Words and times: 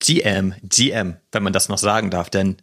GM, 0.00 0.54
GM, 0.62 1.16
wenn 1.30 1.42
man 1.42 1.52
das 1.52 1.68
noch 1.68 1.78
sagen 1.78 2.10
darf, 2.10 2.30
denn 2.30 2.56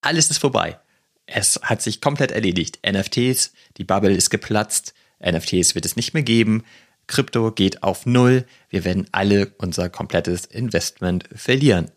alles 0.00 0.30
ist 0.30 0.38
vorbei. 0.38 0.78
Es 1.26 1.60
hat 1.62 1.80
sich 1.80 2.00
komplett 2.00 2.32
erledigt. 2.32 2.80
NFTs, 2.86 3.52
die 3.76 3.84
Bubble 3.84 4.12
ist 4.12 4.30
geplatzt. 4.30 4.94
NFTs 5.24 5.74
wird 5.74 5.86
es 5.86 5.96
nicht 5.96 6.12
mehr 6.14 6.22
geben. 6.22 6.64
Krypto 7.06 7.52
geht 7.52 7.82
auf 7.82 8.06
Null. 8.06 8.44
Wir 8.68 8.84
werden 8.84 9.06
alle 9.12 9.52
unser 9.58 9.88
komplettes 9.88 10.44
Investment 10.44 11.28
verlieren. 11.34 11.90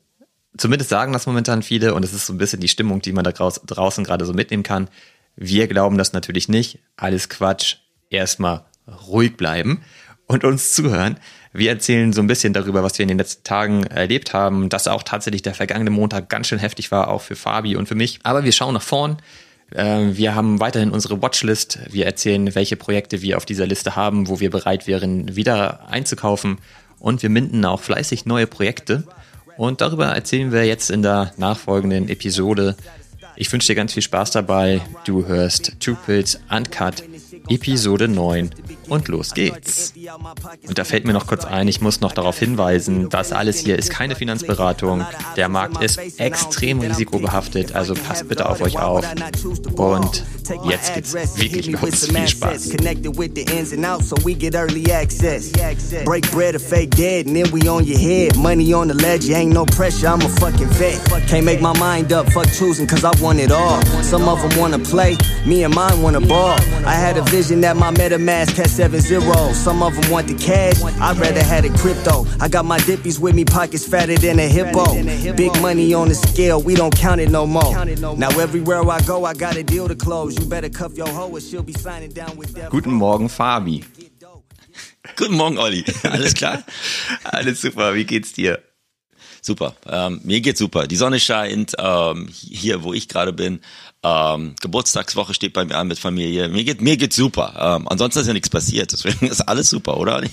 Zumindest 0.57 0.91
sagen 0.91 1.13
das 1.13 1.25
momentan 1.25 1.63
viele 1.63 1.95
und 1.95 2.03
es 2.05 2.13
ist 2.13 2.27
so 2.27 2.33
ein 2.33 2.37
bisschen 2.37 2.59
die 2.59 2.67
Stimmung, 2.67 3.01
die 3.01 3.11
man 3.11 3.23
da 3.23 3.31
draußen 3.31 4.03
gerade 4.03 4.25
so 4.25 4.33
mitnehmen 4.33 4.63
kann. 4.63 4.87
Wir 5.35 5.67
glauben 5.67 5.97
das 5.97 6.13
natürlich 6.13 6.47
nicht. 6.47 6.79
Alles 6.95 7.29
Quatsch. 7.29 7.77
Erstmal 8.09 8.65
ruhig 8.87 9.35
bleiben 9.35 9.83
und 10.27 10.43
uns 10.43 10.73
zuhören. 10.73 11.17
Wir 11.51 11.69
erzählen 11.69 12.13
so 12.13 12.21
ein 12.21 12.27
bisschen 12.27 12.53
darüber, 12.53 12.83
was 12.83 12.97
wir 12.97 13.03
in 13.03 13.09
den 13.09 13.19
letzten 13.19 13.43
Tagen 13.43 13.83
erlebt 13.83 14.33
haben, 14.33 14.69
dass 14.69 14.87
auch 14.87 15.03
tatsächlich 15.03 15.43
der 15.43 15.53
vergangene 15.53 15.91
Montag 15.91 16.29
ganz 16.29 16.47
schön 16.47 16.59
heftig 16.59 16.91
war, 16.91 17.09
auch 17.09 17.21
für 17.21 17.35
Fabi 17.35 17.75
und 17.75 17.87
für 17.87 17.95
mich. 17.95 18.19
Aber 18.23 18.43
wir 18.43 18.51
schauen 18.51 18.73
nach 18.73 18.81
vorn. 18.81 19.17
Ähm, 19.75 20.17
wir 20.17 20.33
haben 20.33 20.59
weiterhin 20.59 20.91
unsere 20.91 21.21
Watchlist. 21.21 21.79
Wir 21.91 22.05
erzählen, 22.05 22.55
welche 22.55 22.75
Projekte 22.75 23.21
wir 23.21 23.37
auf 23.37 23.45
dieser 23.45 23.67
Liste 23.67 23.95
haben, 23.95 24.27
wo 24.27 24.39
wir 24.39 24.49
bereit 24.49 24.87
wären, 24.87 25.35
wieder 25.35 25.87
einzukaufen. 25.89 26.57
Und 26.99 27.21
wir 27.21 27.29
minden 27.29 27.65
auch 27.65 27.81
fleißig 27.81 28.25
neue 28.25 28.47
Projekte. 28.47 29.03
Und 29.57 29.81
darüber 29.81 30.07
erzählen 30.07 30.51
wir 30.51 30.65
jetzt 30.65 30.89
in 30.89 31.03
der 31.03 31.33
nachfolgenden 31.37 32.09
Episode. 32.09 32.75
Ich 33.35 33.51
wünsche 33.51 33.67
dir 33.67 33.75
ganz 33.75 33.93
viel 33.93 34.01
Spaß 34.01 34.31
dabei. 34.31 34.81
Du 35.05 35.27
hörst 35.27 35.73
Two 35.79 35.95
Pills 36.05 36.39
Uncut 36.49 37.03
Episode 37.49 38.07
9 38.07 38.49
und 38.89 39.07
los 39.07 39.33
geht's. 39.33 39.93
Und 40.67 40.77
da 40.77 40.83
fällt 40.83 41.05
mir 41.05 41.13
noch 41.13 41.27
kurz 41.27 41.45
ein, 41.45 41.67
ich 41.67 41.81
muss 41.81 42.01
noch 42.01 42.11
darauf 42.11 42.39
hinweisen, 42.39 43.09
das 43.09 43.31
alles 43.31 43.57
hier 43.59 43.77
ist 43.77 43.89
keine 43.89 44.15
Finanzberatung. 44.15 45.05
Der 45.35 45.49
Markt 45.49 45.83
ist 45.83 45.99
extrem 46.19 46.79
risikobehaftet, 46.79 47.75
also 47.75 47.93
passt 47.93 48.27
bitte 48.27 48.49
auf 48.49 48.61
euch 48.61 48.79
auf. 48.79 49.05
Und 49.75 50.23
jetzt 50.69 50.93
geht's 50.93 51.13
wirklich 51.13 51.67
los. 51.67 52.05
Viel 52.05 52.27
Spaß. 52.27 52.69
Break 56.05 56.31
bread 56.31 56.55
or 56.55 56.59
fake 56.59 56.95
dead, 56.95 57.27
and 57.27 57.35
then 57.35 57.51
we 57.51 57.69
on 57.69 57.85
your 57.85 57.97
head. 57.97 58.35
Money 58.37 58.73
on 58.73 58.87
the 58.87 58.93
ledge, 58.93 59.29
ain't 59.29 59.53
no 59.53 59.65
pressure, 59.65 60.07
I'm 60.07 60.21
a 60.21 60.29
fucking 60.39 60.69
vet. 60.79 60.99
Can't 61.27 61.45
make 61.45 61.61
my 61.61 61.73
mind 61.77 62.11
up, 62.13 62.29
fuck 62.31 62.47
choosing, 62.57 62.87
cause 62.87 63.03
I 63.03 63.11
want 63.21 63.39
it 63.39 63.51
all. 63.51 63.81
Some 64.01 64.27
of 64.27 64.41
them 64.41 64.59
wanna 64.59 64.79
play, 64.79 65.17
me 65.45 65.63
and 65.63 65.73
mine 65.73 66.01
wanna 66.01 66.21
ball. 66.21 66.57
I 66.85 66.95
had 66.95 67.17
a 67.17 67.23
vision 67.33 67.61
that 67.61 67.75
my 67.75 67.91
MetaMask 67.91 68.55
has 68.57 68.71
seven 68.71 69.01
zeros. 69.01 69.57
Some 69.57 69.81
of 69.81 69.95
them 69.95 70.11
want 70.11 70.27
the 70.27 70.35
cash, 70.35 70.79
I'd 71.01 71.17
rather 71.17 71.43
have 71.43 71.65
it 71.65 71.73
crypto. 71.73 72.27
I 72.39 72.47
got 72.47 72.63
my 72.63 72.77
dippies 72.79 73.17
with 73.19 73.33
me, 73.33 73.43
pockets 73.43 73.87
fatter 73.87 74.15
than 74.15 74.37
a 74.37 74.47
hippo. 74.47 74.85
Big 75.33 75.51
money 75.59 75.95
on 75.95 76.09
the 76.09 76.15
scale, 76.15 76.61
we 76.61 76.75
don't 76.75 76.95
count 76.95 77.19
it 77.21 77.31
no 77.31 77.47
more. 77.47 77.73
Now 78.17 78.29
everywhere 78.39 78.87
I 78.87 79.01
go, 79.01 79.25
I 79.25 79.33
got 79.33 79.55
a 79.57 79.63
deal 79.63 79.87
to 79.87 79.95
close. 79.95 80.37
You 80.37 80.45
better 80.45 80.69
cuff 80.69 80.93
your 80.95 81.07
hoe 81.07 81.31
or 81.31 81.41
she'll 81.41 81.63
be 81.63 81.73
signing 81.73 82.11
down 82.11 82.37
with 82.37 82.53
Guten 82.69 82.93
Morgen, 82.93 83.29
Fabi. 83.29 83.83
Guten 85.15 85.35
Morgen, 85.35 85.57
Olli. 85.57 85.83
Alles 86.03 86.33
klar? 86.33 86.63
Alles 87.23 87.59
super, 87.59 87.95
wie 87.95 88.05
geht's 88.05 88.33
dir? 88.33 88.59
Super, 89.45 89.75
ähm, 89.85 90.21
mir 90.23 90.39
geht's 90.39 90.59
super. 90.59 90.87
Die 90.87 90.95
Sonne 90.95 91.19
scheint 91.19 91.73
ähm, 91.77 92.29
hier, 92.31 92.83
wo 92.83 92.93
ich 92.93 93.09
gerade 93.09 93.33
bin. 93.33 93.59
Ähm, 94.01 94.55
Geburtstagswoche 94.61 95.33
steht 95.33 95.51
bei 95.51 95.65
mir 95.65 95.75
an 95.75 95.89
mit 95.89 95.99
Familie. 95.99 96.47
Mir 96.47 96.63
geht 96.63 96.79
mir 96.79 96.95
geht's 96.95 97.17
super. 97.17 97.53
Ähm, 97.59 97.89
ansonsten 97.89 98.21
ist 98.21 98.27
ja 98.27 98.33
nichts 98.33 98.49
passiert, 98.49 98.93
deswegen 98.93 99.27
ist 99.27 99.41
alles 99.41 99.69
super, 99.69 99.97
oder? 99.97 100.23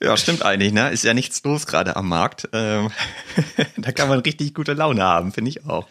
Ja, 0.00 0.16
stimmt 0.16 0.44
eigentlich, 0.44 0.72
ne? 0.72 0.90
Ist 0.90 1.02
ja 1.04 1.14
nichts 1.14 1.42
los 1.44 1.66
gerade 1.66 1.96
am 1.96 2.08
Markt. 2.08 2.48
Ähm, 2.52 2.90
da 3.76 3.90
kann 3.90 4.08
man 4.08 4.20
richtig 4.20 4.54
gute 4.54 4.72
Laune 4.72 5.02
haben, 5.02 5.32
finde 5.32 5.50
ich 5.50 5.64
auch. 5.66 5.88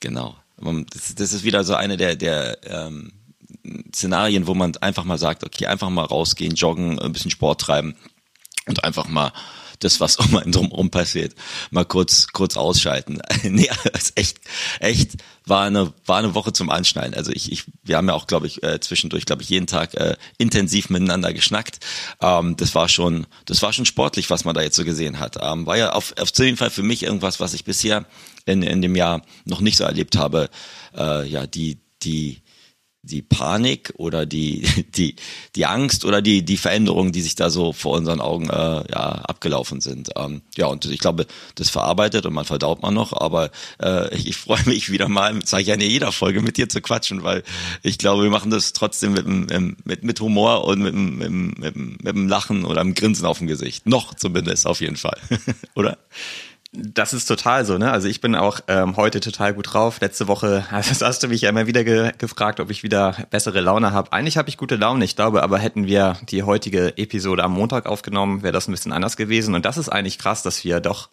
Genau. 0.00 0.36
Das, 0.56 1.14
das, 1.14 1.32
ist 1.32 1.44
wieder 1.44 1.64
so 1.64 1.74
eine 1.74 1.96
der, 1.96 2.16
der 2.16 2.58
ähm, 2.64 3.12
Szenarien, 3.92 4.46
wo 4.46 4.54
man 4.54 4.76
einfach 4.78 5.04
mal 5.04 5.18
sagt, 5.18 5.44
okay, 5.44 5.66
einfach 5.66 5.90
mal 5.90 6.04
rausgehen, 6.04 6.54
joggen, 6.54 6.98
ein 6.98 7.12
bisschen 7.12 7.30
Sport 7.30 7.60
treiben 7.60 7.96
und 8.66 8.84
einfach 8.84 9.08
mal 9.08 9.32
das, 9.80 10.00
was 10.00 10.16
um 10.16 10.36
einen 10.36 10.52
drumherum 10.52 10.90
passiert, 10.90 11.34
mal 11.70 11.84
kurz, 11.84 12.28
kurz 12.32 12.56
ausschalten. 12.56 13.20
nee, 13.42 13.68
es 13.92 14.12
echt, 14.14 14.38
echt 14.80 15.12
war 15.44 15.64
eine, 15.64 15.92
war 16.04 16.18
eine 16.18 16.34
Woche 16.34 16.52
zum 16.52 16.70
Anschnallen. 16.70 17.14
Also 17.14 17.32
ich, 17.32 17.52
ich 17.52 17.64
wir 17.84 17.96
haben 17.96 18.08
ja 18.08 18.14
auch, 18.14 18.26
glaube 18.26 18.46
ich, 18.46 18.62
äh, 18.62 18.80
zwischendurch, 18.80 19.26
glaube 19.26 19.42
ich, 19.42 19.48
jeden 19.48 19.66
Tag 19.66 19.94
äh, 19.94 20.16
intensiv 20.38 20.90
miteinander 20.90 21.32
geschnackt. 21.32 21.78
Ähm, 22.20 22.56
das 22.56 22.74
war 22.74 22.88
schon, 22.88 23.26
das 23.44 23.62
war 23.62 23.72
schon 23.72 23.86
sportlich, 23.86 24.28
was 24.30 24.44
man 24.44 24.54
da 24.54 24.62
jetzt 24.62 24.76
so 24.76 24.84
gesehen 24.84 25.20
hat. 25.20 25.36
Ähm, 25.40 25.66
war 25.66 25.76
ja 25.76 25.92
auf, 25.92 26.14
auf 26.18 26.36
jeden 26.38 26.56
Fall 26.56 26.70
für 26.70 26.82
mich 26.82 27.02
irgendwas, 27.02 27.40
was 27.40 27.54
ich 27.54 27.64
bisher 27.64 28.06
in, 28.44 28.62
in 28.62 28.82
dem 28.82 28.96
Jahr 28.96 29.22
noch 29.44 29.60
nicht 29.60 29.76
so 29.76 29.84
erlebt 29.84 30.16
habe. 30.16 30.50
Äh, 30.96 31.26
ja, 31.28 31.46
die, 31.46 31.78
die, 32.02 32.42
die 33.06 33.22
Panik 33.22 33.92
oder 33.96 34.26
die, 34.26 34.62
die, 34.96 35.16
die 35.54 35.66
Angst 35.66 36.04
oder 36.04 36.22
die, 36.22 36.44
die 36.44 36.56
Veränderungen, 36.56 37.12
die 37.12 37.22
sich 37.22 37.34
da 37.34 37.50
so 37.50 37.72
vor 37.72 37.96
unseren 37.96 38.20
Augen 38.20 38.50
äh, 38.50 38.52
ja, 38.52 39.22
abgelaufen 39.24 39.80
sind. 39.80 40.10
Ähm, 40.16 40.42
ja, 40.56 40.66
und 40.66 40.84
ich 40.84 40.98
glaube, 40.98 41.26
das 41.54 41.70
verarbeitet 41.70 42.26
und 42.26 42.34
man 42.34 42.44
verdaut 42.44 42.82
man 42.82 42.94
noch, 42.94 43.12
aber 43.12 43.50
äh, 43.82 44.14
ich, 44.14 44.28
ich 44.28 44.36
freue 44.36 44.64
mich 44.66 44.90
wieder 44.90 45.08
mal, 45.08 45.38
sage 45.44 45.62
ich 45.62 45.68
ja 45.68 45.74
in 45.74 45.80
jeder 45.80 46.12
Folge, 46.12 46.42
mit 46.42 46.56
dir 46.56 46.68
zu 46.68 46.80
quatschen, 46.80 47.22
weil 47.22 47.42
ich 47.82 47.98
glaube, 47.98 48.24
wir 48.24 48.30
machen 48.30 48.50
das 48.50 48.72
trotzdem 48.72 49.12
mit, 49.12 49.26
mit, 49.26 50.04
mit 50.04 50.20
Humor 50.20 50.64
und 50.64 50.80
mit, 50.80 50.94
mit, 50.94 51.30
mit, 51.30 51.76
mit 51.76 52.06
einem 52.06 52.28
Lachen 52.28 52.64
oder 52.64 52.80
einem 52.80 52.94
Grinsen 52.94 53.26
auf 53.26 53.38
dem 53.38 53.46
Gesicht. 53.46 53.86
Noch 53.86 54.14
zumindest, 54.14 54.66
auf 54.66 54.80
jeden 54.80 54.96
Fall. 54.96 55.18
oder? 55.74 55.98
Das 56.78 57.12
ist 57.12 57.26
total 57.26 57.64
so, 57.64 57.78
ne? 57.78 57.90
Also 57.90 58.06
ich 58.08 58.20
bin 58.20 58.34
auch 58.34 58.60
ähm, 58.68 58.96
heute 58.96 59.20
total 59.20 59.54
gut 59.54 59.72
drauf. 59.72 60.00
Letzte 60.00 60.28
Woche 60.28 60.66
also 60.70 61.06
hast 61.06 61.22
du 61.22 61.28
mich 61.28 61.40
ja 61.40 61.48
immer 61.48 61.66
wieder 61.66 61.84
ge 61.84 62.12
gefragt, 62.18 62.60
ob 62.60 62.70
ich 62.70 62.82
wieder 62.82 63.16
bessere 63.30 63.60
Laune 63.60 63.92
habe. 63.92 64.12
Eigentlich 64.12 64.36
habe 64.36 64.48
ich 64.48 64.56
gute 64.56 64.76
Laune, 64.76 65.04
ich 65.04 65.16
glaube, 65.16 65.42
aber 65.42 65.58
hätten 65.58 65.86
wir 65.86 66.18
die 66.28 66.42
heutige 66.42 66.96
Episode 66.98 67.44
am 67.44 67.52
Montag 67.52 67.86
aufgenommen, 67.86 68.42
wäre 68.42 68.52
das 68.52 68.68
ein 68.68 68.72
bisschen 68.72 68.92
anders 68.92 69.16
gewesen. 69.16 69.54
Und 69.54 69.64
das 69.64 69.78
ist 69.78 69.88
eigentlich 69.88 70.18
krass, 70.18 70.42
dass 70.42 70.64
wir 70.64 70.80
doch 70.80 71.08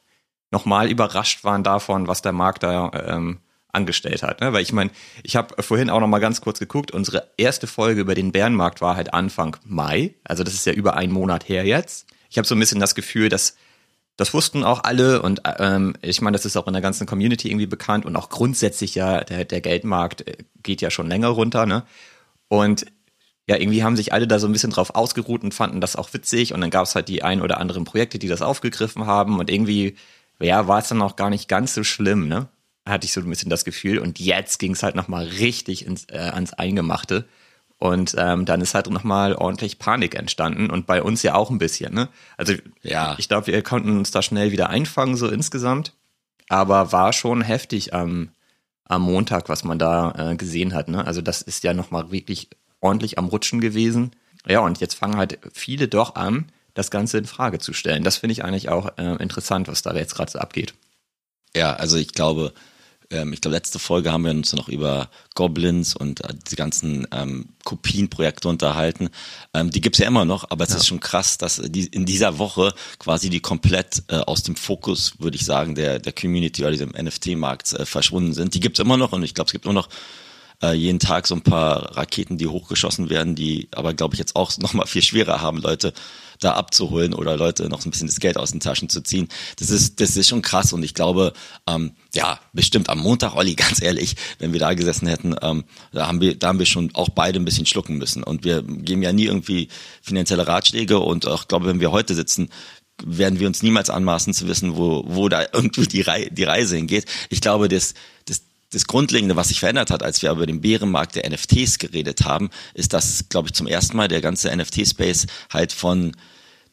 nochmal 0.51 0.89
überrascht 0.89 1.43
waren 1.43 1.63
davon, 1.63 2.07
was 2.07 2.21
der 2.21 2.33
Markt 2.33 2.63
da 2.63 2.91
ähm, 2.93 3.39
angestellt 3.73 4.23
hat. 4.23 4.41
Ne? 4.41 4.53
Weil 4.53 4.61
ich 4.61 4.71
meine, 4.71 4.91
ich 5.23 5.35
habe 5.35 5.61
vorhin 5.61 5.89
auch 5.89 5.99
noch 5.99 6.07
mal 6.07 6.19
ganz 6.19 6.41
kurz 6.41 6.59
geguckt. 6.59 6.91
Unsere 6.91 7.31
erste 7.37 7.67
Folge 7.67 8.01
über 8.01 8.15
den 8.15 8.31
Bärenmarkt 8.31 8.81
war 8.81 8.95
halt 8.95 9.13
Anfang 9.13 9.57
Mai. 9.65 10.13
Also 10.23 10.43
das 10.43 10.53
ist 10.53 10.65
ja 10.65 10.73
über 10.73 10.95
einen 10.95 11.11
Monat 11.11 11.49
her 11.49 11.65
jetzt. 11.65 12.07
Ich 12.29 12.37
habe 12.37 12.47
so 12.47 12.55
ein 12.55 12.59
bisschen 12.59 12.79
das 12.79 12.95
Gefühl, 12.95 13.29
dass 13.29 13.57
das 14.15 14.33
wussten 14.33 14.63
auch 14.63 14.83
alle 14.83 15.21
und 15.21 15.41
ähm, 15.59 15.95
ich 16.01 16.21
meine, 16.21 16.35
das 16.35 16.45
ist 16.45 16.55
auch 16.57 16.67
in 16.67 16.73
der 16.73 16.81
ganzen 16.81 17.07
Community 17.07 17.49
irgendwie 17.49 17.65
bekannt 17.65 18.05
und 18.05 18.15
auch 18.15 18.29
grundsätzlich 18.29 18.95
ja, 18.95 19.23
der, 19.23 19.45
der 19.45 19.61
Geldmarkt 19.61 20.27
äh, 20.27 20.37
geht 20.61 20.81
ja 20.81 20.91
schon 20.91 21.07
länger 21.07 21.29
runter, 21.29 21.65
ne? 21.65 21.83
Und 22.47 22.85
ja, 23.47 23.57
irgendwie 23.57 23.83
haben 23.83 23.97
sich 23.97 24.13
alle 24.13 24.27
da 24.27 24.39
so 24.39 24.47
ein 24.47 24.53
bisschen 24.53 24.69
drauf 24.71 24.95
ausgeruht 24.95 25.43
und 25.43 25.53
fanden 25.53 25.81
das 25.81 25.95
auch 25.95 26.13
witzig 26.13 26.53
und 26.53 26.61
dann 26.61 26.69
gab 26.69 26.85
es 26.85 26.95
halt 26.95 27.09
die 27.09 27.23
ein 27.23 27.41
oder 27.41 27.59
anderen 27.59 27.83
Projekte, 27.83 28.19
die 28.19 28.27
das 28.27 28.41
aufgegriffen 28.41 29.05
haben 29.05 29.39
und 29.39 29.49
irgendwie, 29.49 29.95
ja, 30.39 30.67
war 30.67 30.79
es 30.79 30.87
dann 30.89 31.01
auch 31.01 31.15
gar 31.15 31.29
nicht 31.29 31.49
ganz 31.49 31.73
so 31.73 31.83
schlimm, 31.83 32.27
ne? 32.27 32.47
Hatte 32.87 33.05
ich 33.05 33.13
so 33.13 33.21
ein 33.21 33.29
bisschen 33.29 33.49
das 33.49 33.65
Gefühl 33.65 33.97
und 33.99 34.19
jetzt 34.19 34.59
ging 34.59 34.73
es 34.73 34.83
halt 34.83 34.95
nochmal 34.95 35.25
richtig 35.25 35.85
ins, 35.85 36.05
äh, 36.09 36.17
ans 36.17 36.53
Eingemachte. 36.53 37.25
Und 37.83 38.15
ähm, 38.17 38.45
dann 38.45 38.61
ist 38.61 38.75
halt 38.75 38.89
nochmal 38.89 39.35
ordentlich 39.35 39.77
Panik 39.77 40.15
entstanden 40.15 40.69
und 40.69 40.87
bei 40.87 41.03
uns 41.03 41.21
ja 41.21 41.35
auch 41.35 41.49
ein 41.49 41.57
bisschen. 41.57 41.93
Ne? 41.93 42.07
Also 42.37 42.53
ja. 42.81 43.15
ich 43.17 43.27
glaube, 43.27 43.47
wir 43.47 43.61
konnten 43.61 43.97
uns 43.97 44.09
da 44.09 44.21
schnell 44.21 44.53
wieder 44.53 44.69
einfangen, 44.69 45.17
so 45.17 45.27
insgesamt. 45.27 45.91
Aber 46.47 46.93
war 46.93 47.11
schon 47.11 47.41
heftig 47.41 47.93
am, 47.93 48.29
am 48.85 49.01
Montag, 49.01 49.49
was 49.49 49.65
man 49.65 49.79
da 49.79 50.31
äh, 50.31 50.35
gesehen 50.37 50.73
hat. 50.73 50.87
Ne? 50.87 51.05
Also 51.05 51.21
das 51.21 51.41
ist 51.41 51.65
ja 51.65 51.73
nochmal 51.73 52.09
wirklich 52.09 52.47
ordentlich 52.79 53.17
am 53.17 53.27
Rutschen 53.27 53.59
gewesen. 53.59 54.11
Ja, 54.47 54.61
und 54.61 54.79
jetzt 54.79 54.93
fangen 54.93 55.17
halt 55.17 55.39
viele 55.51 55.89
doch 55.89 56.15
an, 56.15 56.53
das 56.75 56.89
Ganze 56.89 57.17
in 57.17 57.25
Frage 57.25 57.59
zu 57.59 57.73
stellen. 57.73 58.05
Das 58.05 58.15
finde 58.15 58.31
ich 58.31 58.45
eigentlich 58.45 58.69
auch 58.69 58.97
äh, 58.97 59.21
interessant, 59.21 59.67
was 59.67 59.81
da 59.81 59.93
jetzt 59.93 60.15
gerade 60.15 60.31
so 60.31 60.39
abgeht. 60.39 60.73
Ja, 61.53 61.73
also 61.73 61.97
ich 61.97 62.13
glaube, 62.13 62.53
ähm, 63.13 63.31
ich 63.31 63.41
glaube, 63.41 63.55
letzte 63.55 63.79
Folge 63.79 64.11
haben 64.11 64.25
wir 64.25 64.31
uns 64.31 64.53
noch 64.53 64.67
über 64.67 65.09
Goblins 65.35 65.95
und 65.95 66.23
äh, 66.23 66.33
die 66.49 66.55
ganzen 66.55 67.07
ähm, 67.11 67.49
Kopienprojekte 67.63 68.49
unterhalten. 68.49 69.09
Ähm, 69.53 69.69
die 69.69 69.81
gibt's 69.81 69.99
ja 69.99 70.07
immer 70.07 70.25
noch, 70.25 70.49
aber 70.49 70.63
es 70.63 70.71
ja. 70.71 70.77
ist 70.77 70.87
schon 70.87 70.99
krass, 70.99 71.37
dass 71.37 71.61
die 71.63 71.85
in 71.85 72.05
dieser 72.05 72.39
Woche 72.39 72.73
quasi 72.99 73.29
die 73.29 73.39
komplett 73.39 74.03
äh, 74.07 74.15
aus 74.15 74.43
dem 74.43 74.55
Fokus, 74.55 75.13
würde 75.19 75.37
ich 75.37 75.45
sagen, 75.45 75.75
der, 75.75 75.99
der 75.99 76.13
Community 76.13 76.61
oder 76.61 76.71
diesem 76.71 76.89
NFT-Markt 76.89 77.73
äh, 77.73 77.85
verschwunden 77.85 78.33
sind. 78.33 78.55
Die 78.55 78.59
gibt's 78.59 78.79
immer 78.79 78.97
noch 78.97 79.13
und 79.13 79.23
ich 79.23 79.33
glaube, 79.33 79.47
es 79.47 79.53
gibt 79.53 79.65
immer 79.65 79.73
noch 79.73 79.89
äh, 80.63 80.73
jeden 80.73 80.99
Tag 80.99 81.27
so 81.27 81.35
ein 81.35 81.41
paar 81.41 81.97
Raketen, 81.97 82.37
die 82.37 82.47
hochgeschossen 82.47 83.09
werden, 83.09 83.35
die 83.35 83.67
aber, 83.71 83.93
glaube 83.93 84.15
ich, 84.15 84.19
jetzt 84.19 84.35
auch 84.35 84.57
nochmal 84.57 84.87
viel 84.87 85.03
schwerer 85.03 85.41
haben, 85.41 85.57
Leute 85.57 85.93
da 86.39 86.53
abzuholen 86.53 87.13
oder 87.13 87.37
Leute 87.37 87.69
noch 87.69 87.85
ein 87.85 87.91
bisschen 87.91 88.07
das 88.07 88.19
Geld 88.19 88.37
aus 88.37 88.51
den 88.51 88.59
Taschen 88.59 88.89
zu 88.89 89.01
ziehen. 89.01 89.29
Das 89.59 89.69
ist, 89.69 90.01
das 90.01 90.17
ist 90.17 90.27
schon 90.27 90.41
krass 90.41 90.73
und 90.73 90.83
ich 90.83 90.93
glaube, 90.93 91.33
ähm, 91.67 91.91
ja, 92.13 92.39
bestimmt 92.53 92.89
am 92.89 92.99
Montag, 92.99 93.35
Olli, 93.35 93.55
ganz 93.55 93.81
ehrlich, 93.81 94.15
wenn 94.39 94.53
wir 94.53 94.59
da 94.59 94.73
gesessen 94.73 95.07
hätten, 95.07 95.35
ähm, 95.41 95.63
da 95.91 96.07
haben 96.07 96.21
wir, 96.21 96.35
da 96.35 96.47
haben 96.47 96.59
wir 96.59 96.65
schon 96.65 96.89
auch 96.95 97.09
beide 97.09 97.39
ein 97.39 97.45
bisschen 97.45 97.65
schlucken 97.65 97.97
müssen 97.97 98.23
und 98.23 98.43
wir 98.43 98.63
geben 98.63 99.03
ja 99.03 99.13
nie 99.13 99.25
irgendwie 99.25 99.69
finanzielle 100.01 100.47
Ratschläge 100.47 100.99
und 100.99 101.27
auch 101.27 101.47
glaube, 101.47 101.67
wenn 101.67 101.79
wir 101.79 101.91
heute 101.91 102.15
sitzen, 102.15 102.49
werden 103.03 103.39
wir 103.39 103.47
uns 103.47 103.63
niemals 103.63 103.89
anmaßen 103.89 104.33
zu 104.33 104.47
wissen, 104.47 104.75
wo, 104.75 105.03
wo 105.07 105.29
da 105.29 105.45
irgendwie 105.53 105.87
die, 105.87 106.01
Rei 106.01 106.29
die 106.31 106.43
Reise 106.43 106.75
hingeht. 106.75 107.05
Ich 107.29 107.41
glaube, 107.41 107.67
das, 107.67 107.93
das, 108.25 108.41
das 108.73 108.87
Grundlegende, 108.87 109.35
was 109.35 109.49
sich 109.49 109.59
verändert 109.59 109.91
hat, 109.91 110.03
als 110.03 110.21
wir 110.21 110.31
über 110.31 110.45
den 110.45 110.61
Bärenmarkt 110.61 111.15
der 111.15 111.29
NFTs 111.29 111.77
geredet 111.77 112.25
haben, 112.25 112.49
ist, 112.73 112.93
dass, 112.93 113.29
glaube 113.29 113.47
ich, 113.47 113.53
zum 113.53 113.67
ersten 113.67 113.95
Mal 113.95 114.07
der 114.07 114.21
ganze 114.21 114.55
NFT-Space 114.55 115.27
halt 115.51 115.71
von 115.71 116.13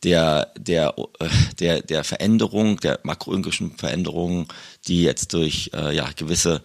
der, 0.03 0.53
der, 0.59 0.95
äh, 1.19 1.29
der, 1.59 1.83
der 1.83 2.05
Veränderung, 2.05 2.79
der 2.81 3.01
makroökonomischen 3.03 3.77
Veränderung, 3.77 4.47
die 4.87 5.03
jetzt 5.03 5.35
durch 5.35 5.71
äh, 5.75 5.95
ja, 5.95 6.09
gewisse 6.17 6.63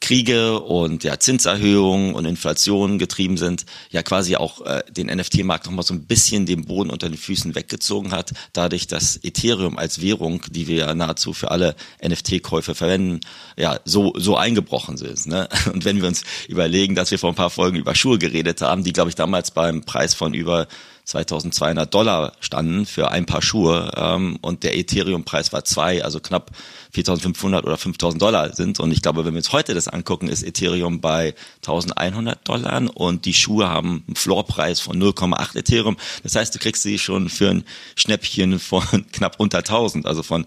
Kriege 0.00 0.60
und 0.60 1.04
ja 1.04 1.18
Zinserhöhungen 1.18 2.14
und 2.14 2.26
Inflation 2.26 2.98
getrieben 2.98 3.36
sind, 3.36 3.66
ja 3.90 4.02
quasi 4.02 4.36
auch 4.36 4.64
äh, 4.64 4.82
den 4.90 5.06
NFT-Markt 5.08 5.66
nochmal 5.66 5.84
so 5.84 5.94
ein 5.94 6.04
bisschen 6.04 6.46
den 6.46 6.64
Boden 6.64 6.90
unter 6.90 7.08
den 7.08 7.18
Füßen 7.18 7.54
weggezogen 7.54 8.12
hat, 8.12 8.32
dadurch, 8.52 8.86
dass 8.86 9.18
Ethereum 9.22 9.78
als 9.78 10.00
Währung, 10.00 10.42
die 10.50 10.68
wir 10.68 10.76
ja 10.76 10.94
nahezu 10.94 11.32
für 11.32 11.50
alle 11.50 11.74
NFT-Käufe 12.06 12.74
verwenden, 12.74 13.20
ja 13.56 13.80
so 13.84 14.12
so 14.16 14.36
eingebrochen 14.36 14.96
sind. 14.96 15.26
Ne? 15.26 15.48
Und 15.72 15.84
wenn 15.84 16.00
wir 16.00 16.08
uns 16.08 16.22
überlegen, 16.48 16.94
dass 16.94 17.10
wir 17.10 17.18
vor 17.18 17.30
ein 17.30 17.36
paar 17.36 17.50
Folgen 17.50 17.76
über 17.76 17.94
Schuhe 17.94 18.18
geredet 18.18 18.60
haben, 18.60 18.84
die 18.84 18.92
glaube 18.92 19.10
ich 19.10 19.16
damals 19.16 19.50
beim 19.50 19.82
Preis 19.82 20.14
von 20.14 20.34
über 20.34 20.68
2200 21.06 21.94
Dollar 21.94 22.32
standen 22.40 22.84
für 22.84 23.12
ein 23.12 23.26
Paar 23.26 23.40
Schuhe 23.40 23.92
ähm, 23.96 24.38
und 24.42 24.64
der 24.64 24.76
Ethereum-Preis 24.76 25.52
war 25.52 25.64
zwei, 25.64 26.02
also 26.02 26.18
knapp 26.18 26.50
4500 26.90 27.64
oder 27.64 27.78
5000 27.78 28.20
Dollar 28.20 28.52
sind. 28.54 28.80
Und 28.80 28.90
ich 28.90 29.02
glaube, 29.02 29.24
wenn 29.24 29.32
wir 29.34 29.38
uns 29.38 29.52
heute 29.52 29.72
das 29.72 29.86
angucken, 29.86 30.26
ist 30.26 30.42
Ethereum 30.42 31.00
bei 31.00 31.36
1100 31.64 32.48
Dollar 32.48 32.82
und 32.94 33.24
die 33.24 33.34
Schuhe 33.34 33.68
haben 33.68 34.02
einen 34.08 34.16
Floorpreis 34.16 34.80
von 34.80 35.00
0,8 35.00 35.56
Ethereum. 35.56 35.96
Das 36.24 36.34
heißt, 36.34 36.52
du 36.52 36.58
kriegst 36.58 36.82
sie 36.82 36.98
schon 36.98 37.28
für 37.28 37.50
ein 37.50 37.64
Schnäppchen 37.94 38.58
von 38.58 38.82
knapp 39.12 39.36
unter 39.38 39.58
1000, 39.58 40.06
also 40.06 40.24
von 40.24 40.44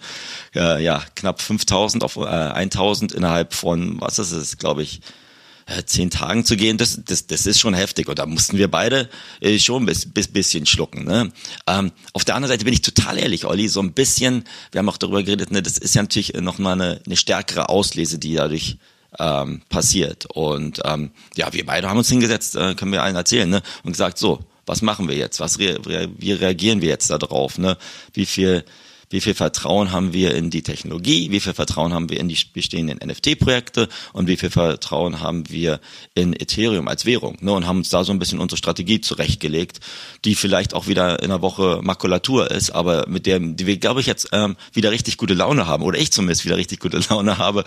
äh, 0.55 0.83
ja 0.83 1.01
knapp 1.15 1.41
5000 1.41 2.03
auf 2.03 2.17
äh, 2.17 2.25
1000 2.25 3.13
innerhalb 3.13 3.53
von, 3.53 4.01
was 4.01 4.19
ist 4.19 4.33
es, 4.33 4.57
glaube 4.57 4.83
ich, 4.83 4.99
äh, 5.69 5.85
zehn 5.85 6.09
Tagen 6.09 6.45
zu 6.45 6.57
gehen, 6.57 6.77
das, 6.77 7.01
das, 7.05 7.27
das 7.27 7.45
ist 7.45 7.59
schon 7.59 7.73
heftig. 7.73 8.07
Und 8.07 8.19
da 8.19 8.25
mussten 8.25 8.57
wir 8.57 8.69
beide 8.69 9.09
äh, 9.39 9.59
schon 9.59 9.83
ein 9.83 9.85
bis, 9.85 10.11
bis, 10.11 10.27
bisschen 10.27 10.65
schlucken. 10.65 11.05
Ne? 11.05 11.31
Ähm, 11.67 11.91
auf 12.13 12.25
der 12.25 12.35
anderen 12.35 12.53
Seite 12.53 12.65
bin 12.65 12.73
ich 12.73 12.81
total 12.81 13.17
ehrlich, 13.17 13.45
Olli, 13.45 13.67
so 13.67 13.81
ein 13.81 13.93
bisschen, 13.93 14.45
wir 14.71 14.79
haben 14.79 14.89
auch 14.89 14.97
darüber 14.97 15.23
geredet, 15.23 15.51
ne, 15.51 15.61
das 15.61 15.77
ist 15.77 15.95
ja 15.95 16.01
natürlich 16.01 16.33
noch 16.33 16.57
mal 16.57 16.73
eine, 16.73 17.01
eine 17.05 17.15
stärkere 17.15 17.69
Auslese, 17.69 18.19
die 18.19 18.33
dadurch 18.33 18.77
ähm, 19.19 19.61
passiert. 19.69 20.25
Und 20.27 20.81
ähm, 20.85 21.11
ja, 21.35 21.51
wir 21.53 21.65
beide 21.65 21.89
haben 21.89 21.97
uns 21.97 22.09
hingesetzt, 22.09 22.55
äh, 22.55 22.75
können 22.75 22.91
wir 22.91 23.03
allen 23.03 23.15
erzählen, 23.15 23.49
ne? 23.49 23.61
und 23.83 23.91
gesagt, 23.91 24.17
so, 24.17 24.39
was 24.65 24.81
machen 24.81 25.07
wir 25.07 25.15
jetzt? 25.15 25.39
Was 25.39 25.57
re 25.57 25.79
wie 26.17 26.31
reagieren 26.31 26.81
wir 26.81 26.89
jetzt 26.89 27.09
darauf? 27.09 27.57
Ne? 27.57 27.77
Wie 28.13 28.27
viel 28.27 28.63
wie 29.09 29.21
viel 29.21 29.33
Vertrauen 29.33 29.91
haben 29.91 30.13
wir 30.13 30.35
in 30.35 30.49
die 30.49 30.61
Technologie, 30.61 31.31
wie 31.31 31.39
viel 31.39 31.53
Vertrauen 31.53 31.93
haben 31.93 32.09
wir 32.09 32.19
in 32.19 32.27
die 32.27 32.37
bestehenden 32.53 32.99
NFT-Projekte 33.03 33.89
und 34.13 34.27
wie 34.27 34.37
viel 34.37 34.51
Vertrauen 34.51 35.19
haben 35.19 35.49
wir 35.49 35.79
in 36.13 36.33
Ethereum 36.33 36.87
als 36.87 37.05
Währung. 37.05 37.37
Ne? 37.41 37.51
Und 37.51 37.65
haben 37.65 37.79
uns 37.79 37.89
da 37.89 38.03
so 38.03 38.11
ein 38.11 38.19
bisschen 38.19 38.39
unsere 38.39 38.57
Strategie 38.57 39.01
zurechtgelegt, 39.01 39.79
die 40.25 40.35
vielleicht 40.35 40.73
auch 40.73 40.87
wieder 40.87 41.19
in 41.19 41.31
einer 41.31 41.41
Woche 41.41 41.79
Makulatur 41.81 42.51
ist, 42.51 42.71
aber 42.71 43.07
mit 43.07 43.25
der 43.25 43.39
die 43.39 43.65
wir, 43.65 43.77
glaube 43.77 44.01
ich, 44.01 44.05
jetzt 44.05 44.29
ähm, 44.31 44.57
wieder 44.73 44.91
richtig 44.91 45.17
gute 45.17 45.33
Laune 45.33 45.65
haben 45.65 45.83
oder 45.83 45.97
ich 45.97 46.11
zumindest 46.11 46.45
wieder 46.45 46.57
richtig 46.57 46.79
gute 46.79 46.99
Laune 47.09 47.37
habe. 47.37 47.63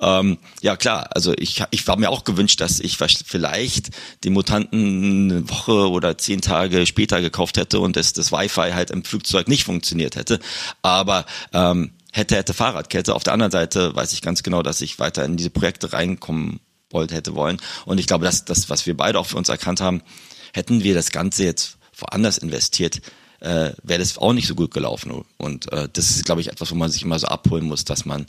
Ähm, 0.00 0.38
ja 0.62 0.76
klar, 0.76 1.10
also 1.12 1.34
ich, 1.36 1.62
ich 1.70 1.86
war 1.86 1.98
mir 1.98 2.10
auch 2.10 2.24
gewünscht, 2.24 2.60
dass 2.60 2.80
ich 2.80 2.96
vielleicht 2.96 3.90
die 4.24 4.30
Mutanten 4.30 5.30
eine 5.30 5.50
Woche 5.50 5.90
oder 5.90 6.16
zehn 6.16 6.40
Tage 6.40 6.86
später 6.86 7.20
gekauft 7.20 7.58
hätte 7.58 7.80
und 7.80 7.96
das, 7.96 8.12
das 8.12 8.32
Wi-Fi 8.32 8.72
halt 8.72 8.90
im 8.90 9.04
Flugzeug 9.04 9.48
nicht 9.48 9.64
funktioniert 9.64 10.16
hätte 10.16 10.40
aber 10.86 11.26
ähm, 11.52 11.92
hätte, 12.12 12.36
hätte 12.36 12.54
Fahrradkette. 12.54 13.14
Auf 13.14 13.24
der 13.24 13.32
anderen 13.32 13.52
Seite 13.52 13.94
weiß 13.94 14.12
ich 14.12 14.22
ganz 14.22 14.42
genau, 14.42 14.62
dass 14.62 14.80
ich 14.80 14.98
weiter 14.98 15.24
in 15.24 15.36
diese 15.36 15.50
Projekte 15.50 15.92
reinkommen 15.92 16.60
wollte, 16.90 17.14
hätte 17.14 17.34
wollen. 17.34 17.58
Und 17.84 17.98
ich 17.98 18.06
glaube, 18.06 18.24
dass 18.24 18.44
das, 18.44 18.70
was 18.70 18.86
wir 18.86 18.96
beide 18.96 19.18
auch 19.18 19.26
für 19.26 19.36
uns 19.36 19.48
erkannt 19.48 19.80
haben, 19.80 20.02
hätten 20.52 20.82
wir 20.82 20.94
das 20.94 21.10
Ganze 21.10 21.44
jetzt 21.44 21.78
woanders 21.96 22.38
investiert, 22.38 23.00
äh, 23.40 23.72
wäre 23.82 23.98
das 23.98 24.18
auch 24.18 24.32
nicht 24.32 24.46
so 24.46 24.54
gut 24.54 24.72
gelaufen. 24.72 25.24
Und 25.36 25.70
äh, 25.72 25.88
das 25.92 26.10
ist, 26.10 26.24
glaube 26.24 26.40
ich, 26.40 26.48
etwas, 26.48 26.70
wo 26.70 26.74
man 26.74 26.90
sich 26.90 27.02
immer 27.02 27.18
so 27.18 27.26
abholen 27.26 27.66
muss, 27.66 27.84
dass 27.84 28.04
man, 28.04 28.26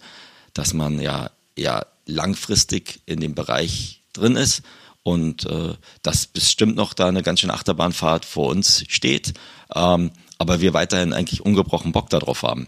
dass 0.54 0.74
man 0.74 1.00
ja, 1.00 1.31
ja 1.57 1.86
langfristig 2.06 3.01
in 3.06 3.19
dem 3.19 3.36
Bereich 3.36 4.04
drin 4.13 4.36
ist 4.36 4.63
und 5.04 5.45
äh, 5.45 5.75
dass 6.01 6.27
bestimmt 6.27 6.75
noch 6.75 6.94
da 6.94 7.07
eine 7.07 7.24
ganz 7.24 7.39
schöne 7.39 7.54
Achterbahnfahrt 7.54 8.25
vor 8.25 8.50
uns 8.50 8.83
steht. 8.89 9.33
Ähm, 9.74 10.12
aber 10.38 10.62
wir 10.62 10.74
weiterhin 10.74 11.13
eigentlich 11.13 11.45
ungebrochen 11.45 11.92
Bock 11.92 12.10
darauf 12.10 12.44
haben. 12.44 12.68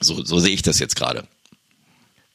So, 0.00 0.24
so 0.24 0.38
sehe 0.38 0.54
ich 0.54 0.62
das 0.62 0.78
jetzt 0.78 0.96
gerade. 0.96 1.26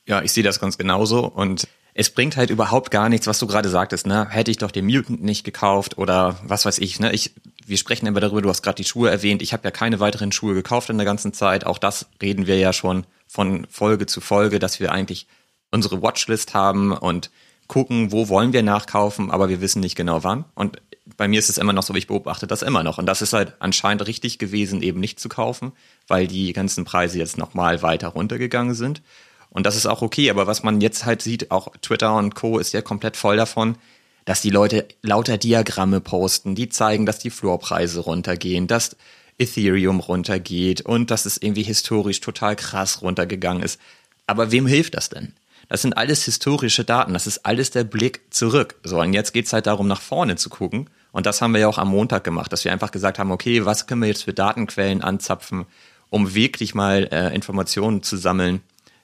Ja, 0.06 0.22
ich 0.22 0.32
sehe 0.34 0.44
das 0.44 0.60
ganz 0.60 0.78
genauso 0.78 1.26
und 1.26 1.68
es 1.94 2.10
bringt 2.10 2.38
halt 2.38 2.50
überhaupt 2.50 2.92
gar 2.92 3.08
nichts, 3.08 3.28
was 3.28 3.40
du 3.40 3.48
gerade 3.48 3.70
sagtest, 3.70 4.08
ne? 4.08 4.28
Hätte 4.30 4.52
ich 4.52 4.58
doch 4.58 4.72
den 4.72 4.86
Mutant 4.86 5.24
nicht 5.24 5.44
gekauft 5.44 5.98
oder 5.98 6.40
was 6.44 6.66
weiß 6.66 6.80
ich, 6.80 7.00
ne? 7.00 7.14
Ich, 7.14 7.34
wir 7.66 7.78
sprechen 7.78 8.08
immer 8.08 8.20
darüber, 8.20 8.42
du 8.42 8.50
hast 8.50 8.64
gerade 8.64 8.78
die 8.78 8.84
Schuhe 8.84 9.10
erwähnt. 9.10 9.42
Ich 9.42 9.54
habe 9.54 9.64
ja 9.64 9.72
keine 9.72 10.00
weiteren 10.00 10.32
Schuhe 10.32 10.56
gekauft 10.56 10.90
in 10.90 10.98
der 10.98 11.06
ganzen 11.06 11.34
Zeit. 11.34 11.66
Auch 11.66 11.78
das 11.78 12.08
reden 12.22 12.48
wir 12.48 12.58
ja 12.58 12.74
schon 12.74 13.06
von 13.28 13.68
Folge 13.70 14.08
zu 14.08 14.22
Folge, 14.22 14.60
dass 14.60 14.80
wir 14.80 14.92
eigentlich 14.92 15.28
unsere 15.72 16.02
Watchlist 16.02 16.54
haben 16.54 16.92
und 16.92 17.30
gucken, 17.68 18.12
wo 18.12 18.28
wollen 18.28 18.54
wir 18.54 18.64
nachkaufen, 18.64 19.32
aber 19.32 19.50
wir 19.50 19.62
wissen 19.62 19.80
nicht 19.80 19.96
genau 19.96 20.24
wann. 20.24 20.46
Und 20.56 20.82
bei 21.24 21.30
mir 21.30 21.40
ist 21.40 21.50
es 21.50 21.58
immer 21.58 21.72
noch 21.72 21.84
so, 21.84 21.96
ich 21.96 22.08
beobachte 22.08 22.48
das 22.48 22.64
immer 22.64 22.84
noch. 22.84 22.98
Und 22.98 23.06
das 23.06 23.22
ist 23.22 23.32
halt 23.32 23.54
anscheinend 23.60 24.06
richtig 24.08 24.40
gewesen, 24.40 24.82
eben 24.82 25.00
nicht 25.00 25.22
zu 25.22 25.30
kaufen, 25.30 25.72
weil 26.06 26.28
die 26.28 26.52
ganzen 26.52 26.84
Preise 26.84 27.18
jetzt 27.18 27.38
nochmal 27.38 27.82
weiter 27.82 28.10
runtergegangen 28.10 28.76
sind. 28.76 29.02
Und 29.50 29.66
das 29.66 29.78
ist 29.78 29.86
auch 29.86 30.02
okay, 30.02 30.30
aber 30.30 30.48
was 30.48 30.64
man 30.64 30.82
jetzt 30.82 31.06
halt 31.06 31.22
sieht, 31.22 31.50
auch 31.50 31.70
Twitter 31.82 32.14
und 32.18 32.36
Co. 32.36 32.60
ist 32.60 32.74
ja 32.74 32.82
komplett 32.82 33.16
voll 33.16 33.38
davon, 33.38 33.78
dass 34.26 34.42
die 34.42 34.50
Leute 34.50 34.86
lauter 35.02 35.38
Diagramme 35.38 36.02
posten, 36.02 36.56
die 36.56 36.68
zeigen, 36.68 37.06
dass 37.06 37.20
die 37.20 37.30
Floorpreise 37.30 38.02
runtergehen, 38.02 38.68
dass 38.68 38.98
Ethereum 39.38 40.02
runtergeht 40.02 40.82
und 40.82 41.10
dass 41.10 41.26
es 41.26 41.38
irgendwie 41.38 41.64
historisch 41.64 42.20
total 42.20 42.58
krass 42.58 43.02
runtergegangen 43.02 43.64
ist. 43.64 43.80
Aber 44.28 44.52
wem 44.52 44.68
hilft 44.68 44.96
das 44.96 45.08
denn? 45.08 45.32
Das 45.70 45.82
sind 45.82 45.98
alles 45.98 46.26
historische 46.26 46.84
Daten, 46.84 47.14
das 47.14 47.28
ist 47.28 47.46
alles 47.46 47.72
der 47.72 47.84
Blick 47.84 48.22
zurück. 48.30 48.76
So, 48.84 49.00
und 49.00 49.14
jetzt 49.14 49.34
geht's 49.34 49.54
halt 49.54 49.68
darum, 49.68 49.88
nach 49.88 50.02
vorne 50.02 50.36
zu 50.36 50.50
gucken. 50.50 50.90
Und 51.12 51.26
das 51.26 51.42
haben 51.42 51.54
wir 51.54 51.62
ja 51.62 51.68
auch 51.68 51.78
am 51.78 51.90
Montag 51.90 52.24
gemacht, 52.24 52.52
dass 52.52 52.66
wir 52.66 52.72
einfach 52.72 52.92
gesagt 52.92 53.20
haben, 53.20 53.32
okay, 53.32 53.66
was 53.66 53.88
können 53.88 54.02
wir 54.02 54.08
jetzt 54.08 54.24
für 54.24 54.34
Datenquellen 54.34 55.02
anzapfen, 55.02 55.66
um 56.10 56.36
wirklich 56.36 56.76
mal 56.76 57.08
äh, 57.12 57.34
Informationen 57.34 58.04
zu 58.04 58.18
sammeln, 58.18 58.62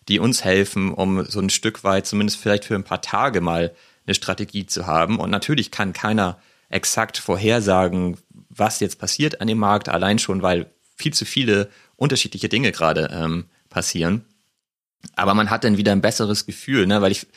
die 0.08 0.20
uns 0.20 0.44
helfen, 0.44 0.94
um 0.94 1.24
so 1.26 1.40
ein 1.40 1.50
Stück 1.50 1.84
weit, 1.84 2.08
zumindest 2.08 2.40
vielleicht 2.40 2.66
für 2.66 2.76
ein 2.76 2.84
paar 2.84 3.02
Tage 3.02 3.42
mal 3.42 3.74
eine 4.06 4.16
Strategie 4.16 4.66
zu 4.66 4.88
haben. 4.88 5.20
Und 5.20 5.30
natürlich 5.30 5.72
kann 5.72 5.94
keiner 5.94 6.40
exakt 6.70 7.18
vorhersagen, 7.18 8.18
was 8.50 8.80
jetzt 8.80 9.00
passiert 9.00 9.42
an 9.42 9.48
dem 9.48 9.60
Markt, 9.60 9.88
allein 9.90 10.20
schon, 10.20 10.42
weil 10.42 10.72
viel 10.96 11.14
zu 11.14 11.26
viele 11.26 11.70
unterschiedliche 11.96 12.50
Dinge 12.50 12.72
gerade 12.72 13.10
ähm, 13.12 13.46
passieren. 13.70 14.26
Aber 15.16 15.34
man 15.34 15.50
hat 15.50 15.64
dann 15.64 15.78
wieder 15.78 15.92
ein 15.92 16.02
besseres 16.02 16.46
Gefühl, 16.46 16.88
ne? 16.88 17.02
Weil 17.02 17.12
ich, 17.12 17.28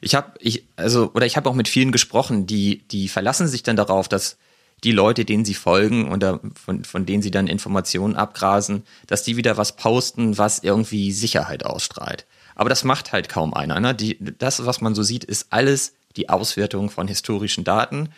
ich 0.00 0.14
habe, 0.14 0.32
ich, 0.40 0.64
also, 0.76 1.10
oder 1.14 1.26
ich 1.26 1.36
habe 1.36 1.48
auch 1.48 1.54
mit 1.54 1.68
vielen 1.68 1.92
gesprochen, 1.92 2.46
die, 2.46 2.86
die 2.88 3.08
verlassen 3.08 3.48
sich 3.48 3.62
dann 3.62 3.76
darauf, 3.76 4.08
dass 4.08 4.36
die 4.84 4.92
Leute, 4.92 5.24
denen 5.24 5.44
sie 5.44 5.54
folgen 5.54 6.12
oder 6.12 6.40
von, 6.54 6.84
von 6.84 7.06
denen 7.06 7.22
sie 7.22 7.30
dann 7.30 7.46
Informationen 7.46 8.14
abgrasen, 8.14 8.84
dass 9.06 9.22
die 9.22 9.36
wieder 9.36 9.56
was 9.56 9.76
posten, 9.76 10.36
was 10.38 10.58
irgendwie 10.58 11.12
Sicherheit 11.12 11.64
ausstrahlt. 11.64 12.26
Aber 12.54 12.68
das 12.68 12.84
macht 12.84 13.12
halt 13.12 13.28
kaum 13.28 13.54
einer. 13.54 13.80
Ne? 13.80 13.94
Die, 13.94 14.18
das, 14.20 14.66
was 14.66 14.80
man 14.80 14.94
so 14.94 15.02
sieht, 15.02 15.24
ist 15.24 15.46
alles 15.50 15.94
die 16.16 16.28
Auswertung 16.28 16.90
von 16.90 17.08
historischen 17.08 17.64
Daten 17.64 18.10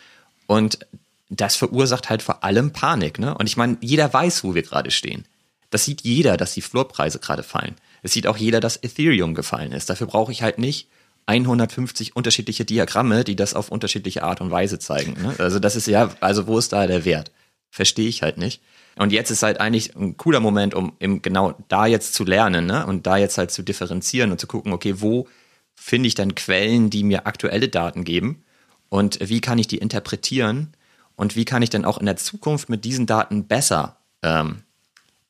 und 0.47 0.79
das 1.29 1.55
verursacht 1.55 2.09
halt 2.09 2.23
vor 2.23 2.43
allem 2.43 2.71
Panik. 2.71 3.19
Ne? 3.19 3.35
Und 3.37 3.47
ich 3.47 3.57
meine, 3.57 3.77
jeder 3.81 4.11
weiß, 4.11 4.43
wo 4.43 4.55
wir 4.55 4.63
gerade 4.63 4.91
stehen. 4.91 5.25
Das 5.69 5.85
sieht 5.85 6.01
jeder, 6.01 6.37
dass 6.37 6.53
die 6.53 6.61
Floorpreise 6.61 7.19
gerade 7.19 7.43
fallen. 7.43 7.75
Es 8.01 8.13
sieht 8.13 8.27
auch 8.27 8.37
jeder, 8.37 8.59
dass 8.59 8.77
Ethereum 8.77 9.33
gefallen 9.35 9.71
ist. 9.71 9.89
Dafür 9.89 10.07
brauche 10.07 10.31
ich 10.31 10.41
halt 10.41 10.57
nicht 10.57 10.87
150 11.25 12.15
unterschiedliche 12.15 12.65
Diagramme, 12.65 13.23
die 13.23 13.35
das 13.35 13.53
auf 13.53 13.69
unterschiedliche 13.69 14.23
Art 14.23 14.41
und 14.41 14.51
Weise 14.51 14.79
zeigen. 14.79 15.13
Ne? 15.21 15.35
Also 15.37 15.59
das 15.59 15.75
ist 15.75 15.87
ja, 15.87 16.09
also 16.21 16.47
wo 16.47 16.57
ist 16.57 16.73
da 16.73 16.87
der 16.87 17.05
Wert? 17.05 17.31
Verstehe 17.69 18.09
ich 18.09 18.23
halt 18.23 18.37
nicht. 18.37 18.61
Und 18.97 19.11
jetzt 19.11 19.29
ist 19.29 19.43
halt 19.43 19.61
eigentlich 19.61 19.95
ein 19.95 20.17
cooler 20.17 20.39
Moment, 20.39 20.73
um 20.73 20.93
eben 20.99 21.21
genau 21.21 21.53
da 21.67 21.85
jetzt 21.85 22.15
zu 22.15 22.23
lernen 22.25 22.65
ne? 22.65 22.85
und 22.85 23.05
da 23.05 23.17
jetzt 23.17 23.37
halt 23.37 23.51
zu 23.51 23.61
differenzieren 23.61 24.31
und 24.31 24.39
zu 24.39 24.47
gucken, 24.47 24.73
okay, 24.73 24.95
wo 24.97 25.27
finde 25.75 26.07
ich 26.07 26.15
dann 26.15 26.35
Quellen, 26.35 26.89
die 26.89 27.03
mir 27.03 27.27
aktuelle 27.27 27.69
Daten 27.69 28.03
geben 28.03 28.43
und 28.89 29.19
wie 29.21 29.39
kann 29.39 29.59
ich 29.59 29.67
die 29.67 29.77
interpretieren 29.77 30.73
und 31.15 31.35
wie 31.35 31.45
kann 31.45 31.61
ich 31.61 31.69
dann 31.69 31.85
auch 31.85 31.99
in 31.99 32.07
der 32.07 32.17
Zukunft 32.17 32.69
mit 32.69 32.83
diesen 32.83 33.05
Daten 33.05 33.45
besser 33.45 33.97
ähm, 34.23 34.63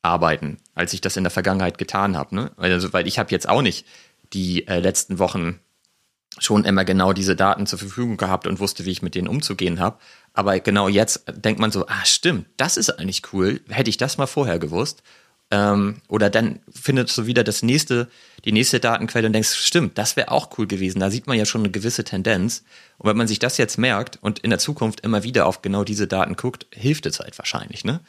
arbeiten, 0.02 0.58
als 0.80 0.94
ich 0.94 1.02
das 1.02 1.18
in 1.18 1.26
der 1.26 1.32
Vergangenheit 1.32 1.78
getan 1.78 2.16
habe. 2.16 2.34
Ne? 2.34 2.52
Also, 2.56 2.94
weil 2.94 3.06
ich 3.06 3.20
habe 3.20 3.32
jetzt 3.32 3.50
auch 3.50 3.62
nicht 3.62 3.86
die 4.32 4.66
äh, 4.68 4.80
letzten 4.80 5.20
Wochen 5.20 5.60
schon 6.38 6.64
immer 6.64 6.86
genau 6.86 7.12
diese 7.12 7.36
Daten 7.36 7.68
zur 7.68 7.80
Verfügung 7.80 8.16
gehabt 8.16 8.48
und 8.48 8.62
wusste, 8.62 8.86
wie 8.86 8.92
ich 8.92 9.02
mit 9.02 9.14
denen 9.14 9.28
umzugehen 9.28 9.82
habe. 9.82 9.98
Aber 10.34 10.58
genau 10.62 10.88
jetzt 10.88 11.26
denkt 11.28 11.60
man 11.60 11.72
so, 11.72 11.86
ah 11.88 12.06
stimmt, 12.06 12.46
das 12.56 12.78
ist 12.78 12.92
eigentlich 12.92 13.34
cool. 13.34 13.60
Hätte 13.68 13.90
ich 13.90 13.98
das 13.98 14.18
mal 14.18 14.28
vorher 14.28 14.58
gewusst. 14.58 15.04
Ähm, 15.52 16.02
oder 16.08 16.30
dann 16.30 16.60
findest 16.72 17.18
du 17.18 17.26
wieder 17.26 17.44
das 17.44 17.62
nächste, 17.62 18.08
die 18.46 18.54
nächste 18.54 18.80
Datenquelle 18.80 19.28
und 19.28 19.34
denkst, 19.34 19.56
stimmt, 19.56 19.98
das 19.98 20.16
wäre 20.16 20.32
auch 20.32 20.58
cool 20.58 20.68
gewesen. 20.68 21.02
Da 21.02 21.10
sieht 21.10 21.28
man 21.28 21.38
ja 21.38 21.46
schon 21.46 21.62
eine 21.62 21.72
gewisse 21.72 22.06
Tendenz. 22.06 22.64
Und 23.00 23.10
wenn 23.10 23.18
man 23.18 23.28
sich 23.28 23.40
das 23.40 23.58
jetzt 23.58 23.78
merkt 23.78 24.18
und 24.22 24.40
in 24.40 24.52
der 24.52 24.60
Zukunft 24.60 25.02
immer 25.02 25.24
wieder 25.24 25.46
auf 25.46 25.62
genau 25.62 25.84
diese 25.84 26.08
Daten 26.08 26.38
guckt, 26.38 26.68
hilft 26.72 27.06
es 27.06 27.20
halt 27.20 27.38
wahrscheinlich, 27.38 27.84
ne? 27.84 28.00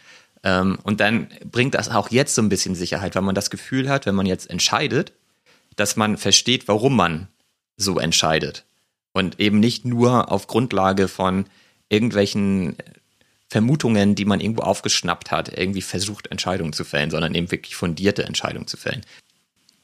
Ähm, 0.42 0.78
und 0.82 1.00
dann 1.00 1.28
bringt 1.50 1.74
das 1.74 1.88
auch 1.88 2.10
jetzt 2.10 2.34
so 2.34 2.42
ein 2.42 2.48
bisschen 2.48 2.74
Sicherheit, 2.74 3.14
weil 3.14 3.22
man 3.22 3.34
das 3.34 3.50
Gefühl 3.50 3.88
hat, 3.88 4.06
wenn 4.06 4.14
man 4.14 4.26
jetzt 4.26 4.48
entscheidet, 4.48 5.12
dass 5.76 5.96
man 5.96 6.16
versteht, 6.16 6.68
warum 6.68 6.96
man 6.96 7.28
so 7.76 7.98
entscheidet. 7.98 8.64
Und 9.12 9.40
eben 9.40 9.60
nicht 9.60 9.84
nur 9.84 10.30
auf 10.30 10.46
Grundlage 10.46 11.08
von 11.08 11.46
irgendwelchen 11.88 12.76
Vermutungen, 13.48 14.14
die 14.14 14.24
man 14.24 14.40
irgendwo 14.40 14.62
aufgeschnappt 14.62 15.32
hat, 15.32 15.56
irgendwie 15.56 15.82
versucht, 15.82 16.28
Entscheidungen 16.28 16.72
zu 16.72 16.84
fällen, 16.84 17.10
sondern 17.10 17.34
eben 17.34 17.50
wirklich 17.50 17.74
fundierte 17.74 18.24
Entscheidungen 18.24 18.68
zu 18.68 18.76
fällen. 18.76 19.04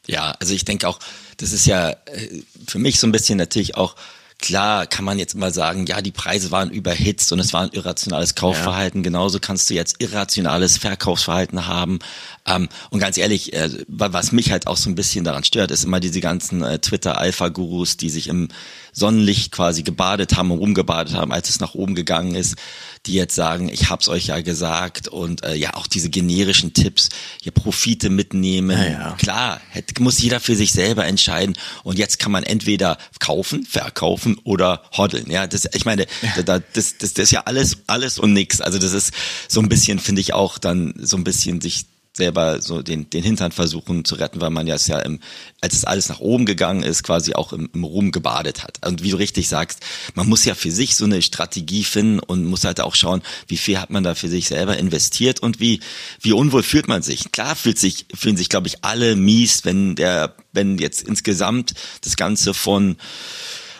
Ja, 0.07 0.37
also 0.39 0.55
ich 0.55 0.65
denke 0.65 0.87
auch, 0.87 1.01
das 1.39 1.53
ist 1.53 1.67
ja 1.67 1.91
äh, 1.91 2.43
für 2.69 2.79
mich 2.79 3.01
so 3.01 3.09
ein 3.09 3.13
bisschen 3.13 3.39
natürlich 3.39 3.77
auch 3.77 3.97
Klar 4.39 4.87
kann 4.87 5.07
man 5.07 5.19
jetzt 5.19 5.35
immer 5.35 5.51
sagen, 5.51 5.87
ja, 5.87 6.03
die 6.03 6.13
Preise 6.13 6.51
waren 6.51 6.71
überhitzt 6.71 7.33
und 7.33 7.39
es 7.41 7.55
war 7.55 7.63
ein 7.63 7.73
irrationales 7.73 8.35
Kaufverhalten. 8.35 9.01
Ja. 9.01 9.05
Genauso 9.05 9.41
kannst 9.41 9.71
du 9.71 9.75
jetzt 9.75 9.97
irrationales 9.99 10.77
Verkaufsverhalten 10.77 11.67
haben. 11.67 12.01
Ähm, 12.47 12.69
und 12.91 13.01
ganz 13.01 13.17
ehrlich, 13.17 13.55
äh, 13.55 13.71
was 13.89 14.33
mich 14.33 14.51
halt 14.51 14.67
auch 14.67 14.77
so 14.77 14.91
ein 14.91 14.95
bisschen 14.95 15.25
daran 15.25 15.43
stört, 15.43 15.71
ist 15.71 15.85
immer 15.85 16.01
diese 16.01 16.21
ganzen 16.21 16.63
äh, 16.63 16.79
Twitter-Alpha-Gurus, 16.79 17.97
die 17.97 18.11
sich 18.11 18.29
im 18.29 18.49
Sonnenlicht 18.97 19.53
quasi 19.53 19.83
gebadet 19.83 20.37
haben 20.37 20.51
und 20.51 20.59
rumgebadet 20.59 21.15
haben, 21.15 21.31
als 21.31 21.51
es 21.51 21.61
nach 21.61 21.75
oben 21.75 21.95
gegangen 21.95 22.35
ist, 22.35 22.57
die 23.05 23.13
jetzt 23.13 23.35
sagen, 23.35 23.69
ich 23.69 23.91
hab's 23.91 24.09
euch 24.09 24.29
ja 24.29 24.41
gesagt 24.41 25.07
und 25.07 25.45
äh, 25.45 25.55
ja 25.55 25.75
auch 25.75 25.87
diese 25.87 26.09
generischen 26.09 26.73
Tipps, 26.73 27.11
hier 27.43 27.53
Profite 27.53 28.09
mitnehmen. 28.09 28.79
Ja. 28.91 29.13
Klar, 29.19 29.61
hätte, 29.69 30.03
muss 30.03 30.19
jeder 30.19 30.41
für 30.41 30.57
sich 30.57 30.73
selber 30.73 31.05
entscheiden 31.05 31.59
und 31.85 31.99
jetzt 31.99 32.19
kann 32.19 32.33
man 32.33 32.43
entweder 32.43 32.97
kaufen, 33.21 33.67
verkaufen 33.67 34.39
oder 34.45 34.83
hoddeln. 34.97 35.31
Ja, 35.31 35.47
das, 35.47 35.69
ich 35.75 35.85
meine, 35.85 36.07
ja. 36.23 36.43
das, 36.43 36.63
das, 36.73 36.99
das 36.99 37.13
ist 37.19 37.33
ja 37.33 37.43
alles, 37.43 37.79
alles 37.87 38.19
und 38.19 38.33
nix. 38.33 38.63
Also 38.63 38.79
das 38.79 38.95
ist 38.95 39.13
so 39.47 39.61
ein 39.61 39.69
bisschen, 39.69 39.99
finde 39.99 40.23
ich 40.23 40.33
auch 40.33 40.57
dann 40.57 40.95
so 40.97 41.19
ein 41.19 41.25
bisschen 41.25 41.61
sich 41.61 41.85
selber 42.17 42.63
so 42.63 42.83
den, 42.83 43.11
den 43.11 43.23
Hintern 43.23 43.53
versuchen 43.53 44.05
zu 44.05 44.15
retten, 44.15 44.41
weil 44.41 44.51
man 44.51 44.67
ja 44.67 44.75
es 44.75 44.87
ja 44.87 44.99
im, 45.01 45.21
als 45.61 45.75
es 45.75 45.85
alles 45.85 46.09
nach 46.09 46.21
oben 46.21 46.47
gegangen 46.47 46.83
ist, 46.83 47.03
quasi 47.03 47.35
auch 47.35 47.53
im, 47.53 47.69
im 47.73 47.85
Ruhm 47.85 48.11
gebadet 48.11 48.63
hat. 48.63 48.85
Und 48.87 49.03
wie 49.03 49.11
du 49.11 49.19
richtig 49.19 49.49
sagst, 49.49 49.81
man 50.15 50.29
muss 50.29 50.45
ja 50.45 50.55
für 50.55 50.71
sich 50.71 50.97
so 50.97 51.05
eine 51.05 51.23
Strategie 51.23 51.85
finden 51.85 52.19
und 52.19 52.47
muss 52.47 52.65
halt 52.65 52.81
auch 52.81 52.95
schauen, 52.95 53.23
wie 53.47 53.59
viel 53.59 53.79
hat 53.79 53.91
man 53.91 54.03
da 54.03 54.15
für 54.15 54.29
sich 54.29 54.49
selber 54.49 54.77
investiert 54.79 55.41
und 55.41 55.61
wie, 55.61 55.81
wie 56.21 56.33
unwohl 56.33 56.63
fühlt 56.63 56.89
man 56.89 57.03
sich. 57.03 57.33
Klar 57.33 57.55
fühlt 57.55 57.79
sich, 57.79 58.07
fühlen 58.15 58.37
sich, 58.37 58.49
glaube 58.49 58.69
ich, 58.69 58.83
alle 58.83 59.15
mies, 59.15 59.65
wenn 59.65 59.95
der, 59.95 60.35
wenn 60.53 60.79
jetzt 60.79 61.03
insgesamt 61.03 61.75
das 62.01 62.17
Ganze 62.17 62.55
von 62.55 62.97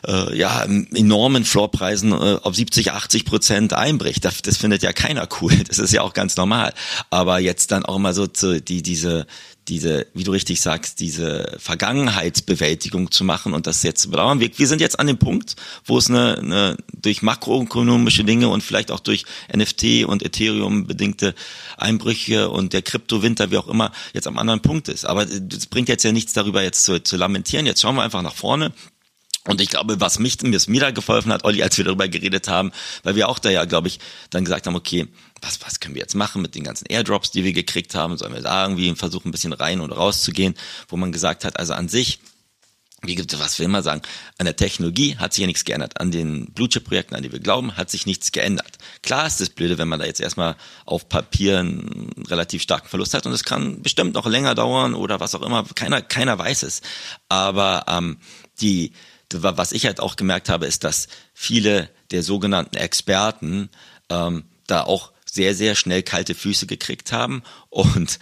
äh, 0.07 0.37
ja, 0.37 0.65
enormen 0.65 1.45
Floorpreisen 1.45 2.13
äh, 2.13 2.39
auf 2.43 2.55
70, 2.55 2.93
80 2.93 3.25
Prozent 3.25 3.73
einbricht. 3.73 4.25
Das, 4.25 4.43
das 4.43 4.57
findet 4.57 4.83
ja 4.83 4.93
keiner 4.93 5.29
cool. 5.41 5.53
Das 5.67 5.79
ist 5.79 5.93
ja 5.93 6.03
auch 6.03 6.13
ganz 6.13 6.37
normal. 6.37 6.73
Aber 7.11 7.39
jetzt 7.39 7.73
dann 7.73 7.85
auch 7.85 7.97
immer 7.97 8.15
so 8.15 8.27
zu, 8.27 8.61
die, 8.61 8.83
diese, 8.83 9.27
diese, 9.69 10.07
wie 10.15 10.23
du 10.25 10.31
richtig 10.31 10.61
sagst, 10.61 11.01
diese 11.01 11.57
Vergangenheitsbewältigung 11.59 13.11
zu 13.11 13.25
machen 13.25 13.53
und 13.53 13.67
das 13.67 13.83
jetzt 13.83 14.03
zu 14.03 14.11
bedauern. 14.11 14.39
Wir, 14.39 14.57
wir 14.57 14.69
sind 14.69 14.81
jetzt 14.81 14.99
an 15.01 15.07
dem 15.07 15.19
Punkt, 15.19 15.57
wo 15.85 15.99
es 15.99 16.09
eine, 16.09 16.39
eine 16.39 16.77
durch 16.93 17.23
makroökonomische 17.23 18.25
Dinge 18.25 18.49
und 18.49 18.63
vielleicht 18.63 18.91
auch 18.91 19.01
durch 19.01 19.25
NFT 19.55 20.05
und 20.07 20.23
Ethereum 20.23 20.87
bedingte 20.87 21.35
Einbrüche 21.77 22.49
und 22.49 22.73
der 22.73 22.83
Kryptowinter, 22.83 23.51
wie 23.51 23.59
auch 23.59 23.69
immer, 23.69 23.93
jetzt 24.13 24.29
am 24.29 24.39
anderen 24.39 24.61
Punkt 24.61 24.89
ist. 24.89 25.05
Aber 25.05 25.25
es 25.25 25.67
bringt 25.67 25.89
jetzt 25.89 26.05
ja 26.05 26.13
nichts 26.13 26.33
darüber 26.33 26.63
jetzt 26.63 26.85
zu, 26.85 27.03
zu 27.03 27.17
lamentieren. 27.17 27.67
Jetzt 27.67 27.81
schauen 27.81 27.97
wir 27.97 28.03
einfach 28.03 28.23
nach 28.23 28.35
vorne. 28.35 28.73
Und 29.47 29.61
ich 29.61 29.69
glaube, 29.69 30.01
was 30.01 30.19
mich, 30.19 30.39
was 30.43 30.69
mir 30.69 30.81
da 30.81 30.91
geholfen 30.91 31.33
hat, 31.33 31.45
Olli, 31.45 31.63
als 31.63 31.79
wir 31.79 31.85
darüber 31.85 32.09
geredet 32.09 32.49
haben, 32.49 32.73
weil 33.03 33.15
wir 33.17 33.29
auch 33.29 33.39
da 33.39 33.51
ja, 33.51 33.65
glaube 33.65 33.89
ich, 33.89 34.01
dann 34.31 34.45
gesagt 34.45 34.67
haben, 34.67 34.77
okay, 34.77 35.07
was, 35.41 35.61
was 35.63 35.81
können 35.81 35.95
wir 35.95 36.03
jetzt 36.03 36.15
machen 36.15 36.43
mit 36.43 36.55
den 36.55 36.65
ganzen 36.65 36.87
Airdrops, 36.87 37.31
die 37.31 37.45
wir 37.45 37.53
gekriegt 37.53 37.95
haben? 37.95 38.17
Sollen 38.17 38.35
wir 38.35 38.43
da 38.43 38.65
irgendwie 38.65 38.95
versuchen, 38.95 39.29
ein 39.29 39.33
bisschen 39.33 39.53
rein 39.53 39.81
und 39.81 39.93
rauszugehen? 39.93 40.55
Wo 40.89 40.97
man 40.97 41.13
gesagt 41.13 41.45
hat, 41.45 41.59
also 41.59 41.75
an 41.75 41.89
sich, 41.89 42.19
wie 43.03 43.15
gibt 43.15 43.33
es, 43.33 43.39
was 43.39 43.59
will 43.59 43.69
man 43.69 43.83
sagen? 43.83 44.03
An 44.39 44.47
der 44.47 44.57
Technologie 44.57 45.17
hat 45.17 45.33
sich 45.33 45.43
ja 45.43 45.47
nichts 45.47 45.65
geändert. 45.65 46.01
An 46.01 46.11
den 46.11 46.47
Blue 46.53 46.69
Chip 46.69 46.85
Projekten, 46.85 47.15
an 47.15 47.23
die 47.23 47.31
wir 47.31 47.41
glauben, 47.41 47.77
hat 47.77 47.91
sich 47.91 48.07
nichts 48.07 48.33
geändert. 48.33 48.79
Klar 49.03 49.27
ist 49.27 49.41
das 49.41 49.51
blöde, 49.51 49.79
wenn 49.79 49.89
man 49.89 50.01
da 50.01 50.07
jetzt 50.07 50.21
erstmal 50.21 50.57
auf 50.87 51.09
Papier 51.09 51.61
einen 51.61 52.11
relativ 52.27 52.63
starken 52.63 52.89
Verlust 52.89 53.15
hat 53.15 53.27
und 53.27 53.33
es 53.33 53.45
kann 53.45 53.83
bestimmt 53.83 54.15
noch 54.15 54.27
länger 54.27 54.55
dauern 54.55 54.95
oder 54.95 55.21
was 55.21 55.35
auch 55.35 55.43
immer. 55.43 55.65
Keiner, 55.75 56.03
keiner 56.03 56.39
weiß 56.39 56.63
es. 56.63 56.81
Aber 57.29 57.85
ähm, 57.87 58.17
die, 58.61 58.93
was 59.33 59.73
ich 59.73 59.87
halt 59.87 60.01
auch 60.01 60.17
gemerkt 60.17 60.49
habe, 60.49 60.67
ist, 60.67 60.85
dass 60.85 61.09
viele 61.35 61.91
der 62.11 62.23
sogenannten 62.23 62.77
Experten 62.77 63.71
ähm, 64.09 64.45
da 64.67 64.83
auch 64.83 65.13
sehr, 65.37 65.55
sehr 65.55 65.75
schnell 65.75 66.03
kalte 66.03 66.35
Füße 66.35 66.67
gekriegt 66.67 67.13
haben. 67.13 67.43
Und, 67.69 68.19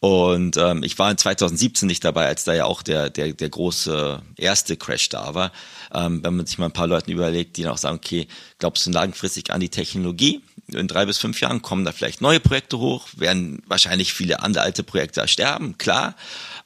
und 0.00 0.56
ähm, 0.56 0.82
ich 0.82 0.98
war 0.98 1.10
in 1.10 1.18
2017 1.18 1.86
nicht 1.86 2.04
dabei, 2.04 2.26
als 2.26 2.44
da 2.44 2.54
ja 2.54 2.64
auch 2.64 2.82
der, 2.82 3.10
der, 3.10 3.32
der 3.32 3.50
große 3.50 4.22
erste 4.36 4.76
Crash 4.76 5.10
da 5.10 5.34
war. 5.34 5.52
Ähm, 5.92 6.24
wenn 6.24 6.36
man 6.36 6.46
sich 6.46 6.58
mal 6.58 6.66
ein 6.66 6.72
paar 6.72 6.86
Leuten 6.86 7.10
überlegt, 7.10 7.56
die 7.56 7.62
dann 7.62 7.72
auch 7.72 7.78
sagen, 7.78 7.96
okay, 7.96 8.26
glaubst 8.58 8.86
du 8.86 8.90
langfristig 8.90 9.50
an 9.50 9.60
die 9.60 9.68
Technologie? 9.68 10.42
In 10.68 10.88
drei 10.88 11.04
bis 11.06 11.18
fünf 11.18 11.40
Jahren 11.40 11.62
kommen 11.62 11.84
da 11.84 11.92
vielleicht 11.92 12.20
neue 12.20 12.40
Projekte 12.40 12.78
hoch, 12.78 13.08
werden 13.16 13.62
wahrscheinlich 13.66 14.14
viele 14.14 14.42
andere 14.42 14.64
alte 14.64 14.82
Projekte 14.82 15.26
sterben, 15.28 15.76
klar. 15.78 16.16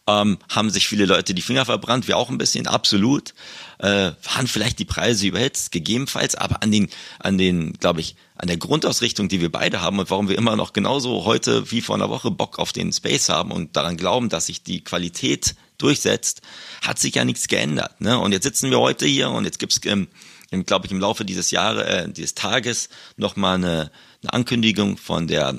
Ähm, 0.06 0.38
haben 0.48 0.70
sich 0.70 0.88
viele 0.88 1.04
Leute 1.04 1.34
die 1.34 1.42
Finger 1.42 1.64
verbrannt, 1.64 2.08
wir 2.08 2.16
auch 2.16 2.30
ein 2.30 2.38
bisschen, 2.38 2.66
absolut 2.66 3.34
äh, 3.78 4.12
waren 4.34 4.46
vielleicht 4.46 4.78
die 4.78 4.84
Preise 4.84 5.26
überhitzt, 5.26 5.72
gegebenenfalls, 5.72 6.34
aber 6.34 6.62
an 6.62 6.70
den, 6.70 6.88
an 7.18 7.38
den, 7.38 7.74
glaube 7.74 8.00
ich, 8.00 8.16
an 8.36 8.48
der 8.48 8.56
Grundausrichtung, 8.56 9.28
die 9.28 9.40
wir 9.40 9.50
beide 9.50 9.80
haben 9.80 9.98
und 9.98 10.10
warum 10.10 10.28
wir 10.28 10.38
immer 10.38 10.56
noch 10.56 10.72
genauso 10.72 11.24
heute 11.24 11.70
wie 11.70 11.80
vor 11.80 11.96
einer 11.96 12.10
Woche 12.10 12.30
Bock 12.30 12.58
auf 12.58 12.72
den 12.72 12.92
Space 12.92 13.28
haben 13.28 13.50
und 13.50 13.76
daran 13.76 13.96
glauben, 13.96 14.28
dass 14.28 14.46
sich 14.46 14.62
die 14.62 14.82
Qualität 14.82 15.54
durchsetzt, 15.76 16.42
hat 16.82 16.98
sich 16.98 17.14
ja 17.14 17.24
nichts 17.24 17.48
geändert. 17.48 18.00
Ne? 18.00 18.18
Und 18.18 18.32
jetzt 18.32 18.44
sitzen 18.44 18.70
wir 18.70 18.78
heute 18.78 19.06
hier 19.06 19.30
und 19.30 19.44
jetzt 19.44 19.58
gibt's 19.58 19.80
ähm, 19.84 20.08
glaube 20.50 20.86
ich, 20.86 20.92
im 20.92 21.00
Laufe 21.00 21.24
dieses 21.24 21.50
Jahres, 21.50 21.84
äh, 21.84 22.08
dieses 22.08 22.34
Tages 22.34 22.88
nochmal 23.16 23.56
eine, 23.56 23.90
eine 24.22 24.32
Ankündigung 24.32 24.96
von 24.96 25.26
der 25.26 25.54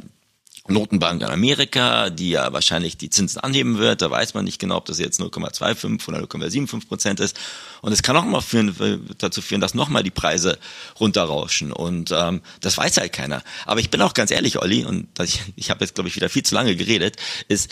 Notenbank 0.70 1.22
in 1.22 1.30
Amerika, 1.30 2.10
die 2.10 2.32
ja 2.32 2.54
wahrscheinlich 2.54 2.98
die 2.98 3.10
Zinsen 3.10 3.42
anheben 3.42 3.78
wird. 3.78 4.02
Da 4.02 4.12
weiß 4.12 4.34
man 4.34 4.46
nicht 4.46 4.60
genau, 4.60 4.78
ob 4.78 4.86
das 4.86 5.00
jetzt 5.00 5.20
0,25 5.20 6.08
oder 6.08 6.20
0,75 6.20 6.88
Prozent 6.88 7.20
ist. 7.20 7.40
Und 7.82 7.92
es 7.92 8.04
kann 8.04 8.16
auch 8.16 8.26
mal 8.26 8.42
führen, 8.42 8.76
dazu 9.18 9.42
führen, 9.42 9.62
dass 9.62 9.74
nochmal 9.74 10.04
die 10.04 10.12
Preise 10.12 10.60
runterrauschen. 11.00 11.72
Und 11.72 12.12
ähm, 12.12 12.42
das 12.62 12.78
weiß 12.78 12.98
halt 12.98 13.14
keiner. 13.14 13.44
Aber 13.66 13.80
ich 13.80 13.90
bin 13.90 14.02
auch 14.02 14.14
ganz 14.14 14.32
ehrlich, 14.32 14.60
Olli, 14.60 14.86
und 14.86 15.08
ich, 15.22 15.42
ich 15.56 15.70
habe 15.70 15.82
jetzt, 15.82 15.96
glaube 15.96 16.08
ich, 16.08 16.16
wieder 16.16 16.30
viel 16.30 16.44
zu 16.44 16.56
lange 16.56 16.76
geredet, 16.76 17.18
ist 17.48 17.72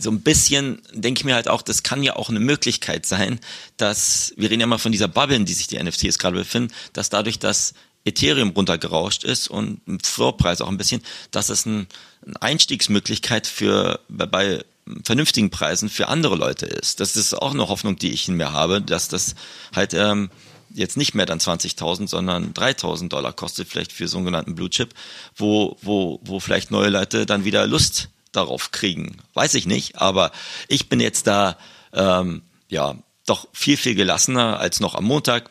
so 0.00 0.10
ein 0.10 0.20
bisschen, 0.20 0.82
denke 0.92 1.20
ich 1.20 1.24
mir 1.24 1.34
halt 1.34 1.48
auch, 1.48 1.62
das 1.62 1.82
kann 1.82 2.02
ja 2.02 2.16
auch 2.16 2.28
eine 2.28 2.40
Möglichkeit 2.40 3.06
sein, 3.06 3.40
dass, 3.76 4.32
wir 4.36 4.50
reden 4.50 4.60
ja 4.60 4.66
mal 4.66 4.78
von 4.78 4.92
dieser 4.92 5.08
Bubble, 5.08 5.36
in 5.36 5.44
die 5.44 5.54
sich 5.54 5.66
die 5.66 5.82
NFTs 5.82 6.18
gerade 6.18 6.36
befinden, 6.36 6.72
dass 6.92 7.10
dadurch, 7.10 7.38
dass 7.38 7.74
Ethereum 8.04 8.50
runtergerauscht 8.50 9.24
ist 9.24 9.48
und 9.48 9.80
im 9.86 9.98
Floorpreis 10.00 10.60
auch 10.60 10.68
ein 10.68 10.76
bisschen, 10.76 11.02
dass 11.30 11.48
es 11.48 11.64
ein, 11.66 11.86
eine 12.24 12.40
Einstiegsmöglichkeit 12.42 13.46
für 13.46 14.00
bei, 14.08 14.26
bei 14.26 14.64
vernünftigen 15.02 15.50
Preisen 15.50 15.88
für 15.88 16.08
andere 16.08 16.36
Leute 16.36 16.66
ist. 16.66 17.00
Das 17.00 17.16
ist 17.16 17.34
auch 17.34 17.52
eine 17.52 17.68
Hoffnung, 17.68 17.96
die 17.96 18.12
ich 18.12 18.28
in 18.28 18.36
mir 18.36 18.52
habe, 18.52 18.82
dass 18.82 19.08
das 19.08 19.34
halt 19.74 19.94
ähm, 19.94 20.30
jetzt 20.74 20.96
nicht 20.96 21.14
mehr 21.14 21.26
dann 21.26 21.38
20.000, 21.38 22.08
sondern 22.08 22.52
3.000 22.52 23.08
Dollar 23.08 23.32
kostet 23.32 23.68
vielleicht 23.68 23.92
für 23.92 24.08
sogenannten 24.08 24.54
Blue 24.54 24.68
Chip, 24.68 24.92
wo, 25.36 25.78
wo, 25.80 26.20
wo 26.22 26.40
vielleicht 26.40 26.70
neue 26.70 26.90
Leute 26.90 27.24
dann 27.24 27.44
wieder 27.44 27.66
Lust 27.66 28.10
darauf 28.36 28.70
kriegen. 28.70 29.16
Weiß 29.34 29.54
ich 29.54 29.66
nicht, 29.66 30.00
aber 30.00 30.32
ich 30.68 30.88
bin 30.88 31.00
jetzt 31.00 31.26
da 31.26 31.56
ähm, 31.92 32.42
ja 32.68 32.96
doch 33.26 33.48
viel, 33.52 33.76
viel 33.76 33.94
gelassener 33.94 34.58
als 34.58 34.80
noch 34.80 34.94
am 34.94 35.04
Montag. 35.04 35.50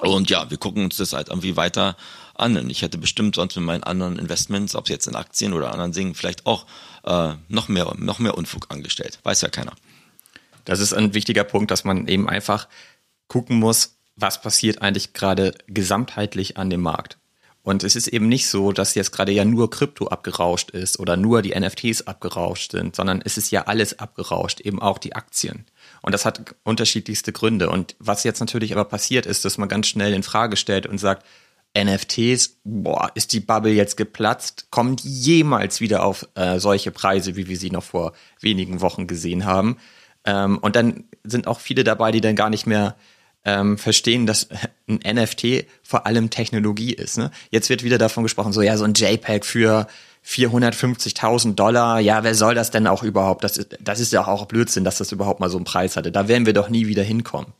Und 0.00 0.30
ja, 0.30 0.50
wir 0.50 0.58
gucken 0.58 0.84
uns 0.84 0.96
das 0.96 1.12
halt 1.12 1.28
irgendwie 1.28 1.56
weiter 1.56 1.96
an. 2.34 2.56
Und 2.56 2.70
ich 2.70 2.82
hätte 2.82 2.98
bestimmt 2.98 3.36
sonst 3.36 3.56
mit 3.56 3.64
meinen 3.64 3.84
anderen 3.84 4.18
Investments, 4.18 4.74
ob 4.74 4.84
es 4.84 4.90
jetzt 4.90 5.06
in 5.06 5.16
Aktien 5.16 5.52
oder 5.52 5.72
anderen 5.72 5.92
Dingen, 5.92 6.14
vielleicht 6.14 6.46
auch 6.46 6.66
äh, 7.04 7.34
noch 7.48 7.68
mehr, 7.68 7.92
noch 7.98 8.18
mehr 8.18 8.36
Unfug 8.36 8.66
angestellt. 8.70 9.18
Weiß 9.22 9.40
ja 9.40 9.48
keiner. 9.48 9.72
Das 10.64 10.80
ist 10.80 10.92
ein 10.94 11.14
wichtiger 11.14 11.44
Punkt, 11.44 11.70
dass 11.70 11.84
man 11.84 12.08
eben 12.08 12.28
einfach 12.28 12.68
gucken 13.28 13.58
muss, 13.58 13.96
was 14.16 14.40
passiert 14.40 14.82
eigentlich 14.82 15.12
gerade 15.12 15.54
gesamtheitlich 15.66 16.56
an 16.56 16.70
dem 16.70 16.80
Markt. 16.80 17.18
Und 17.64 17.82
es 17.82 17.96
ist 17.96 18.08
eben 18.08 18.28
nicht 18.28 18.46
so, 18.46 18.72
dass 18.72 18.94
jetzt 18.94 19.10
gerade 19.10 19.32
ja 19.32 19.46
nur 19.46 19.70
Krypto 19.70 20.08
abgerauscht 20.08 20.70
ist 20.70 21.00
oder 21.00 21.16
nur 21.16 21.40
die 21.40 21.58
NFTs 21.58 22.06
abgerauscht 22.06 22.72
sind, 22.72 22.94
sondern 22.94 23.22
es 23.24 23.38
ist 23.38 23.50
ja 23.50 23.62
alles 23.62 23.98
abgerauscht, 23.98 24.60
eben 24.60 24.82
auch 24.82 24.98
die 24.98 25.16
Aktien. 25.16 25.64
Und 26.02 26.12
das 26.12 26.26
hat 26.26 26.54
unterschiedlichste 26.62 27.32
Gründe. 27.32 27.70
Und 27.70 27.96
was 27.98 28.22
jetzt 28.22 28.40
natürlich 28.40 28.72
aber 28.72 28.84
passiert 28.84 29.24
ist, 29.24 29.46
dass 29.46 29.56
man 29.56 29.70
ganz 29.70 29.86
schnell 29.86 30.12
in 30.12 30.22
Frage 30.22 30.58
stellt 30.58 30.86
und 30.86 30.98
sagt, 30.98 31.24
NFTs, 31.76 32.58
boah, 32.64 33.10
ist 33.14 33.32
die 33.32 33.40
Bubble 33.40 33.72
jetzt 33.72 33.96
geplatzt? 33.96 34.66
Kommen 34.70 34.96
die 34.96 35.08
jemals 35.08 35.80
wieder 35.80 36.04
auf 36.04 36.28
äh, 36.34 36.60
solche 36.60 36.90
Preise, 36.90 37.34
wie 37.34 37.48
wir 37.48 37.56
sie 37.56 37.70
noch 37.70 37.82
vor 37.82 38.12
wenigen 38.40 38.82
Wochen 38.82 39.06
gesehen 39.06 39.46
haben? 39.46 39.78
Ähm, 40.26 40.58
und 40.58 40.76
dann 40.76 41.04
sind 41.24 41.46
auch 41.46 41.60
viele 41.60 41.82
dabei, 41.82 42.12
die 42.12 42.20
dann 42.20 42.36
gar 42.36 42.50
nicht 42.50 42.66
mehr 42.66 42.94
ähm, 43.44 43.78
verstehen, 43.78 44.26
dass 44.26 44.48
ein 44.88 45.00
NFT 45.04 45.66
vor 45.82 46.06
allem 46.06 46.30
Technologie 46.30 46.92
ist. 46.92 47.18
Ne? 47.18 47.30
Jetzt 47.50 47.68
wird 47.68 47.82
wieder 47.82 47.98
davon 47.98 48.22
gesprochen, 48.22 48.52
so 48.52 48.62
ja, 48.62 48.76
so 48.76 48.84
ein 48.84 48.94
JPEG 48.94 49.44
für 49.44 49.86
450.000 50.26 51.54
Dollar, 51.54 52.00
ja, 52.00 52.24
wer 52.24 52.34
soll 52.34 52.54
das 52.54 52.70
denn 52.70 52.86
auch 52.86 53.02
überhaupt? 53.02 53.44
Das 53.44 53.58
ist, 53.58 53.76
das 53.80 54.00
ist 54.00 54.12
ja 54.12 54.26
auch 54.26 54.46
Blödsinn, 54.46 54.84
dass 54.84 54.96
das 54.96 55.12
überhaupt 55.12 55.40
mal 55.40 55.50
so 55.50 55.58
einen 55.58 55.66
Preis 55.66 55.96
hatte. 55.96 56.10
Da 56.10 56.28
werden 56.28 56.46
wir 56.46 56.54
doch 56.54 56.70
nie 56.70 56.86
wieder 56.86 57.02
hinkommen. 57.02 57.52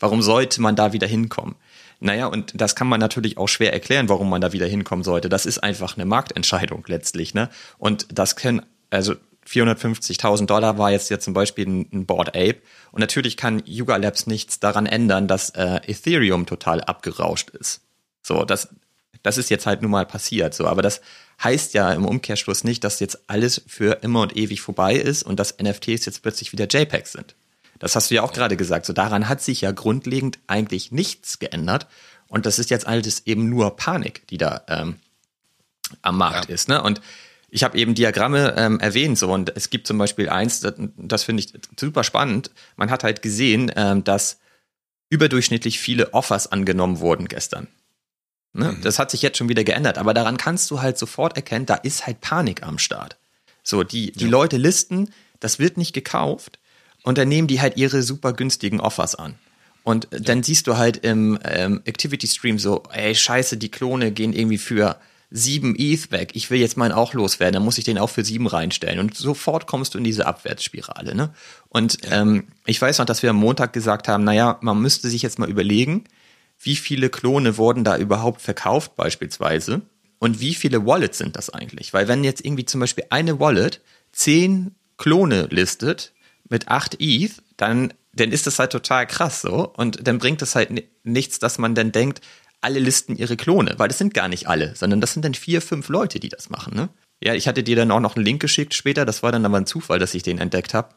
Warum 0.00 0.22
sollte 0.22 0.60
man 0.60 0.74
da 0.74 0.92
wieder 0.92 1.06
hinkommen? 1.06 1.54
Naja, 2.00 2.26
und 2.26 2.58
das 2.58 2.74
kann 2.74 2.88
man 2.88 2.98
natürlich 2.98 3.36
auch 3.36 3.46
schwer 3.46 3.72
erklären, 3.72 4.08
warum 4.08 4.30
man 4.30 4.40
da 4.40 4.52
wieder 4.52 4.66
hinkommen 4.66 5.04
sollte. 5.04 5.28
Das 5.28 5.46
ist 5.46 5.58
einfach 5.58 5.96
eine 5.96 6.06
Marktentscheidung 6.06 6.82
letztlich, 6.86 7.34
ne? 7.34 7.50
Und 7.78 8.06
das 8.10 8.36
können, 8.36 8.62
also 8.88 9.14
450.000 9.50 10.46
Dollar 10.46 10.78
war 10.78 10.90
jetzt 10.92 11.10
ja 11.10 11.18
zum 11.18 11.34
Beispiel 11.34 11.66
ein 11.66 12.06
Board 12.06 12.28
Ape. 12.28 12.58
Und 12.92 13.00
natürlich 13.00 13.36
kann 13.36 13.62
Yuga 13.66 13.96
Labs 13.96 14.26
nichts 14.26 14.60
daran 14.60 14.86
ändern, 14.86 15.26
dass 15.26 15.50
äh, 15.50 15.80
Ethereum 15.86 16.46
total 16.46 16.80
abgerauscht 16.82 17.50
ist. 17.50 17.80
So, 18.22 18.44
das, 18.44 18.68
das 19.22 19.38
ist 19.38 19.50
jetzt 19.50 19.66
halt 19.66 19.82
nun 19.82 19.90
mal 19.90 20.06
passiert. 20.06 20.54
So, 20.54 20.66
aber 20.66 20.82
das 20.82 21.00
heißt 21.42 21.74
ja 21.74 21.92
im 21.92 22.04
Umkehrschluss 22.04 22.64
nicht, 22.64 22.84
dass 22.84 23.00
jetzt 23.00 23.18
alles 23.26 23.62
für 23.66 24.02
immer 24.02 24.22
und 24.22 24.36
ewig 24.36 24.60
vorbei 24.60 24.94
ist 24.94 25.24
und 25.24 25.40
dass 25.40 25.56
NFTs 25.60 26.06
jetzt 26.06 26.22
plötzlich 26.22 26.52
wieder 26.52 26.66
JPEGs 26.68 27.12
sind. 27.12 27.34
Das 27.80 27.96
hast 27.96 28.10
du 28.10 28.14
ja 28.14 28.22
auch 28.22 28.32
gerade 28.32 28.56
gesagt. 28.56 28.86
So 28.86 28.92
daran 28.92 29.28
hat 29.28 29.40
sich 29.42 29.62
ja 29.62 29.72
grundlegend 29.72 30.38
eigentlich 30.46 30.92
nichts 30.92 31.38
geändert. 31.38 31.86
Und 32.28 32.46
das 32.46 32.60
ist 32.60 32.70
jetzt 32.70 32.86
alles 32.86 33.26
eben 33.26 33.48
nur 33.48 33.74
Panik, 33.76 34.26
die 34.28 34.38
da 34.38 34.62
ähm, 34.68 34.96
am 36.02 36.18
Markt 36.18 36.48
ja. 36.48 36.54
ist. 36.54 36.68
Ne? 36.68 36.80
Und 36.80 37.00
ich 37.50 37.64
habe 37.64 37.78
eben 37.78 37.94
Diagramme 37.94 38.54
ähm, 38.56 38.80
erwähnt 38.80 39.18
so 39.18 39.32
und 39.32 39.54
es 39.56 39.70
gibt 39.70 39.86
zum 39.86 39.98
Beispiel 39.98 40.28
eins, 40.28 40.60
das, 40.60 40.74
das 40.96 41.24
finde 41.24 41.42
ich 41.42 41.52
super 41.78 42.04
spannend. 42.04 42.50
Man 42.76 42.90
hat 42.90 43.04
halt 43.04 43.22
gesehen, 43.22 43.70
ähm, 43.76 44.04
dass 44.04 44.38
überdurchschnittlich 45.10 45.78
viele 45.78 46.14
Offers 46.14 46.50
angenommen 46.50 47.00
wurden 47.00 47.28
gestern. 47.28 47.66
Ne? 48.52 48.72
Mhm. 48.72 48.82
Das 48.82 48.98
hat 48.98 49.10
sich 49.10 49.22
jetzt 49.22 49.38
schon 49.38 49.48
wieder 49.48 49.64
geändert, 49.64 49.98
aber 49.98 50.14
daran 50.14 50.36
kannst 50.36 50.70
du 50.70 50.80
halt 50.80 50.98
sofort 50.98 51.36
erkennen, 51.36 51.66
da 51.66 51.74
ist 51.74 52.06
halt 52.06 52.20
Panik 52.20 52.62
am 52.62 52.78
Start. 52.78 53.16
So, 53.62 53.82
die, 53.82 54.12
die 54.12 54.24
ja. 54.24 54.30
Leute 54.30 54.56
listen, 54.56 55.10
das 55.40 55.58
wird 55.58 55.76
nicht 55.76 55.92
gekauft 55.92 56.58
und 57.02 57.18
dann 57.18 57.28
nehmen 57.28 57.48
die 57.48 57.60
halt 57.60 57.76
ihre 57.76 58.02
super 58.02 58.32
günstigen 58.32 58.80
Offers 58.80 59.14
an. 59.14 59.34
Und 59.82 60.08
ja. 60.12 60.20
dann 60.20 60.42
siehst 60.42 60.66
du 60.66 60.76
halt 60.76 60.98
im 60.98 61.38
ähm, 61.44 61.80
Activity 61.84 62.26
Stream 62.26 62.58
so, 62.58 62.82
ey, 62.92 63.14
scheiße, 63.14 63.56
die 63.56 63.70
Klone 63.70 64.12
gehen 64.12 64.32
irgendwie 64.32 64.58
für 64.58 65.00
sieben 65.30 65.76
ETH 65.78 66.10
weg. 66.10 66.32
Ich 66.34 66.50
will 66.50 66.58
jetzt 66.58 66.76
meinen 66.76 66.92
auch 66.92 67.14
loswerden, 67.14 67.54
dann 67.54 67.64
muss 67.64 67.78
ich 67.78 67.84
den 67.84 67.98
auch 67.98 68.10
für 68.10 68.24
sieben 68.24 68.46
reinstellen. 68.46 68.98
Und 68.98 69.16
sofort 69.16 69.66
kommst 69.66 69.94
du 69.94 69.98
in 69.98 70.04
diese 70.04 70.26
Abwärtsspirale. 70.26 71.14
Ne? 71.14 71.32
Und 71.68 71.98
ähm, 72.10 72.48
ich 72.66 72.80
weiß 72.80 72.98
noch, 72.98 73.06
dass 73.06 73.22
wir 73.22 73.30
am 73.30 73.36
Montag 73.36 73.72
gesagt 73.72 74.08
haben, 74.08 74.24
naja, 74.24 74.58
man 74.60 74.80
müsste 74.80 75.08
sich 75.08 75.22
jetzt 75.22 75.38
mal 75.38 75.48
überlegen, 75.48 76.04
wie 76.62 76.76
viele 76.76 77.08
Klone 77.08 77.56
wurden 77.56 77.84
da 77.84 77.96
überhaupt 77.96 78.42
verkauft 78.42 78.96
beispielsweise 78.96 79.82
und 80.18 80.40
wie 80.40 80.54
viele 80.54 80.84
Wallets 80.84 81.18
sind 81.18 81.36
das 81.36 81.48
eigentlich? 81.48 81.94
Weil 81.94 82.08
wenn 82.08 82.24
jetzt 82.24 82.44
irgendwie 82.44 82.66
zum 82.66 82.80
Beispiel 82.80 83.04
eine 83.08 83.40
Wallet 83.40 83.80
zehn 84.12 84.74
Klone 84.98 85.46
listet 85.50 86.12
mit 86.48 86.68
acht 86.68 86.96
ETH, 87.00 87.42
dann, 87.56 87.94
dann 88.12 88.30
ist 88.30 88.46
das 88.46 88.58
halt 88.58 88.72
total 88.72 89.06
krass 89.06 89.40
so 89.40 89.72
und 89.74 90.06
dann 90.06 90.18
bringt 90.18 90.42
es 90.42 90.54
halt 90.54 90.84
nichts, 91.04 91.38
dass 91.38 91.58
man 91.58 91.74
dann 91.74 91.92
denkt, 91.92 92.20
alle 92.60 92.78
listen 92.78 93.16
ihre 93.16 93.36
Klone, 93.36 93.74
weil 93.78 93.88
das 93.88 93.98
sind 93.98 94.14
gar 94.14 94.28
nicht 94.28 94.48
alle, 94.48 94.74
sondern 94.76 95.00
das 95.00 95.12
sind 95.12 95.24
dann 95.24 95.34
vier, 95.34 95.62
fünf 95.62 95.88
Leute, 95.88 96.20
die 96.20 96.28
das 96.28 96.50
machen. 96.50 96.74
Ne? 96.74 96.88
Ja, 97.22 97.34
ich 97.34 97.48
hatte 97.48 97.62
dir 97.62 97.76
dann 97.76 97.90
auch 97.90 98.00
noch 98.00 98.16
einen 98.16 98.24
Link 98.24 98.40
geschickt 98.40 98.74
später, 98.74 99.04
das 99.04 99.22
war 99.22 99.32
dann 99.32 99.44
aber 99.44 99.56
ein 99.56 99.66
Zufall, 99.66 99.98
dass 99.98 100.14
ich 100.14 100.22
den 100.22 100.38
entdeckt 100.38 100.74
habe. 100.74 100.94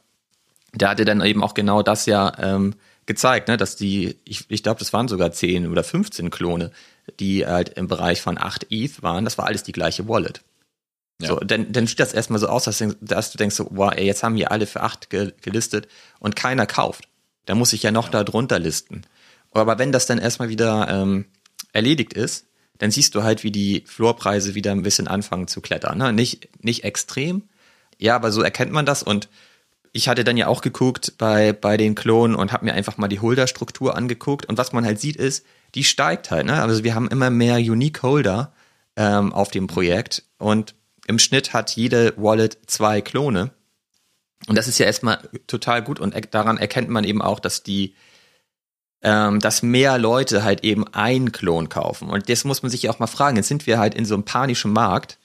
Der 0.73 0.89
hatte 0.89 1.05
dann 1.05 1.21
eben 1.21 1.43
auch 1.43 1.53
genau 1.53 1.83
das 1.83 2.05
ja 2.05 2.33
ähm, 2.39 2.75
gezeigt, 3.05 3.47
ne, 3.47 3.57
dass 3.57 3.75
die, 3.75 4.17
ich, 4.25 4.45
ich 4.49 4.63
glaube, 4.63 4.79
das 4.79 4.93
waren 4.93 5.07
sogar 5.07 5.31
10 5.31 5.69
oder 5.69 5.83
15 5.83 6.29
Klone, 6.29 6.71
die 7.19 7.45
halt 7.45 7.69
im 7.69 7.87
Bereich 7.87 8.21
von 8.21 8.37
8 8.37 8.67
ETH 8.69 9.03
waren. 9.03 9.25
Das 9.25 9.37
war 9.37 9.45
alles 9.45 9.63
die 9.63 9.71
gleiche 9.71 10.07
Wallet. 10.07 10.41
Ja. 11.21 11.29
So, 11.29 11.39
dann, 11.39 11.71
dann 11.71 11.85
sieht 11.85 11.99
das 11.99 12.13
erstmal 12.13 12.39
so 12.39 12.47
aus, 12.47 12.63
dass, 12.63 13.31
du 13.31 13.37
denkst, 13.37 13.55
so, 13.55 13.67
wow, 13.71 13.91
ey, 13.95 14.05
jetzt 14.05 14.23
haben 14.23 14.35
hier 14.35 14.51
alle 14.51 14.65
für 14.65 14.81
8 14.81 15.09
ge 15.09 15.33
gelistet 15.41 15.87
und 16.19 16.35
keiner 16.35 16.65
kauft. 16.65 17.07
Da 17.45 17.55
muss 17.55 17.73
ich 17.73 17.83
ja 17.83 17.91
noch 17.91 18.05
ja. 18.05 18.11
da 18.11 18.23
drunter 18.23 18.59
listen. 18.59 19.03
Aber 19.51 19.77
wenn 19.77 19.91
das 19.91 20.07
dann 20.07 20.17
erstmal 20.17 20.49
wieder 20.49 20.87
ähm, 20.89 21.25
erledigt 21.73 22.13
ist, 22.13 22.47
dann 22.77 22.91
siehst 22.91 23.15
du 23.15 23.23
halt, 23.23 23.43
wie 23.43 23.51
die 23.51 23.83
Floorpreise 23.85 24.55
wieder 24.55 24.71
ein 24.71 24.83
bisschen 24.83 25.07
anfangen 25.07 25.47
zu 25.47 25.61
klettern. 25.61 25.97
Ne? 25.97 26.13
Nicht, 26.13 26.49
nicht 26.63 26.83
extrem, 26.83 27.43
ja, 27.99 28.15
aber 28.15 28.31
so 28.31 28.41
erkennt 28.41 28.71
man 28.71 28.85
das 28.85 29.03
und 29.03 29.29
ich 29.93 30.09
hatte 30.09 30.23
dann 30.23 30.37
ja 30.37 30.47
auch 30.47 30.61
geguckt 30.61 31.13
bei, 31.19 31.53
bei 31.53 31.77
den 31.77 31.93
Klonen 31.93 32.35
und 32.35 32.51
habe 32.51 32.65
mir 32.65 32.73
einfach 32.73 32.97
mal 32.97 33.07
die 33.07 33.19
Holder-Struktur 33.19 33.95
angeguckt. 33.95 34.47
Und 34.47 34.57
was 34.57 34.73
man 34.73 34.85
halt 34.85 34.99
sieht, 34.99 35.15
ist, 35.15 35.45
die 35.75 35.83
steigt 35.83 36.31
halt. 36.31 36.47
Ne? 36.47 36.59
Also 36.59 36.83
wir 36.83 36.95
haben 36.95 37.07
immer 37.09 37.29
mehr 37.29 37.57
Unique 37.57 38.01
Holder 38.01 38.53
ähm, 38.95 39.31
auf 39.31 39.51
dem 39.51 39.67
Projekt 39.67 40.23
und 40.39 40.73
im 41.05 41.19
Schnitt 41.19 41.53
hat 41.53 41.75
jede 41.75 42.13
Wallet 42.17 42.57
zwei 42.65 43.01
Klone. 43.01 43.51
Und 44.47 44.57
das 44.57 44.67
ist 44.67 44.79
ja 44.79 44.87
erstmal 44.87 45.19
total 45.47 45.83
gut 45.83 45.99
und 45.99 46.15
daran 46.33 46.57
erkennt 46.57 46.89
man 46.89 47.03
eben 47.03 47.21
auch, 47.21 47.39
dass 47.39 47.61
die, 47.61 47.93
ähm, 49.03 49.39
dass 49.39 49.61
mehr 49.61 49.97
Leute 49.97 50.43
halt 50.43 50.63
eben 50.63 50.85
ein 50.93 51.31
Klon 51.31 51.69
kaufen. 51.69 52.09
Und 52.09 52.29
das 52.29 52.45
muss 52.45 52.63
man 52.63 52.71
sich 52.71 52.83
ja 52.83 52.91
auch 52.91 52.99
mal 52.99 53.07
fragen. 53.07 53.35
Jetzt 53.35 53.49
sind 53.49 53.67
wir 53.67 53.77
halt 53.77 53.93
in 53.93 54.05
so 54.05 54.15
einem 54.15 54.23
panischen 54.23 54.71
Markt. 54.71 55.17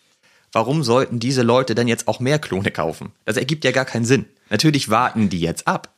Warum 0.53 0.83
sollten 0.83 1.21
diese 1.21 1.43
Leute 1.43 1.75
denn 1.75 1.89
jetzt 1.89 2.09
auch 2.09 2.21
mehr 2.21 2.39
Klone 2.39 2.71
kaufen? 2.71 3.13
Das 3.25 3.37
ergibt 3.37 3.65
ja 3.65 3.71
gar 3.71 3.85
keinen 3.85 4.05
Sinn. 4.05 4.27
Natürlich 4.51 4.89
warten 4.89 5.29
die 5.29 5.41
jetzt 5.41 5.69
ab. 5.69 5.95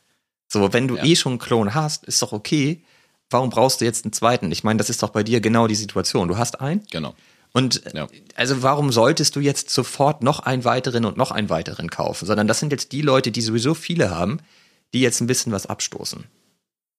So, 0.47 0.73
wenn 0.73 0.87
du 0.87 0.97
ja. 0.97 1.05
eh 1.05 1.15
schon 1.15 1.33
einen 1.33 1.39
Klon 1.39 1.73
hast, 1.73 2.05
ist 2.05 2.21
doch 2.21 2.33
okay. 2.33 2.83
Warum 3.29 3.49
brauchst 3.49 3.81
du 3.81 3.85
jetzt 3.85 4.05
einen 4.05 4.13
zweiten? 4.13 4.51
Ich 4.51 4.63
meine, 4.63 4.77
das 4.77 4.89
ist 4.89 5.01
doch 5.01 5.09
bei 5.09 5.23
dir 5.23 5.39
genau 5.41 5.67
die 5.67 5.75
Situation. 5.75 6.27
Du 6.27 6.37
hast 6.37 6.59
einen. 6.59 6.85
Genau. 6.91 7.15
Und 7.53 7.81
ja. 7.93 8.07
also 8.35 8.61
warum 8.61 8.91
solltest 8.91 9.35
du 9.35 9.39
jetzt 9.39 9.69
sofort 9.69 10.21
noch 10.21 10.39
einen 10.39 10.65
weiteren 10.65 11.05
und 11.05 11.17
noch 11.17 11.31
einen 11.31 11.49
weiteren 11.49 11.89
kaufen? 11.89 12.25
Sondern 12.25 12.47
das 12.47 12.59
sind 12.59 12.71
jetzt 12.71 12.91
die 12.91 13.01
Leute, 13.01 13.31
die 13.31 13.41
sowieso 13.41 13.73
viele 13.73 14.11
haben, 14.11 14.39
die 14.93 15.01
jetzt 15.01 15.21
ein 15.21 15.27
bisschen 15.27 15.51
was 15.51 15.65
abstoßen. 15.65 16.25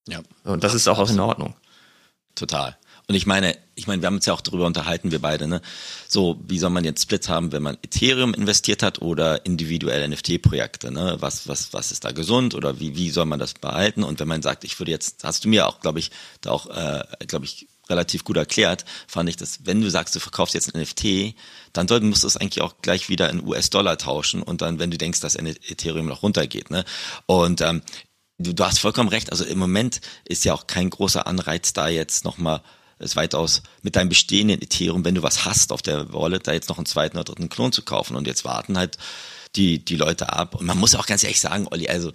Ja. 0.09 0.21
Und 0.45 0.65
das 0.65 0.75
ist 0.75 0.89
auch, 0.89 1.09
in 1.09 1.21
Ordnung. 1.21 1.55
Total. 2.35 2.77
Und 3.09 3.15
ich 3.17 3.27
meine, 3.27 3.57
ich 3.75 3.87
meine, 3.87 4.01
wir 4.01 4.07
haben 4.07 4.17
uns 4.17 4.27
ja 4.27 4.33
auch 4.33 4.41
darüber 4.41 4.67
unterhalten, 4.67 5.11
wir 5.11 5.21
beide, 5.21 5.49
ne? 5.49 5.61
So, 6.09 6.41
wie 6.47 6.59
soll 6.59 6.71
man 6.71 6.85
jetzt 6.85 7.03
Split 7.03 7.29
haben, 7.29 7.53
wenn 7.53 7.63
man 7.63 7.77
Ethereum 7.83 8.33
investiert 8.33 8.83
hat 8.83 9.03
oder 9.03 9.45
individuelle 9.45 10.09
NFT-Projekte, 10.09 10.93
ne? 10.93 11.17
Was, 11.21 11.49
was, 11.49 11.73
was 11.73 11.91
ist 11.93 12.05
da 12.05 12.13
gesund 12.13 12.55
oder 12.55 12.81
wie, 12.81 12.97
wie 12.97 13.11
soll 13.11 13.27
man 13.27 13.39
das 13.39 13.55
behalten? 13.55 14.03
Und 14.03 14.21
wenn 14.21 14.29
man 14.29 14.43
sagt, 14.43 14.65
ich 14.65 14.79
würde 14.79 14.93
jetzt, 14.93 15.25
hast 15.25 15.45
du 15.45 15.49
mir 15.49 15.67
auch, 15.67 15.81
glaube 15.81 15.99
ich, 15.99 16.11
da 16.41 16.53
auch, 16.53 16.69
äh, 16.69 17.05
glaube 17.27 17.45
ich, 17.45 17.67
relativ 17.91 18.25
gut 18.25 18.37
erklärt, 18.37 18.85
fand 19.09 19.29
ich, 19.29 19.37
dass 19.37 19.67
wenn 19.67 19.81
du 19.81 19.91
sagst, 19.91 20.15
du 20.15 20.21
verkaufst 20.21 20.55
jetzt 20.55 20.75
ein 20.75 20.81
NFT, 20.81 21.35
dann 21.73 21.89
sollten, 21.89 22.09
musst 22.09 22.23
du 22.23 22.29
es 22.29 22.37
eigentlich 22.37 22.63
auch 22.63 22.77
gleich 22.81 23.09
wieder 23.09 23.29
in 23.31 23.45
US-Dollar 23.45 23.99
tauschen 23.99 24.43
und 24.43 24.63
dann, 24.63 24.79
wenn 24.79 24.91
du 24.91 24.99
denkst, 24.99 25.21
dass 25.21 25.35
Ethereum 25.35 26.07
noch 26.07 26.23
runtergeht. 26.23 26.71
Ne? 26.71 26.85
Und 27.27 27.61
ähm, 27.61 27.83
du, 28.39 28.53
du 28.53 28.65
hast 28.65 28.79
vollkommen 28.79 29.09
recht, 29.09 29.31
also 29.31 29.45
im 29.45 29.59
Moment 29.59 30.01
ist 30.25 30.45
ja 30.45 30.55
auch 30.55 30.67
kein 30.67 30.91
großer 30.91 31.27
Anreiz 31.27 31.73
da 31.73 31.89
jetzt 31.89 32.25
nochmal 32.25 32.63
ist 33.03 33.17
weitaus 33.17 33.63
mit 33.83 33.97
deinem 33.97 34.09
bestehenden 34.09 34.63
Ethereum, 34.63 35.05
wenn 35.05 35.15
du 35.15 35.23
was 35.23 35.45
hast 35.45 35.73
auf 35.73 35.83
der 35.83 36.13
Wallet, 36.13 36.47
da 36.47 36.53
jetzt 36.53 36.69
noch 36.69 36.79
einen 36.79 36.87
zweiten 36.87 37.17
oder 37.17 37.25
dritten 37.25 37.49
Klon 37.49 37.73
zu 37.73 37.83
kaufen 37.83 38.17
und 38.17 38.27
jetzt 38.27 38.45
warten 38.45 38.79
halt 38.79 38.97
die, 39.57 39.85
die 39.85 39.97
Leute 39.97 40.33
ab. 40.33 40.55
Und 40.55 40.67
man 40.67 40.79
muss 40.79 40.95
auch 40.95 41.07
ganz 41.07 41.23
ehrlich 41.23 41.41
sagen, 41.41 41.67
Olli, 41.71 41.89
also 41.89 42.13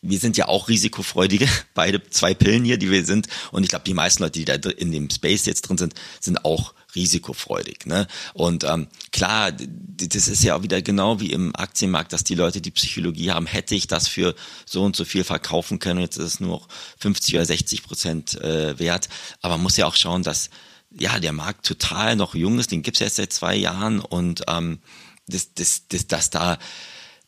wir 0.00 0.18
sind 0.18 0.36
ja 0.36 0.48
auch 0.48 0.68
risikofreudige, 0.68 1.48
beide 1.74 2.02
zwei 2.10 2.34
Pillen 2.34 2.64
hier, 2.64 2.78
die 2.78 2.90
wir 2.90 3.04
sind. 3.04 3.28
Und 3.52 3.62
ich 3.62 3.68
glaube, 3.68 3.84
die 3.84 3.94
meisten 3.94 4.22
Leute, 4.22 4.38
die 4.38 4.44
da 4.44 4.54
in 4.70 4.90
dem 4.90 5.08
Space 5.10 5.46
jetzt 5.46 5.62
drin 5.62 5.78
sind, 5.78 5.94
sind 6.20 6.44
auch 6.44 6.74
risikofreudig. 6.94 7.86
Ne? 7.86 8.06
Und 8.34 8.64
ähm, 8.64 8.88
klar, 9.10 9.52
das 9.52 10.28
ist 10.28 10.42
ja 10.42 10.56
auch 10.56 10.62
wieder 10.62 10.82
genau 10.82 11.20
wie 11.20 11.30
im 11.30 11.54
Aktienmarkt, 11.56 12.12
dass 12.12 12.24
die 12.24 12.34
Leute 12.34 12.60
die 12.60 12.70
Psychologie 12.70 13.30
haben, 13.30 13.46
hätte 13.46 13.74
ich 13.74 13.86
das 13.86 14.08
für 14.08 14.34
so 14.66 14.82
und 14.82 14.96
so 14.96 15.04
viel 15.04 15.24
verkaufen 15.24 15.78
können, 15.78 16.00
jetzt 16.00 16.16
ist 16.16 16.24
es 16.24 16.40
nur 16.40 16.50
noch 16.50 16.68
50 16.98 17.34
oder 17.34 17.44
60 17.44 17.82
Prozent 17.82 18.40
äh, 18.40 18.78
wert. 18.78 19.08
Aber 19.40 19.54
man 19.54 19.64
muss 19.64 19.76
ja 19.76 19.86
auch 19.86 19.96
schauen, 19.96 20.22
dass 20.22 20.50
ja 20.90 21.18
der 21.20 21.32
Markt 21.32 21.66
total 21.66 22.16
noch 22.16 22.34
jung 22.34 22.58
ist, 22.58 22.70
den 22.70 22.82
gibt's 22.82 23.00
jetzt 23.00 23.16
seit 23.16 23.32
zwei 23.32 23.56
Jahren 23.56 24.00
und 24.00 24.42
ähm, 24.48 24.80
das, 25.26 25.54
das, 25.54 25.88
das, 25.88 26.06
dass 26.06 26.30
da 26.30 26.58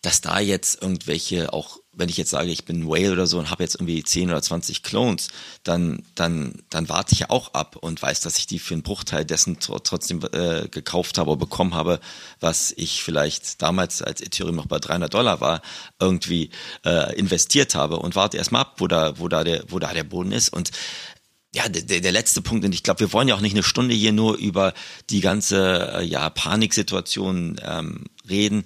dass 0.05 0.21
da 0.21 0.39
jetzt 0.39 0.83
irgendwelche 0.83 1.53
auch 1.53 1.79
wenn 1.97 2.09
ich 2.09 2.17
jetzt 2.17 2.31
sage, 2.31 2.51
ich 2.51 2.65
bin 2.65 2.87
Whale 2.87 3.13
oder 3.13 3.27
so 3.27 3.39
und 3.39 3.51
habe 3.51 3.63
jetzt 3.63 3.77
irgendwie 3.77 4.03
10 4.03 4.31
oder 4.31 4.43
20 4.43 4.83
Clones, 4.83 5.29
dann, 5.63 6.03
dann, 6.15 6.63
dann 6.71 6.89
warte 6.89 7.13
ich 7.13 7.21
ja 7.21 7.31
auch 7.31 7.55
ab 7.55 7.77
und 7.77 8.01
weiß, 8.01 8.21
dass 8.21 8.39
ich 8.39 8.47
die 8.47 8.59
für 8.59 8.75
einen 8.75 8.83
Bruchteil 8.83 9.25
dessen 9.25 9.59
trotzdem 9.61 10.21
äh, 10.33 10.69
gekauft 10.69 11.19
habe 11.19 11.31
oder 11.31 11.39
bekommen 11.39 11.75
habe, 11.75 12.01
was 12.41 12.73
ich 12.77 13.03
vielleicht 13.03 13.63
damals, 13.63 14.03
als 14.03 14.21
Ethereum 14.21 14.57
noch 14.57 14.67
bei 14.67 14.79
300 14.79 15.13
Dollar 15.13 15.41
war, 15.41 15.63
irgendwie 16.01 16.51
äh, 16.85 17.15
investiert 17.17 17.75
habe 17.75 17.99
und 17.99 18.17
warte 18.17 18.37
erstmal 18.37 18.63
ab, 18.63 18.75
wo 18.79 18.89
da, 18.89 19.19
wo 19.19 19.29
da 19.29 19.45
der, 19.45 19.65
wo 19.69 19.79
da 19.79 19.93
der 19.93 20.05
Boden 20.05 20.33
ist 20.33 20.49
und 20.49 20.71
ja, 21.55 21.69
der, 21.69 22.01
der 22.01 22.13
letzte 22.13 22.43
Punkt, 22.43 22.65
und 22.65 22.75
ich 22.75 22.83
glaube, 22.83 22.99
wir 22.99 23.13
wollen 23.13 23.29
ja 23.29 23.37
auch 23.37 23.41
nicht 23.41 23.55
eine 23.55 23.63
Stunde 23.63 23.95
hier 23.95 24.13
nur 24.13 24.37
über 24.37 24.75
die 25.09 25.21
ganze 25.21 25.99
äh, 25.99 26.05
ja, 26.05 26.29
Paniksituation 26.29 27.61
ähm, 27.65 28.07
reden. 28.29 28.65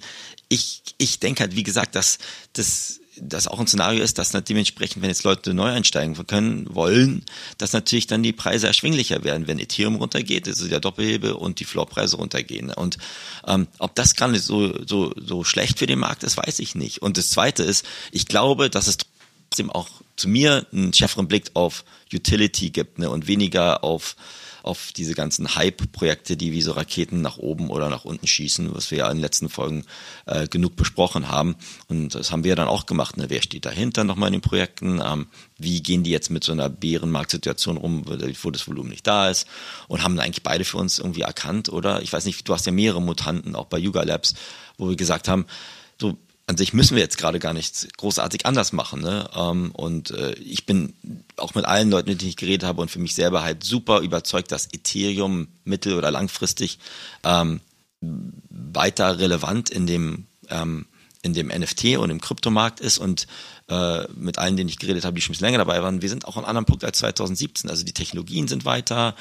Ich, 0.49 0.81
ich 0.97 1.19
denke 1.19 1.41
halt, 1.41 1.55
wie 1.55 1.63
gesagt, 1.63 1.95
dass 1.95 2.17
das 2.53 2.99
das 3.21 3.47
auch 3.47 3.59
ein 3.59 3.67
Szenario 3.67 4.03
ist, 4.03 4.17
dass 4.17 4.31
dementsprechend, 4.31 5.01
wenn 5.01 5.09
jetzt 5.09 5.23
Leute 5.23 5.53
neu 5.53 5.69
einsteigen 5.69 6.15
können 6.27 6.73
wollen, 6.73 7.23
dass 7.57 7.73
natürlich 7.73 8.07
dann 8.07 8.23
die 8.23 8.33
Preise 8.33 8.67
erschwinglicher 8.67 9.23
werden, 9.23 9.47
wenn 9.47 9.59
Ethereum 9.59 9.95
runtergeht, 9.95 10.47
also 10.47 10.67
der 10.67 10.79
Doppelhebel 10.79 11.33
und 11.33 11.59
die 11.59 11.65
Floorpreise 11.65 12.17
runtergehen. 12.17 12.71
Und 12.71 12.97
ähm, 13.47 13.67
ob 13.77 13.95
das 13.95 14.15
gerade 14.15 14.39
so, 14.39 14.73
so, 14.85 15.13
so 15.15 15.43
schlecht 15.43 15.79
für 15.79 15.87
den 15.87 15.99
Markt 15.99 16.23
ist, 16.23 16.37
weiß 16.37 16.59
ich 16.59 16.75
nicht. 16.75 17.01
Und 17.01 17.17
das 17.17 17.29
Zweite 17.29 17.63
ist, 17.63 17.85
ich 18.11 18.25
glaube, 18.25 18.69
dass 18.69 18.87
es 18.87 18.97
trotzdem 19.49 19.69
auch 19.69 19.89
zu 20.15 20.27
mir 20.27 20.65
einen 20.71 20.93
schärferen 20.93 21.27
Blick 21.27 21.51
auf 21.53 21.83
Utility 22.13 22.69
gibt 22.69 22.99
ne, 22.99 23.09
und 23.09 23.27
weniger 23.27 23.83
auf 23.83 24.15
auf 24.69 24.91
diese 24.95 25.15
ganzen 25.15 25.55
Hype-Projekte, 25.55 26.37
die 26.37 26.51
wie 26.51 26.61
so 26.61 26.73
Raketen 26.73 27.21
nach 27.21 27.37
oben 27.37 27.71
oder 27.71 27.89
nach 27.89 28.05
unten 28.05 28.27
schießen, 28.27 28.73
was 28.75 28.91
wir 28.91 28.99
ja 28.99 29.09
in 29.09 29.17
den 29.17 29.21
letzten 29.21 29.49
Folgen 29.49 29.83
äh, 30.27 30.47
genug 30.47 30.75
besprochen 30.75 31.27
haben. 31.27 31.55
Und 31.87 32.13
das 32.13 32.31
haben 32.31 32.43
wir 32.43 32.55
dann 32.55 32.67
auch 32.67 32.85
gemacht. 32.85 33.17
Ne? 33.17 33.25
Wer 33.29 33.41
steht 33.41 33.65
dahinter 33.65 34.03
nochmal 34.03 34.27
in 34.27 34.33
den 34.33 34.41
Projekten? 34.41 35.01
Ähm, 35.03 35.25
wie 35.57 35.81
gehen 35.81 36.03
die 36.03 36.11
jetzt 36.11 36.29
mit 36.29 36.43
so 36.43 36.51
einer 36.51 36.69
Bärenmarktsituation 36.69 37.77
rum, 37.77 38.03
wo 38.05 38.51
das 38.51 38.67
Volumen 38.67 38.91
nicht 38.91 39.07
da 39.07 39.29
ist? 39.29 39.47
Und 39.87 40.03
haben 40.03 40.19
eigentlich 40.19 40.43
beide 40.43 40.63
für 40.63 40.77
uns 40.77 40.99
irgendwie 40.99 41.21
erkannt, 41.21 41.69
oder? 41.69 42.03
Ich 42.03 42.13
weiß 42.13 42.25
nicht, 42.25 42.47
du 42.47 42.53
hast 42.53 42.67
ja 42.67 42.71
mehrere 42.71 43.01
Mutanten, 43.01 43.55
auch 43.55 43.65
bei 43.65 43.79
Yuga 43.79 44.03
Labs, 44.03 44.35
wo 44.77 44.87
wir 44.87 44.95
gesagt 44.95 45.27
haben, 45.27 45.47
an 46.49 46.57
sich 46.57 46.73
müssen 46.73 46.95
wir 46.95 47.03
jetzt 47.03 47.19
gerade 47.19 47.37
gar 47.37 47.53
nichts 47.53 47.87
großartig 47.97 48.47
anders 48.47 48.73
machen. 48.73 49.01
Ne? 49.01 49.29
Ähm, 49.35 49.71
und 49.73 50.09
äh, 50.09 50.33
ich 50.33 50.65
bin 50.65 50.95
auch 51.37 51.53
mit 51.53 51.65
allen 51.65 51.91
Leuten, 51.91 52.09
mit 52.09 52.21
denen 52.21 52.29
ich 52.29 52.37
geredet 52.37 52.67
habe 52.67 52.81
und 52.81 52.89
für 52.89 52.97
mich 52.97 53.13
selber 53.13 53.43
halt 53.43 53.63
super 53.63 53.99
überzeugt, 53.99 54.51
dass 54.51 54.67
Ethereum 54.73 55.47
mittel- 55.63 55.93
oder 55.93 56.09
langfristig 56.09 56.79
ähm, 57.23 57.61
weiter 58.01 59.19
relevant 59.19 59.69
in 59.69 59.85
dem 59.85 60.25
ähm, 60.49 60.87
in 61.21 61.33
dem 61.33 61.49
NFT 61.49 61.97
und 61.97 62.09
im 62.09 62.21
Kryptomarkt 62.21 62.79
ist 62.79 62.97
und 62.97 63.27
äh, 63.67 64.07
mit 64.15 64.39
allen, 64.39 64.57
denen 64.57 64.69
ich 64.69 64.79
geredet 64.79 65.05
habe, 65.05 65.15
die 65.15 65.21
schon 65.21 65.35
länger 65.35 65.57
dabei 65.59 65.83
waren, 65.83 66.01
wir 66.01 66.09
sind 66.09 66.25
auch 66.25 66.37
an 66.37 66.45
einem 66.45 66.49
anderen 66.49 66.65
Punkt 66.65 66.83
als 66.83 66.97
2017. 66.99 67.69
Also 67.69 67.83
die 67.83 67.93
Technologien 67.93 68.47
sind 68.47 68.65
weiter, 68.65 69.15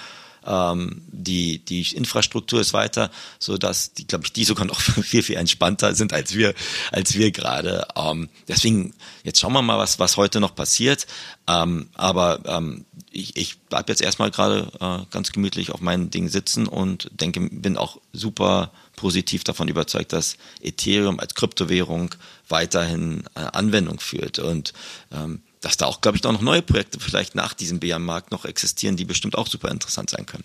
ähm, 0.48 1.02
die, 1.08 1.58
die 1.58 1.82
Infrastruktur 1.94 2.60
ist 2.60 2.72
weiter, 2.72 3.10
so 3.38 3.58
dass 3.58 3.92
die, 3.92 4.06
glaube 4.06 4.24
ich, 4.24 4.32
die 4.32 4.44
sogar 4.44 4.64
noch 4.64 4.80
viel, 5.02 5.22
viel 5.22 5.36
entspannter 5.36 5.94
sind 5.94 6.12
als 6.12 6.34
wir, 6.34 6.54
als 6.90 7.14
wir 7.14 7.30
gerade. 7.30 7.86
Ähm, 7.94 8.28
deswegen, 8.48 8.94
jetzt 9.22 9.40
schauen 9.40 9.52
wir 9.52 9.62
mal, 9.62 9.78
was, 9.78 9.98
was 9.98 10.16
heute 10.16 10.40
noch 10.40 10.54
passiert. 10.54 11.06
Ähm, 11.46 11.88
aber 11.94 12.40
ähm, 12.46 12.86
ich, 13.10 13.36
ich 13.36 13.60
bleibe 13.60 13.92
jetzt 13.92 14.02
erstmal 14.02 14.30
gerade 14.30 14.70
äh, 14.80 15.04
ganz 15.10 15.32
gemütlich 15.32 15.72
auf 15.72 15.80
meinem 15.80 16.10
Ding 16.10 16.28
sitzen 16.28 16.66
und 16.66 17.10
denke, 17.12 17.40
bin 17.40 17.76
auch 17.76 18.00
super 18.12 18.72
positiv 18.96 19.44
davon 19.44 19.68
überzeugt, 19.68 20.12
dass 20.12 20.36
Ethereum 20.60 21.20
als 21.20 21.34
Kryptowährung 21.34 22.14
weiterhin 22.48 23.24
äh, 23.34 23.40
Anwendung 23.40 24.00
führt. 24.00 24.38
Und 24.38 24.72
ähm, 25.12 25.42
dass 25.60 25.76
da 25.76 25.86
auch, 25.86 26.00
glaube 26.00 26.16
ich, 26.16 26.22
noch 26.22 26.40
neue 26.40 26.62
Projekte 26.62 27.00
vielleicht 27.00 27.34
nach 27.34 27.54
diesem 27.54 27.80
BM-Markt 27.80 28.30
noch 28.30 28.44
existieren, 28.44 28.96
die 28.96 29.04
bestimmt 29.04 29.36
auch 29.36 29.46
super 29.46 29.70
interessant 29.70 30.10
sein 30.10 30.26
können. 30.26 30.44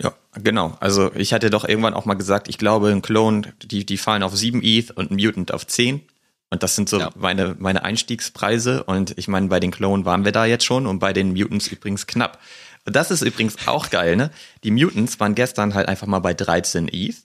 Ja, 0.00 0.14
genau. 0.34 0.76
Also 0.80 1.12
ich 1.14 1.32
hatte 1.32 1.50
doch 1.50 1.64
irgendwann 1.64 1.94
auch 1.94 2.04
mal 2.04 2.14
gesagt, 2.14 2.48
ich 2.48 2.58
glaube, 2.58 2.90
ein 2.90 3.02
Clone, 3.02 3.54
die, 3.62 3.84
die 3.84 3.96
fallen 3.96 4.22
auf 4.22 4.36
7 4.36 4.62
ETH 4.62 4.90
und 4.92 5.10
ein 5.10 5.16
Mutant 5.16 5.52
auf 5.52 5.66
10. 5.66 6.02
Und 6.50 6.62
das 6.62 6.76
sind 6.76 6.88
so 6.88 6.98
ja. 6.98 7.10
meine, 7.16 7.56
meine 7.58 7.84
Einstiegspreise. 7.84 8.84
Und 8.84 9.18
ich 9.18 9.28
meine, 9.28 9.48
bei 9.48 9.60
den 9.60 9.70
Clonen 9.70 10.04
waren 10.04 10.24
wir 10.24 10.32
da 10.32 10.46
jetzt 10.46 10.64
schon 10.64 10.86
und 10.86 10.98
bei 10.98 11.12
den 11.12 11.32
Mutants 11.32 11.68
übrigens 11.68 12.06
knapp. 12.06 12.38
Und 12.86 12.96
das 12.96 13.10
ist 13.10 13.22
übrigens 13.22 13.66
auch 13.66 13.90
geil, 13.90 14.16
ne? 14.16 14.30
Die 14.64 14.70
Mutants 14.70 15.20
waren 15.20 15.34
gestern 15.34 15.74
halt 15.74 15.88
einfach 15.88 16.06
mal 16.06 16.20
bei 16.20 16.32
13 16.32 16.88
ETH 16.88 17.16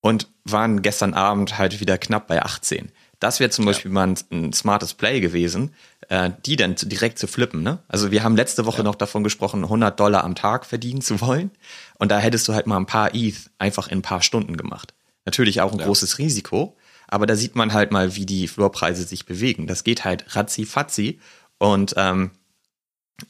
und 0.00 0.28
waren 0.44 0.82
gestern 0.82 1.14
Abend 1.14 1.56
halt 1.56 1.80
wieder 1.80 1.96
knapp 1.96 2.26
bei 2.26 2.42
18. 2.42 2.90
Das 3.22 3.38
wäre 3.38 3.50
zum 3.50 3.64
ja. 3.64 3.70
Beispiel 3.70 3.90
mal 3.90 4.08
ein, 4.08 4.18
ein, 4.32 4.52
smartes 4.52 4.94
Play 4.94 5.20
gewesen, 5.20 5.74
äh, 6.08 6.30
die 6.44 6.56
dann 6.56 6.74
direkt 6.74 7.20
zu 7.20 7.28
flippen. 7.28 7.62
Ne? 7.62 7.78
Also 7.86 8.10
wir 8.10 8.24
haben 8.24 8.34
letzte 8.34 8.66
Woche 8.66 8.78
ja. 8.78 8.82
noch 8.82 8.96
davon 8.96 9.22
gesprochen, 9.22 9.62
100 9.62 9.98
Dollar 9.98 10.24
am 10.24 10.34
Tag 10.34 10.66
verdienen 10.66 11.02
zu 11.02 11.20
wollen. 11.20 11.52
Und 11.98 12.10
da 12.10 12.18
hättest 12.18 12.48
du 12.48 12.54
halt 12.54 12.66
mal 12.66 12.78
ein 12.78 12.86
paar 12.86 13.14
ETH 13.14 13.50
einfach 13.58 13.86
in 13.86 13.98
ein 13.98 14.02
paar 14.02 14.22
Stunden 14.22 14.56
gemacht. 14.56 14.92
Natürlich 15.24 15.60
auch 15.60 15.72
ein 15.72 15.78
ja. 15.78 15.86
großes 15.86 16.18
Risiko, 16.18 16.76
aber 17.06 17.26
da 17.26 17.36
sieht 17.36 17.54
man 17.54 17.72
halt 17.72 17.92
mal, 17.92 18.16
wie 18.16 18.26
die 18.26 18.48
Floorpreise 18.48 19.04
sich 19.04 19.24
bewegen. 19.24 19.68
Das 19.68 19.84
geht 19.84 20.04
halt 20.04 20.34
ratzi-fatzi 20.34 21.20
und 21.58 21.94
ähm, 21.96 22.32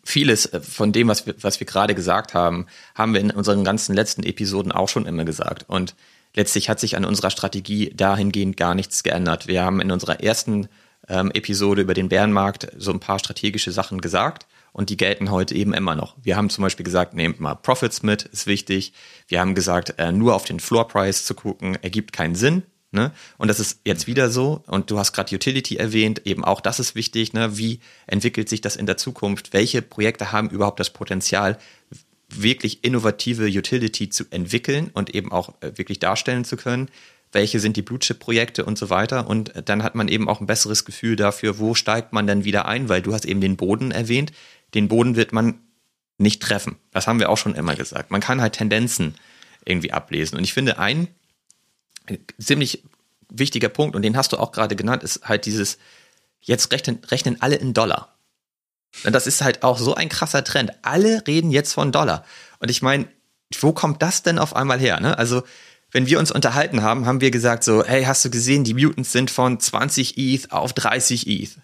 vieles 0.05 0.46
äh, 0.46 0.61
von 0.61 0.92
dem, 0.92 1.09
was 1.09 1.26
wir, 1.26 1.35
was 1.42 1.61
wir 1.61 1.66
gerade 1.66 1.94
gesagt 1.94 2.33
haben, 2.33 2.66
haben 2.94 3.12
wir 3.12 3.20
in 3.20 3.31
unseren 3.31 3.62
ganzen 3.62 3.94
letzten 3.94 4.22
Episoden 4.22 4.72
auch 4.72 4.88
schon 4.88 5.05
immer 5.05 5.26
gesagt. 5.26 5.66
Und 5.68 5.94
letztlich 6.35 6.68
hat 6.68 6.81
sich 6.81 6.97
an 6.97 7.05
unserer 7.05 7.31
Strategie 7.31 7.90
dahingehend 7.95 8.57
gar 8.57 8.75
nichts 8.75 9.03
geändert. 9.03 9.47
Wir 9.47 9.62
haben 9.62 9.81
in 9.81 9.90
unserer 9.90 10.21
ersten 10.21 10.68
ähm, 11.09 11.31
Episode 11.33 11.83
über 11.83 11.95
den 11.95 12.09
Bärenmarkt 12.09 12.68
so 12.77 12.92
ein 12.92 13.01
paar 13.01 13.18
strategische 13.18 13.73
Sachen 13.73 14.01
gesagt 14.01 14.47
und 14.73 14.90
die 14.90 14.97
gelten 14.97 15.31
heute 15.31 15.55
eben 15.55 15.75
immer 15.75 15.95
noch. 15.95 16.16
Wir 16.23 16.37
haben 16.37 16.51
zum 16.51 16.62
Beispiel 16.62 16.85
gesagt, 16.85 17.14
nehmt 17.14 17.40
mal 17.40 17.55
Profits 17.55 18.03
mit, 18.03 18.23
ist 18.25 18.47
wichtig. 18.47 18.92
Wir 19.29 19.40
haben 19.40 19.55
gesagt, 19.55 19.95
äh, 19.99 20.12
nur 20.12 20.35
auf 20.35 20.45
den 20.45 20.61
Floor 20.61 20.88
Price 20.88 21.25
zu 21.25 21.35
gucken, 21.35 21.77
ergibt 21.83 22.12
keinen 22.12 22.35
Sinn. 22.35 22.62
Ne? 22.90 23.11
Und 23.38 23.49
das 23.49 23.59
ist 23.59 23.81
jetzt 23.87 24.07
wieder 24.07 24.31
so. 24.31 24.62
Und 24.66 24.90
du 24.90 24.99
hast 24.99 25.12
gerade 25.12 25.35
Utility 25.35 25.77
erwähnt, 25.77 26.27
eben 26.27 26.45
auch 26.45 26.61
das 26.61 26.79
ist 26.79 26.95
wichtig. 26.95 27.33
Ne? 27.33 27.57
Wie 27.57 27.81
entwickelt 28.07 28.49
sich 28.49 28.61
das 28.61 28.77
in 28.77 28.87
der 28.87 28.99
Zukunft? 28.99 29.53
Welche 29.53 29.81
Projekte 29.81 30.31
haben 30.31 30.51
überhaupt 30.51 30.79
das 30.79 30.90
Potenzial, 30.90 31.59
wirklich 32.40 32.85
innovative 32.85 33.47
Utility 33.47 34.09
zu 34.09 34.25
entwickeln 34.31 34.90
und 34.95 35.14
eben 35.14 35.33
auch 35.33 35.55
äh, 35.61 35.77
wirklich 35.77 35.99
darstellen 35.99 36.45
zu 36.45 36.57
können. 36.57 36.88
Welche 37.33 37.61
sind 37.61 37.77
die 37.77 37.83
Blue-Chip-Projekte 37.83 38.64
und 38.64 38.79
so 38.79 38.90
weiter. 38.90 39.27
Und 39.27 39.55
äh, 39.57 39.62
dann 39.62 39.83
hat 39.83 39.95
man 39.95 40.09
eben 40.09 40.29
auch 40.29 40.40
ein 40.40 40.47
besseres 40.47 40.85
Gefühl 40.85 41.16
dafür, 41.16 41.59
wo 41.59 41.75
steigt 41.75 42.12
man 42.12 42.27
dann 42.27 42.45
wieder 42.45 42.66
ein, 42.66 42.88
weil 42.88 43.03
du 43.03 43.12
hast 43.12 43.25
eben 43.25 43.40
den 43.40 43.57
Boden 43.57 43.90
erwähnt. 43.90 44.33
Den 44.75 44.88
Boden 44.88 45.16
wird 45.16 45.33
man 45.33 45.59
nicht 46.18 46.42
treffen. 46.42 46.77
Das 46.92 47.07
haben 47.07 47.18
wir 47.18 47.31
auch 47.31 47.38
schon 47.38 47.55
immer 47.55 47.75
gesagt. 47.75 48.11
Man 48.11 48.21
kann 48.21 48.40
halt 48.40 48.55
Tendenzen 48.55 49.14
irgendwie 49.64 49.92
ablesen. 49.92 50.38
Und 50.38 50.45
ich 50.45 50.53
finde, 50.53 50.79
ein 50.79 51.09
äh, 52.07 52.18
ziemlich 52.38 52.83
wichtiger 53.29 53.68
Punkt, 53.68 53.97
und 53.97 54.03
den 54.03 54.16
hast 54.16 54.33
du 54.33 54.38
auch 54.38 54.53
gerade 54.53 54.77
genannt, 54.77 55.03
ist 55.03 55.29
halt 55.29 55.47
dieses, 55.47 55.79
jetzt 56.40 56.73
rechnen, 56.73 56.99
rechnen 57.11 57.40
alle 57.40 57.57
in 57.57 57.75
Dollar. 57.75 58.12
Das 59.05 59.26
ist 59.26 59.42
halt 59.42 59.62
auch 59.62 59.78
so 59.78 59.94
ein 59.94 60.09
krasser 60.09 60.44
Trend. 60.44 60.72
Alle 60.83 61.26
reden 61.26 61.50
jetzt 61.50 61.72
von 61.72 61.92
Dollar. 61.92 62.24
Und 62.59 62.70
ich 62.70 62.83
meine, 62.83 63.07
wo 63.61 63.72
kommt 63.72 64.02
das 64.02 64.22
denn 64.22 64.38
auf 64.38 64.55
einmal 64.55 64.78
her? 64.78 65.00
Ne? 65.00 65.18
Also, 65.18 65.42
wenn 65.90 66.07
wir 66.07 66.18
uns 66.18 66.31
unterhalten 66.31 66.83
haben, 66.83 67.07
haben 67.07 67.20
wir 67.20 67.31
gesagt 67.31 67.64
so, 67.64 67.85
hey, 67.85 68.05
hast 68.05 68.24
du 68.24 68.31
gesehen, 68.31 68.64
die 68.64 68.74
Mutants 68.74 69.12
sind 69.12 69.31
von 69.31 69.61
20 69.61 70.16
ETH 70.16 70.52
auf 70.52 70.72
30 70.72 71.26
ETH. 71.26 71.59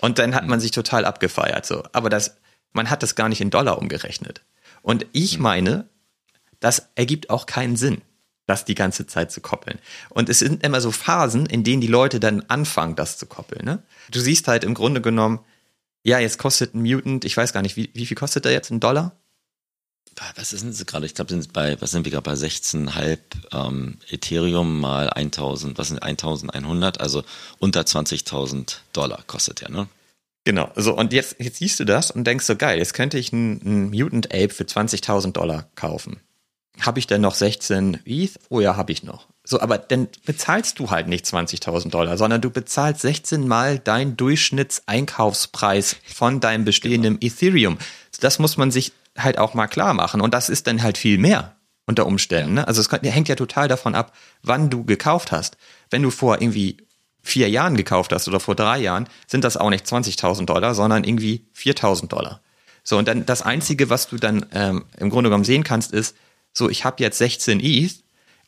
Und 0.00 0.18
dann 0.18 0.34
hat 0.34 0.46
man 0.46 0.60
sich 0.60 0.70
total 0.70 1.06
abgefeiert. 1.06 1.64
So. 1.64 1.82
Aber 1.92 2.10
das, 2.10 2.36
man 2.72 2.90
hat 2.90 3.02
das 3.02 3.14
gar 3.14 3.30
nicht 3.30 3.40
in 3.40 3.50
Dollar 3.50 3.78
umgerechnet. 3.78 4.42
Und 4.82 5.06
ich 5.12 5.34
hm. 5.34 5.42
meine, 5.42 5.88
das 6.60 6.90
ergibt 6.94 7.30
auch 7.30 7.46
keinen 7.46 7.76
Sinn, 7.76 8.02
das 8.46 8.66
die 8.66 8.74
ganze 8.74 9.06
Zeit 9.06 9.32
zu 9.32 9.40
koppeln. 9.40 9.78
Und 10.10 10.28
es 10.28 10.40
sind 10.40 10.62
immer 10.62 10.82
so 10.82 10.90
Phasen, 10.90 11.46
in 11.46 11.64
denen 11.64 11.80
die 11.80 11.86
Leute 11.86 12.20
dann 12.20 12.44
anfangen, 12.48 12.96
das 12.96 13.16
zu 13.16 13.24
koppeln. 13.24 13.64
Ne? 13.64 13.82
Du 14.10 14.20
siehst 14.20 14.46
halt 14.46 14.64
im 14.64 14.74
Grunde 14.74 15.00
genommen, 15.00 15.40
ja, 16.04 16.18
jetzt 16.18 16.38
kostet 16.38 16.74
ein 16.74 16.82
Mutant, 16.82 17.24
ich 17.24 17.36
weiß 17.36 17.52
gar 17.52 17.62
nicht, 17.62 17.76
wie, 17.76 17.90
wie 17.94 18.06
viel 18.06 18.16
kostet 18.16 18.44
der 18.44 18.52
jetzt? 18.52 18.70
Ein 18.70 18.80
Dollar? 18.80 19.16
Was 20.36 20.52
ist 20.52 20.62
denn 20.62 20.72
sie 20.72 20.84
gerade? 20.84 21.06
Ich 21.06 21.14
glaube, 21.14 21.30
sind 21.30 21.52
bei, 21.52 21.80
was 21.80 21.90
sind 21.90 22.04
wir 22.04 22.12
gerade 22.12 22.22
bei 22.22 22.34
16,5 22.34 23.18
ähm, 23.52 23.98
Ethereum 24.08 24.78
mal 24.78 25.10
1000, 25.10 25.76
was 25.76 25.88
sind 25.88 26.02
1100, 26.02 27.00
also 27.00 27.24
unter 27.58 27.80
20.000 27.80 28.76
Dollar 28.92 29.24
kostet 29.26 29.62
der, 29.62 29.70
ne? 29.70 29.88
Genau, 30.44 30.70
so 30.76 30.94
und 30.94 31.14
jetzt, 31.14 31.36
jetzt 31.40 31.56
siehst 31.56 31.80
du 31.80 31.84
das 31.84 32.10
und 32.10 32.24
denkst 32.24 32.44
so, 32.44 32.54
geil, 32.54 32.78
jetzt 32.78 32.92
könnte 32.92 33.18
ich 33.18 33.32
einen, 33.32 33.90
Mutant 33.90 34.26
Ape 34.26 34.50
für 34.50 34.64
20.000 34.64 35.32
Dollar 35.32 35.68
kaufen. 35.74 36.20
Habe 36.80 36.98
ich 36.98 37.06
denn 37.06 37.20
noch 37.20 37.34
16 37.34 38.00
ETH? 38.04 38.38
Oh 38.48 38.60
ja, 38.60 38.76
habe 38.76 38.92
ich 38.92 39.04
noch. 39.04 39.26
So, 39.44 39.60
aber 39.60 39.78
dann 39.78 40.08
bezahlst 40.24 40.78
du 40.78 40.90
halt 40.90 41.06
nicht 41.06 41.24
20.000 41.24 41.90
Dollar, 41.90 42.16
sondern 42.16 42.40
du 42.40 42.50
bezahlst 42.50 43.02
16 43.02 43.46
mal 43.46 43.78
dein 43.78 44.16
Durchschnittseinkaufspreis 44.16 45.96
von 46.12 46.40
deinem 46.40 46.64
bestehenden 46.64 47.20
genau. 47.20 47.32
Ethereum. 47.32 47.78
Das 48.20 48.38
muss 48.38 48.56
man 48.56 48.70
sich 48.70 48.92
halt 49.16 49.38
auch 49.38 49.54
mal 49.54 49.68
klar 49.68 49.94
machen. 49.94 50.20
Und 50.20 50.34
das 50.34 50.48
ist 50.48 50.66
dann 50.66 50.82
halt 50.82 50.98
viel 50.98 51.18
mehr 51.18 51.54
unter 51.86 52.06
Umständen. 52.06 52.54
Ne? 52.54 52.66
Also 52.66 52.80
es 52.80 52.90
hängt 52.90 53.28
ja 53.28 53.36
total 53.36 53.68
davon 53.68 53.94
ab, 53.94 54.12
wann 54.42 54.70
du 54.70 54.84
gekauft 54.84 55.32
hast. 55.32 55.56
Wenn 55.90 56.02
du 56.02 56.10
vor 56.10 56.40
irgendwie 56.40 56.78
vier 57.22 57.48
Jahren 57.48 57.76
gekauft 57.76 58.12
hast 58.12 58.28
oder 58.28 58.40
vor 58.40 58.54
drei 58.54 58.78
Jahren, 58.78 59.08
sind 59.26 59.44
das 59.44 59.56
auch 59.56 59.70
nicht 59.70 59.86
20.000 59.86 60.46
Dollar, 60.46 60.74
sondern 60.74 61.04
irgendwie 61.04 61.46
4.000 61.56 62.08
Dollar. 62.08 62.40
So, 62.82 62.98
und 62.98 63.08
dann 63.08 63.24
das 63.24 63.42
Einzige, 63.42 63.88
was 63.88 64.08
du 64.08 64.16
dann 64.16 64.46
ähm, 64.52 64.84
im 64.98 65.08
Grunde 65.08 65.30
genommen 65.30 65.44
sehen 65.44 65.64
kannst, 65.64 65.92
ist, 65.92 66.16
so, 66.56 66.70
ich 66.70 66.84
habe 66.84 67.02
jetzt 67.02 67.18
16 67.18 67.60
ETH 67.60 68.04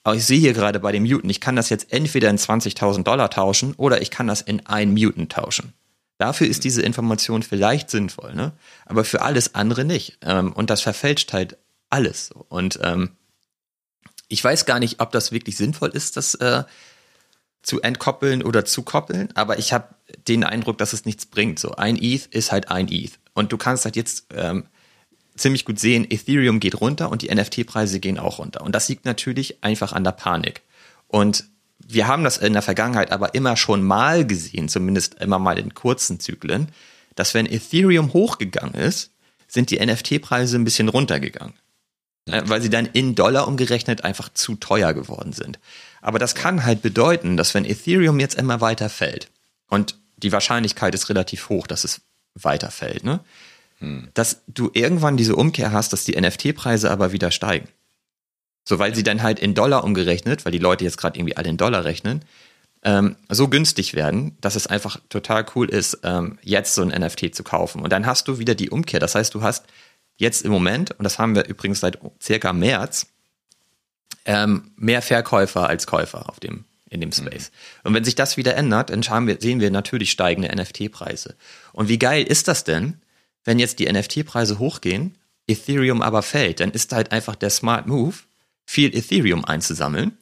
aber 0.07 0.15
ich 0.15 0.25
sehe 0.25 0.39
hier 0.39 0.53
gerade 0.53 0.79
bei 0.79 0.93
dem 0.93 1.03
Mutant, 1.03 1.29
ich 1.33 1.41
kann 1.41 1.57
das 1.57 1.69
jetzt 1.69 1.93
entweder 1.93 2.31
in 2.31 2.39
20.000 2.39 3.03
Dollar 3.03 3.29
tauschen 3.29 3.75
oder 3.75 4.03
ich 4.03 4.13
kann 4.13 4.29
das 4.29 4.41
in 4.41 4.65
ein 4.65 4.93
Mutant 4.93 5.33
tauschen. 5.33 5.73
Dafür 6.17 6.47
ist 6.47 6.63
diese 6.63 6.81
Information 6.81 7.43
vielleicht 7.43 7.91
sinnvoll, 7.91 8.33
ne? 8.33 8.53
aber 8.85 9.03
für 9.03 9.23
alles 9.23 9.57
andere 9.57 9.85
nicht. 9.85 10.19
Ähm, 10.23 10.53
und 10.53 10.71
das 10.71 10.81
verfälscht 10.81 11.33
halt 11.33 11.59
alles. 11.91 12.31
Und 12.31 12.79
ähm, 12.85 13.17
ich 14.29 14.45
weiß 14.45 14.65
gar 14.65 14.79
nicht, 14.79 15.01
ob 15.01 15.11
das 15.11 15.33
wirklich 15.33 15.57
sinnvoll 15.57 15.91
ist, 15.91 16.17
das 16.17 16.37
äh, 16.37 16.63
zu 17.63 17.81
entkoppeln 17.83 18.45
oder 18.45 18.65
zu 18.65 18.83
koppeln, 18.83 19.31
aber 19.35 19.59
ich 19.59 19.73
habe 19.73 19.97
den 20.29 20.45
Eindruck, 20.45 20.79
dass 20.79 20.93
es 20.93 21.05
nichts 21.05 21.27
bringt. 21.27 21.59
So 21.59 21.73
ein 21.73 22.01
ETH 22.01 22.27
ist 22.27 22.53
halt 22.53 22.71
ein 22.71 22.87
ETH. 22.93 23.19
Und 23.35 23.51
du 23.51 23.57
kannst 23.57 23.85
halt 23.85 23.97
jetzt 23.97 24.27
ähm, 24.33 24.69
ziemlich 25.37 25.65
gut 25.65 25.79
sehen, 25.79 26.07
Ethereum 26.09 26.61
geht 26.61 26.81
runter 26.81 27.11
und 27.11 27.23
die 27.23 27.35
NFT-Preise 27.35 28.01
gehen 28.01 28.19
auch 28.19 28.39
runter. 28.39 28.63
Und 28.63 28.75
das 28.75 28.89
liegt 28.89 29.05
natürlich 29.05 29.63
einfach 29.63 29.93
an 29.93 30.05
der 30.05 30.13
Panik. 30.13 30.63
Und 31.09 31.45
wir 31.79 32.07
haben 32.07 32.25
das 32.25 32.39
in 32.39 32.53
der 32.53 32.63
Vergangenheit 32.63 33.13
aber 33.13 33.35
immer 33.35 33.57
schon 33.57 33.83
mal 33.83 34.27
gesehen, 34.27 34.69
zumindest 34.69 35.15
immer 35.21 35.39
mal 35.39 35.59
in 35.59 35.75
kurzen 35.75 36.21
Zyklen, 36.21 36.69
dass 37.15 37.35
wenn 37.35 37.47
Ethereum 37.47 38.13
hochgegangen 38.13 38.75
ist, 38.75 39.11
sind 39.49 39.71
die 39.71 39.85
NFT-Preise 39.85 40.57
ein 40.57 40.65
bisschen 40.65 40.89
runtergegangen. 40.89 41.55
Äh, 42.29 42.43
weil 42.47 42.61
sie 42.61 42.71
dann 42.71 42.87
in 42.87 43.15
Dollar 43.15 43.47
umgerechnet 43.47 44.05
einfach 44.05 44.29
zu 44.33 44.57
teuer 44.57 44.93
geworden 44.93 45.33
sind. 45.33 45.59
Aber 46.01 46.19
das 46.19 46.35
kann 46.35 46.65
halt 46.65 46.83
bedeuten, 46.83 47.37
dass 47.37 47.55
wenn 47.55 47.65
Ethereum 47.65 48.21
jetzt 48.21 48.35
immer 48.35 48.61
weiter 48.61 48.89
fällt, 48.89 49.31
und 49.69 49.99
die 50.17 50.33
Wahrscheinlichkeit 50.33 50.95
ist 50.95 51.09
relativ 51.09 51.49
hoch, 51.49 51.67
dass 51.67 51.85
es 51.85 52.01
weiter 52.35 52.71
fällt, 52.71 53.05
ne? 53.05 53.21
Hm. 53.87 54.09
dass 54.15 54.43
du 54.49 54.71
irgendwann 54.75 55.17
diese 55.17 55.37
Umkehr 55.37 55.71
hast, 55.71 55.93
dass 55.93 56.05
die 56.05 56.21
NFT-Preise 56.21 56.91
aber 56.91 57.13
wieder 57.13 57.31
steigen. 57.31 57.69
So, 58.69 58.81
weil 58.81 58.95
sie 58.97 59.05
dann 59.05 59.23
halt 59.23 59.39
in 59.39 59.55
Dollar 59.55 59.85
umgerechnet, 59.85 60.45
weil 60.45 60.51
die 60.51 60.59
Leute 60.59 60.83
jetzt 60.83 60.97
gerade 60.97 61.19
irgendwie 61.19 61.37
alle 61.37 61.49
in 61.49 61.57
Dollar 61.57 61.85
rechnen, 61.85 62.25
ähm, 62.83 63.15
so 63.29 63.47
günstig 63.47 63.95
werden, 63.95 64.37
dass 64.41 64.57
es 64.57 64.67
einfach 64.67 64.99
total 65.09 65.47
cool 65.55 65.69
ist, 65.69 66.01
ähm, 66.03 66.39
jetzt 66.43 66.75
so 66.75 66.83
ein 66.83 66.89
NFT 66.89 67.33
zu 67.35 67.45
kaufen. 67.45 67.81
Und 67.81 67.93
dann 67.93 68.07
hast 68.07 68.27
du 68.27 68.39
wieder 68.39 68.57
die 68.57 68.71
Umkehr. 68.71 68.99
Das 68.99 69.15
heißt, 69.15 69.35
du 69.35 69.43
hast 69.43 69.67
jetzt 70.17 70.45
im 70.45 70.51
Moment, 70.51 70.91
und 70.99 71.05
das 71.05 71.21
haben 71.21 71.37
wir 71.37 71.47
übrigens 71.47 71.81
seit 71.81 71.99
circa 72.21 72.53
März, 72.53 73.07
ähm, 74.25 74.73
mehr 74.77 75.03
Verkäufer 75.03 75.69
als 75.69 75.87
Käufer 75.87 76.29
auf 76.29 76.41
dem, 76.41 76.65
in 76.91 77.01
dem 77.01 77.13
Space. 77.13 77.51
Mhm. 77.51 77.89
Und 77.89 77.95
wenn 77.95 78.05
sich 78.05 78.17
das 78.17 78.37
wieder 78.37 78.57
ändert, 78.57 78.91
dann 78.91 79.27
wir, 79.29 79.41
sehen 79.41 79.61
wir 79.61 79.71
natürlich 79.71 80.11
steigende 80.11 80.55
NFT-Preise. 80.55 81.37
Und 81.73 81.89
wie 81.89 81.99
geil 81.99 82.25
ist 82.25 82.49
das 82.49 82.65
denn, 82.65 83.01
wenn 83.47 83.59
jetzt 83.59 83.79
die 83.79 83.91
NFT-Preise 83.91 84.59
hochgehen, 84.59 85.17
Ethereum 85.47 86.03
aber 86.03 86.23
fällt? 86.23 86.61
Dann 86.61 86.73
ist 86.73 86.93
halt 86.93 87.13
einfach 87.13 87.37
der 87.37 87.51
Smart 87.51 87.87
Move, 87.87 88.17
viel 88.67 88.95
Ethereum 88.95 89.45
einzusammeln 89.45 90.19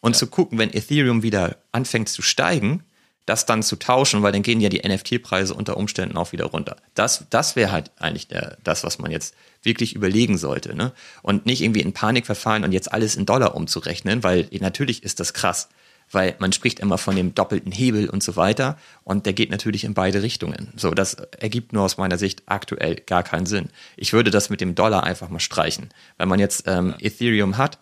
und 0.00 0.12
ja. 0.12 0.18
zu 0.18 0.26
gucken, 0.26 0.58
wenn 0.58 0.74
Ethereum 0.74 1.22
wieder 1.22 1.56
anfängt 1.72 2.08
zu 2.08 2.20
steigen, 2.20 2.82
das 3.28 3.46
dann 3.46 3.62
zu 3.62 3.76
tauschen, 3.76 4.22
weil 4.22 4.32
dann 4.32 4.42
gehen 4.42 4.60
ja 4.60 4.70
die 4.70 4.86
NFT-Preise 4.86 5.54
unter 5.54 5.76
Umständen 5.76 6.16
auch 6.16 6.32
wieder 6.32 6.46
runter. 6.46 6.76
Das, 6.94 7.26
das 7.30 7.56
wäre 7.56 7.70
halt 7.70 7.90
eigentlich 7.98 8.26
der, 8.26 8.56
das, 8.64 8.84
was 8.84 8.98
man 8.98 9.10
jetzt 9.10 9.34
wirklich 9.62 9.94
überlegen 9.94 10.38
sollte. 10.38 10.74
Ne? 10.74 10.92
Und 11.22 11.44
nicht 11.44 11.60
irgendwie 11.60 11.82
in 11.82 11.92
Panik 11.92 12.26
verfallen 12.26 12.64
und 12.64 12.72
jetzt 12.72 12.90
alles 12.90 13.16
in 13.16 13.26
Dollar 13.26 13.54
umzurechnen, 13.54 14.22
weil 14.22 14.48
natürlich 14.60 15.02
ist 15.02 15.20
das 15.20 15.34
krass. 15.34 15.68
Weil 16.10 16.34
man 16.38 16.52
spricht 16.52 16.80
immer 16.80 16.96
von 16.96 17.16
dem 17.16 17.34
doppelten 17.34 17.72
Hebel 17.72 18.08
und 18.08 18.22
so 18.22 18.36
weiter 18.36 18.78
und 19.04 19.26
der 19.26 19.34
geht 19.34 19.50
natürlich 19.50 19.84
in 19.84 19.94
beide 19.94 20.22
Richtungen. 20.22 20.72
So, 20.76 20.92
das 20.92 21.14
ergibt 21.14 21.72
nur 21.72 21.82
aus 21.84 21.98
meiner 21.98 22.18
Sicht 22.18 22.42
aktuell 22.46 22.96
gar 22.96 23.22
keinen 23.22 23.46
Sinn. 23.46 23.68
Ich 23.96 24.12
würde 24.12 24.30
das 24.30 24.48
mit 24.48 24.60
dem 24.60 24.74
Dollar 24.74 25.04
einfach 25.04 25.28
mal 25.28 25.40
streichen. 25.40 25.90
Wenn 26.16 26.28
man 26.28 26.40
jetzt 26.40 26.64
ähm, 26.66 26.94
Ethereum 26.98 27.58
hat, 27.58 27.78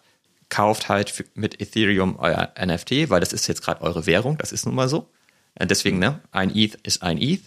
kauft 0.49 0.89
halt 0.89 1.25
mit 1.35 1.61
Ethereum 1.61 2.17
euer 2.19 2.53
NFT, 2.59 3.11
weil 3.11 3.21
das 3.21 3.33
ist 3.33 3.47
jetzt 3.47 3.63
gerade 3.63 3.83
eure 3.83 4.07
Währung, 4.07 4.39
das 4.39 4.53
ist 4.53 4.67
nun 4.67 4.75
mal 4.75 4.89
so. 4.89 5.09
Äh, 5.55 5.67
deswegen, 5.67 5.99
ne, 5.99 6.21
ein 6.33 6.55
ETH 6.55 6.77
ist 6.83 7.03
ein 7.03 7.21
ETH 7.21 7.43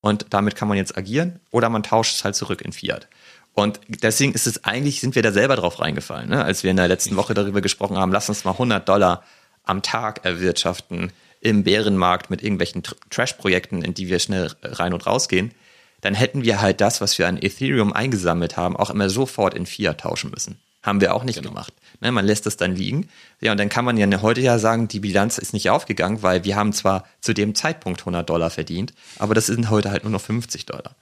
und 0.00 0.26
damit 0.30 0.56
kann 0.56 0.68
man 0.68 0.76
jetzt 0.76 0.96
agieren 0.96 1.40
oder 1.50 1.68
man 1.68 1.82
tauscht 1.82 2.16
es 2.16 2.24
halt 2.24 2.36
zurück 2.36 2.62
in 2.62 2.72
Fiat. 2.72 3.08
Und 3.54 3.80
deswegen 3.88 4.32
ist 4.32 4.46
es 4.46 4.64
eigentlich, 4.64 5.00
sind 5.00 5.16
wir 5.16 5.22
da 5.22 5.32
selber 5.32 5.56
drauf 5.56 5.80
reingefallen, 5.80 6.28
ne? 6.28 6.44
als 6.44 6.62
wir 6.62 6.70
in 6.70 6.76
der 6.76 6.86
letzten 6.86 7.16
Woche 7.16 7.34
darüber 7.34 7.60
gesprochen 7.60 7.96
haben, 7.96 8.12
lass 8.12 8.28
uns 8.28 8.44
mal 8.44 8.52
100 8.52 8.88
Dollar 8.88 9.24
am 9.68 9.82
Tag 9.82 10.24
erwirtschaften 10.24 11.12
im 11.40 11.62
Bärenmarkt 11.62 12.30
mit 12.30 12.42
irgendwelchen 12.42 12.82
Trash-Projekten, 13.10 13.82
in 13.82 13.94
die 13.94 14.08
wir 14.08 14.18
schnell 14.18 14.50
rein 14.62 14.92
und 14.92 15.06
rausgehen, 15.06 15.52
dann 16.00 16.14
hätten 16.14 16.42
wir 16.42 16.60
halt 16.60 16.80
das, 16.80 17.00
was 17.00 17.18
wir 17.18 17.28
an 17.28 17.38
Ethereum 17.40 17.92
eingesammelt 17.92 18.56
haben, 18.56 18.76
auch 18.76 18.90
immer 18.90 19.10
sofort 19.10 19.54
in 19.54 19.66
Fiat 19.66 20.00
tauschen 20.00 20.30
müssen. 20.30 20.58
Haben 20.82 21.00
wir 21.00 21.14
auch 21.14 21.24
nicht 21.24 21.36
genau. 21.40 21.50
gemacht. 21.50 21.72
Ne, 22.00 22.12
man 22.12 22.24
lässt 22.24 22.46
es 22.46 22.56
dann 22.56 22.74
liegen. 22.74 23.08
Ja, 23.40 23.52
und 23.52 23.58
dann 23.58 23.68
kann 23.68 23.84
man 23.84 23.96
ja 23.96 24.22
heute 24.22 24.40
ja 24.40 24.58
sagen, 24.58 24.86
die 24.86 25.00
Bilanz 25.00 25.38
ist 25.38 25.52
nicht 25.52 25.70
aufgegangen, 25.70 26.22
weil 26.22 26.44
wir 26.44 26.54
haben 26.54 26.72
zwar 26.72 27.04
zu 27.20 27.34
dem 27.34 27.54
Zeitpunkt 27.56 28.00
100 28.00 28.28
Dollar 28.28 28.50
verdient, 28.50 28.94
aber 29.18 29.34
das 29.34 29.46
sind 29.46 29.70
heute 29.70 29.90
halt 29.90 30.04
nur 30.04 30.12
noch 30.12 30.20
50 30.20 30.66
Dollar. 30.66 30.94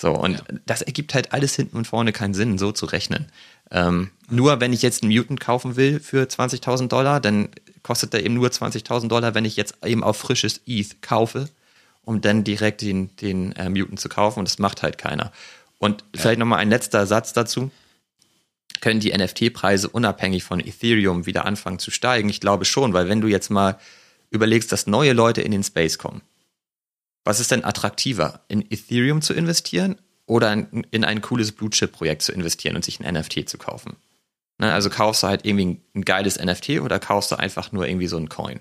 So, 0.00 0.12
und 0.12 0.34
ja. 0.34 0.44
das 0.64 0.82
ergibt 0.82 1.12
halt 1.12 1.32
alles 1.32 1.54
hinten 1.56 1.76
und 1.76 1.86
vorne 1.86 2.12
keinen 2.12 2.32
Sinn, 2.32 2.56
so 2.56 2.72
zu 2.72 2.86
rechnen. 2.86 3.26
Ähm, 3.70 4.10
nur 4.30 4.60
wenn 4.60 4.72
ich 4.72 4.80
jetzt 4.80 5.02
einen 5.02 5.12
Mutant 5.12 5.40
kaufen 5.40 5.76
will 5.76 6.00
für 6.00 6.22
20.000 6.22 6.88
Dollar, 6.88 7.20
dann 7.20 7.48
kostet 7.82 8.12
der 8.12 8.24
eben 8.24 8.34
nur 8.34 8.48
20.000 8.48 9.08
Dollar, 9.08 9.34
wenn 9.34 9.44
ich 9.44 9.56
jetzt 9.56 9.74
eben 9.84 10.04
auf 10.04 10.16
frisches 10.16 10.60
ETH 10.66 11.02
kaufe, 11.02 11.48
um 12.02 12.20
dann 12.20 12.44
direkt 12.44 12.82
den, 12.82 13.14
den 13.16 13.52
äh, 13.52 13.68
Mutant 13.68 14.00
zu 14.00 14.08
kaufen. 14.08 14.40
Und 14.40 14.48
das 14.48 14.58
macht 14.58 14.82
halt 14.82 14.98
keiner. 14.98 15.32
Und 15.78 16.02
ja. 16.14 16.22
vielleicht 16.22 16.38
nochmal 16.38 16.58
ein 16.58 16.70
letzter 16.70 17.06
Satz 17.06 17.32
dazu 17.32 17.70
können 18.80 19.00
die 19.00 19.12
NFT-Preise 19.12 19.88
unabhängig 19.88 20.44
von 20.44 20.60
Ethereum 20.60 21.26
wieder 21.26 21.44
anfangen 21.44 21.78
zu 21.78 21.90
steigen? 21.90 22.28
Ich 22.28 22.40
glaube 22.40 22.64
schon, 22.64 22.92
weil 22.92 23.08
wenn 23.08 23.20
du 23.20 23.28
jetzt 23.28 23.50
mal 23.50 23.78
überlegst, 24.30 24.70
dass 24.72 24.86
neue 24.86 25.12
Leute 25.12 25.42
in 25.42 25.50
den 25.50 25.64
Space 25.64 25.98
kommen, 25.98 26.22
was 27.24 27.40
ist 27.40 27.50
denn 27.50 27.64
attraktiver, 27.64 28.40
in 28.48 28.64
Ethereum 28.70 29.20
zu 29.22 29.34
investieren 29.34 29.96
oder 30.26 30.52
in, 30.52 30.86
in 30.90 31.04
ein 31.04 31.20
cooles 31.22 31.52
Blue-Chip-Projekt 31.52 32.22
zu 32.22 32.32
investieren 32.32 32.76
und 32.76 32.84
sich 32.84 33.00
ein 33.00 33.14
NFT 33.14 33.48
zu 33.48 33.58
kaufen? 33.58 33.96
Ne, 34.58 34.72
also 34.72 34.90
kaufst 34.90 35.22
du 35.22 35.28
halt 35.28 35.44
irgendwie 35.46 35.80
ein, 35.94 36.04
geiles 36.04 36.38
NFT 36.38 36.80
oder 36.80 36.98
kaufst 36.98 37.30
du 37.30 37.36
einfach 37.36 37.70
nur 37.70 37.86
irgendwie 37.86 38.08
so 38.08 38.16
ein 38.16 38.28
Coin? 38.28 38.60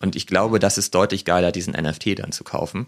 Und 0.00 0.16
ich 0.16 0.26
glaube, 0.26 0.58
das 0.58 0.78
ist 0.78 0.94
deutlich 0.94 1.24
geiler, 1.24 1.52
diesen 1.52 1.74
NFT 1.74 2.18
dann 2.18 2.32
zu 2.32 2.42
kaufen. 2.44 2.86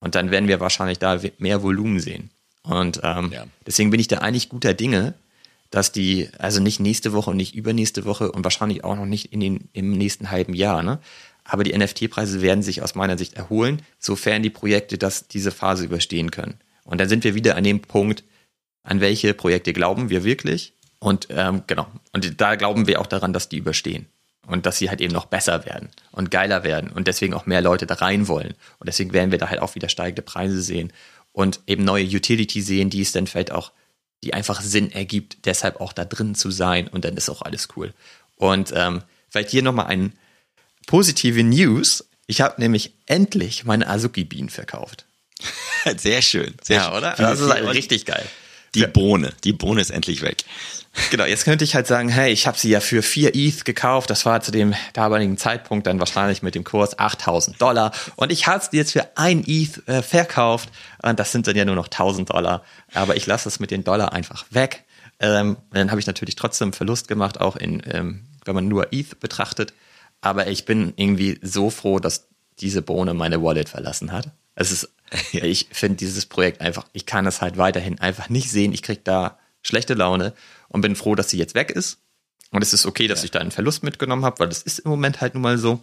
Und 0.00 0.14
dann 0.14 0.30
werden 0.30 0.48
wir 0.48 0.60
wahrscheinlich 0.60 0.98
da 0.98 1.20
mehr 1.38 1.62
Volumen 1.62 2.00
sehen. 2.00 2.30
Und 2.62 3.00
ähm, 3.02 3.30
ja. 3.32 3.46
deswegen 3.66 3.90
bin 3.90 4.00
ich 4.00 4.08
da 4.08 4.18
eigentlich 4.18 4.48
guter 4.48 4.74
Dinge, 4.74 5.14
dass 5.70 5.92
die, 5.92 6.28
also 6.38 6.60
nicht 6.60 6.80
nächste 6.80 7.12
Woche 7.12 7.30
und 7.30 7.36
nicht 7.36 7.54
übernächste 7.54 8.04
Woche 8.04 8.30
und 8.30 8.44
wahrscheinlich 8.44 8.84
auch 8.84 8.96
noch 8.96 9.06
nicht 9.06 9.32
in 9.32 9.40
den, 9.40 9.68
im 9.72 9.92
nächsten 9.92 10.30
halben 10.30 10.54
Jahr, 10.54 10.82
ne? 10.82 10.98
Aber 11.44 11.62
die 11.62 11.76
NFT-Preise 11.76 12.40
werden 12.40 12.62
sich 12.62 12.80
aus 12.80 12.94
meiner 12.94 13.18
Sicht 13.18 13.34
erholen, 13.34 13.82
sofern 13.98 14.42
die 14.42 14.50
Projekte 14.50 14.96
das, 14.96 15.28
diese 15.28 15.50
Phase 15.50 15.84
überstehen 15.84 16.30
können. 16.30 16.54
Und 16.84 17.00
dann 17.00 17.08
sind 17.08 17.22
wir 17.22 17.34
wieder 17.34 17.56
an 17.56 17.64
dem 17.64 17.80
Punkt, 17.80 18.24
an 18.82 19.00
welche 19.00 19.34
Projekte 19.34 19.74
glauben 19.74 20.08
wir 20.08 20.24
wirklich? 20.24 20.72
Und 21.04 21.26
ähm, 21.28 21.64
genau, 21.66 21.86
und 22.14 22.40
da 22.40 22.54
glauben 22.54 22.86
wir 22.86 22.98
auch 22.98 23.06
daran, 23.06 23.34
dass 23.34 23.50
die 23.50 23.58
überstehen. 23.58 24.06
Und 24.46 24.64
dass 24.64 24.78
sie 24.78 24.88
halt 24.88 25.02
eben 25.02 25.12
noch 25.12 25.26
besser 25.26 25.66
werden 25.66 25.90
und 26.12 26.30
geiler 26.30 26.64
werden 26.64 26.90
und 26.90 27.08
deswegen 27.08 27.34
auch 27.34 27.44
mehr 27.44 27.60
Leute 27.60 27.86
da 27.86 27.94
rein 27.94 28.26
wollen. 28.26 28.54
Und 28.78 28.88
deswegen 28.88 29.12
werden 29.12 29.30
wir 29.30 29.38
da 29.38 29.48
halt 29.48 29.60
auch 29.60 29.74
wieder 29.74 29.90
steigende 29.90 30.22
Preise 30.22 30.62
sehen 30.62 30.92
und 31.32 31.60
eben 31.66 31.84
neue 31.84 32.04
Utility 32.04 32.62
sehen, 32.62 32.88
die 32.88 33.02
es 33.02 33.12
dann 33.12 33.26
vielleicht 33.26 33.52
auch 33.52 33.72
die 34.22 34.32
einfach 34.32 34.62
Sinn 34.62 34.90
ergibt, 34.92 35.44
deshalb 35.44 35.80
auch 35.80 35.92
da 35.92 36.06
drin 36.06 36.34
zu 36.34 36.50
sein 36.50 36.88
und 36.88 37.04
dann 37.04 37.16
ist 37.18 37.28
auch 37.28 37.42
alles 37.42 37.68
cool. 37.76 37.92
Und 38.36 38.72
ähm, 38.74 39.02
vielleicht 39.28 39.50
hier 39.50 39.62
nochmal 39.62 39.86
ein 39.86 40.12
positive 40.86 41.42
News. 41.42 42.06
Ich 42.26 42.40
habe 42.40 42.60
nämlich 42.60 42.94
endlich 43.06 43.64
meine 43.64 43.88
Azuki-Bienen 43.88 44.48
verkauft. 44.48 45.04
Sehr 45.98 46.22
schön. 46.22 46.54
Sehr 46.62 46.76
ja, 46.76 46.84
schön. 46.88 46.96
oder? 46.96 47.14
Das 47.16 47.40
ist 47.40 47.50
halt 47.50 47.66
richtig 47.68 48.06
geil. 48.06 48.26
Die 48.74 48.86
Bohne, 48.86 49.32
die 49.44 49.52
Bohne 49.52 49.80
ist 49.80 49.90
endlich 49.90 50.22
weg. 50.22 50.44
Genau, 51.10 51.24
jetzt 51.24 51.44
könnte 51.44 51.64
ich 51.64 51.74
halt 51.74 51.86
sagen, 51.86 52.08
hey, 52.08 52.32
ich 52.32 52.46
habe 52.46 52.56
sie 52.56 52.70
ja 52.70 52.78
für 52.80 53.02
4 53.02 53.34
ETH 53.34 53.64
gekauft. 53.64 54.10
Das 54.10 54.24
war 54.26 54.40
zu 54.40 54.52
dem 54.52 54.74
damaligen 54.92 55.36
Zeitpunkt 55.36 55.86
dann 55.86 55.98
wahrscheinlich 55.98 56.42
mit 56.42 56.54
dem 56.54 56.62
Kurs 56.62 56.98
8000 56.98 57.60
Dollar. 57.60 57.92
Und 58.16 58.30
ich 58.30 58.46
habe 58.46 58.64
sie 58.68 58.76
jetzt 58.76 58.92
für 58.92 59.16
1 59.16 59.46
ETH 59.48 59.88
äh, 59.88 60.02
verkauft. 60.02 60.68
Und 61.02 61.18
das 61.18 61.32
sind 61.32 61.46
dann 61.46 61.56
ja 61.56 61.64
nur 61.64 61.74
noch 61.74 61.86
1000 61.86 62.30
Dollar. 62.30 62.64
Aber 62.92 63.16
ich 63.16 63.26
lasse 63.26 63.48
es 63.48 63.58
mit 63.58 63.72
den 63.72 63.82
Dollar 63.82 64.12
einfach 64.12 64.44
weg. 64.50 64.84
Ähm, 65.18 65.56
dann 65.72 65.90
habe 65.90 66.00
ich 66.00 66.06
natürlich 66.06 66.36
trotzdem 66.36 66.72
Verlust 66.72 67.08
gemacht, 67.08 67.40
auch 67.40 67.56
in, 67.56 67.82
ähm, 67.90 68.26
wenn 68.44 68.54
man 68.54 68.68
nur 68.68 68.92
ETH 68.92 69.18
betrachtet. 69.18 69.74
Aber 70.20 70.46
ich 70.46 70.64
bin 70.64 70.92
irgendwie 70.96 71.38
so 71.42 71.70
froh, 71.70 71.98
dass 71.98 72.28
diese 72.60 72.82
Bohne 72.82 73.14
meine 73.14 73.42
Wallet 73.42 73.68
verlassen 73.68 74.12
hat. 74.12 74.30
Es 74.54 74.70
ist, 74.70 74.90
ich 75.32 75.68
finde 75.72 75.96
dieses 75.96 76.26
Projekt 76.26 76.60
einfach, 76.60 76.86
ich 76.92 77.06
kann 77.06 77.26
es 77.26 77.40
halt 77.40 77.56
weiterhin 77.56 78.00
einfach 78.00 78.28
nicht 78.28 78.50
sehen. 78.50 78.72
Ich 78.72 78.82
krieg 78.82 79.04
da 79.04 79.38
schlechte 79.62 79.94
Laune 79.94 80.34
und 80.68 80.80
bin 80.80 80.96
froh, 80.96 81.14
dass 81.14 81.30
sie 81.30 81.38
jetzt 81.38 81.54
weg 81.54 81.70
ist. 81.70 81.98
Und 82.50 82.62
es 82.62 82.72
ist 82.72 82.86
okay, 82.86 83.08
dass 83.08 83.20
ja. 83.20 83.24
ich 83.26 83.30
da 83.32 83.40
einen 83.40 83.50
Verlust 83.50 83.82
mitgenommen 83.82 84.24
habe, 84.24 84.38
weil 84.38 84.48
das 84.48 84.62
ist 84.62 84.80
im 84.80 84.90
Moment 84.90 85.20
halt 85.20 85.34
nun 85.34 85.42
mal 85.42 85.58
so. 85.58 85.82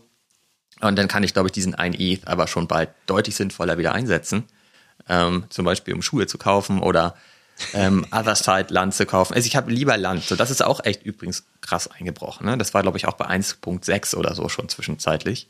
Und 0.79 0.97
dann 0.97 1.07
kann 1.07 1.23
ich, 1.23 1.33
glaube 1.33 1.49
ich, 1.49 1.51
diesen 1.51 1.75
1 1.75 1.97
ETH 1.99 2.27
aber 2.27 2.47
schon 2.47 2.67
bald 2.67 2.89
deutlich 3.05 3.35
sinnvoller 3.35 3.77
wieder 3.77 3.93
einsetzen. 3.93 4.45
Ähm, 5.09 5.45
zum 5.49 5.65
Beispiel, 5.65 5.93
um 5.93 6.01
Schuhe 6.01 6.27
zu 6.27 6.37
kaufen 6.37 6.79
oder 6.79 7.15
ähm, 7.73 8.05
Otherside 8.11 8.73
Land 8.73 8.93
zu 8.93 9.05
kaufen. 9.05 9.33
Also 9.33 9.47
ich 9.47 9.55
habe 9.55 9.71
lieber 9.71 9.97
Land. 9.97 10.23
So, 10.23 10.35
das 10.35 10.49
ist 10.49 10.63
auch 10.63 10.83
echt 10.83 11.03
übrigens 11.03 11.45
krass 11.61 11.87
eingebrochen. 11.87 12.45
Ne? 12.45 12.57
Das 12.57 12.73
war, 12.73 12.81
glaube 12.81 12.97
ich, 12.97 13.07
auch 13.07 13.13
bei 13.13 13.27
1.6 13.27 14.15
oder 14.15 14.33
so 14.35 14.49
schon 14.49 14.69
zwischenzeitlich. 14.69 15.49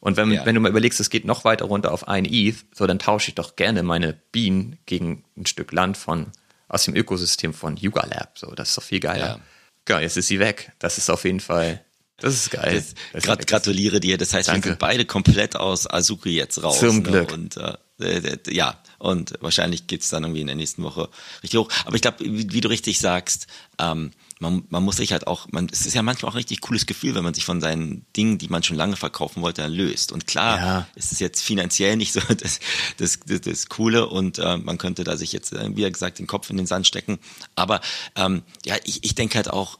Und 0.00 0.16
wenn, 0.16 0.32
ja. 0.32 0.46
wenn 0.46 0.54
du 0.54 0.60
mal 0.60 0.70
überlegst, 0.70 0.98
es 0.98 1.10
geht 1.10 1.24
noch 1.24 1.44
weiter 1.44 1.66
runter 1.66 1.92
auf 1.92 2.08
ein 2.08 2.24
ETH, 2.24 2.64
so 2.74 2.86
dann 2.86 2.98
tausche 2.98 3.28
ich 3.28 3.34
doch 3.34 3.56
gerne 3.56 3.82
meine 3.82 4.14
Bienen 4.32 4.78
gegen 4.86 5.24
ein 5.36 5.46
Stück 5.46 5.72
Land 5.72 5.96
von 5.96 6.32
aus 6.68 6.84
dem 6.84 6.96
Ökosystem 6.96 7.52
von 7.52 7.76
Yuga 7.76 8.06
Lab. 8.06 8.38
So, 8.38 8.54
das 8.54 8.70
ist 8.70 8.78
doch 8.78 8.82
viel 8.82 9.00
geiler. 9.00 9.26
Ja. 9.26 9.40
Geil, 9.84 10.02
jetzt 10.02 10.16
ist 10.16 10.28
sie 10.28 10.38
weg. 10.38 10.72
Das 10.78 10.98
ist 10.98 11.10
auf 11.10 11.24
jeden 11.24 11.40
Fall 11.40 11.84
das 12.20 12.34
ist 12.34 12.50
geil. 12.50 12.84
Das, 13.12 13.22
grad, 13.22 13.46
gratuliere 13.46 13.98
dir. 13.98 14.18
Das 14.18 14.34
heißt, 14.34 14.48
Danke. 14.48 14.64
wir 14.64 14.70
sind 14.72 14.78
beide 14.78 15.04
komplett 15.06 15.56
aus 15.56 15.90
Azuki 15.90 16.30
jetzt 16.30 16.62
raus. 16.62 16.78
Zum 16.78 16.96
ne? 16.96 17.02
Glück. 17.02 17.32
Und 17.32 17.56
äh, 17.56 17.76
äh, 17.98 18.38
ja, 18.48 18.78
und 18.98 19.34
wahrscheinlich 19.40 19.86
geht's 19.86 20.10
dann 20.10 20.24
irgendwie 20.24 20.42
in 20.42 20.46
der 20.46 20.56
nächsten 20.56 20.82
Woche 20.82 21.08
richtig 21.42 21.58
hoch. 21.58 21.70
Aber 21.86 21.96
ich 21.96 22.02
glaube, 22.02 22.18
wie, 22.20 22.52
wie, 22.52 22.60
du 22.60 22.68
richtig 22.68 22.98
sagst, 22.98 23.46
ähm, 23.80 24.12
man, 24.40 24.64
man 24.70 24.82
muss 24.82 24.96
sich 24.96 25.12
halt 25.12 25.26
auch, 25.26 25.46
man, 25.50 25.68
es 25.70 25.86
ist 25.86 25.94
ja 25.94 26.02
manchmal 26.02 26.30
auch 26.30 26.34
ein 26.34 26.38
richtig 26.38 26.62
cooles 26.62 26.86
Gefühl, 26.86 27.14
wenn 27.14 27.22
man 27.22 27.34
sich 27.34 27.44
von 27.44 27.60
seinen 27.60 28.06
Dingen, 28.16 28.38
die 28.38 28.48
man 28.48 28.62
schon 28.62 28.76
lange 28.76 28.96
verkaufen 28.96 29.42
wollte, 29.42 29.62
dann 29.62 29.72
löst. 29.72 30.12
Und 30.12 30.26
klar, 30.26 30.58
ja. 30.58 30.86
ist 30.94 31.12
es 31.12 31.18
jetzt 31.18 31.42
finanziell 31.42 31.96
nicht 31.96 32.12
so 32.12 32.20
das, 32.28 32.58
das, 32.96 33.20
das, 33.26 33.40
das 33.42 33.68
Coole 33.68 34.08
und 34.08 34.38
äh, 34.38 34.56
man 34.56 34.78
könnte 34.78 35.04
da 35.04 35.16
sich 35.16 35.32
jetzt, 35.32 35.52
äh, 35.52 35.76
wie 35.76 35.90
gesagt, 35.90 36.18
den 36.18 36.26
Kopf 36.26 36.48
in 36.48 36.56
den 36.56 36.66
Sand 36.66 36.86
stecken. 36.86 37.18
Aber 37.54 37.80
ähm, 38.16 38.42
ja, 38.64 38.76
ich, 38.84 39.04
ich 39.04 39.14
denke 39.14 39.36
halt 39.36 39.50
auch, 39.50 39.78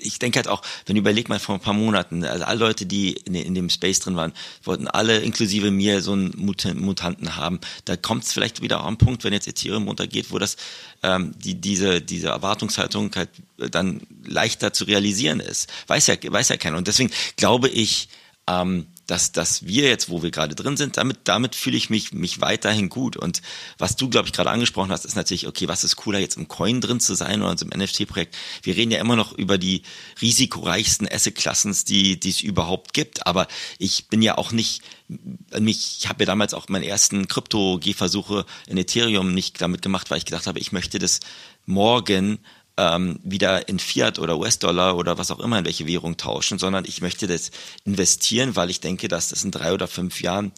ich 0.00 0.18
denke 0.18 0.38
halt 0.38 0.48
auch, 0.48 0.62
wenn 0.86 0.96
überlegt 0.96 1.28
man 1.28 1.40
vor 1.40 1.54
ein 1.54 1.60
paar 1.60 1.74
Monaten, 1.74 2.24
also 2.24 2.44
alle 2.44 2.58
Leute, 2.58 2.86
die 2.86 3.12
in, 3.12 3.34
in 3.34 3.54
dem 3.54 3.70
Space 3.70 4.00
drin 4.00 4.16
waren, 4.16 4.32
wollten 4.62 4.88
alle 4.88 5.18
inklusive 5.18 5.70
mir 5.70 6.02
so 6.02 6.12
einen 6.12 6.32
Mutanten 6.36 7.36
haben. 7.36 7.60
Da 7.84 7.96
kommt 7.96 8.24
es 8.24 8.32
vielleicht 8.32 8.62
wieder 8.62 8.80
an 8.80 8.86
einen 8.86 8.98
Punkt, 8.98 9.24
wenn 9.24 9.32
jetzt 9.32 9.48
Ethereum 9.48 9.86
runtergeht, 9.86 10.30
wo 10.30 10.38
das 10.38 10.56
ähm, 11.02 11.34
die, 11.38 11.60
diese, 11.60 12.00
diese 12.00 12.28
Erwartungshaltung 12.28 13.10
halt 13.14 13.30
dann 13.56 14.00
leichter 14.24 14.72
zu 14.72 14.84
realisieren 14.84 15.40
ist. 15.40 15.70
Weiß 15.86 16.06
ja, 16.06 16.16
weiß 16.20 16.48
ja 16.48 16.56
keiner. 16.56 16.76
Und 16.76 16.88
deswegen 16.88 17.10
glaube 17.36 17.68
ich, 17.68 18.08
ähm, 18.46 18.86
dass, 19.06 19.32
dass 19.32 19.66
wir 19.66 19.84
jetzt, 19.84 20.08
wo 20.08 20.22
wir 20.22 20.30
gerade 20.30 20.54
drin 20.54 20.76
sind, 20.76 20.96
damit, 20.96 21.18
damit 21.24 21.54
fühle 21.54 21.76
ich 21.76 21.90
mich, 21.90 22.12
mich 22.12 22.40
weiterhin 22.40 22.88
gut. 22.88 23.16
Und 23.16 23.42
was 23.78 23.96
du, 23.96 24.08
glaube 24.08 24.28
ich, 24.28 24.32
gerade 24.32 24.50
angesprochen 24.50 24.90
hast, 24.90 25.04
ist 25.04 25.16
natürlich, 25.16 25.46
okay, 25.46 25.68
was 25.68 25.84
ist 25.84 25.96
cooler, 25.96 26.18
jetzt 26.18 26.36
im 26.36 26.48
Coin 26.48 26.80
drin 26.80 27.00
zu 27.00 27.14
sein 27.14 27.42
oder 27.42 27.54
im 27.60 27.80
NFT-Projekt? 27.80 28.36
Wir 28.62 28.76
reden 28.76 28.90
ja 28.90 29.00
immer 29.00 29.16
noch 29.16 29.32
über 29.32 29.58
die 29.58 29.82
risikoreichsten 30.22 31.08
Asset-Klassen, 31.08 31.76
die, 31.88 32.18
die 32.18 32.30
es 32.30 32.40
überhaupt 32.40 32.94
gibt. 32.94 33.26
Aber 33.26 33.46
ich 33.78 34.08
bin 34.08 34.22
ja 34.22 34.38
auch 34.38 34.52
nicht, 34.52 34.82
mich, 35.08 35.98
ich 35.98 36.08
habe 36.08 36.24
ja 36.24 36.26
damals 36.26 36.54
auch 36.54 36.68
meine 36.68 36.86
ersten 36.86 37.28
Krypto-G-Versuche 37.28 38.46
in 38.66 38.78
Ethereum 38.78 39.34
nicht 39.34 39.60
damit 39.60 39.82
gemacht, 39.82 40.10
weil 40.10 40.18
ich 40.18 40.24
gedacht 40.24 40.46
habe, 40.46 40.58
ich 40.58 40.72
möchte 40.72 40.98
das 40.98 41.20
morgen 41.66 42.38
ähm, 42.76 43.20
wieder 43.22 43.68
in 43.68 43.78
Fiat 43.78 44.18
oder 44.18 44.38
US-Dollar 44.38 44.96
oder 44.96 45.18
was 45.18 45.30
auch 45.30 45.40
immer 45.40 45.58
in 45.58 45.64
welche 45.64 45.86
Währung 45.86 46.16
tauschen, 46.16 46.58
sondern 46.58 46.84
ich 46.84 47.00
möchte 47.00 47.26
das 47.26 47.50
investieren, 47.84 48.56
weil 48.56 48.70
ich 48.70 48.80
denke, 48.80 49.08
dass 49.08 49.28
das 49.28 49.44
in 49.44 49.50
drei 49.50 49.72
oder 49.72 49.86
fünf 49.86 50.20
Jahren 50.20 50.52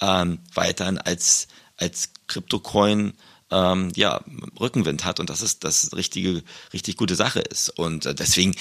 ähm, 0.00 0.40
weiterhin 0.54 0.98
als, 0.98 1.48
als 1.76 2.10
Kryptocoin 2.26 3.14
ähm, 3.50 3.92
ja, 3.94 4.20
Rückenwind 4.60 5.04
hat 5.04 5.20
und 5.20 5.30
dass 5.30 5.42
es 5.42 5.58
das 5.60 5.94
richtige, 5.94 6.42
richtig 6.72 6.96
gute 6.96 7.14
Sache 7.14 7.40
ist. 7.40 7.68
Und 7.70 8.06
äh, 8.06 8.14
deswegen 8.14 8.54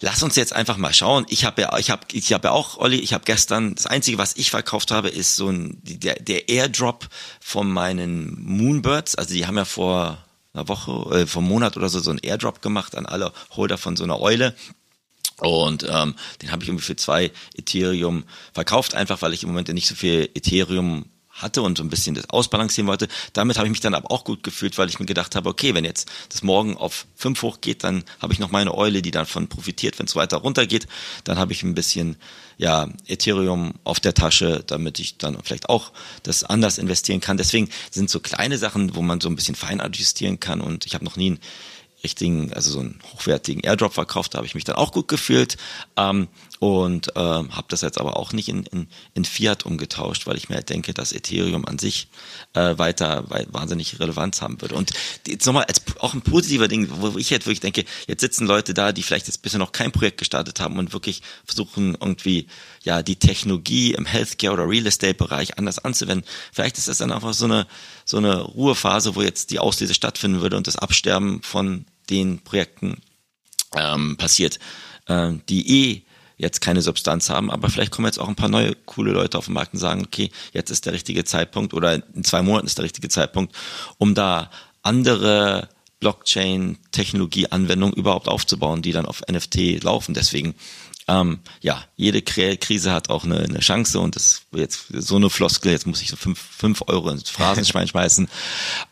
lass 0.00 0.22
uns 0.22 0.36
jetzt 0.36 0.52
einfach 0.52 0.76
mal 0.76 0.94
schauen. 0.94 1.26
Ich 1.28 1.44
habe 1.44 1.62
ja, 1.62 1.78
ich 1.78 1.90
habe, 1.90 2.06
ich 2.12 2.32
habe 2.32 2.48
ja 2.48 2.52
auch, 2.52 2.78
Olli, 2.78 2.98
ich 2.98 3.12
habe 3.12 3.24
gestern 3.24 3.74
das 3.74 3.86
einzige, 3.86 4.18
was 4.18 4.36
ich 4.36 4.50
verkauft 4.50 4.90
habe, 4.90 5.08
ist 5.08 5.36
so 5.36 5.48
ein 5.48 5.78
der, 5.82 6.14
der 6.16 6.48
Airdrop 6.48 7.08
von 7.40 7.70
meinen 7.70 8.40
Moonbirds. 8.40 9.14
Also 9.14 9.34
die 9.34 9.46
haben 9.46 9.56
ja 9.56 9.64
vor 9.64 10.18
einer 10.54 10.68
Woche, 10.68 11.20
äh, 11.20 11.26
vom 11.26 11.46
Monat 11.46 11.76
oder 11.76 11.88
so, 11.88 12.00
so 12.00 12.10
einen 12.10 12.20
Airdrop 12.20 12.62
gemacht 12.62 12.96
an 12.96 13.06
alle 13.06 13.32
Holder 13.50 13.78
von 13.78 13.96
so 13.96 14.04
einer 14.04 14.20
Eule. 14.20 14.54
Und 15.38 15.86
ähm, 15.88 16.14
den 16.40 16.52
habe 16.52 16.62
ich 16.62 16.68
irgendwie 16.68 16.84
für 16.84 16.96
zwei 16.96 17.32
Ethereum 17.54 18.24
verkauft, 18.52 18.94
einfach 18.94 19.22
weil 19.22 19.32
ich 19.32 19.42
im 19.42 19.48
Moment 19.48 19.68
nicht 19.68 19.88
so 19.88 19.94
viel 19.94 20.30
Ethereum 20.34 21.06
hatte 21.30 21.62
und 21.62 21.78
so 21.78 21.84
ein 21.84 21.88
bisschen 21.88 22.14
das 22.14 22.28
ausbalancieren 22.30 22.86
wollte. 22.86 23.08
Damit 23.32 23.56
habe 23.56 23.66
ich 23.66 23.70
mich 23.70 23.80
dann 23.80 23.94
aber 23.94 24.10
auch 24.10 24.24
gut 24.24 24.42
gefühlt, 24.42 24.76
weil 24.78 24.88
ich 24.88 25.00
mir 25.00 25.06
gedacht 25.06 25.34
habe, 25.34 25.48
okay, 25.48 25.74
wenn 25.74 25.84
jetzt 25.84 26.10
das 26.28 26.42
morgen 26.42 26.76
auf 26.76 27.06
fünf 27.16 27.42
hochgeht, 27.42 27.82
dann 27.84 28.04
habe 28.20 28.32
ich 28.32 28.38
noch 28.38 28.50
meine 28.50 28.74
Eule, 28.74 29.02
die 29.02 29.10
davon 29.10 29.48
profitiert. 29.48 29.98
Wenn 29.98 30.06
es 30.06 30.14
weiter 30.14 30.36
runtergeht, 30.38 30.86
dann 31.24 31.38
habe 31.38 31.52
ich 31.52 31.62
ein 31.62 31.74
bisschen 31.74 32.16
ja 32.58 32.88
Ethereum 33.06 33.74
auf 33.84 34.00
der 34.00 34.14
Tasche, 34.14 34.62
damit 34.66 34.98
ich 34.98 35.18
dann 35.18 35.36
vielleicht 35.42 35.68
auch 35.68 35.92
das 36.22 36.44
anders 36.44 36.78
investieren 36.78 37.20
kann. 37.20 37.36
Deswegen 37.36 37.68
sind 37.90 38.10
so 38.10 38.20
kleine 38.20 38.58
Sachen, 38.58 38.94
wo 38.94 39.02
man 39.02 39.20
so 39.20 39.28
ein 39.28 39.36
bisschen 39.36 39.54
fein 39.54 39.80
adjustieren 39.80 40.40
kann. 40.40 40.60
Und 40.60 40.86
ich 40.86 40.94
habe 40.94 41.04
noch 41.04 41.16
nie 41.16 41.32
ein 41.32 41.40
richtigen, 42.04 42.52
also 42.52 42.70
so 42.70 42.80
einen 42.80 42.98
hochwertigen 43.12 43.62
Airdrop 43.62 43.94
verkauft, 43.94 44.34
da 44.34 44.38
habe 44.38 44.46
ich 44.46 44.54
mich 44.54 44.64
dann 44.64 44.76
auch 44.76 44.92
gut 44.92 45.08
gefühlt. 45.08 45.56
Ähm, 45.96 46.28
und 46.62 47.08
ähm, 47.16 47.56
habe 47.56 47.66
das 47.70 47.80
jetzt 47.80 47.98
aber 47.98 48.16
auch 48.16 48.32
nicht 48.32 48.48
in, 48.48 48.62
in, 48.66 48.86
in 49.14 49.24
Fiat 49.24 49.66
umgetauscht, 49.66 50.28
weil 50.28 50.36
ich 50.36 50.48
mir 50.48 50.54
halt 50.54 50.70
denke, 50.70 50.94
dass 50.94 51.10
Ethereum 51.10 51.64
an 51.64 51.80
sich 51.80 52.06
äh, 52.52 52.78
weiter 52.78 53.24
wei 53.30 53.48
wahnsinnig 53.50 53.98
Relevanz 53.98 54.40
haben 54.42 54.60
würde. 54.60 54.76
Und 54.76 54.92
jetzt 55.26 55.44
nochmal 55.44 55.64
als 55.64 55.82
auch 55.98 56.14
ein 56.14 56.22
positiver 56.22 56.68
Ding, 56.68 56.86
wo 57.00 57.18
ich 57.18 57.32
halt 57.32 57.46
wirklich 57.46 57.58
denke, 57.58 57.84
jetzt 58.06 58.20
sitzen 58.20 58.46
Leute 58.46 58.74
da, 58.74 58.92
die 58.92 59.02
vielleicht 59.02 59.26
jetzt 59.26 59.42
bisher 59.42 59.58
noch 59.58 59.72
kein 59.72 59.90
Projekt 59.90 60.18
gestartet 60.18 60.60
haben 60.60 60.78
und 60.78 60.92
wirklich 60.92 61.22
versuchen 61.44 61.96
irgendwie 62.00 62.46
ja 62.84 63.02
die 63.02 63.16
Technologie 63.16 63.94
im 63.94 64.06
Healthcare 64.06 64.52
oder 64.52 64.68
Real 64.68 64.86
Estate 64.86 65.14
Bereich 65.14 65.58
anders 65.58 65.80
anzuwenden. 65.80 66.24
Vielleicht 66.52 66.78
ist 66.78 66.86
das 66.86 66.98
dann 66.98 67.10
einfach 67.10 67.34
so 67.34 67.46
eine 67.46 67.66
so 68.04 68.18
eine 68.18 68.40
Ruhephase, 68.40 69.16
wo 69.16 69.22
jetzt 69.22 69.50
die 69.50 69.58
Auslese 69.58 69.94
stattfinden 69.94 70.40
würde 70.42 70.58
und 70.58 70.68
das 70.68 70.76
Absterben 70.76 71.42
von 71.42 71.86
den 72.08 72.38
Projekten 72.38 73.02
ähm, 73.74 74.16
passiert, 74.16 74.60
äh, 75.08 75.32
die 75.48 75.90
eh 75.90 76.02
jetzt 76.42 76.60
keine 76.60 76.82
Substanz 76.82 77.30
haben, 77.30 77.50
aber 77.50 77.70
vielleicht 77.70 77.92
kommen 77.92 78.06
jetzt 78.06 78.18
auch 78.18 78.28
ein 78.28 78.34
paar 78.34 78.48
neue 78.48 78.74
coole 78.84 79.12
Leute 79.12 79.38
auf 79.38 79.46
den 79.46 79.54
Markt 79.54 79.72
und 79.72 79.78
sagen, 79.78 80.02
okay, 80.04 80.30
jetzt 80.52 80.70
ist 80.70 80.84
der 80.86 80.92
richtige 80.92 81.24
Zeitpunkt 81.24 81.72
oder 81.72 81.94
in 82.14 82.24
zwei 82.24 82.42
Monaten 82.42 82.66
ist 82.66 82.78
der 82.78 82.84
richtige 82.84 83.08
Zeitpunkt, 83.08 83.54
um 83.98 84.14
da 84.14 84.50
andere 84.82 85.68
Blockchain-Technologie-Anwendungen 86.00 87.94
überhaupt 87.94 88.28
aufzubauen, 88.28 88.82
die 88.82 88.90
dann 88.92 89.06
auf 89.06 89.22
NFT 89.30 89.84
laufen. 89.84 90.14
Deswegen 90.14 90.56
ähm, 91.08 91.40
ja, 91.60 91.84
jede 91.96 92.22
Krise 92.22 92.92
hat 92.92 93.10
auch 93.10 93.24
eine, 93.24 93.40
eine 93.40 93.58
Chance 93.58 93.98
und 93.98 94.14
das 94.16 94.42
jetzt 94.52 94.86
so 94.92 95.16
eine 95.16 95.30
Floskel, 95.30 95.72
jetzt 95.72 95.86
muss 95.86 96.00
ich 96.00 96.08
so 96.08 96.16
fünf, 96.16 96.38
fünf 96.38 96.82
Euro 96.86 97.10
ins 97.10 97.28
Phrasenschwein 97.30 97.88
schmeißen. 97.88 98.28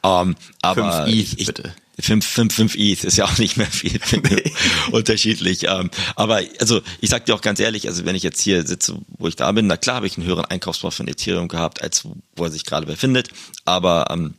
Ähm, 0.02 0.36
aber 0.62 1.04
fünf 1.04 1.08
ETH, 1.08 1.40
ich, 1.40 1.46
bitte. 1.46 1.74
Fünf, 2.02 2.26
fünf, 2.26 2.54
fünf 2.54 2.74
ETH 2.76 3.04
ist 3.04 3.16
ja 3.16 3.24
auch 3.24 3.38
nicht 3.38 3.56
mehr 3.56 3.66
viel 3.66 4.00
unterschiedlich. 4.92 5.64
Ähm, 5.64 5.90
aber 6.16 6.40
also 6.58 6.80
ich 7.00 7.10
sag 7.10 7.26
dir 7.26 7.34
auch 7.34 7.40
ganz 7.40 7.60
ehrlich, 7.60 7.88
also 7.88 8.04
wenn 8.04 8.16
ich 8.16 8.22
jetzt 8.22 8.40
hier 8.40 8.66
sitze, 8.66 8.98
wo 9.18 9.28
ich 9.28 9.36
da 9.36 9.50
bin, 9.52 9.66
na 9.66 9.76
klar 9.76 9.96
habe 9.96 10.06
ich 10.06 10.16
einen 10.16 10.26
höheren 10.26 10.44
Einkaufspreis 10.44 10.96
von 10.96 11.08
Ethereum 11.08 11.48
gehabt, 11.48 11.82
als 11.82 12.04
wo 12.36 12.44
er 12.44 12.50
sich 12.50 12.64
gerade 12.64 12.86
befindet. 12.86 13.28
Aber 13.64 14.06
ähm, 14.10 14.34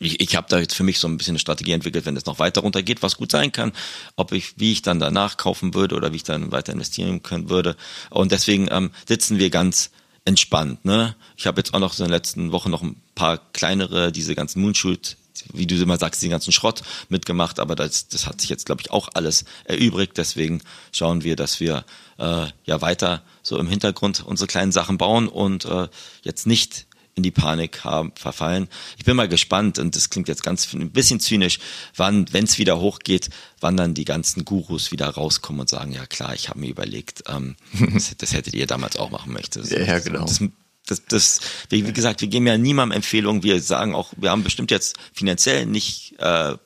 ich, 0.00 0.20
ich 0.20 0.36
habe 0.36 0.46
da 0.48 0.58
jetzt 0.58 0.74
für 0.74 0.84
mich 0.84 0.98
so 0.98 1.08
ein 1.08 1.16
bisschen 1.16 1.32
eine 1.32 1.38
Strategie 1.38 1.72
entwickelt, 1.72 2.06
wenn 2.06 2.16
es 2.16 2.26
noch 2.26 2.38
weiter 2.38 2.60
runtergeht, 2.62 3.02
was 3.02 3.16
gut 3.16 3.30
sein 3.30 3.52
kann, 3.52 3.72
ob 4.16 4.32
ich, 4.32 4.58
wie 4.58 4.72
ich 4.72 4.82
dann 4.82 5.00
danach 5.00 5.36
kaufen 5.36 5.74
würde 5.74 5.94
oder 5.94 6.12
wie 6.12 6.16
ich 6.16 6.24
dann 6.24 6.52
weiter 6.52 6.72
investieren 6.72 7.22
können 7.22 7.50
würde. 7.50 7.76
Und 8.10 8.32
deswegen 8.32 8.68
ähm, 8.70 8.90
sitzen 9.06 9.38
wir 9.38 9.50
ganz 9.50 9.90
entspannt. 10.24 10.84
Ne? 10.84 11.14
Ich 11.36 11.46
habe 11.46 11.60
jetzt 11.60 11.72
auch 11.72 11.78
noch 11.78 11.92
so 11.92 12.04
in 12.04 12.08
den 12.08 12.14
letzten 12.14 12.52
Wochen 12.52 12.70
noch 12.70 12.82
ein 12.82 13.00
paar 13.14 13.38
kleinere, 13.52 14.12
diese 14.12 14.34
ganzen 14.34 14.60
Moonshoot, 14.60 15.16
wie 15.52 15.66
du 15.66 15.76
immer 15.76 15.98
sagst, 15.98 16.22
den 16.22 16.30
ganzen 16.30 16.52
Schrott 16.52 16.82
mitgemacht, 17.08 17.60
aber 17.60 17.74
das, 17.74 18.08
das 18.08 18.26
hat 18.26 18.40
sich 18.40 18.50
jetzt, 18.50 18.66
glaube 18.66 18.82
ich, 18.82 18.90
auch 18.90 19.08
alles 19.14 19.44
erübrigt. 19.64 20.18
Deswegen 20.18 20.62
schauen 20.92 21.24
wir, 21.24 21.36
dass 21.36 21.60
wir 21.60 21.84
äh, 22.18 22.46
ja 22.64 22.80
weiter 22.80 23.22
so 23.42 23.58
im 23.58 23.68
Hintergrund 23.68 24.24
unsere 24.24 24.46
kleinen 24.46 24.72
Sachen 24.72 24.98
bauen 24.98 25.28
und 25.28 25.64
äh, 25.64 25.88
jetzt 26.22 26.46
nicht 26.46 26.86
in 27.16 27.22
die 27.22 27.30
Panik 27.30 27.82
haben, 27.82 28.12
verfallen. 28.14 28.68
Ich 28.98 29.04
bin 29.06 29.16
mal 29.16 29.26
gespannt 29.26 29.78
und 29.78 29.96
das 29.96 30.10
klingt 30.10 30.28
jetzt 30.28 30.42
ganz 30.42 30.72
ein 30.74 30.90
bisschen 30.90 31.18
zynisch, 31.18 31.58
wann, 31.96 32.26
wenn 32.32 32.44
es 32.44 32.58
wieder 32.58 32.78
hochgeht, 32.78 33.30
wann 33.58 33.76
dann 33.76 33.94
die 33.94 34.04
ganzen 34.04 34.44
Gurus 34.44 34.92
wieder 34.92 35.08
rauskommen 35.08 35.60
und 35.62 35.68
sagen, 35.70 35.92
ja 35.92 36.04
klar, 36.04 36.34
ich 36.34 36.50
habe 36.50 36.60
mir 36.60 36.68
überlegt, 36.68 37.24
ähm, 37.26 37.56
das, 37.94 38.14
das, 38.18 38.34
hättet 38.34 38.52
ihr 38.52 38.66
damals 38.66 38.96
auch 38.96 39.10
machen 39.10 39.32
möchtet. 39.32 39.70
Ja, 39.70 39.80
ja, 39.80 39.98
genau. 39.98 40.26
Das, 40.26 40.42
das, 40.86 41.04
das, 41.06 41.40
wie 41.68 41.82
gesagt, 41.82 42.20
wir 42.20 42.28
geben 42.28 42.46
ja 42.46 42.56
niemandem 42.56 42.96
Empfehlungen. 42.96 43.42
Wir 43.42 43.60
sagen 43.60 43.94
auch, 43.94 44.12
wir 44.16 44.30
haben 44.30 44.44
bestimmt 44.44 44.70
jetzt 44.70 44.96
finanziell 45.12 45.66
nicht 45.66 46.14
äh, 46.18 46.56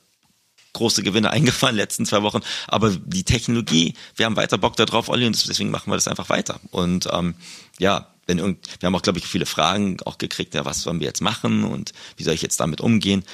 große 0.72 1.02
Gewinne 1.02 1.30
eingefahren 1.33 1.74
in 1.74 1.78
den 1.78 1.83
letzten 1.83 2.06
zwei 2.06 2.22
Wochen, 2.22 2.40
aber 2.68 2.90
die 2.90 3.24
Technologie, 3.24 3.94
wir 4.16 4.26
haben 4.26 4.37
weiter 4.37 4.59
Bock 4.59 4.76
darauf, 4.76 5.09
Olli, 5.09 5.26
und 5.26 5.48
deswegen 5.48 5.71
machen 5.71 5.90
wir 5.90 5.96
das 5.96 6.08
einfach 6.08 6.29
weiter. 6.29 6.60
Und 6.71 7.08
ähm, 7.12 7.35
ja, 7.79 8.14
wenn 8.27 8.38
irgend, 8.38 8.64
wir 8.79 8.87
haben 8.87 8.94
auch, 8.94 9.02
glaube 9.02 9.18
ich, 9.18 9.27
viele 9.27 9.46
Fragen 9.46 9.96
auch 10.04 10.18
gekriegt, 10.18 10.54
ja, 10.54 10.64
was 10.64 10.83
sollen 10.83 11.00
wir 11.00 11.06
jetzt 11.06 11.21
machen 11.21 11.64
und 11.64 11.92
wie 12.16 12.23
soll 12.23 12.35
ich 12.35 12.42
jetzt 12.42 12.60
damit 12.60 12.81
umgehen? 12.81 13.25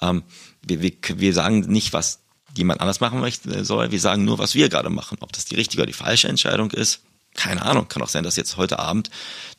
Ähm, 0.00 0.22
wir, 0.66 0.80
wir, 0.80 0.92
wir 1.16 1.34
sagen 1.34 1.60
nicht, 1.60 1.92
was 1.92 2.20
jemand 2.56 2.80
anders 2.80 3.00
machen 3.00 3.20
möchte, 3.20 3.64
soll, 3.64 3.90
wir 3.90 4.00
sagen 4.00 4.24
nur, 4.24 4.38
was 4.38 4.54
wir 4.54 4.70
gerade 4.70 4.88
machen. 4.88 5.18
Ob 5.20 5.32
das 5.32 5.44
die 5.44 5.56
richtige 5.56 5.82
oder 5.82 5.86
die 5.86 5.92
falsche 5.92 6.28
Entscheidung 6.28 6.70
ist, 6.70 7.02
keine 7.34 7.62
Ahnung. 7.62 7.88
Kann 7.88 8.02
auch 8.02 8.08
sein, 8.08 8.24
dass 8.24 8.36
jetzt 8.36 8.56
heute 8.56 8.78
Abend 8.78 9.10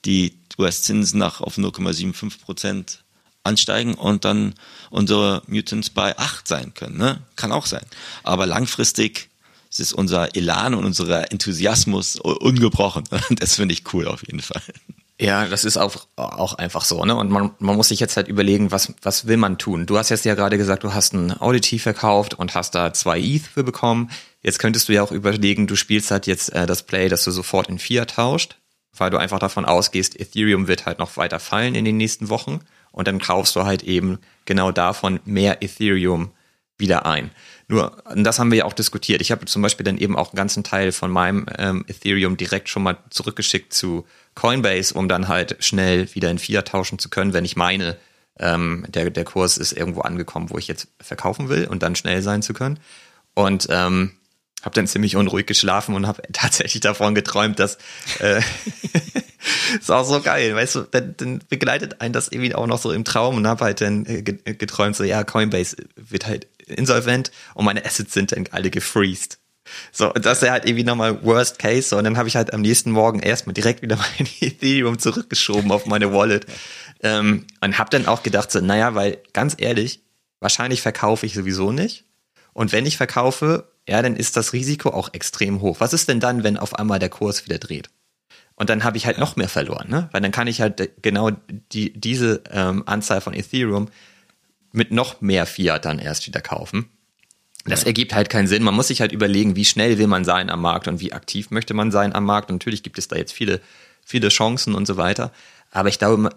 die 0.03 0.36
US-Zinsen 0.57 1.19
nach 1.19 1.41
auf 1.41 1.57
0,75 1.57 2.41
Prozent 2.41 3.03
ansteigen 3.43 3.93
und 3.95 4.25
dann 4.25 4.53
unsere 4.89 5.41
Mutants 5.47 5.89
bei 5.89 6.17
8 6.17 6.47
sein 6.47 6.73
können. 6.73 6.97
Ne? 6.97 7.21
Kann 7.35 7.51
auch 7.51 7.65
sein. 7.65 7.85
Aber 8.23 8.45
langfristig 8.45 9.29
ist 9.79 9.93
unser 9.93 10.35
Elan 10.35 10.73
und 10.73 10.85
unser 10.85 11.31
Enthusiasmus 11.31 12.17
ungebrochen. 12.17 13.03
Das 13.29 13.55
finde 13.55 13.73
ich 13.73 13.93
cool 13.93 14.07
auf 14.07 14.25
jeden 14.25 14.41
Fall. 14.41 14.61
Ja, 15.19 15.47
das 15.47 15.65
ist 15.65 15.77
auch, 15.77 16.07
auch 16.15 16.53
einfach 16.53 16.85
so, 16.85 17.03
ne? 17.03 17.15
Und 17.15 17.31
man, 17.31 17.51
man 17.57 17.75
muss 17.75 17.87
sich 17.87 17.99
jetzt 17.99 18.17
halt 18.17 18.27
überlegen, 18.27 18.71
was, 18.71 18.93
was 19.01 19.25
will 19.25 19.37
man 19.37 19.57
tun? 19.57 19.87
Du 19.87 19.97
hast 19.97 20.09
jetzt 20.09 20.25
ja 20.25 20.35
gerade 20.35 20.59
gesagt, 20.59 20.83
du 20.83 20.93
hast 20.93 21.13
ein 21.13 21.39
Audity 21.41 21.79
verkauft 21.79 22.35
und 22.35 22.53
hast 22.53 22.75
da 22.75 22.93
zwei 22.93 23.19
ETH 23.19 23.47
für 23.47 23.63
bekommen. 23.63 24.11
Jetzt 24.43 24.59
könntest 24.59 24.89
du 24.89 24.93
ja 24.93 25.01
auch 25.01 25.11
überlegen, 25.11 25.65
du 25.65 25.75
spielst 25.75 26.11
halt 26.11 26.27
jetzt 26.27 26.53
äh, 26.53 26.67
das 26.67 26.83
Play, 26.83 27.09
dass 27.09 27.23
du 27.23 27.31
sofort 27.31 27.67
in 27.67 27.79
Fiat 27.79 28.11
tauscht, 28.11 28.57
weil 28.99 29.09
du 29.09 29.17
einfach 29.17 29.39
davon 29.39 29.65
ausgehst, 29.65 30.19
Ethereum 30.19 30.67
wird 30.67 30.85
halt 30.85 30.99
noch 30.99 31.17
weiter 31.17 31.39
fallen 31.39 31.75
in 31.75 31.85
den 31.85 31.97
nächsten 31.97 32.29
Wochen 32.29 32.59
und 32.91 33.07
dann 33.07 33.19
kaufst 33.19 33.55
du 33.55 33.63
halt 33.63 33.83
eben 33.83 34.19
genau 34.45 34.71
davon 34.71 35.19
mehr 35.25 35.61
Ethereum 35.61 36.31
wieder 36.77 37.05
ein. 37.05 37.31
Nur, 37.67 38.01
das 38.15 38.39
haben 38.39 38.51
wir 38.51 38.59
ja 38.59 38.65
auch 38.65 38.73
diskutiert. 38.73 39.21
Ich 39.21 39.31
habe 39.31 39.45
zum 39.45 39.61
Beispiel 39.61 39.83
dann 39.83 39.97
eben 39.97 40.15
auch 40.15 40.31
einen 40.31 40.37
ganzen 40.37 40.63
Teil 40.63 40.91
von 40.91 41.11
meinem 41.11 41.45
ähm, 41.57 41.85
Ethereum 41.87 42.37
direkt 42.37 42.69
schon 42.69 42.83
mal 42.83 42.97
zurückgeschickt 43.09 43.73
zu 43.73 44.05
Coinbase, 44.35 44.93
um 44.93 45.09
dann 45.09 45.27
halt 45.27 45.57
schnell 45.63 46.13
wieder 46.13 46.29
in 46.29 46.37
Fiat 46.37 46.69
tauschen 46.69 46.99
zu 46.99 47.09
können, 47.09 47.33
wenn 47.33 47.45
ich 47.45 47.55
meine, 47.55 47.97
ähm, 48.39 48.85
der, 48.89 49.09
der 49.09 49.25
Kurs 49.25 49.57
ist 49.57 49.73
irgendwo 49.73 50.01
angekommen, 50.01 50.49
wo 50.49 50.57
ich 50.57 50.67
jetzt 50.67 50.87
verkaufen 51.01 51.49
will 51.49 51.65
und 51.65 51.83
dann 51.83 51.95
schnell 51.95 52.21
sein 52.21 52.41
zu 52.41 52.53
können. 52.53 52.79
Und 53.33 53.67
ähm, 53.69 54.13
habe 54.67 54.75
dann 54.75 54.87
ziemlich 54.87 55.15
unruhig 55.15 55.47
geschlafen 55.47 55.95
und 55.95 56.07
habe 56.07 56.21
tatsächlich 56.33 56.81
davon 56.81 57.15
geträumt, 57.15 57.57
dass 57.57 57.77
äh, 58.19 58.41
ist 59.79 59.89
auch 59.89 60.03
so 60.03 60.19
geil, 60.19 60.53
weißt 60.55 60.75
du, 60.75 60.81
dann, 60.81 61.15
dann 61.15 61.39
begleitet 61.47 62.01
einen 62.01 62.11
das 62.11 62.27
irgendwie 62.27 62.53
auch 62.53 62.67
noch 62.67 62.77
so 62.77 62.91
im 62.91 63.05
Traum 63.05 63.37
und 63.37 63.47
habe 63.47 63.63
halt 63.63 63.79
dann 63.79 64.05
äh, 64.05 64.21
geträumt, 64.21 64.97
so 64.97 65.05
ja, 65.05 65.23
Coinbase 65.23 65.77
wird 65.95 66.27
halt 66.27 66.47
insolvent 66.67 67.31
und 67.53 67.63
meine 67.63 67.85
Assets 67.85 68.13
sind 68.13 68.33
dann 68.33 68.47
alle 68.51 68.69
gefreezed. 68.69 69.39
So, 69.93 70.13
und 70.13 70.25
das 70.25 70.43
ist 70.43 70.49
halt 70.49 70.65
irgendwie 70.65 70.83
nochmal 70.83 71.23
Worst 71.23 71.59
Case. 71.59 71.87
So, 71.89 71.97
und 71.97 72.03
dann 72.03 72.17
habe 72.17 72.27
ich 72.27 72.35
halt 72.35 72.53
am 72.53 72.61
nächsten 72.61 72.91
Morgen 72.91 73.19
erstmal 73.19 73.53
direkt 73.53 73.81
wieder 73.81 73.95
mein 74.17 74.27
Ethereum 74.41 74.99
zurückgeschoben 74.99 75.71
auf 75.71 75.85
meine 75.85 76.13
Wallet. 76.13 76.45
Ähm, 77.03 77.45
und 77.61 77.77
habe 77.77 77.89
dann 77.89 78.05
auch 78.05 78.21
gedacht, 78.21 78.51
so, 78.51 78.59
naja, 78.59 78.95
weil 78.95 79.19
ganz 79.31 79.55
ehrlich, 79.57 80.01
wahrscheinlich 80.41 80.81
verkaufe 80.81 81.25
ich 81.25 81.33
sowieso 81.33 81.71
nicht. 81.71 82.06
Und 82.57 82.71
wenn 82.71 82.87
ich 82.87 82.97
verkaufe, 82.97 83.69
ja, 83.87 84.01
dann 84.01 84.15
ist 84.15 84.35
das 84.35 84.51
Risiko 84.51 84.89
auch 84.89 85.13
extrem 85.13 85.61
hoch. 85.61 85.79
Was 85.79 85.93
ist 85.93 86.09
denn 86.09 86.19
dann, 86.19 86.43
wenn 86.43 86.57
auf 86.57 86.73
einmal 86.73 86.97
der 86.97 87.09
Kurs 87.09 87.45
wieder 87.45 87.59
dreht? 87.59 87.91
Und 88.55 88.71
dann 88.71 88.83
habe 88.83 88.97
ich 88.97 89.05
halt 89.05 89.19
noch 89.19 89.35
mehr 89.35 89.47
verloren, 89.47 89.91
ne? 89.91 90.09
Weil 90.11 90.21
dann 90.21 90.31
kann 90.31 90.47
ich 90.47 90.59
halt 90.59 91.03
genau 91.03 91.29
die, 91.71 91.93
diese 91.93 92.41
ähm, 92.49 92.81
Anzahl 92.87 93.21
von 93.21 93.35
Ethereum 93.35 93.89
mit 94.71 94.91
noch 94.91 95.21
mehr 95.21 95.45
Fiat 95.45 95.85
dann 95.85 95.99
erst 95.99 96.25
wieder 96.25 96.41
kaufen. 96.41 96.89
Das 97.65 97.83
ergibt 97.83 98.15
halt 98.15 98.31
keinen 98.31 98.47
Sinn. 98.47 98.63
Man 98.63 98.73
muss 98.73 98.87
sich 98.87 99.01
halt 99.01 99.11
überlegen, 99.11 99.55
wie 99.55 99.65
schnell 99.65 99.99
will 99.99 100.07
man 100.07 100.25
sein 100.25 100.49
am 100.49 100.61
Markt 100.61 100.87
und 100.87 100.99
wie 100.99 101.13
aktiv 101.13 101.51
möchte 101.51 101.75
man 101.75 101.91
sein 101.91 102.15
am 102.15 102.25
Markt. 102.25 102.49
Und 102.49 102.55
natürlich 102.55 102.81
gibt 102.81 102.97
es 102.97 103.07
da 103.07 103.17
jetzt 103.17 103.33
viele, 103.33 103.61
viele 104.03 104.29
Chancen 104.29 104.73
und 104.73 104.87
so 104.87 104.97
weiter. 104.97 105.31
Aber 105.69 105.89
ich 105.89 105.99
glaube, 105.99 106.31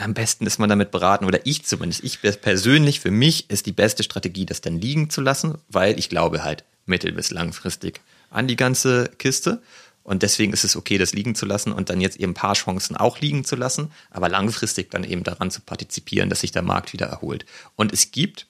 am 0.00 0.14
besten 0.14 0.46
ist 0.46 0.58
man 0.58 0.68
damit 0.68 0.90
beraten, 0.90 1.24
oder 1.24 1.46
ich 1.46 1.64
zumindest, 1.64 2.02
ich 2.04 2.20
persönlich, 2.20 3.00
für 3.00 3.10
mich 3.10 3.50
ist 3.50 3.66
die 3.66 3.72
beste 3.72 4.02
Strategie, 4.02 4.46
das 4.46 4.60
dann 4.60 4.80
liegen 4.80 5.10
zu 5.10 5.20
lassen, 5.20 5.58
weil 5.68 5.98
ich 5.98 6.08
glaube 6.08 6.42
halt 6.42 6.64
mittel- 6.86 7.12
bis 7.12 7.30
langfristig 7.30 8.00
an 8.30 8.48
die 8.48 8.56
ganze 8.56 9.10
Kiste. 9.18 9.62
Und 10.02 10.22
deswegen 10.22 10.52
ist 10.52 10.64
es 10.64 10.76
okay, 10.76 10.98
das 10.98 11.12
liegen 11.12 11.34
zu 11.34 11.44
lassen 11.44 11.72
und 11.72 11.90
dann 11.90 12.00
jetzt 12.00 12.16
eben 12.16 12.32
ein 12.32 12.34
paar 12.34 12.54
Chancen 12.54 12.96
auch 12.96 13.20
liegen 13.20 13.44
zu 13.44 13.54
lassen, 13.54 13.92
aber 14.10 14.28
langfristig 14.28 14.90
dann 14.90 15.04
eben 15.04 15.22
daran 15.22 15.50
zu 15.50 15.60
partizipieren, 15.60 16.30
dass 16.30 16.40
sich 16.40 16.52
der 16.52 16.62
Markt 16.62 16.92
wieder 16.92 17.06
erholt. 17.06 17.44
Und 17.76 17.92
es 17.92 18.10
gibt 18.10 18.46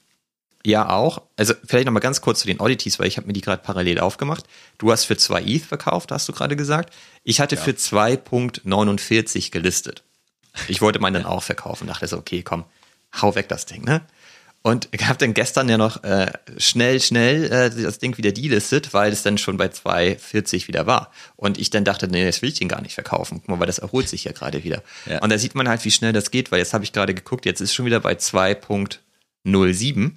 ja 0.65 0.89
auch, 0.89 1.23
also 1.37 1.55
vielleicht 1.65 1.87
nochmal 1.87 2.03
ganz 2.03 2.21
kurz 2.21 2.41
zu 2.41 2.47
den 2.47 2.61
Oddities, 2.61 2.99
weil 2.99 3.09
ich 3.09 3.17
habe 3.17 3.27
mir 3.27 3.33
die 3.33 3.41
gerade 3.41 3.63
parallel 3.63 3.99
aufgemacht. 3.99 4.45
Du 4.79 4.93
hast 4.93 5.07
für 5.07 5.17
2 5.17 5.43
ETH 5.43 5.65
verkauft, 5.65 6.13
hast 6.13 6.29
du 6.29 6.33
gerade 6.33 6.55
gesagt. 6.55 6.95
Ich 7.25 7.41
hatte 7.41 7.57
ja. 7.57 7.63
für 7.63 7.73
2.49 7.73 9.51
gelistet. 9.51 10.05
Ich 10.69 10.81
wollte 10.81 10.99
meinen 10.99 11.15
dann 11.15 11.25
auch 11.25 11.43
verkaufen, 11.43 11.87
dachte 11.87 12.07
so, 12.07 12.19
okay, 12.19 12.43
komm, 12.43 12.65
hau 13.21 13.35
weg 13.35 13.49
das 13.49 13.67
Ding, 13.67 13.85
ne? 13.85 14.03
Und 14.63 14.89
ich 14.93 15.07
habe 15.07 15.17
dann 15.17 15.33
gestern 15.33 15.71
ja 15.71 15.79
noch 15.79 16.05
äh, 16.05 16.31
schnell, 16.59 17.01
schnell 17.01 17.45
äh, 17.51 17.71
das 17.71 17.99
Ding 17.99 18.19
wieder 18.19 18.31
delistet, 18.31 18.93
weil 18.93 19.11
es 19.11 19.23
dann 19.23 19.39
schon 19.39 19.57
bei 19.57 19.69
2,40 19.69 20.69
wieder 20.69 20.87
war. 20.87 21.11
Und 21.37 21.57
ich 21.57 21.71
dann 21.71 21.85
dachte, 21.85 22.09
nee, 22.09 22.27
das 22.27 22.43
will 22.43 22.51
ich 22.51 22.59
den 22.59 22.69
gar 22.69 22.83
nicht 22.83 22.93
verkaufen. 22.93 23.39
Guck 23.39 23.49
mal, 23.49 23.59
weil 23.59 23.69
das 23.69 23.79
erholt 23.79 24.07
sich 24.09 24.25
ja 24.25 24.33
gerade 24.33 24.63
wieder. 24.63 24.83
Ja. 25.07 25.23
Und 25.23 25.31
da 25.31 25.39
sieht 25.39 25.55
man 25.55 25.67
halt, 25.67 25.83
wie 25.87 25.91
schnell 25.91 26.13
das 26.13 26.31
geht, 26.31 26.53
weil 26.53 26.59
jetzt 26.59 26.75
habe 26.75 26.85
ich 26.85 26.93
gerade 26.93 27.15
geguckt, 27.15 27.47
jetzt 27.47 27.63
ist 27.63 27.73
schon 27.73 27.87
wieder 27.87 28.01
bei 28.01 28.13
2.07. 28.13 30.11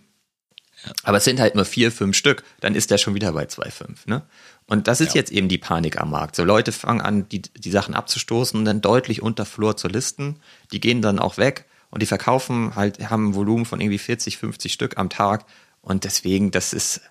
Ja. 0.86 0.91
Aber 1.03 1.17
es 1.17 1.23
sind 1.23 1.39
halt 1.39 1.55
nur 1.55 1.63
vier, 1.63 1.93
fünf 1.93 2.17
Stück, 2.17 2.43
dann 2.59 2.75
ist 2.75 2.91
der 2.91 2.97
schon 2.97 3.15
wieder 3.15 3.31
bei 3.31 3.45
2,5. 3.45 3.99
Ne? 4.07 4.23
Und 4.74 4.88
das 4.88 5.01
ist 5.01 5.13
ja. 5.13 5.19
jetzt 5.19 5.32
eben 5.32 5.49
die 5.49 5.59
Panik 5.59 6.01
am 6.01 6.09
Markt. 6.09 6.36
So 6.36 6.43
Leute 6.43 6.71
fangen 6.71 6.99
an, 6.99 7.30
die, 7.30 7.43
die 7.43 7.69
Sachen 7.69 7.93
abzustoßen 7.93 8.57
und 8.57 8.65
dann 8.65 8.82
deutlich 8.82 9.21
unter 9.21 9.45
Flur 9.45 9.78
zu 9.78 9.88
listen. 9.88 10.39
Die 10.71 10.80
gehen 10.80 11.03
dann 11.03 11.19
auch 11.19 11.38
weg 11.38 11.65
und 11.91 12.01
die 12.01 12.07
verkaufen 12.07 12.76
halt, 12.76 13.07
haben 13.11 13.30
ein 13.30 13.36
Volumen 13.36 13.65
von 13.65 13.80
irgendwie 13.80 13.99
40, 13.99 14.39
50 14.39 14.74
Stück 14.74 14.97
am 14.97 15.09
Tag. 15.09 15.45
Und 15.82 16.05
deswegen, 16.05 16.49
das 16.49 16.74
ist, 16.74 17.01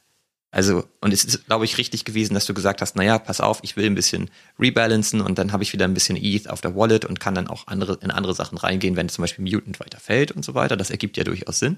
also, 0.50 0.88
und 1.00 1.12
es 1.12 1.24
ist, 1.24 1.46
glaube 1.46 1.64
ich, 1.64 1.78
richtig 1.78 2.04
gewesen, 2.04 2.34
dass 2.34 2.46
du 2.46 2.52
gesagt 2.52 2.80
hast, 2.80 2.96
naja, 2.96 3.20
pass 3.20 3.40
auf, 3.40 3.60
ich 3.62 3.76
will 3.76 3.86
ein 3.86 3.94
bisschen 3.94 4.28
rebalancen 4.58 5.20
und 5.20 5.38
dann 5.38 5.52
habe 5.52 5.62
ich 5.62 5.72
wieder 5.72 5.84
ein 5.84 5.94
bisschen 5.94 6.16
ETH 6.16 6.50
auf 6.50 6.62
der 6.62 6.74
Wallet 6.74 7.04
und 7.04 7.20
kann 7.20 7.36
dann 7.36 7.46
auch 7.46 7.68
andere, 7.68 7.96
in 8.02 8.10
andere 8.10 8.34
Sachen 8.34 8.58
reingehen, 8.58 8.96
wenn 8.96 9.08
zum 9.08 9.22
Beispiel 9.22 9.44
Mutant 9.44 9.78
weiter 9.78 10.00
fällt 10.00 10.32
und 10.32 10.44
so 10.44 10.54
weiter. 10.56 10.76
Das 10.76 10.90
ergibt 10.90 11.16
ja 11.16 11.22
durchaus 11.22 11.60
Sinn. 11.60 11.76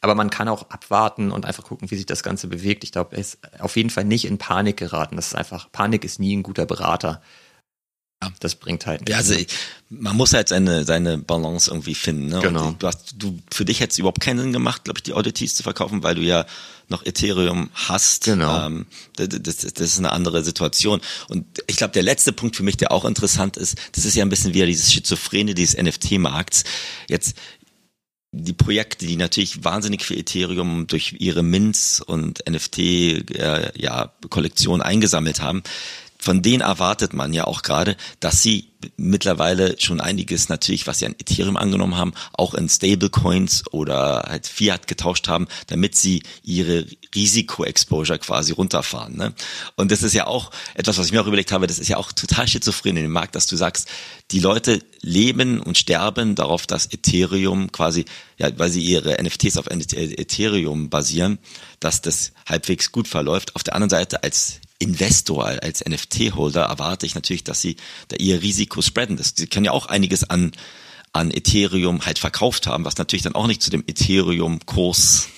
Aber 0.00 0.14
man 0.14 0.30
kann 0.30 0.48
auch 0.48 0.70
abwarten 0.70 1.30
und 1.30 1.44
einfach 1.44 1.64
gucken, 1.64 1.90
wie 1.90 1.96
sich 1.96 2.06
das 2.06 2.22
Ganze 2.22 2.48
bewegt. 2.48 2.84
Ich 2.84 2.92
glaube, 2.92 3.16
es 3.16 3.34
ist 3.34 3.60
auf 3.60 3.76
jeden 3.76 3.90
Fall 3.90 4.04
nicht 4.04 4.24
in 4.24 4.38
Panik 4.38 4.78
geraten. 4.78 5.16
Das 5.16 5.28
ist 5.28 5.34
einfach, 5.34 5.70
Panik 5.72 6.04
ist 6.04 6.18
nie 6.18 6.36
ein 6.36 6.42
guter 6.42 6.64
Berater. 6.64 7.20
Das 8.38 8.54
bringt 8.54 8.84
halt 8.84 9.00
nichts. 9.00 9.12
Ja, 9.12 9.16
also 9.16 9.34
ne? 9.34 9.46
man 9.88 10.14
muss 10.14 10.34
halt 10.34 10.48
seine, 10.48 10.84
seine 10.84 11.16
Balance 11.16 11.70
irgendwie 11.70 11.94
finden. 11.94 12.26
Ne? 12.26 12.40
Genau. 12.40 12.68
Und 12.68 12.82
du 12.82 12.86
hast, 12.86 13.14
du, 13.16 13.38
für 13.50 13.64
dich 13.64 13.80
hätte 13.80 13.92
es 13.92 13.98
überhaupt 13.98 14.20
keinen 14.20 14.38
Sinn 14.38 14.52
gemacht, 14.52 14.84
glaube 14.84 14.98
ich, 14.98 15.04
die 15.04 15.14
Oddities 15.14 15.54
zu 15.54 15.62
verkaufen, 15.62 16.02
weil 16.02 16.16
du 16.16 16.20
ja 16.20 16.44
noch 16.88 17.06
Ethereum 17.06 17.70
hast. 17.72 18.24
Genau. 18.24 18.66
Ähm, 18.66 18.86
das, 19.16 19.28
das, 19.30 19.56
das 19.56 19.80
ist 19.80 19.98
eine 19.98 20.12
andere 20.12 20.44
Situation. 20.44 21.00
Und 21.28 21.46
ich 21.66 21.76
glaube, 21.76 21.94
der 21.94 22.02
letzte 22.02 22.34
Punkt 22.34 22.56
für 22.56 22.62
mich, 22.62 22.76
der 22.76 22.92
auch 22.92 23.06
interessant 23.06 23.56
ist, 23.56 23.78
das 23.92 24.04
ist 24.04 24.14
ja 24.14 24.22
ein 24.22 24.28
bisschen 24.28 24.52
wieder 24.52 24.66
dieses 24.66 24.92
Schizophrene 24.92 25.54
dieses 25.54 25.78
NFT-Markts. 25.82 26.64
Jetzt 27.08 27.36
die 28.32 28.52
Projekte, 28.52 29.06
die 29.06 29.16
natürlich 29.16 29.64
wahnsinnig 29.64 30.04
für 30.04 30.14
Ethereum 30.14 30.86
durch 30.86 31.16
ihre 31.18 31.42
Mints 31.42 32.00
und 32.00 32.44
NFT 32.48 32.78
äh, 32.78 33.72
ja 33.76 34.12
Kollektion 34.28 34.82
eingesammelt 34.82 35.40
haben, 35.40 35.62
von 36.20 36.42
denen 36.42 36.60
erwartet 36.60 37.14
man 37.14 37.32
ja 37.32 37.46
auch 37.46 37.62
gerade, 37.62 37.96
dass 38.20 38.42
sie 38.42 38.70
mittlerweile 38.96 39.78
schon 39.78 40.00
einiges 40.00 40.48
natürlich, 40.48 40.86
was 40.86 40.98
sie 40.98 41.06
an 41.06 41.14
Ethereum 41.18 41.56
angenommen 41.56 41.96
haben, 41.96 42.14
auch 42.32 42.54
in 42.54 42.68
Stablecoins 42.68 43.64
oder 43.72 44.24
halt 44.26 44.46
Fiat 44.46 44.86
getauscht 44.86 45.28
haben, 45.28 45.48
damit 45.66 45.96
sie 45.96 46.22
ihre 46.42 46.86
Risiko-Exposure 47.14 48.18
quasi 48.18 48.52
runterfahren. 48.52 49.16
Ne? 49.16 49.34
Und 49.76 49.90
das 49.90 50.02
ist 50.02 50.14
ja 50.14 50.26
auch 50.26 50.50
etwas, 50.74 50.98
was 50.98 51.06
ich 51.06 51.12
mir 51.12 51.22
auch 51.22 51.26
überlegt 51.26 51.52
habe, 51.52 51.66
das 51.66 51.78
ist 51.78 51.88
ja 51.88 51.96
auch 51.96 52.12
total 52.12 52.48
schizophren 52.48 52.96
in 52.96 53.04
dem 53.04 53.12
Markt, 53.12 53.34
dass 53.34 53.46
du 53.46 53.56
sagst, 53.56 53.88
die 54.30 54.40
Leute 54.40 54.80
leben 55.02 55.60
und 55.60 55.76
sterben 55.76 56.34
darauf, 56.34 56.66
dass 56.66 56.86
Ethereum 56.86 57.72
quasi, 57.72 58.04
ja, 58.38 58.50
weil 58.58 58.70
sie 58.70 58.82
ihre 58.82 59.22
NFTs 59.22 59.56
auf 59.56 59.66
Ethereum 59.68 60.88
basieren, 60.88 61.38
dass 61.80 62.00
das 62.00 62.32
halbwegs 62.46 62.92
gut 62.92 63.08
verläuft. 63.08 63.56
Auf 63.56 63.62
der 63.62 63.74
anderen 63.74 63.90
Seite 63.90 64.22
als 64.22 64.60
Investor, 64.80 65.44
als 65.44 65.84
NFT-Holder 65.84 66.62
erwarte 66.62 67.06
ich 67.06 67.14
natürlich, 67.14 67.44
dass 67.44 67.60
sie 67.60 67.76
da 68.08 68.16
ihr 68.16 68.42
Risiko 68.42 68.80
spreaden. 68.82 69.16
Das, 69.16 69.34
sie 69.36 69.46
können 69.46 69.66
ja 69.66 69.72
auch 69.72 69.86
einiges 69.86 70.28
an, 70.28 70.52
an 71.12 71.30
Ethereum 71.30 72.06
halt 72.06 72.18
verkauft 72.18 72.66
haben, 72.66 72.86
was 72.86 72.96
natürlich 72.96 73.22
dann 73.22 73.34
auch 73.34 73.46
nicht 73.46 73.62
zu 73.62 73.70
dem 73.70 73.84
Ethereum-Kurs 73.86 75.28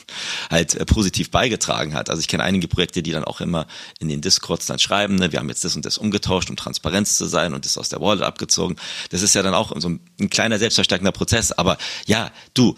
halt 0.49 0.75
äh, 0.75 0.87
positiv 0.87 1.33
beigetragen 1.33 1.95
hat. 1.95 2.09
Also 2.09 2.21
ich 2.21 2.29
kenne 2.29 2.45
einige 2.45 2.69
Projekte, 2.69 3.03
die 3.03 3.11
dann 3.11 3.25
auch 3.25 3.41
immer 3.41 3.67
in 3.99 4.09
den 4.09 4.21
Discords 4.21 4.67
dann 4.67 4.79
schreiben, 4.79 5.17
ne, 5.17 5.33
wir 5.33 5.41
haben 5.41 5.49
jetzt 5.49 5.65
das 5.65 5.75
und 5.75 5.85
das 5.85 5.99
umgetauscht, 5.99 6.49
um 6.49 6.57
Transparenz 6.57 7.17
zu 7.17 7.27
sein 7.27 7.53
und 7.53 7.65
das 7.65 7.77
aus 7.77 7.89
der 7.89 8.01
Wallet 8.01 8.23
abgezogen. 8.23 8.77
Das 9.11 9.23
ist 9.23 9.35
ja 9.35 9.43
dann 9.43 9.55
auch 9.55 9.73
so 9.81 9.89
ein, 9.89 10.01
ein 10.21 10.31
kleiner 10.31 10.61
selbstverstärkender 10.61 11.13
Prozess. 11.13 11.51
Aber 11.51 11.79
ja, 12.07 12.31
du, 12.55 12.77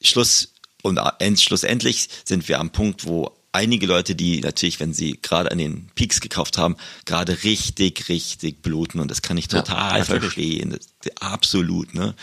Schluss 0.00 0.54
und 0.82 0.98
schlussendlich 1.40 2.08
sind 2.24 2.48
wir 2.48 2.58
am 2.58 2.70
Punkt, 2.70 3.04
wo 3.06 3.37
einige 3.52 3.86
Leute, 3.86 4.14
die 4.14 4.40
natürlich, 4.40 4.78
wenn 4.80 4.92
sie 4.92 5.18
gerade 5.20 5.50
an 5.50 5.58
den 5.58 5.88
Peaks 5.94 6.20
gekauft 6.20 6.58
haben, 6.58 6.76
gerade 7.04 7.44
richtig, 7.44 8.08
richtig 8.08 8.62
bluten 8.62 9.00
und 9.00 9.10
das 9.10 9.22
kann 9.22 9.36
ich 9.36 9.48
total 9.48 9.98
ja, 9.98 10.04
verstehen. 10.04 10.70
Das, 10.70 11.16
absolut, 11.20 11.94
ne? 11.94 12.14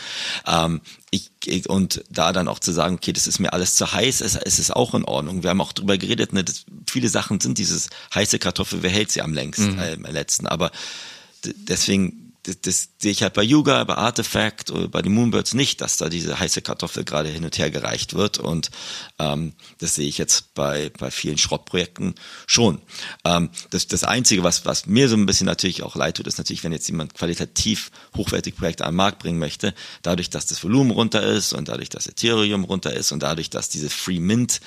Ähm, 0.46 0.80
ich, 1.10 1.30
ich, 1.44 1.68
und 1.68 2.04
da 2.10 2.32
dann 2.32 2.48
auch 2.48 2.58
zu 2.58 2.72
sagen, 2.72 2.96
okay, 2.96 3.12
das 3.12 3.26
ist 3.26 3.38
mir 3.38 3.52
alles 3.52 3.74
zu 3.74 3.92
heiß, 3.92 4.20
es, 4.20 4.36
es 4.36 4.58
ist 4.58 4.74
auch 4.74 4.94
in 4.94 5.04
Ordnung. 5.04 5.42
Wir 5.42 5.50
haben 5.50 5.60
auch 5.60 5.72
drüber 5.72 5.98
geredet, 5.98 6.32
ne, 6.32 6.44
das, 6.44 6.64
viele 6.88 7.08
Sachen 7.08 7.40
sind 7.40 7.58
dieses 7.58 7.88
heiße 8.14 8.38
Kartoffel, 8.38 8.82
wer 8.82 8.90
hält 8.90 9.10
sie 9.10 9.22
am 9.22 9.34
längsten, 9.34 9.72
mhm. 9.72 9.78
äh, 9.78 9.92
am 9.94 10.12
letzten, 10.12 10.46
aber 10.46 10.70
deswegen 11.44 12.25
das, 12.46 12.60
das 12.60 12.88
sehe 12.98 13.10
ich 13.10 13.22
halt 13.22 13.34
bei 13.34 13.42
Yuga, 13.42 13.82
bei 13.84 13.96
Artifact 13.96 14.70
oder 14.70 14.88
bei 14.88 15.02
den 15.02 15.12
Moonbirds 15.12 15.54
nicht, 15.54 15.80
dass 15.80 15.96
da 15.96 16.08
diese 16.08 16.38
heiße 16.38 16.62
Kartoffel 16.62 17.04
gerade 17.04 17.28
hin 17.28 17.44
und 17.44 17.58
her 17.58 17.70
gereicht 17.70 18.14
wird. 18.14 18.38
Und 18.38 18.70
ähm, 19.18 19.52
das 19.78 19.96
sehe 19.96 20.08
ich 20.08 20.16
jetzt 20.16 20.54
bei, 20.54 20.90
bei 20.98 21.10
vielen 21.10 21.38
Schrottprojekten 21.38 22.14
schon. 22.46 22.80
Ähm, 23.24 23.50
das, 23.70 23.88
das 23.88 24.04
Einzige, 24.04 24.44
was, 24.44 24.64
was 24.64 24.86
mir 24.86 25.08
so 25.08 25.16
ein 25.16 25.26
bisschen 25.26 25.46
natürlich 25.46 25.82
auch 25.82 25.96
leid 25.96 26.16
tut, 26.16 26.28
ist 26.28 26.38
natürlich, 26.38 26.62
wenn 26.62 26.72
jetzt 26.72 26.88
jemand 26.88 27.14
qualitativ 27.14 27.90
hochwertige 28.16 28.56
Projekte 28.56 28.84
an 28.84 28.92
den 28.92 28.96
Markt 28.96 29.18
bringen 29.18 29.40
möchte, 29.40 29.74
dadurch, 30.02 30.30
dass 30.30 30.46
das 30.46 30.62
Volumen 30.62 30.92
runter 30.92 31.22
ist 31.22 31.52
und 31.52 31.68
dadurch, 31.68 31.88
dass 31.88 32.06
Ethereum 32.06 32.64
runter 32.64 32.94
ist 32.94 33.10
und 33.10 33.22
dadurch, 33.22 33.50
dass 33.50 33.68
diese 33.68 33.90
Free 33.90 34.20
Mint 34.20 34.60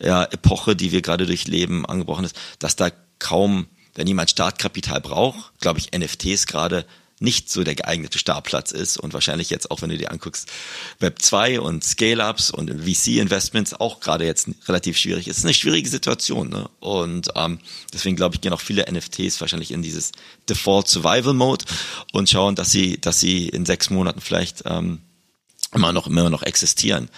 ja, 0.00 0.24
Epoche, 0.24 0.76
die 0.76 0.92
wir 0.92 1.02
gerade 1.02 1.26
durchleben, 1.26 1.84
angebrochen 1.84 2.24
ist, 2.24 2.36
dass 2.58 2.76
da 2.76 2.90
kaum 3.18 3.66
wenn 3.98 4.06
jemand 4.06 4.30
Startkapital 4.30 5.00
braucht, 5.00 5.58
glaube 5.58 5.80
ich, 5.80 5.90
NFTs 5.90 6.46
gerade 6.46 6.86
nicht 7.20 7.50
so 7.50 7.64
der 7.64 7.74
geeignete 7.74 8.18
Startplatz 8.18 8.70
ist 8.70 8.96
und 8.96 9.12
wahrscheinlich 9.12 9.50
jetzt 9.50 9.70
auch, 9.70 9.82
wenn 9.82 9.90
du 9.90 9.98
dir 9.98 10.10
anguckst, 10.10 10.48
Web 11.00 11.20
2 11.20 11.60
und 11.60 11.82
Scale-Ups 11.82 12.50
und 12.50 12.70
VC-Investments 12.70 13.74
auch 13.74 14.00
gerade 14.00 14.24
jetzt 14.24 14.48
relativ 14.66 14.96
schwierig. 14.96 15.26
Es 15.28 15.38
ist 15.38 15.44
eine 15.44 15.54
schwierige 15.54 15.88
Situation. 15.88 16.48
Ne? 16.48 16.68
Und 16.80 17.30
ähm, 17.34 17.58
deswegen 17.92 18.16
glaube 18.16 18.36
ich, 18.36 18.40
gehen 18.40 18.52
auch 18.52 18.60
viele 18.60 18.90
NFTs 18.90 19.40
wahrscheinlich 19.40 19.72
in 19.72 19.82
dieses 19.82 20.12
Default 20.48 20.88
Survival 20.88 21.34
Mode 21.34 21.64
und 22.12 22.28
schauen, 22.28 22.54
dass 22.54 22.70
sie, 22.70 23.00
dass 23.00 23.20
sie 23.20 23.48
in 23.48 23.66
sechs 23.66 23.90
Monaten 23.90 24.20
vielleicht 24.20 24.62
ähm, 24.66 25.00
immer 25.74 25.92
noch 25.92 26.06
immer 26.06 26.30
noch 26.30 26.42
existieren. 26.42 27.10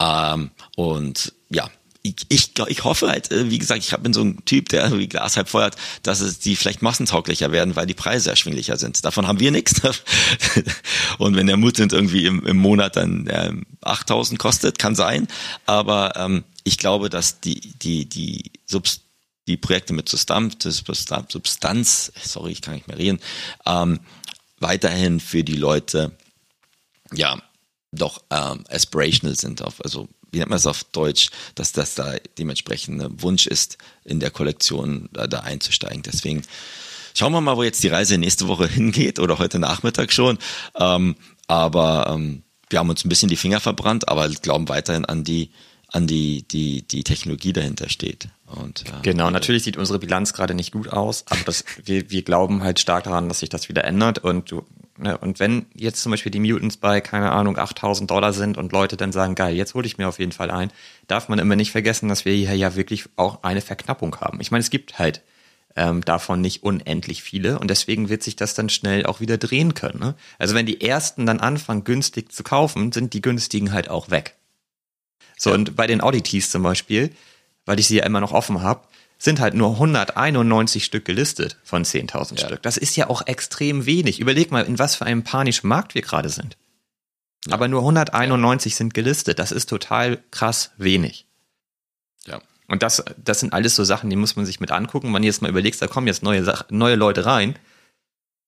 Ähm, 0.00 0.50
und 0.76 1.34
ja, 1.50 1.70
ich, 2.02 2.16
ich, 2.28 2.50
ich 2.66 2.84
hoffe 2.84 3.08
halt, 3.08 3.30
äh, 3.30 3.50
wie 3.50 3.58
gesagt, 3.58 3.84
ich 3.84 3.96
bin 3.98 4.12
so 4.12 4.22
ein 4.22 4.44
Typ, 4.44 4.68
der 4.68 4.96
wie 4.98 5.08
Glas 5.08 5.36
halb 5.36 5.48
feuert, 5.48 5.76
dass 6.02 6.20
es 6.20 6.40
die 6.40 6.56
vielleicht 6.56 6.82
massentauglicher 6.82 7.52
werden, 7.52 7.76
weil 7.76 7.86
die 7.86 7.94
Preise 7.94 8.30
erschwinglicher 8.30 8.76
sind. 8.76 9.04
Davon 9.04 9.28
haben 9.28 9.38
wir 9.40 9.52
nichts. 9.52 9.80
Und 11.18 11.36
wenn 11.36 11.46
der 11.46 11.56
Mutant 11.56 11.92
irgendwie 11.92 12.26
im, 12.26 12.44
im 12.44 12.56
Monat 12.56 12.96
dann 12.96 13.28
ähm, 13.30 13.66
8000 13.82 14.38
kostet, 14.38 14.78
kann 14.78 14.96
sein. 14.96 15.28
Aber 15.64 16.16
ähm, 16.16 16.44
ich 16.64 16.76
glaube, 16.76 17.08
dass 17.08 17.40
die, 17.40 17.60
die, 17.60 18.08
die 18.08 18.50
Subst 18.66 19.02
die 19.48 19.56
Projekte 19.56 19.92
mit 19.92 20.08
Substanz, 20.08 20.56
Substanz, 20.62 22.12
sorry, 22.22 22.52
ich 22.52 22.62
kann 22.62 22.74
nicht 22.74 22.86
mehr 22.86 22.98
reden, 22.98 23.18
ähm, 23.66 23.98
weiterhin 24.60 25.18
für 25.18 25.42
die 25.42 25.56
Leute, 25.56 26.16
ja, 27.12 27.42
doch 27.90 28.22
ähm, 28.30 28.64
aspirational 28.70 29.36
sind, 29.36 29.62
auf, 29.62 29.84
also 29.84 30.08
wie 30.32 30.38
nennt 30.38 30.50
man 30.50 30.56
es 30.56 30.66
auf 30.66 30.82
Deutsch, 30.84 31.28
dass 31.54 31.72
das 31.72 31.94
da 31.94 32.14
dementsprechend 32.38 33.00
ein 33.00 33.22
Wunsch 33.22 33.46
ist, 33.46 33.78
in 34.04 34.18
der 34.18 34.30
Kollektion 34.30 35.08
da, 35.12 35.26
da 35.26 35.40
einzusteigen. 35.40 36.02
Deswegen 36.02 36.42
schauen 37.14 37.32
wir 37.32 37.40
mal, 37.40 37.56
wo 37.56 37.62
jetzt 37.62 37.82
die 37.84 37.88
Reise 37.88 38.18
nächste 38.18 38.48
Woche 38.48 38.66
hingeht 38.68 39.20
oder 39.20 39.38
heute 39.38 39.58
Nachmittag 39.58 40.12
schon. 40.12 40.38
Ähm, 40.74 41.14
aber 41.46 42.10
ähm, 42.10 42.42
wir 42.70 42.78
haben 42.78 42.90
uns 42.90 43.04
ein 43.04 43.10
bisschen 43.10 43.28
die 43.28 43.36
Finger 43.36 43.60
verbrannt, 43.60 44.08
aber 44.08 44.28
glauben 44.30 44.68
weiterhin 44.68 45.04
an 45.04 45.22
die 45.22 45.50
an 45.92 46.06
die, 46.06 46.42
die, 46.42 46.82
die 46.82 47.04
Technologie 47.04 47.52
dahinter 47.52 47.88
steht. 47.88 48.28
Und, 48.46 48.84
äh, 48.86 49.02
genau, 49.02 49.30
natürlich 49.30 49.62
sieht 49.62 49.76
unsere 49.76 49.98
Bilanz 49.98 50.32
gerade 50.32 50.54
nicht 50.54 50.72
gut 50.72 50.88
aus, 50.88 51.24
aber 51.28 51.40
das, 51.44 51.64
wir, 51.84 52.10
wir 52.10 52.22
glauben 52.22 52.62
halt 52.62 52.80
stark 52.80 53.04
daran, 53.04 53.28
dass 53.28 53.40
sich 53.40 53.48
das 53.48 53.68
wieder 53.68 53.84
ändert. 53.84 54.18
Und 54.18 54.50
du 54.50 54.64
Ne? 54.98 55.16
Und 55.18 55.40
wenn 55.40 55.66
jetzt 55.74 56.02
zum 56.02 56.10
Beispiel 56.10 56.30
die 56.30 56.40
Mutants 56.40 56.76
bei, 56.76 57.00
keine 57.00 57.32
Ahnung, 57.32 57.58
8000 57.58 58.10
Dollar 58.10 58.32
sind 58.32 58.58
und 58.58 58.72
Leute 58.72 58.96
dann 58.96 59.12
sagen, 59.12 59.34
geil, 59.34 59.56
jetzt 59.56 59.74
hole 59.74 59.86
ich 59.86 59.98
mir 59.98 60.08
auf 60.08 60.18
jeden 60.18 60.32
Fall 60.32 60.50
ein, 60.50 60.70
darf 61.06 61.28
man 61.28 61.38
immer 61.38 61.56
nicht 61.56 61.72
vergessen, 61.72 62.08
dass 62.08 62.24
wir 62.24 62.34
hier 62.34 62.54
ja 62.54 62.76
wirklich 62.76 63.04
auch 63.16 63.42
eine 63.42 63.60
Verknappung 63.60 64.16
haben. 64.20 64.40
Ich 64.40 64.50
meine, 64.50 64.60
es 64.60 64.70
gibt 64.70 64.98
halt 64.98 65.22
ähm, 65.76 66.02
davon 66.02 66.40
nicht 66.40 66.62
unendlich 66.62 67.22
viele 67.22 67.58
und 67.58 67.68
deswegen 67.68 68.10
wird 68.10 68.22
sich 68.22 68.36
das 68.36 68.54
dann 68.54 68.68
schnell 68.68 69.06
auch 69.06 69.20
wieder 69.20 69.38
drehen 69.38 69.74
können. 69.74 69.98
Ne? 69.98 70.14
Also 70.38 70.54
wenn 70.54 70.66
die 70.66 70.82
ersten 70.82 71.24
dann 71.24 71.40
anfangen, 71.40 71.84
günstig 71.84 72.30
zu 72.30 72.42
kaufen, 72.42 72.92
sind 72.92 73.14
die 73.14 73.22
günstigen 73.22 73.72
halt 73.72 73.88
auch 73.88 74.10
weg. 74.10 74.36
So, 75.42 75.50
ja. 75.50 75.56
und 75.56 75.74
bei 75.74 75.88
den 75.88 76.00
Audities 76.00 76.52
zum 76.52 76.62
Beispiel, 76.62 77.10
weil 77.66 77.80
ich 77.80 77.88
sie 77.88 77.96
ja 77.96 78.06
immer 78.06 78.20
noch 78.20 78.30
offen 78.30 78.62
habe, 78.62 78.86
sind 79.18 79.40
halt 79.40 79.54
nur 79.54 79.72
191 79.72 80.84
Stück 80.84 81.04
gelistet 81.04 81.58
von 81.64 81.84
10.000 81.84 82.38
ja. 82.38 82.46
Stück. 82.46 82.62
Das 82.62 82.76
ist 82.76 82.94
ja 82.96 83.10
auch 83.10 83.26
extrem 83.26 83.84
wenig. 83.84 84.20
Überleg 84.20 84.52
mal, 84.52 84.64
in 84.64 84.78
was 84.78 84.94
für 84.94 85.04
einem 85.04 85.24
panischen 85.24 85.68
Markt 85.68 85.96
wir 85.96 86.02
gerade 86.02 86.28
sind. 86.28 86.56
Ja. 87.48 87.54
Aber 87.54 87.66
nur 87.66 87.80
191 87.80 88.72
ja. 88.72 88.76
sind 88.76 88.94
gelistet. 88.94 89.40
Das 89.40 89.50
ist 89.50 89.68
total 89.68 90.22
krass 90.30 90.70
wenig. 90.76 91.26
Ja. 92.24 92.40
Und 92.68 92.84
das, 92.84 93.02
das 93.16 93.40
sind 93.40 93.52
alles 93.52 93.74
so 93.74 93.82
Sachen, 93.82 94.10
die 94.10 94.16
muss 94.16 94.36
man 94.36 94.46
sich 94.46 94.60
mit 94.60 94.70
angucken. 94.70 95.12
Wenn 95.12 95.22
du 95.22 95.26
jetzt 95.26 95.42
mal 95.42 95.50
überlegst, 95.50 95.82
da 95.82 95.88
kommen 95.88 96.06
jetzt 96.06 96.22
neue, 96.22 96.54
neue 96.70 96.94
Leute 96.94 97.26
rein. 97.26 97.56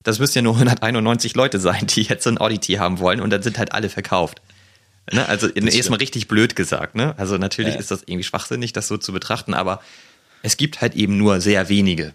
Das 0.05 0.20
müssen 0.20 0.38
ja 0.38 0.42
nur 0.42 0.55
191 0.55 1.34
Leute 1.34 1.59
sein, 1.59 1.88
die 1.88 2.03
jetzt 2.03 2.22
so 2.22 2.30
ein 2.30 2.38
Audity 2.38 2.74
haben 2.74 3.01
wollen 3.01 3.20
und 3.20 3.30
dann 3.30 3.42
sind 3.42 3.59
halt 3.59 3.72
alle 3.72 3.88
verkauft. 3.88 4.40
Ne? 5.13 5.29
Also 5.29 5.49
erstmal 5.49 5.99
richtig 5.99 6.29
blöd 6.29 6.57
gesagt. 6.57 6.95
Ne? 6.95 7.15
Also 7.19 7.37
natürlich 7.37 7.77
ist 7.77 7.91
das 7.91 8.03
irgendwie 8.03 8.25
schwachsinnig, 8.25 8.73
das 8.73 8.89
so 8.89 8.97
zu 8.97 9.13
betrachten, 9.13 9.55
aber 9.55 9.81
es 10.43 10.57
gibt 10.57 10.81
halt 10.81 10.95
eben 10.95 11.17
nur 11.17 11.41
sehr 11.41 11.69
wenige. 11.69 12.15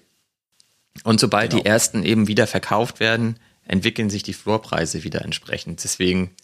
Und 1.03 1.19
sobald 1.19 1.51
genau. 1.51 1.63
die 1.63 1.69
ersten 1.69 2.03
eben 2.03 2.27
wieder 2.27 2.47
verkauft 2.47 2.99
werden, 2.99 3.39
entwickeln 3.63 4.09
sich 4.09 4.23
die 4.23 4.33
Floorpreise 4.33 5.03
wieder 5.03 5.21
entsprechend. 5.21 5.83
Deswegen, 5.83 6.35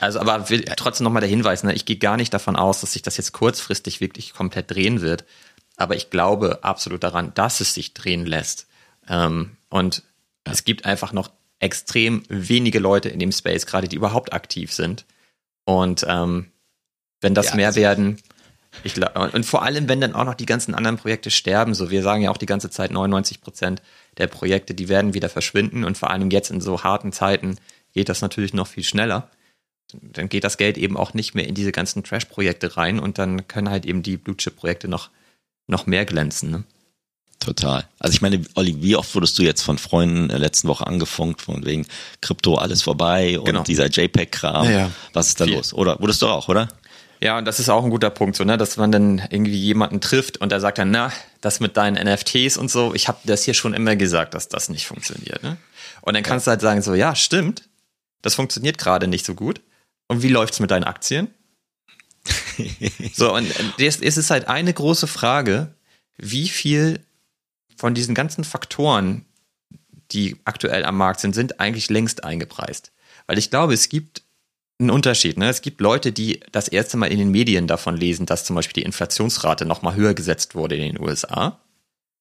also 0.00 0.18
aber 0.18 0.48
will 0.48 0.64
trotzdem 0.76 1.04
nochmal 1.04 1.20
der 1.20 1.28
Hinweis, 1.28 1.62
ne, 1.62 1.74
ich 1.74 1.84
gehe 1.84 1.98
gar 1.98 2.16
nicht 2.16 2.32
davon 2.32 2.56
aus, 2.56 2.80
dass 2.80 2.92
sich 2.92 3.02
das 3.02 3.18
jetzt 3.18 3.32
kurzfristig 3.32 4.00
wirklich 4.00 4.32
komplett 4.32 4.70
drehen 4.70 5.02
wird. 5.02 5.24
Aber 5.76 5.94
ich 5.94 6.10
glaube 6.10 6.64
absolut 6.64 7.02
daran, 7.02 7.32
dass 7.34 7.60
es 7.60 7.74
sich 7.74 7.94
drehen 7.94 8.26
lässt. 8.26 8.66
Ähm, 9.08 9.56
und 9.68 10.02
ja. 10.46 10.52
es 10.52 10.64
gibt 10.64 10.86
einfach 10.86 11.12
noch 11.12 11.30
extrem 11.60 12.24
wenige 12.28 12.78
Leute 12.78 13.08
in 13.08 13.20
dem 13.20 13.32
Space, 13.32 13.66
gerade 13.66 13.88
die 13.88 13.96
überhaupt 13.96 14.32
aktiv 14.32 14.72
sind. 14.72 15.04
Und 15.64 16.04
ähm, 16.08 16.50
wenn 17.20 17.34
das 17.34 17.50
ja, 17.50 17.56
mehr 17.56 17.68
also 17.68 17.80
werden, 17.80 18.18
ich 18.84 18.94
glaub, 18.94 19.16
und 19.34 19.44
vor 19.44 19.62
allem, 19.62 19.88
wenn 19.88 20.00
dann 20.00 20.14
auch 20.14 20.24
noch 20.24 20.34
die 20.34 20.46
ganzen 20.46 20.74
anderen 20.74 20.96
Projekte 20.96 21.30
sterben, 21.30 21.74
so 21.74 21.90
wir 21.90 22.02
sagen 22.02 22.22
ja 22.22 22.30
auch 22.30 22.38
die 22.38 22.46
ganze 22.46 22.70
Zeit 22.70 22.90
99 22.90 23.40
Prozent 23.40 23.82
der 24.18 24.26
Projekte, 24.26 24.74
die 24.74 24.88
werden 24.88 25.14
wieder 25.14 25.28
verschwinden 25.28 25.84
und 25.84 25.98
vor 25.98 26.10
allem 26.10 26.30
jetzt 26.30 26.50
in 26.50 26.60
so 26.60 26.82
harten 26.82 27.12
Zeiten 27.12 27.56
geht 27.92 28.08
das 28.08 28.22
natürlich 28.22 28.54
noch 28.54 28.66
viel 28.66 28.84
schneller. 28.84 29.30
Dann 29.92 30.30
geht 30.30 30.44
das 30.44 30.56
Geld 30.56 30.78
eben 30.78 30.96
auch 30.96 31.12
nicht 31.12 31.34
mehr 31.34 31.46
in 31.46 31.54
diese 31.54 31.72
ganzen 31.72 32.02
Trash-Projekte 32.02 32.76
rein 32.76 32.98
und 32.98 33.18
dann 33.18 33.46
können 33.46 33.68
halt 33.68 33.84
eben 33.84 34.02
die 34.02 34.16
Blue-Chip-Projekte 34.16 34.88
noch, 34.88 35.10
noch 35.66 35.86
mehr 35.86 36.06
glänzen. 36.06 36.50
Ne? 36.50 36.64
Total. 37.42 37.84
Also 37.98 38.14
ich 38.14 38.22
meine, 38.22 38.40
Olli, 38.54 38.76
wie 38.82 38.94
oft 38.94 39.12
wurdest 39.16 39.36
du 39.36 39.42
jetzt 39.42 39.62
von 39.62 39.76
Freunden 39.76 40.24
in 40.24 40.28
der 40.28 40.38
letzten 40.38 40.68
Woche 40.68 40.86
angefunkt, 40.86 41.42
von 41.42 41.64
wegen 41.66 41.86
Krypto 42.20 42.54
alles 42.54 42.82
vorbei 42.82 43.36
und 43.36 43.46
genau. 43.46 43.64
dieser 43.64 43.88
JPEG-Kram? 43.88 44.64
Ja, 44.66 44.70
ja. 44.70 44.90
Was 45.12 45.28
ist 45.28 45.40
da 45.40 45.46
Viel. 45.46 45.56
los? 45.56 45.74
Oder 45.74 45.98
wurdest 45.98 46.22
du 46.22 46.28
auch, 46.28 46.48
oder? 46.48 46.68
Ja, 47.20 47.38
und 47.38 47.44
das 47.44 47.58
ist 47.58 47.68
auch 47.68 47.82
ein 47.82 47.90
guter 47.90 48.10
Punkt, 48.10 48.36
so, 48.36 48.44
ne, 48.44 48.56
dass 48.56 48.76
man 48.76 48.92
dann 48.92 49.18
irgendwie 49.30 49.56
jemanden 49.56 50.00
trifft 50.00 50.38
und 50.38 50.52
der 50.52 50.60
sagt 50.60 50.78
dann, 50.78 50.92
na, 50.92 51.12
das 51.40 51.58
mit 51.58 51.76
deinen 51.76 51.94
NFTs 51.96 52.56
und 52.56 52.70
so, 52.70 52.94
ich 52.94 53.08
habe 53.08 53.18
das 53.24 53.44
hier 53.44 53.54
schon 53.54 53.74
immer 53.74 53.96
gesagt, 53.96 54.34
dass 54.34 54.48
das 54.48 54.68
nicht 54.68 54.86
funktioniert. 54.86 55.42
Ne? 55.42 55.56
Und 56.00 56.14
dann 56.14 56.22
kannst 56.22 56.46
ja. 56.46 56.50
du 56.50 56.54
halt 56.54 56.60
sagen, 56.60 56.82
so, 56.82 56.94
ja, 56.94 57.16
stimmt, 57.16 57.68
das 58.22 58.36
funktioniert 58.36 58.78
gerade 58.78 59.08
nicht 59.08 59.26
so 59.26 59.34
gut. 59.34 59.60
Und 60.06 60.22
wie 60.22 60.28
läuft's 60.28 60.60
mit 60.60 60.70
deinen 60.70 60.84
Aktien? 60.84 61.28
so, 63.14 63.34
und 63.34 63.52
es 63.78 63.98
ist 64.00 64.30
halt 64.30 64.46
eine 64.46 64.72
große 64.72 65.08
Frage, 65.08 65.74
wie 66.18 66.48
viel 66.48 67.00
von 67.82 67.94
diesen 67.94 68.14
ganzen 68.14 68.44
Faktoren, 68.44 69.24
die 70.12 70.36
aktuell 70.44 70.84
am 70.84 70.96
Markt 70.96 71.18
sind, 71.18 71.34
sind 71.34 71.58
eigentlich 71.58 71.90
längst 71.90 72.22
eingepreist. 72.22 72.92
Weil 73.26 73.38
ich 73.38 73.50
glaube, 73.50 73.74
es 73.74 73.88
gibt 73.88 74.22
ein 74.78 74.88
Unterschied. 74.88 75.36
Ne? 75.36 75.48
Es 75.48 75.62
gibt 75.62 75.80
Leute, 75.80 76.12
die 76.12 76.38
das 76.52 76.68
erste 76.68 76.96
Mal 76.96 77.10
in 77.10 77.18
den 77.18 77.32
Medien 77.32 77.66
davon 77.66 77.96
lesen, 77.96 78.24
dass 78.24 78.44
zum 78.44 78.54
Beispiel 78.54 78.80
die 78.80 78.86
Inflationsrate 78.86 79.64
noch 79.64 79.82
mal 79.82 79.96
höher 79.96 80.14
gesetzt 80.14 80.54
wurde 80.54 80.76
in 80.76 80.94
den 80.94 81.00
USA. 81.00 81.58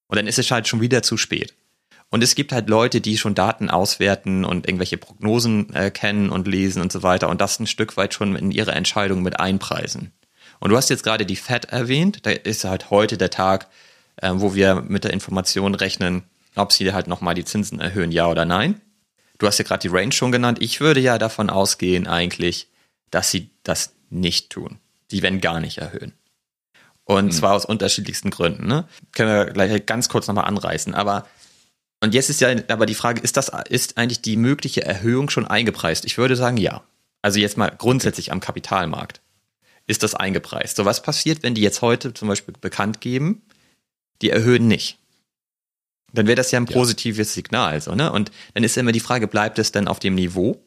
Und 0.08 0.16
dann 0.16 0.26
ist 0.26 0.40
es 0.40 0.50
halt 0.50 0.68
schon 0.68 0.82
wieder 0.82 1.04
zu 1.04 1.16
spät. 1.16 1.54
Und 2.10 2.24
es 2.24 2.34
gibt 2.34 2.54
halt 2.54 2.68
Leute, 2.68 3.00
die 3.00 3.20
schon 3.20 3.36
Daten 3.36 3.70
auswerten 3.70 4.44
und 4.44 4.68
irgendwelche 4.68 4.98
Prognosen 4.98 5.72
äh, 5.76 5.92
kennen 5.92 6.32
und 6.32 6.48
lesen 6.48 6.82
und 6.82 6.92
so 6.92 7.04
weiter 7.04 7.30
und 7.30 7.40
das 7.40 7.60
ein 7.60 7.68
Stück 7.68 7.98
weit 7.98 8.16
schon 8.16 8.36
in 8.36 8.50
ihre 8.50 8.72
Entscheidung 8.72 9.22
mit 9.22 9.40
einpreisen. 9.40 10.12
Und 10.60 10.72
du 10.72 10.76
hast 10.76 10.90
jetzt 10.90 11.04
gerade 11.04 11.28
die 11.28 11.36
Fed 11.36 11.66
erwähnt. 11.66 12.26
Da 12.26 12.32
ist 12.32 12.64
halt 12.64 12.90
heute 12.90 13.20
der 13.20 13.30
Tag, 13.30 13.68
äh, 14.18 14.32
wo 14.34 14.56
wir 14.56 14.82
mit 14.82 15.04
der 15.04 15.14
Information 15.14 15.76
rechnen, 15.76 16.24
ob 16.56 16.72
sie 16.72 16.94
halt 16.94 17.08
noch 17.08 17.22
mal 17.22 17.34
die 17.34 17.46
Zinsen 17.46 17.80
erhöhen, 17.80 18.12
ja 18.12 18.28
oder 18.28 18.46
nein. 18.46 18.82
Du 19.38 19.48
hast 19.48 19.58
ja 19.58 19.64
gerade 19.64 19.82
die 19.82 19.96
Range 19.96 20.12
schon 20.12 20.32
genannt. 20.32 20.60
Ich 20.62 20.82
würde 20.82 21.00
ja 21.00 21.18
davon 21.18 21.50
ausgehen 21.50 22.08
eigentlich, 22.08 22.68
dass 23.10 23.32
sie 23.32 23.50
das 23.64 23.94
nicht 24.10 24.50
tun. 24.50 24.80
Die 25.12 25.22
werden 25.22 25.42
gar 25.42 25.60
nicht 25.60 25.80
erhöhen. 25.80 26.14
Und 27.06 27.26
mhm. 27.26 27.32
zwar 27.32 27.54
aus 27.54 27.66
unterschiedlichsten 27.66 28.30
Gründen. 28.30 28.68
Ne? 28.68 28.88
Können 29.14 29.32
wir 29.32 29.46
gleich 29.46 29.86
ganz 29.86 30.10
kurz 30.10 30.28
nochmal 30.28 30.46
anreißen. 30.46 30.94
Aber 30.94 31.26
und 32.04 32.14
jetzt 32.14 32.30
ist 32.30 32.42
ja 32.42 32.56
aber 32.68 32.86
die 32.86 32.96
Frage, 32.96 33.22
ist 33.22 33.38
das 33.38 33.52
ist 33.70 33.98
eigentlich 33.98 34.22
die 34.22 34.36
mögliche 34.36 34.84
Erhöhung 34.84 35.30
schon 35.30 35.48
eingepreist? 35.48 36.06
Ich 36.06 36.18
würde 36.18 36.36
sagen, 36.36 36.58
ja. 36.58 36.84
Also 37.22 37.40
jetzt 37.40 37.58
mal 37.58 37.72
grundsätzlich 37.78 38.32
am 38.32 38.40
Kapitalmarkt 38.40 39.22
ist 39.86 40.02
das 40.02 40.16
eingepreist. 40.16 40.76
So 40.76 40.86
was 40.86 41.04
passiert, 41.04 41.44
wenn 41.44 41.54
die 41.54 41.62
jetzt 41.62 41.82
heute 41.82 42.14
zum 42.14 42.28
Beispiel 42.28 42.56
bekannt 42.60 43.02
geben, 43.02 43.44
die 44.22 44.30
erhöhen 44.30 44.68
nicht? 44.68 44.98
Dann 46.14 46.28
wäre 46.28 46.36
das 46.36 46.52
ja 46.52 46.60
ein 46.60 46.66
positives 46.66 47.30
ja. 47.30 47.36
Signal, 47.36 47.82
so, 47.82 47.96
ne? 47.96 48.12
Und 48.12 48.32
dann 48.54 48.64
ist 48.64 48.78
immer 48.78 48.92
die 48.92 49.00
Frage, 49.00 49.28
bleibt 49.28 49.60
es 49.60 49.72
denn 49.72 49.88
auf 49.88 50.00
dem 50.00 50.16
Niveau? 50.16 50.62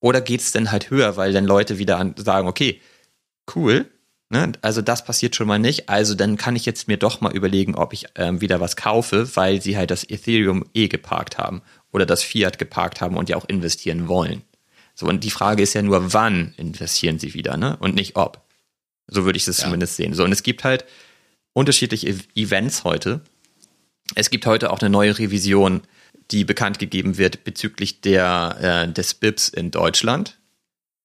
Oder 0.00 0.20
geht 0.20 0.40
es 0.40 0.52
denn 0.52 0.70
halt 0.70 0.90
höher, 0.90 1.16
weil 1.16 1.32
dann 1.32 1.46
Leute 1.46 1.78
wieder 1.78 2.14
sagen, 2.16 2.46
okay, 2.46 2.80
cool, 3.56 3.90
ne? 4.28 4.52
Also 4.62 4.82
das 4.82 5.04
passiert 5.04 5.34
schon 5.34 5.48
mal 5.48 5.58
nicht. 5.58 5.88
Also 5.88 6.14
dann 6.14 6.36
kann 6.36 6.56
ich 6.56 6.66
jetzt 6.66 6.86
mir 6.88 6.96
doch 6.96 7.20
mal 7.20 7.34
überlegen, 7.34 7.74
ob 7.74 7.92
ich 7.92 8.06
ähm, 8.14 8.40
wieder 8.40 8.60
was 8.60 8.76
kaufe, 8.76 9.34
weil 9.34 9.60
sie 9.60 9.76
halt 9.76 9.90
das 9.90 10.04
Ethereum 10.08 10.64
eh 10.74 10.88
geparkt 10.88 11.38
haben 11.38 11.62
oder 11.92 12.06
das 12.06 12.22
Fiat 12.22 12.58
geparkt 12.58 13.00
haben 13.00 13.16
und 13.16 13.28
ja 13.28 13.36
auch 13.36 13.48
investieren 13.48 14.06
wollen. 14.06 14.42
So, 14.94 15.06
und 15.06 15.24
die 15.24 15.30
Frage 15.30 15.62
ist 15.62 15.74
ja 15.74 15.82
nur, 15.82 16.12
wann 16.12 16.54
investieren 16.56 17.18
sie 17.18 17.34
wieder, 17.34 17.56
ne? 17.56 17.76
Und 17.80 17.96
nicht 17.96 18.14
ob. 18.14 18.44
So 19.08 19.24
würde 19.24 19.36
ich 19.36 19.48
es 19.48 19.58
ja. 19.58 19.64
zumindest 19.64 19.96
sehen. 19.96 20.14
So, 20.14 20.22
und 20.24 20.32
es 20.32 20.42
gibt 20.42 20.62
halt 20.62 20.84
unterschiedliche 21.54 22.14
Events 22.34 22.84
heute. 22.84 23.22
Es 24.14 24.28
gibt 24.28 24.44
heute 24.44 24.70
auch 24.70 24.80
eine 24.80 24.90
neue 24.90 25.18
Revision, 25.18 25.82
die 26.30 26.44
bekannt 26.44 26.78
gegeben 26.78 27.16
wird 27.16 27.44
bezüglich 27.44 28.02
der, 28.02 28.56
äh, 28.60 28.92
des 28.92 29.14
BIPs 29.14 29.48
in 29.48 29.70
Deutschland. 29.70 30.38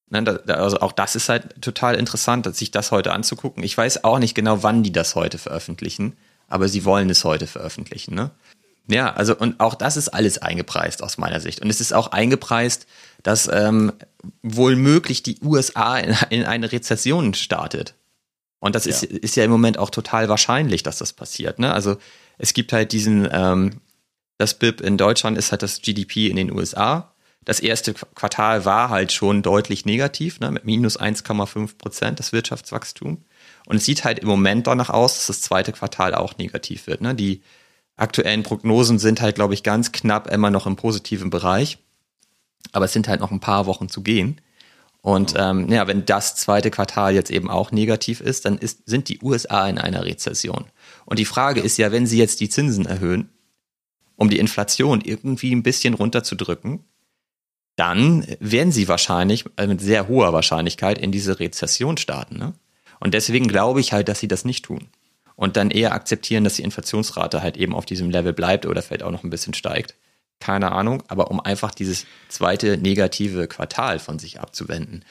Ne, 0.10 0.42
also 0.48 0.80
auch 0.80 0.92
das 0.92 1.16
ist 1.16 1.30
halt 1.30 1.62
total 1.62 1.96
interessant, 1.96 2.54
sich 2.56 2.72
das 2.72 2.92
heute 2.92 3.14
anzugucken. 3.14 3.64
Ich 3.64 3.78
weiß 3.78 4.04
auch 4.04 4.20
nicht 4.20 4.34
genau, 4.34 4.64
wann 4.64 4.84
die 4.84 4.92
das 4.92 5.16
heute 5.16 5.38
veröffentlichen, 5.38 6.18
aber 6.48 6.68
sie 6.68 6.84
wollen 6.84 7.10
es 7.10 7.24
heute 7.24 7.46
veröffentlichen. 7.46 8.16
Ne? 8.16 8.32
Ja, 8.88 9.14
also 9.14 9.38
und 9.38 9.60
auch 9.60 9.76
das 9.76 9.98
ist 9.98 10.10
alles 10.10 10.40
eingepreist 10.40 11.04
aus 11.04 11.20
meiner 11.20 11.40
Sicht. 11.40 11.62
Und 11.62 11.70
es 11.70 11.80
ist 11.80 11.94
auch 11.94 12.08
eingepreist, 12.08 12.88
dass 13.22 13.48
ähm, 13.52 13.94
wohl 14.42 14.76
möglich 14.76 15.22
die 15.22 15.38
USA 15.44 16.00
in, 16.00 16.16
in 16.32 16.46
eine 16.46 16.72
Rezession 16.72 17.36
startet. 17.36 17.94
Und 18.60 18.76
das 18.76 18.86
ja. 18.86 18.92
Ist, 18.92 19.04
ist 19.04 19.36
ja 19.36 19.44
im 19.44 19.52
Moment 19.52 19.78
auch 19.78 19.90
total 19.90 20.30
wahrscheinlich, 20.30 20.84
dass 20.84 20.98
das 20.98 21.14
passiert. 21.14 21.60
Ne? 21.60 21.74
Also 21.74 21.98
es 22.38 22.54
gibt 22.54 22.74
halt 22.74 22.92
diesen, 22.92 23.28
ähm, 23.32 23.82
das 24.38 24.54
BIP 24.54 24.82
in 24.82 24.98
Deutschland 24.98 25.38
ist 25.38 25.52
halt 25.52 25.64
das 25.64 25.82
GDP 25.82 26.28
in 26.28 26.36
den 26.36 26.52
USA. 26.52 27.14
Das 27.46 27.60
erste 27.60 27.94
Quartal 27.94 28.66
war 28.66 28.90
halt 28.90 29.12
schon 29.12 29.42
deutlich 29.42 29.86
negativ, 29.86 30.40
ne, 30.40 30.52
mit 30.52 30.66
minus 30.66 31.00
1,5 31.00 31.78
Prozent 31.78 32.20
das 32.20 32.32
Wirtschaftswachstum. 32.32 33.24
Und 33.66 33.76
es 33.78 33.86
sieht 33.86 34.04
halt 34.04 34.20
im 34.20 34.28
Moment 34.28 34.68
danach 34.68 34.90
aus, 34.90 35.16
dass 35.16 35.28
das 35.28 35.42
zweite 35.42 35.72
Quartal 35.72 36.14
auch 36.14 36.38
negativ 36.38 36.88
wird. 36.88 37.02
Ne? 37.02 37.16
Die 37.16 37.42
aktuellen 37.96 38.44
Prognosen 38.44 39.00
sind 39.00 39.22
halt, 39.22 39.36
glaube 39.36 39.54
ich, 39.54 39.64
ganz 39.64 39.92
knapp 39.92 40.30
immer 40.30 40.50
noch 40.50 40.68
im 40.68 40.76
positiven 40.76 41.30
Bereich. 41.30 41.78
Aber 42.72 42.86
es 42.86 42.94
sind 42.94 43.08
halt 43.08 43.20
noch 43.20 43.32
ein 43.32 43.40
paar 43.40 43.66
Wochen 43.66 43.90
zu 43.90 44.02
gehen. 44.02 44.40
Und 45.02 45.34
ähm, 45.38 45.72
ja, 45.72 45.88
wenn 45.88 46.06
das 46.06 46.36
zweite 46.36 46.72
Quartal 46.72 47.14
jetzt 47.14 47.32
eben 47.32 47.50
auch 47.50 47.72
negativ 47.72 48.20
ist, 48.20 48.46
dann 48.46 48.58
ist, 48.58 48.88
sind 48.88 49.08
die 49.08 49.20
USA 49.22 49.68
in 49.68 49.78
einer 49.78 50.04
Rezession. 50.04 50.66
Und 51.06 51.20
die 51.20 51.26
Frage 51.26 51.62
ist 51.62 51.78
ja, 51.78 51.92
wenn 51.92 52.06
sie 52.06 52.18
jetzt 52.18 52.42
die 52.42 52.50
Zinsen 52.50 52.86
erhöhen, 52.86 53.30
um 54.16 54.30
die 54.30 54.40
Inflation 54.40 55.00
irgendwie 55.02 55.56
ein 55.56 55.64
bisschen 55.64 55.94
runterzudrücken, 55.94 56.84
dann 57.78 58.28
werden 58.42 58.74
sie 58.74 58.90
wahrscheinlich 58.90 59.46
also 59.56 59.70
mit 59.70 59.80
sehr 59.80 60.10
hoher 60.10 60.34
Wahrscheinlichkeit 60.34 60.98
in 60.98 61.14
diese 61.14 61.40
Rezession 61.40 61.96
starten. 61.96 62.38
Ne? 62.38 62.54
Und 63.00 63.14
deswegen 63.14 63.48
glaube 63.48 63.80
ich 63.80 63.94
halt, 63.94 64.10
dass 64.10 64.20
sie 64.20 64.28
das 64.28 64.44
nicht 64.44 64.66
tun 64.66 64.90
und 65.38 65.56
dann 65.56 65.72
eher 65.72 65.94
akzeptieren, 65.94 66.44
dass 66.44 66.56
die 66.56 66.64
Inflationsrate 66.64 67.42
halt 67.42 67.56
eben 67.56 67.74
auf 67.74 67.86
diesem 67.86 68.10
Level 68.10 68.34
bleibt 68.34 68.66
oder 68.66 68.82
vielleicht 68.82 69.04
auch 69.04 69.12
noch 69.12 69.24
ein 69.24 69.30
bisschen 69.30 69.54
steigt. 69.54 69.96
Keine 70.40 70.72
Ahnung, 70.72 71.04
aber 71.08 71.32
um 71.32 71.40
einfach 71.40 71.72
dieses 71.74 72.06
zweite 72.30 72.78
negative 72.78 73.48
Quartal 73.48 74.00
von 74.00 74.20
sich 74.20 74.40
abzuwenden. 74.40 75.04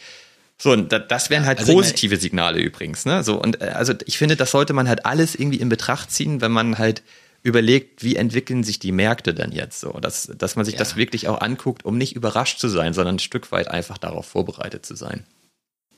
So, 0.60 0.72
und 0.72 0.90
das 0.90 1.30
wären 1.30 1.46
halt 1.46 1.60
also 1.60 1.72
positive 1.72 2.14
meine, 2.14 2.20
Signale 2.20 2.60
übrigens, 2.60 3.04
ne? 3.04 3.22
So, 3.22 3.40
und 3.40 3.60
äh, 3.60 3.66
also 3.66 3.94
ich 4.06 4.18
finde, 4.18 4.34
das 4.34 4.50
sollte 4.50 4.72
man 4.72 4.88
halt 4.88 5.06
alles 5.06 5.36
irgendwie 5.36 5.60
in 5.60 5.68
Betracht 5.68 6.10
ziehen, 6.10 6.40
wenn 6.40 6.50
man 6.50 6.78
halt 6.78 7.02
überlegt, 7.42 8.02
wie 8.02 8.16
entwickeln 8.16 8.64
sich 8.64 8.80
die 8.80 8.90
Märkte 8.90 9.34
denn 9.34 9.52
jetzt 9.52 9.78
so, 9.78 9.92
dass, 9.92 10.30
dass 10.36 10.56
man 10.56 10.64
sich 10.64 10.74
ja. 10.74 10.78
das 10.78 10.96
wirklich 10.96 11.28
auch 11.28 11.40
anguckt, 11.40 11.84
um 11.84 11.96
nicht 11.96 12.16
überrascht 12.16 12.58
zu 12.58 12.68
sein, 12.68 12.92
sondern 12.92 13.16
ein 13.16 13.20
Stück 13.20 13.52
weit 13.52 13.68
einfach 13.68 13.98
darauf 13.98 14.26
vorbereitet 14.26 14.84
zu 14.84 14.96
sein. 14.96 15.24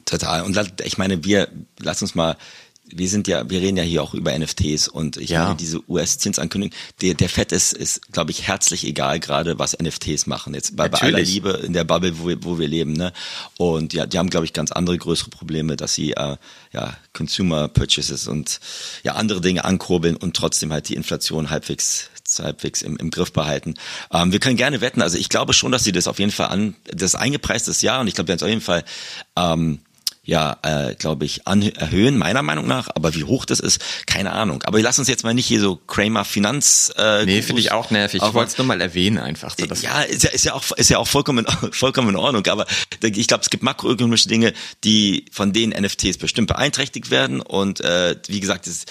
Total. 0.05 0.43
Und 0.43 0.59
ich 0.85 0.99
meine, 0.99 1.25
wir, 1.25 1.49
lass 1.79 2.03
uns 2.03 2.15
mal 2.15 2.37
wir 2.93 3.09
sind 3.09 3.29
ja, 3.29 3.49
wir 3.49 3.61
reden 3.61 3.77
ja 3.77 3.83
hier 3.83 4.03
auch 4.03 4.15
über 4.15 4.37
NFTs 4.37 4.89
und 4.89 5.17
ich 5.17 5.31
ja. 5.31 5.45
meine, 5.45 5.57
diese 5.57 5.81
US-Zinsankündigung, 5.89 6.77
der, 7.01 7.15
der 7.15 7.29
Fett 7.29 7.53
ist, 7.53 7.73
ist 7.73 8.13
glaube 8.13 8.31
ich, 8.31 8.47
herzlich 8.47 8.85
egal, 8.85 9.21
gerade 9.21 9.59
was 9.59 9.77
NFTs 9.81 10.27
machen. 10.27 10.55
Jetzt 10.55 10.77
bei, 10.77 10.89
bei 10.89 10.99
aller 10.99 11.21
Liebe 11.21 11.51
in 11.65 11.73
der 11.73 11.85
Bubble, 11.85 12.19
wo 12.19 12.29
wir, 12.29 12.45
wo 12.45 12.59
wir 12.59 12.69
leben, 12.69 12.93
ne? 12.93 13.13
Und 13.57 13.93
ja, 13.93 14.07
die 14.07 14.19
haben, 14.19 14.31
glaube 14.31 14.47
ich, 14.47 14.53
ganz 14.53 14.73
andere 14.73 14.99
größere 14.99 15.31
Probleme, 15.31 15.77
dass 15.77 15.95
sie 15.95 16.13
äh, 16.13 16.37
ja 16.73 16.97
Consumer 17.13 17.69
Purchases 17.69 18.29
und 18.29 18.61
ja 19.03 19.15
andere 19.15 19.41
Dinge 19.41 19.65
ankurbeln 19.65 20.17
und 20.17 20.37
trotzdem 20.37 20.73
halt 20.73 20.89
die 20.89 20.95
Inflation 20.95 21.51
halbwegs 21.51 22.11
halbwegs 22.39 22.83
im, 22.83 22.97
im 22.97 23.11
Griff 23.11 23.33
behalten. 23.33 23.75
Ähm, 24.13 24.31
wir 24.31 24.39
können 24.39 24.57
gerne 24.57 24.81
wetten. 24.81 25.03
Also 25.03 25.19
ich 25.19 25.29
glaube 25.29 25.53
schon, 25.53 25.73
dass 25.73 25.83
sie 25.83 25.91
das 25.91 26.07
auf 26.07 26.21
jeden 26.21 26.31
Fall 26.31 26.47
an, 26.47 26.77
das 26.85 27.17
eingepreistes 27.17 27.83
Jahr 27.83 28.01
und 28.01 28.07
ich 28.07 28.15
glaube, 28.15 28.29
wir 28.29 28.35
haben 28.35 28.39
es 28.39 28.43
auf 28.45 28.49
jeden 28.49 28.61
Fall 28.61 28.85
ähm, 29.37 29.81
ja, 30.23 30.59
äh, 30.63 30.95
glaube 30.95 31.25
ich, 31.25 31.47
an, 31.47 31.63
erhöhen, 31.63 32.19
meiner 32.19 32.43
Meinung 32.43 32.67
nach. 32.67 32.89
Aber 32.95 33.15
wie 33.15 33.25
hoch 33.25 33.47
das 33.47 33.59
ist, 33.59 33.81
keine 34.07 34.33
Ahnung. 34.33 34.63
Aber 34.65 34.81
lass 34.81 34.99
uns 34.99 35.09
jetzt 35.09 35.25
mal 35.25 35.33
nicht 35.33 35.47
hier 35.47 35.61
so 35.61 35.77
Kramer 35.77 36.27
Finanz. 36.27 36.93
Äh, 36.97 37.25
nee, 37.25 37.41
finde 37.41 37.61
ich 37.61 37.73
auch 37.73 37.91
nervig. 37.91 38.23
Ich 38.23 38.35
wollte 38.35 38.53
es 38.53 38.59
nur 38.59 38.67
mal 38.67 38.81
erwähnen 38.81 39.19
einfach. 39.19 39.55
So, 39.59 39.65
ja, 39.65 40.03
ist 40.03 40.23
ja, 40.23 40.31
ist 40.31 40.45
ja 40.45 40.53
auch, 40.53 40.71
ist 40.73 40.91
ja 40.91 40.99
auch 40.99 41.09
vollkommen, 41.09 41.47
vollkommen 41.73 42.11
in 42.11 42.17
Ordnung. 42.17 42.47
Aber 42.49 42.67
ich 43.03 43.29
glaube, 43.29 43.43
es 43.43 43.51
gibt 43.51 43.63
makroökonomische 43.63 44.29
Dinge, 44.29 44.53
die 44.85 45.25
von 45.33 45.55
denen 45.55 45.73
NFTs 45.73 46.19
bestimmt 46.19 46.49
beeinträchtigt 46.49 47.11
werden. 47.11 47.41
Und 47.41 47.81
äh, 47.81 48.17
wie 48.29 48.41
gesagt, 48.41 48.67
das, 48.67 48.85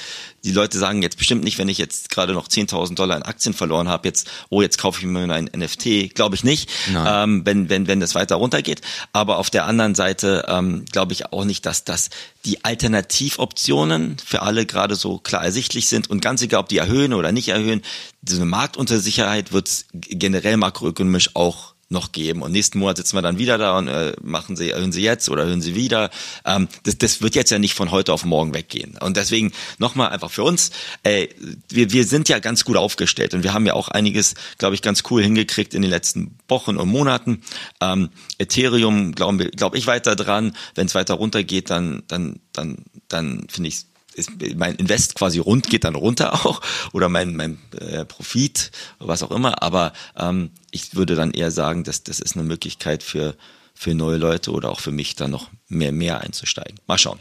die 0.44 0.52
Leute 0.52 0.80
sagen 0.80 1.04
jetzt 1.04 1.18
bestimmt 1.18 1.44
nicht, 1.44 1.60
wenn 1.60 1.70
ich 1.70 1.78
jetzt 1.78 2.10
gerade 2.10 2.34
noch 2.34 2.48
10.000 2.48 2.96
Dollar 2.96 3.18
in 3.18 3.24
Aktien 3.24 3.54
verloren 3.54 3.88
habe, 3.88 4.08
jetzt, 4.08 4.30
oh, 4.50 4.62
jetzt 4.64 4.80
kaufe 4.80 5.00
ich 5.00 5.06
mir 5.06 5.32
ein 5.32 5.50
NFT. 5.56 6.16
Glaube 6.16 6.36
ich 6.36 6.44
nicht, 6.44 6.72
ähm, 7.08 7.46
wenn, 7.46 7.70
wenn, 7.70 7.88
wenn 7.88 8.00
das 8.00 8.16
weiter 8.16 8.36
runtergeht. 8.36 8.82
Aber 9.14 9.38
auf 9.38 9.50
der 9.50 9.66
anderen 9.66 9.96
Seite 9.96 10.46
ähm, 10.48 10.86
glaube 10.92 11.14
ich 11.14 11.19
auch 11.28 11.46
nicht, 11.46 11.66
dass 11.66 11.84
das 11.84 12.10
die 12.46 12.64
Alternativoptionen 12.64 14.18
für 14.24 14.42
alle 14.42 14.66
gerade 14.66 14.96
so 14.96 15.18
klar 15.18 15.44
ersichtlich 15.44 15.88
sind. 15.88 16.10
Und 16.10 16.22
ganz 16.22 16.42
egal, 16.42 16.62
ob 16.62 16.70
die 16.70 16.78
erhöhen 16.78 17.14
oder 17.14 17.32
nicht 17.32 17.50
erhöhen, 17.50 17.82
diese 18.22 18.46
Marktuntersicherheit 18.46 19.52
wird 19.52 19.86
generell 19.94 20.58
makroökonomisch 20.58 21.36
auch 21.36 21.74
noch 21.90 22.12
geben. 22.12 22.44
Und 22.44 22.52
nächsten 22.52 22.80
Monat 22.80 22.98
sitzen 22.98 23.18
wir 23.18 23.22
dann 23.22 23.40
wieder 23.40 23.58
da 23.58 23.78
und 23.78 23.88
äh, 23.88 24.14
machen 24.22 24.56
sie, 24.56 24.70
erhöhen 24.70 24.92
sie 24.92 25.02
jetzt 25.02 25.28
oder 25.30 25.44
erhöhen 25.44 25.62
sie 25.62 25.76
wieder. 25.76 26.12
Ähm, 26.46 26.68
das, 26.84 26.98
das 27.00 27.22
wird 27.22 27.36
jetzt 27.36 27.50
ja 27.50 27.58
nicht 27.58 27.74
von 27.74 27.92
heute 27.92 28.14
auf 28.14 28.24
morgen 28.26 28.54
weggehen. 28.54 28.98
Und 29.02 29.18
deswegen 29.18 29.52
nochmal 29.80 30.10
einfach 30.10 30.30
für 30.30 30.44
uns, 30.44 30.70
äh, 31.04 31.28
wir, 31.68 31.92
wir 31.92 32.06
sind 32.06 32.30
ja 32.30 32.38
ganz 32.40 32.64
gut 32.64 32.78
aufgestellt 32.78 33.34
und 33.34 33.44
wir 33.44 33.54
haben 33.54 33.66
ja 33.66 33.74
auch 33.74 33.90
einiges, 33.90 34.36
glaube 34.60 34.76
ich, 34.76 34.84
ganz 34.84 35.04
cool 35.10 35.24
hingekriegt 35.24 35.74
in 35.74 35.82
den 35.82 35.92
letzten 35.92 36.38
Wochen 36.48 36.78
und 36.78 36.90
Monaten. 36.90 37.42
Ähm, 37.82 38.10
Ethereum 38.38 39.14
glaube 39.14 39.50
glaub 39.50 39.76
ich 39.76 39.88
weiter 39.88 40.16
dran. 40.16 40.56
Wenn 40.76 40.86
es 40.86 40.96
weiter 40.96 41.16
runtergeht, 41.16 41.72
dann, 41.72 42.04
dann, 42.08 42.40
dann, 42.54 42.86
dann 43.08 43.48
finde 43.50 43.70
ich 43.70 43.89
ist 44.20 44.32
mein 44.56 44.76
Invest 44.76 45.16
quasi 45.16 45.40
rund, 45.40 45.70
geht 45.70 45.84
dann 45.84 45.96
runter 45.96 46.34
auch 46.46 46.62
oder 46.94 47.10
mein, 47.10 47.36
mein 47.36 47.58
äh, 47.80 48.06
Profit, 48.06 48.72
was 49.00 49.24
auch 49.24 49.32
immer. 49.32 49.64
Aber 49.64 49.94
ähm, 50.18 50.52
ich 50.72 50.96
würde 50.96 51.16
dann 51.16 51.32
eher 51.32 51.52
sagen, 51.52 51.84
dass 51.84 52.04
das 52.04 52.20
ist 52.20 52.36
eine 52.36 52.44
Möglichkeit 52.44 53.04
für, 53.04 53.36
für 53.74 53.94
neue 53.94 54.18
Leute 54.18 54.52
oder 54.52 54.70
auch 54.70 54.80
für 54.80 54.92
mich 54.92 55.16
dann 55.16 55.32
noch 55.32 55.50
mehr, 55.68 55.92
mehr 55.92 56.22
einzusteigen. 56.22 56.80
Mal 56.88 56.98
schauen. 56.98 57.20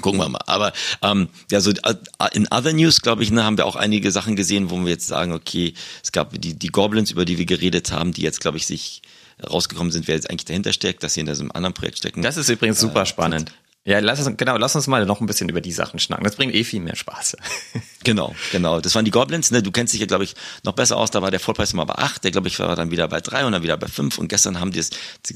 Gucken 0.00 0.20
wir 0.20 0.28
mal. 0.28 0.40
Aber 0.46 0.72
ähm, 1.02 1.28
ja, 1.50 1.60
so 1.60 1.70
äh, 1.70 1.94
in 2.32 2.46
Other 2.52 2.72
News, 2.72 3.00
glaube 3.00 3.24
ich, 3.24 3.32
ne, 3.32 3.42
haben 3.42 3.56
wir 3.56 3.66
auch 3.66 3.74
einige 3.74 4.12
Sachen 4.12 4.36
gesehen, 4.36 4.70
wo 4.70 4.78
wir 4.78 4.90
jetzt 4.90 5.08
sagen, 5.08 5.32
okay, 5.32 5.74
es 6.04 6.12
gab 6.12 6.40
die, 6.40 6.54
die 6.54 6.68
Goblins, 6.68 7.10
über 7.10 7.24
die 7.24 7.36
wir 7.36 7.46
geredet 7.46 7.90
haben, 7.90 8.12
die 8.12 8.22
jetzt, 8.22 8.40
glaube 8.40 8.58
ich, 8.58 8.66
sich 8.66 9.02
rausgekommen 9.50 9.92
sind, 9.92 10.08
wer 10.08 10.14
jetzt 10.14 10.30
eigentlich 10.30 10.44
dahinter 10.44 10.72
steckt, 10.72 11.02
dass 11.02 11.14
sie 11.14 11.20
in 11.20 11.26
diesem 11.26 11.50
anderen 11.52 11.74
Projekt 11.74 11.98
stecken. 11.98 12.22
Das 12.22 12.36
ist 12.36 12.48
übrigens 12.48 12.78
super 12.80 13.02
äh, 13.02 13.06
spannend. 13.06 13.52
Ja, 13.84 14.00
lass 14.00 14.24
uns, 14.26 14.36
genau, 14.36 14.58
lass 14.58 14.76
uns 14.76 14.86
mal 14.86 15.06
noch 15.06 15.20
ein 15.22 15.26
bisschen 15.26 15.48
über 15.48 15.62
die 15.62 15.72
Sachen 15.72 15.98
schnacken. 15.98 16.24
Das 16.24 16.36
bringt 16.36 16.54
eh 16.54 16.62
viel 16.62 16.80
mehr 16.80 16.94
Spaß. 16.94 17.38
genau, 18.04 18.34
genau. 18.52 18.82
Das 18.82 18.94
waren 18.94 19.06
die 19.06 19.10
Goblins, 19.10 19.50
ne? 19.50 19.62
Du 19.62 19.70
kennst 19.70 19.94
dich 19.94 20.00
ja, 20.00 20.06
glaube 20.06 20.24
ich, 20.24 20.34
noch 20.62 20.74
besser 20.74 20.98
aus. 20.98 21.10
Da 21.10 21.22
war 21.22 21.30
der 21.30 21.40
Vollpreis 21.40 21.72
mal 21.72 21.84
bei 21.84 21.94
acht, 21.94 22.22
der, 22.22 22.30
glaube 22.30 22.48
ich, 22.48 22.58
war 22.58 22.76
dann 22.76 22.90
wieder 22.90 23.08
bei 23.08 23.20
drei 23.20 23.46
und 23.46 23.52
dann 23.52 23.62
wieder 23.62 23.78
bei 23.78 23.86
fünf. 23.86 24.18
Und 24.18 24.28
gestern 24.28 24.60
haben 24.60 24.72
die 24.72 24.80
es 24.80 24.90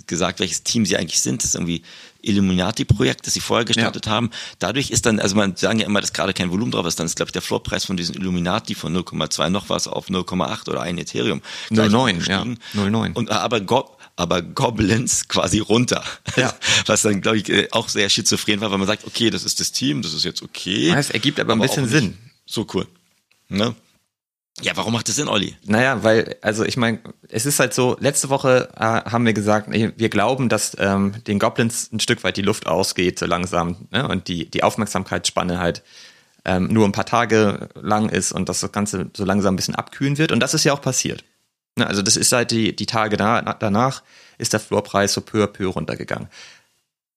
gesagt, 0.07 0.39
welches 0.39 0.65
Team 0.65 0.85
sie 0.85 0.99
eigentlich 0.99 1.21
sind. 1.21 1.43
Das 1.43 1.51
ist 1.51 1.55
irgendwie 1.55 1.83
Illuminati-Projekt, 2.23 3.27
das 3.27 3.35
sie 3.35 3.41
vorher 3.41 3.65
gestartet 3.65 4.07
ja. 4.07 4.13
haben. 4.13 4.31
Dadurch 4.59 4.91
ist 4.91 5.07
dann, 5.07 5.19
also 5.19 5.35
man 5.35 5.57
sagen 5.57 5.79
ja 5.79 5.87
immer, 5.87 6.01
dass 6.01 6.13
gerade 6.13 6.35
kein 6.35 6.51
Volumen 6.51 6.73
drauf 6.73 6.87
ist, 6.87 6.99
dann 6.99 7.07
ist, 7.07 7.17
glaube 7.17 7.29
ich, 7.29 7.33
der 7.33 7.43
Floorpreis 7.43 7.85
von 7.85 7.97
diesen 7.97 8.15
Illuminati 8.15 8.75
von 8.75 8.97
0,2 8.97 9.49
noch 9.49 9.69
was 9.69 9.89
auf 9.89 10.09
0,8 10.09 10.69
oder 10.69 10.83
ein 10.83 10.99
Ethereum. 10.99 11.43
0,9, 11.71 12.29
ja. 12.29 12.43
0,9. 12.75 13.15
Und 13.15 13.31
aber 13.31 13.61
Go 13.61 13.92
aber 14.17 14.43
Goblins 14.43 15.29
quasi 15.29 15.59
runter. 15.61 16.05
Ja. 16.37 16.55
Was 16.87 17.03
dann, 17.03 17.21
glaube 17.21 17.39
ich, 17.39 17.49
äh, 17.49 17.69
auch 17.71 17.89
sehr 17.89 18.09
schizophren 18.09 18.61
war, 18.61 18.71
weil 18.71 18.79
man 18.79 18.87
sagt, 18.87 19.07
okay, 19.07 19.31
das 19.31 19.45
ist 19.45 19.61
das 19.61 19.73
Team, 19.73 20.03
das 20.03 20.15
ist 20.15 20.25
jetzt 20.25 20.43
okay. 20.43 20.91
Es 20.91 21.11
ergibt 21.11 21.41
aber, 21.41 21.53
aber 21.53 21.63
ein 21.63 21.69
bisschen 21.69 21.89
Sinn. 21.89 22.19
So 22.47 22.67
cool. 22.75 22.87
Ne? 23.49 23.75
Ja, 24.61 24.77
warum 24.77 24.93
macht 24.93 25.09
das 25.09 25.17
Sinn, 25.17 25.29
Olli? 25.29 25.57
Naja, 25.65 26.05
weil, 26.05 26.37
also 26.43 26.65
ich 26.65 26.77
meine, 26.77 27.01
es 27.29 27.47
ist 27.47 27.59
halt 27.59 27.73
so, 27.73 27.97
letzte 28.01 28.29
Woche 28.29 28.69
äh, 28.77 28.81
haben 28.81 29.25
wir 29.25 29.33
gesagt, 29.33 29.69
wir 29.71 30.09
glauben, 30.09 30.49
dass 30.49 30.77
ähm, 30.79 31.15
den 31.27 31.39
Goblins 31.39 31.91
ein 31.91 32.01
Stück 32.01 32.23
weit 32.23 32.37
die 32.37 32.43
Luft 32.43 32.67
ausgeht, 32.67 33.19
so 33.19 33.27
langsam, 33.27 33.89
ne? 33.91 34.07
und 34.07 34.29
die, 34.29 34.51
die 34.51 34.63
Aufmerksamkeitsspanne 34.63 35.59
halt 35.59 35.83
ähm, 36.45 36.69
nur 36.69 36.85
ein 36.87 36.93
paar 36.93 37.07
Tage 37.07 37.71
lang 37.75 38.09
ist 38.09 38.33
und 38.33 38.49
dass 38.49 38.61
das 38.61 38.73
Ganze 38.73 39.11
so 39.17 39.25
langsam 39.25 39.55
ein 39.55 39.57
bisschen 39.57 39.75
abkühlen 39.75 40.19
wird. 40.19 40.33
Und 40.33 40.41
das 40.41 40.55
ist 40.55 40.65
ja 40.65 40.75
auch 40.75 40.83
passiert. 40.83 41.25
Ne, 41.77 41.87
also 41.87 42.03
das 42.03 42.17
ist 42.17 42.31
seit 42.31 42.51
die, 42.51 42.77
die 42.77 42.87
Tage 42.87 43.17
da, 43.17 43.41
danach 43.41 44.03
ist 44.39 44.53
der 44.53 44.61
Floorpreis 44.61 45.13
so 45.13 45.21
peu 45.21 45.45
à 45.45 45.47
peu 45.47 45.69
runtergegangen. 45.69 46.29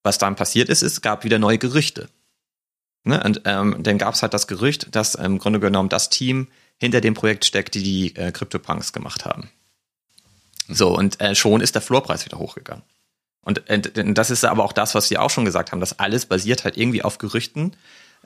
Was 0.04 0.18
dann 0.18 0.36
passiert 0.36 0.70
ist, 0.70 0.82
es 0.82 1.02
gab 1.02 1.24
wieder 1.24 1.40
neue 1.40 1.58
Gerüchte. 1.58 2.10
Ne? 3.04 3.22
Und 3.24 3.42
ähm, 3.46 3.84
dann 3.84 3.98
gab 3.98 4.14
es 4.14 4.22
halt 4.22 4.34
das 4.34 4.48
Gerücht, 4.48 4.96
dass 4.96 5.16
im 5.16 5.40
Grunde 5.40 5.60
genommen 5.60 5.90
das 5.90 6.10
Team 6.10 6.48
hinter 6.78 7.02
dem 7.02 7.14
Projekt 7.14 7.46
steckt, 7.46 7.76
die 7.76 7.84
die 7.84 8.16
äh, 8.16 8.32
CryptoPunks 8.32 8.94
gemacht 8.94 9.26
haben. 9.26 9.50
So, 10.68 10.96
und 10.96 11.22
äh, 11.22 11.36
schon 11.36 11.62
ist 11.62 11.76
der 11.76 11.82
Floorpreis 11.82 12.26
wieder 12.26 12.40
hochgegangen. 12.40 12.84
Und 13.42 13.70
äh, 13.70 13.80
das 14.14 14.32
ist 14.32 14.44
aber 14.44 14.64
auch 14.64 14.74
das, 14.74 14.96
was 14.96 15.08
Sie 15.08 15.18
auch 15.18 15.30
schon 15.30 15.46
gesagt 15.46 15.72
haben, 15.72 15.80
dass 15.80 16.00
alles 16.00 16.26
basiert 16.26 16.64
halt 16.64 16.78
irgendwie 16.78 17.04
auf 17.04 17.20
Gerüchten 17.20 17.76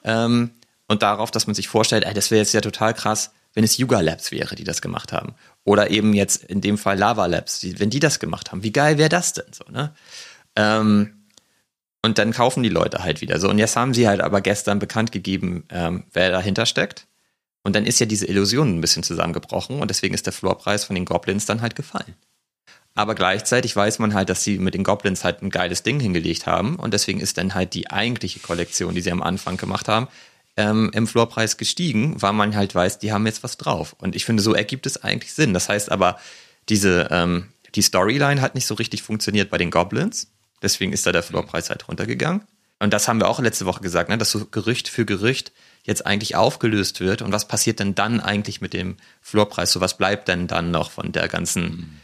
ähm, 0.04 0.52
und 0.88 1.04
darauf, 1.04 1.30
dass 1.32 1.46
man 1.46 1.56
sich 1.56 1.68
vorstellt, 1.68 2.06
ey, 2.06 2.14
das 2.14 2.32
wäre 2.32 2.40
jetzt 2.40 2.54
ja 2.54 2.62
total 2.62 2.94
krass, 2.94 3.32
wenn 3.60 3.66
es 3.66 3.78
Yuga 3.78 3.99
Labs 3.99 4.32
wäre, 4.32 4.55
die 4.55 4.64
das 4.64 4.82
gemacht 4.82 5.12
haben. 5.12 5.36
Oder 5.66 5.91
eben 5.91 6.14
jetzt 6.14 6.45
in 6.45 6.62
dem 6.62 6.78
Fall 6.78 6.97
Lava 6.97 7.26
Labs, 7.26 7.60
die, 7.60 7.78
wenn 7.78 7.89
die 7.89 7.99
das 7.99 8.22
gemacht 8.22 8.53
haben. 8.53 8.64
Wie 8.64 8.72
geil 8.72 8.97
wäre 8.97 9.10
das 9.10 9.34
denn 9.34 9.51
so, 9.51 9.70
ne? 9.70 9.93
Ähm, 10.55 11.26
und 12.01 12.18
dann 12.18 12.32
kaufen 12.32 12.64
die 12.64 12.70
Leute 12.70 13.03
halt 13.03 13.20
wieder 13.20 13.38
so. 13.38 13.49
Und 13.49 13.57
jetzt 13.57 13.76
haben 13.76 13.93
sie 13.93 14.07
halt 14.07 14.22
aber 14.22 14.39
gestern 14.39 14.80
bekannt 14.80 15.12
gegeben, 15.12 15.66
ähm, 15.72 16.05
wer 16.14 16.32
dahinter 16.32 16.66
steckt. 16.66 17.07
Und 17.62 17.76
dann 17.76 17.86
ist 17.86 17.99
ja 17.99 18.05
diese 18.05 18.28
Illusion 18.28 18.78
ein 18.78 18.80
bisschen 18.80 19.03
zusammengebrochen 19.03 19.82
und 19.82 19.89
deswegen 19.89 20.14
ist 20.14 20.26
der 20.26 20.32
Floorpreis 20.32 20.86
von 20.86 20.95
den 20.95 21.03
Goblins 21.03 21.45
dann 21.45 21.62
halt 21.62 21.76
gefallen. 21.76 22.16
Aber 22.95 23.14
gleichzeitig 23.14 23.76
weiß 23.76 23.99
man 23.99 24.14
halt, 24.14 24.30
dass 24.30 24.41
sie 24.41 24.57
mit 24.57 24.74
den 24.74 24.86
Goblins 24.86 25.26
halt 25.26 25.41
ein 25.41 25.49
geiles 25.49 25.84
Ding 25.84 25.99
hingelegt 25.99 26.45
haben 26.45 26.78
und 26.78 26.93
deswegen 26.93 27.20
ist 27.20 27.38
dann 27.38 27.55
halt 27.55 27.74
die 27.74 27.91
eigentliche 27.91 28.39
Kollektion, 28.39 28.95
die 28.95 29.01
sie 29.01 29.12
am 29.12 29.22
Anfang 29.22 29.57
gemacht 29.57 29.89
haben, 29.89 30.07
ähm, 30.60 30.91
im 30.93 31.07
Floorpreis 31.07 31.55
gestiegen, 31.55 32.22
weil 32.22 32.34
man 32.34 32.53
halt 32.53 32.76
weiß, 32.76 32.99
die 32.99 33.14
haben 33.14 33.26
jetzt 33.26 33.43
was 33.43 33.55
drauf. 33.55 33.95
Und 33.97 34.14
ich 34.14 34.26
finde, 34.26 34.43
so 34.43 34.53
ergibt 34.53 34.86
es 34.86 35.01
eigentlich 35.01 35.34
Sinn. 35.34 35.53
Das 35.53 35.70
heißt 35.70 35.89
aber, 35.89 36.20
diese, 36.68 37.07
ähm, 37.12 37.47
die 37.76 37.82
Storyline 37.82 38.41
hat 38.41 38.55
nicht 38.55 38.68
so 38.68 38.76
richtig 38.76 39.01
funktioniert 39.01 39.49
bei 39.49 39.57
den 39.57 39.72
Goblins. 39.72 40.28
Deswegen 40.62 40.91
ist 40.91 41.05
da 41.05 41.14
der 41.14 41.24
Floorpreis 41.24 41.70
halt 41.70 41.88
runtergegangen. 41.88 42.41
Und 42.78 42.91
das 42.91 43.07
haben 43.07 43.22
wir 43.22 43.30
auch 43.30 43.39
letzte 43.39 43.66
Woche 43.66 43.80
gesagt, 43.80 44.10
ne, 44.10 44.18
dass 44.18 44.32
so 44.32 44.45
Gerücht 44.45 44.89
für 44.89 45.05
Gerücht 45.05 45.53
jetzt 45.84 46.05
eigentlich 46.05 46.36
aufgelöst 46.36 46.99
wird. 46.99 47.22
Und 47.22 47.32
was 47.32 47.47
passiert 47.47 47.80
denn 47.80 47.95
dann 47.95 48.20
eigentlich 48.20 48.60
mit 48.60 48.74
dem 48.74 48.97
Floorpreis? 49.22 49.72
So 49.72 49.80
was 49.80 49.97
bleibt 49.97 50.28
denn 50.28 50.47
dann 50.47 50.72
noch 50.72 50.91
von 50.91 51.14
der 51.14 51.30
ganzen, 51.30 52.01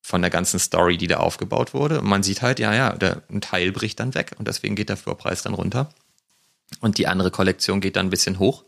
von 0.00 0.22
der 0.22 0.30
ganzen 0.30 0.58
Story, 0.58 0.96
die 0.96 1.08
da 1.08 1.18
aufgebaut 1.18 1.74
wurde? 1.74 2.00
Und 2.00 2.08
man 2.08 2.22
sieht 2.22 2.40
halt, 2.40 2.58
ja, 2.58 2.72
ja, 2.74 2.94
der, 2.94 3.20
ein 3.30 3.42
Teil 3.42 3.70
bricht 3.70 4.00
dann 4.00 4.14
weg 4.14 4.34
und 4.38 4.48
deswegen 4.48 4.76
geht 4.76 4.88
der 4.88 4.96
Floorpreis 4.96 5.42
dann 5.42 5.52
runter. 5.52 5.90
Und 6.80 6.98
die 6.98 7.06
andere 7.06 7.30
Kollektion 7.30 7.80
geht 7.80 7.96
dann 7.96 8.06
ein 8.06 8.10
bisschen 8.10 8.38
hoch, 8.38 8.64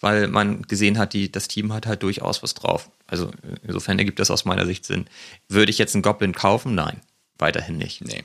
weil 0.00 0.28
man 0.28 0.62
gesehen 0.62 0.98
hat, 0.98 1.12
die, 1.12 1.30
das 1.30 1.48
Team 1.48 1.72
hat 1.72 1.86
halt 1.86 2.02
durchaus 2.02 2.42
was 2.42 2.54
drauf. 2.54 2.90
Also 3.06 3.30
insofern 3.62 3.98
ergibt 3.98 4.18
das 4.18 4.30
aus 4.30 4.44
meiner 4.44 4.66
Sicht 4.66 4.84
Sinn. 4.84 5.06
Würde 5.48 5.70
ich 5.70 5.78
jetzt 5.78 5.94
einen 5.94 6.02
Goblin 6.02 6.34
kaufen? 6.34 6.74
Nein, 6.74 7.00
weiterhin 7.38 7.78
nicht. 7.78 8.04
Nee. 8.04 8.24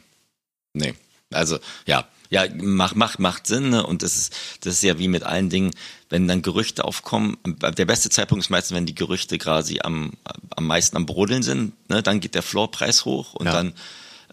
Nee. 0.74 0.94
Also, 1.32 1.60
ja, 1.86 2.08
ja, 2.30 2.46
macht, 2.56 2.96
macht, 2.96 3.20
macht 3.20 3.48
Sinn, 3.48 3.70
ne? 3.70 3.86
Und 3.86 4.04
das 4.04 4.16
ist, 4.16 4.36
das 4.62 4.76
ist 4.76 4.84
ja 4.84 5.00
wie 5.00 5.08
mit 5.08 5.24
allen 5.24 5.50
Dingen, 5.50 5.72
wenn 6.10 6.28
dann 6.28 6.42
Gerüchte 6.42 6.86
aufkommen, 6.86 7.38
der 7.46 7.86
beste 7.86 8.10
Zeitpunkt 8.10 8.44
ist 8.44 8.50
meistens, 8.50 8.76
wenn 8.76 8.86
die 8.86 8.96
Gerüchte 8.96 9.38
quasi 9.38 9.80
am, 9.82 10.14
am 10.56 10.68
meisten 10.68 10.96
am 10.96 11.06
Brodeln 11.06 11.44
sind, 11.44 11.74
ne? 11.90 12.04
Dann 12.04 12.20
geht 12.20 12.36
der 12.36 12.44
Floorpreis 12.44 13.06
hoch 13.06 13.34
und 13.34 13.48
ja. 13.48 13.54
dann 13.54 13.74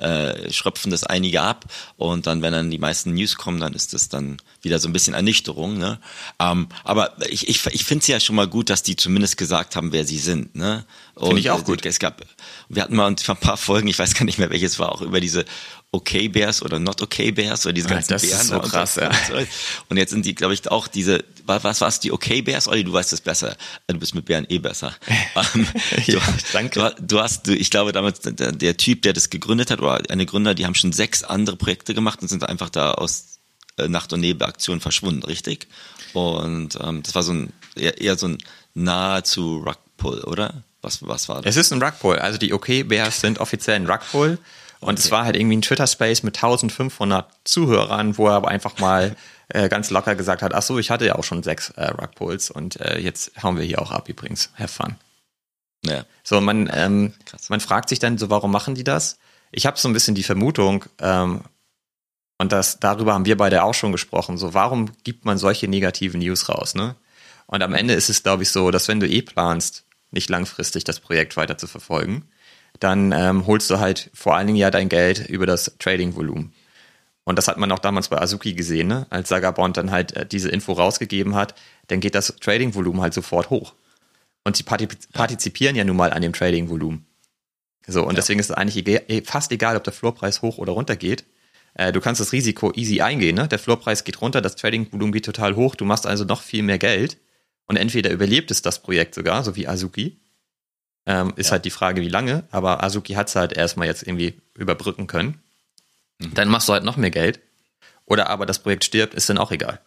äh, 0.00 0.52
schröpfen 0.52 0.90
das 0.90 1.04
einige 1.04 1.42
ab 1.42 1.64
und 1.96 2.26
dann, 2.26 2.42
wenn 2.42 2.52
dann 2.52 2.70
die 2.70 2.78
meisten 2.78 3.14
News 3.14 3.36
kommen, 3.36 3.60
dann 3.60 3.72
ist 3.74 3.94
das 3.94 4.08
dann 4.08 4.38
wieder 4.62 4.78
so 4.78 4.88
ein 4.88 4.92
bisschen 4.92 5.14
Ernüchterung. 5.14 5.78
Ne? 5.78 5.98
Ähm, 6.38 6.68
aber 6.84 7.16
ich, 7.28 7.48
ich, 7.48 7.64
ich 7.66 7.84
finde 7.84 8.02
es 8.02 8.06
ja 8.08 8.20
schon 8.20 8.36
mal 8.36 8.48
gut, 8.48 8.70
dass 8.70 8.82
die 8.82 8.96
zumindest 8.96 9.36
gesagt 9.36 9.76
haben, 9.76 9.92
wer 9.92 10.04
sie 10.04 10.18
sind. 10.18 10.54
Ne? 10.54 10.84
Finde 11.18 11.38
ich 11.38 11.50
auch 11.50 11.64
gut. 11.64 11.84
Es 11.86 11.98
gab, 11.98 12.22
wir 12.68 12.82
hatten 12.82 12.96
mal 12.96 13.06
ein 13.06 13.16
paar 13.16 13.56
Folgen, 13.56 13.88
ich 13.88 13.98
weiß 13.98 14.14
gar 14.14 14.24
nicht 14.24 14.38
mehr 14.38 14.50
welches 14.50 14.78
war, 14.78 14.92
auch 14.92 15.02
über 15.02 15.20
diese 15.20 15.44
Okay 15.92 16.28
Bears 16.28 16.62
oder 16.62 16.78
Not 16.78 17.00
Okay 17.00 17.32
Bears 17.32 17.64
oder 17.64 17.72
diese 17.72 17.88
ganzen 17.88 18.12
das 18.12 18.22
Bären. 18.22 18.40
Ist 18.40 18.48
so 18.48 18.60
krass, 18.60 18.96
ja. 18.96 19.10
Und 19.88 19.96
jetzt 19.96 20.10
sind 20.10 20.26
die, 20.26 20.34
glaube 20.34 20.52
ich, 20.52 20.70
auch 20.70 20.88
diese, 20.88 21.24
was 21.46 21.80
war's, 21.80 22.00
die 22.00 22.12
Okay 22.12 22.42
Bears? 22.42 22.68
Olli, 22.68 22.84
du 22.84 22.92
weißt 22.92 23.12
das 23.12 23.20
besser. 23.20 23.56
Du 23.86 23.98
bist 23.98 24.14
mit 24.14 24.24
Bären 24.24 24.46
eh 24.48 24.58
besser. 24.58 24.94
Ähm, 25.54 25.66
ja, 26.06 26.20
danke. 26.52 26.94
Du, 26.98 27.02
du 27.02 27.20
hast, 27.20 27.46
du, 27.46 27.54
ich 27.54 27.70
glaube, 27.70 27.92
damals 27.92 28.20
der, 28.20 28.52
der, 28.52 28.76
Typ, 28.78 29.02
der 29.02 29.12
das 29.12 29.28
gegründet 29.28 29.70
hat, 29.70 29.80
oder 29.80 30.00
eine 30.08 30.24
Gründer, 30.24 30.54
die 30.54 30.64
haben 30.64 30.74
schon 30.74 30.92
sechs 30.92 31.22
andere 31.22 31.56
Projekte 31.56 31.92
gemacht 31.92 32.22
und 32.22 32.28
sind 32.28 32.48
einfach 32.48 32.70
da 32.70 32.92
aus 32.92 33.38
äh, 33.76 33.86
Nacht- 33.88 34.14
und 34.14 34.20
Nebelaktionen 34.20 34.80
verschwunden, 34.80 35.22
richtig? 35.24 35.68
Und 36.14 36.78
ähm, 36.82 37.02
das 37.02 37.14
war 37.14 37.22
so 37.22 37.32
ein 37.32 37.52
eher, 37.74 38.00
eher 38.00 38.16
so 38.16 38.28
ein 38.28 38.38
nahezu 38.72 39.58
Rugpull, 39.66 40.20
oder? 40.20 40.64
Was, 40.80 41.06
was 41.06 41.28
war 41.28 41.42
das? 41.42 41.56
Es 41.56 41.66
ist 41.66 41.72
ein 41.72 41.82
Rugpull. 41.82 42.18
Also 42.18 42.38
die 42.38 42.52
OK 42.54 42.88
Bears 42.88 43.20
sind 43.20 43.38
offiziell 43.40 43.76
ein 43.76 43.90
Rugpull. 43.90 44.38
Und 44.80 44.94
okay. 44.94 44.98
es 44.98 45.10
war 45.10 45.24
halt 45.24 45.36
irgendwie 45.36 45.56
ein 45.56 45.62
Twitter-Space 45.62 46.22
mit 46.22 46.36
1500 46.36 47.30
Zuhörern, 47.44 48.18
wo 48.18 48.28
er 48.28 48.34
aber 48.34 48.48
einfach 48.48 48.78
mal 48.78 49.16
äh, 49.48 49.68
ganz 49.68 49.90
locker 49.90 50.14
gesagt 50.14 50.42
hat, 50.42 50.54
ach 50.54 50.62
so, 50.62 50.78
ich 50.78 50.90
hatte 50.90 51.06
ja 51.06 51.16
auch 51.16 51.24
schon 51.24 51.42
sechs 51.42 51.70
äh, 51.70 51.86
Rugpulls 51.86 52.50
und 52.50 52.80
äh, 52.80 52.98
jetzt 52.98 53.42
hauen 53.42 53.56
wir 53.56 53.64
hier 53.64 53.80
auch 53.80 53.90
ab 53.90 54.08
übrigens. 54.08 54.50
Have 54.58 54.68
fun. 54.68 54.96
Ja. 55.84 56.04
So, 56.22 56.40
man, 56.40 56.70
ähm, 56.72 57.14
man 57.48 57.60
fragt 57.60 57.88
sich 57.88 57.98
dann 57.98 58.18
so, 58.18 58.30
warum 58.30 58.50
machen 58.50 58.74
die 58.74 58.84
das? 58.84 59.18
Ich 59.52 59.66
habe 59.66 59.78
so 59.78 59.88
ein 59.88 59.92
bisschen 59.92 60.14
die 60.14 60.24
Vermutung, 60.24 60.84
ähm, 61.00 61.42
und 62.38 62.52
das, 62.52 62.80
darüber 62.80 63.14
haben 63.14 63.24
wir 63.24 63.36
beide 63.36 63.62
auch 63.62 63.74
schon 63.74 63.92
gesprochen, 63.92 64.36
so 64.36 64.52
warum 64.52 64.90
gibt 65.04 65.24
man 65.24 65.38
solche 65.38 65.68
negativen 65.68 66.20
News 66.20 66.48
raus, 66.48 66.74
ne? 66.74 66.96
Und 67.46 67.62
am 67.62 67.74
Ende 67.74 67.94
ist 67.94 68.08
es, 68.08 68.22
glaube 68.22 68.42
ich, 68.42 68.50
so, 68.50 68.70
dass 68.70 68.88
wenn 68.88 69.00
du 69.00 69.08
eh 69.08 69.22
planst, 69.22 69.84
nicht 70.10 70.28
langfristig 70.28 70.84
das 70.84 71.00
Projekt 71.00 71.36
weiter 71.36 71.56
zu 71.56 71.66
verfolgen, 71.66 72.28
dann 72.80 73.12
ähm, 73.12 73.46
holst 73.46 73.70
du 73.70 73.78
halt 73.78 74.10
vor 74.14 74.36
allen 74.36 74.46
Dingen 74.46 74.58
ja 74.58 74.70
dein 74.70 74.88
Geld 74.88 75.28
über 75.28 75.46
das 75.46 75.76
Trading-Volumen. 75.78 76.52
Und 77.24 77.36
das 77.36 77.48
hat 77.48 77.58
man 77.58 77.72
auch 77.72 77.80
damals 77.80 78.08
bei 78.08 78.20
Azuki 78.20 78.54
gesehen, 78.54 78.88
ne? 78.88 79.06
als 79.10 79.28
Sagabond 79.28 79.76
dann 79.76 79.90
halt 79.90 80.12
äh, 80.12 80.26
diese 80.26 80.48
Info 80.48 80.72
rausgegeben 80.72 81.34
hat, 81.34 81.54
dann 81.88 82.00
geht 82.00 82.14
das 82.14 82.36
Trading-Volumen 82.40 83.00
halt 83.00 83.14
sofort 83.14 83.50
hoch. 83.50 83.74
Und 84.44 84.56
sie 84.56 84.62
partizipieren 84.62 85.74
ja 85.74 85.82
nun 85.82 85.96
mal 85.96 86.12
an 86.12 86.22
dem 86.22 86.32
Trading-Volumen. 86.32 87.04
So, 87.88 88.02
und 88.02 88.10
ja. 88.10 88.14
deswegen 88.14 88.38
ist 88.38 88.50
es 88.50 88.56
eigentlich 88.56 88.76
egal, 88.76 89.02
eh, 89.08 89.22
fast 89.22 89.50
egal, 89.50 89.76
ob 89.76 89.82
der 89.82 89.92
Floorpreis 89.92 90.42
hoch 90.42 90.58
oder 90.58 90.72
runter 90.72 90.94
geht. 90.94 91.24
Äh, 91.74 91.90
du 91.90 92.00
kannst 92.00 92.20
das 92.20 92.32
Risiko 92.32 92.72
easy 92.74 93.00
eingehen, 93.00 93.34
ne? 93.34 93.48
Der 93.48 93.58
Floorpreis 93.58 94.04
geht 94.04 94.20
runter, 94.20 94.40
das 94.40 94.54
Trading-Volumen 94.54 95.12
geht 95.12 95.24
total 95.24 95.56
hoch, 95.56 95.74
du 95.74 95.84
machst 95.84 96.06
also 96.06 96.24
noch 96.24 96.42
viel 96.42 96.62
mehr 96.62 96.78
Geld. 96.78 97.18
Und 97.66 97.76
entweder 97.76 98.10
überlebt 98.10 98.52
es 98.52 98.62
das 98.62 98.80
Projekt 98.82 99.16
sogar, 99.16 99.42
so 99.42 99.56
wie 99.56 99.66
Azuki, 99.66 100.20
ähm, 101.06 101.32
ist 101.36 101.46
ja. 101.46 101.52
halt 101.52 101.64
die 101.64 101.70
Frage, 101.70 102.02
wie 102.02 102.08
lange, 102.08 102.44
aber 102.50 102.82
Azuki 102.82 103.14
hat 103.14 103.28
es 103.28 103.36
halt 103.36 103.52
erstmal 103.52 103.86
jetzt 103.86 104.02
irgendwie 104.02 104.40
überbrücken 104.54 105.06
können. 105.06 105.40
Mhm. 106.18 106.34
Dann 106.34 106.48
machst 106.48 106.68
du 106.68 106.72
halt 106.72 106.84
noch 106.84 106.96
mehr 106.96 107.10
Geld. 107.10 107.40
Oder 108.04 108.30
aber 108.30 108.46
das 108.46 108.60
Projekt 108.60 108.84
stirbt, 108.84 109.14
ist 109.14 109.28
dann 109.28 109.38
auch 109.38 109.50
egal. 109.50 109.80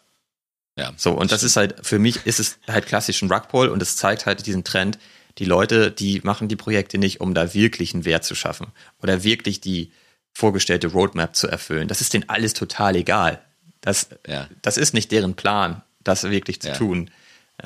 Ja. 0.76 0.92
So, 0.96 1.12
und 1.12 1.32
das 1.32 1.42
ist 1.42 1.56
halt, 1.56 1.86
für 1.86 1.98
mich 1.98 2.26
ist 2.26 2.40
es 2.40 2.58
halt 2.68 2.86
klassisch 2.86 3.22
ein 3.22 3.32
Rugpull 3.32 3.68
und 3.68 3.82
es 3.82 3.96
zeigt 3.96 4.26
halt 4.26 4.46
diesen 4.46 4.64
Trend, 4.64 4.98
die 5.38 5.44
Leute, 5.44 5.90
die 5.90 6.20
machen 6.22 6.48
die 6.48 6.56
Projekte 6.56 6.98
nicht, 6.98 7.20
um 7.20 7.34
da 7.34 7.54
wirklich 7.54 7.94
einen 7.94 8.04
Wert 8.04 8.24
zu 8.24 8.34
schaffen 8.34 8.68
oder 9.02 9.22
wirklich 9.22 9.60
die 9.60 9.92
vorgestellte 10.32 10.88
Roadmap 10.88 11.34
zu 11.34 11.48
erfüllen. 11.48 11.88
Das 11.88 12.00
ist 12.00 12.12
denen 12.12 12.28
alles 12.28 12.54
total 12.54 12.96
egal. 12.96 13.40
Das, 13.80 14.08
ja. 14.26 14.48
das 14.62 14.76
ist 14.76 14.94
nicht 14.94 15.10
deren 15.12 15.34
Plan, 15.34 15.82
das 16.02 16.24
wirklich 16.24 16.60
zu 16.60 16.68
ja. 16.68 16.74
tun. 16.74 17.10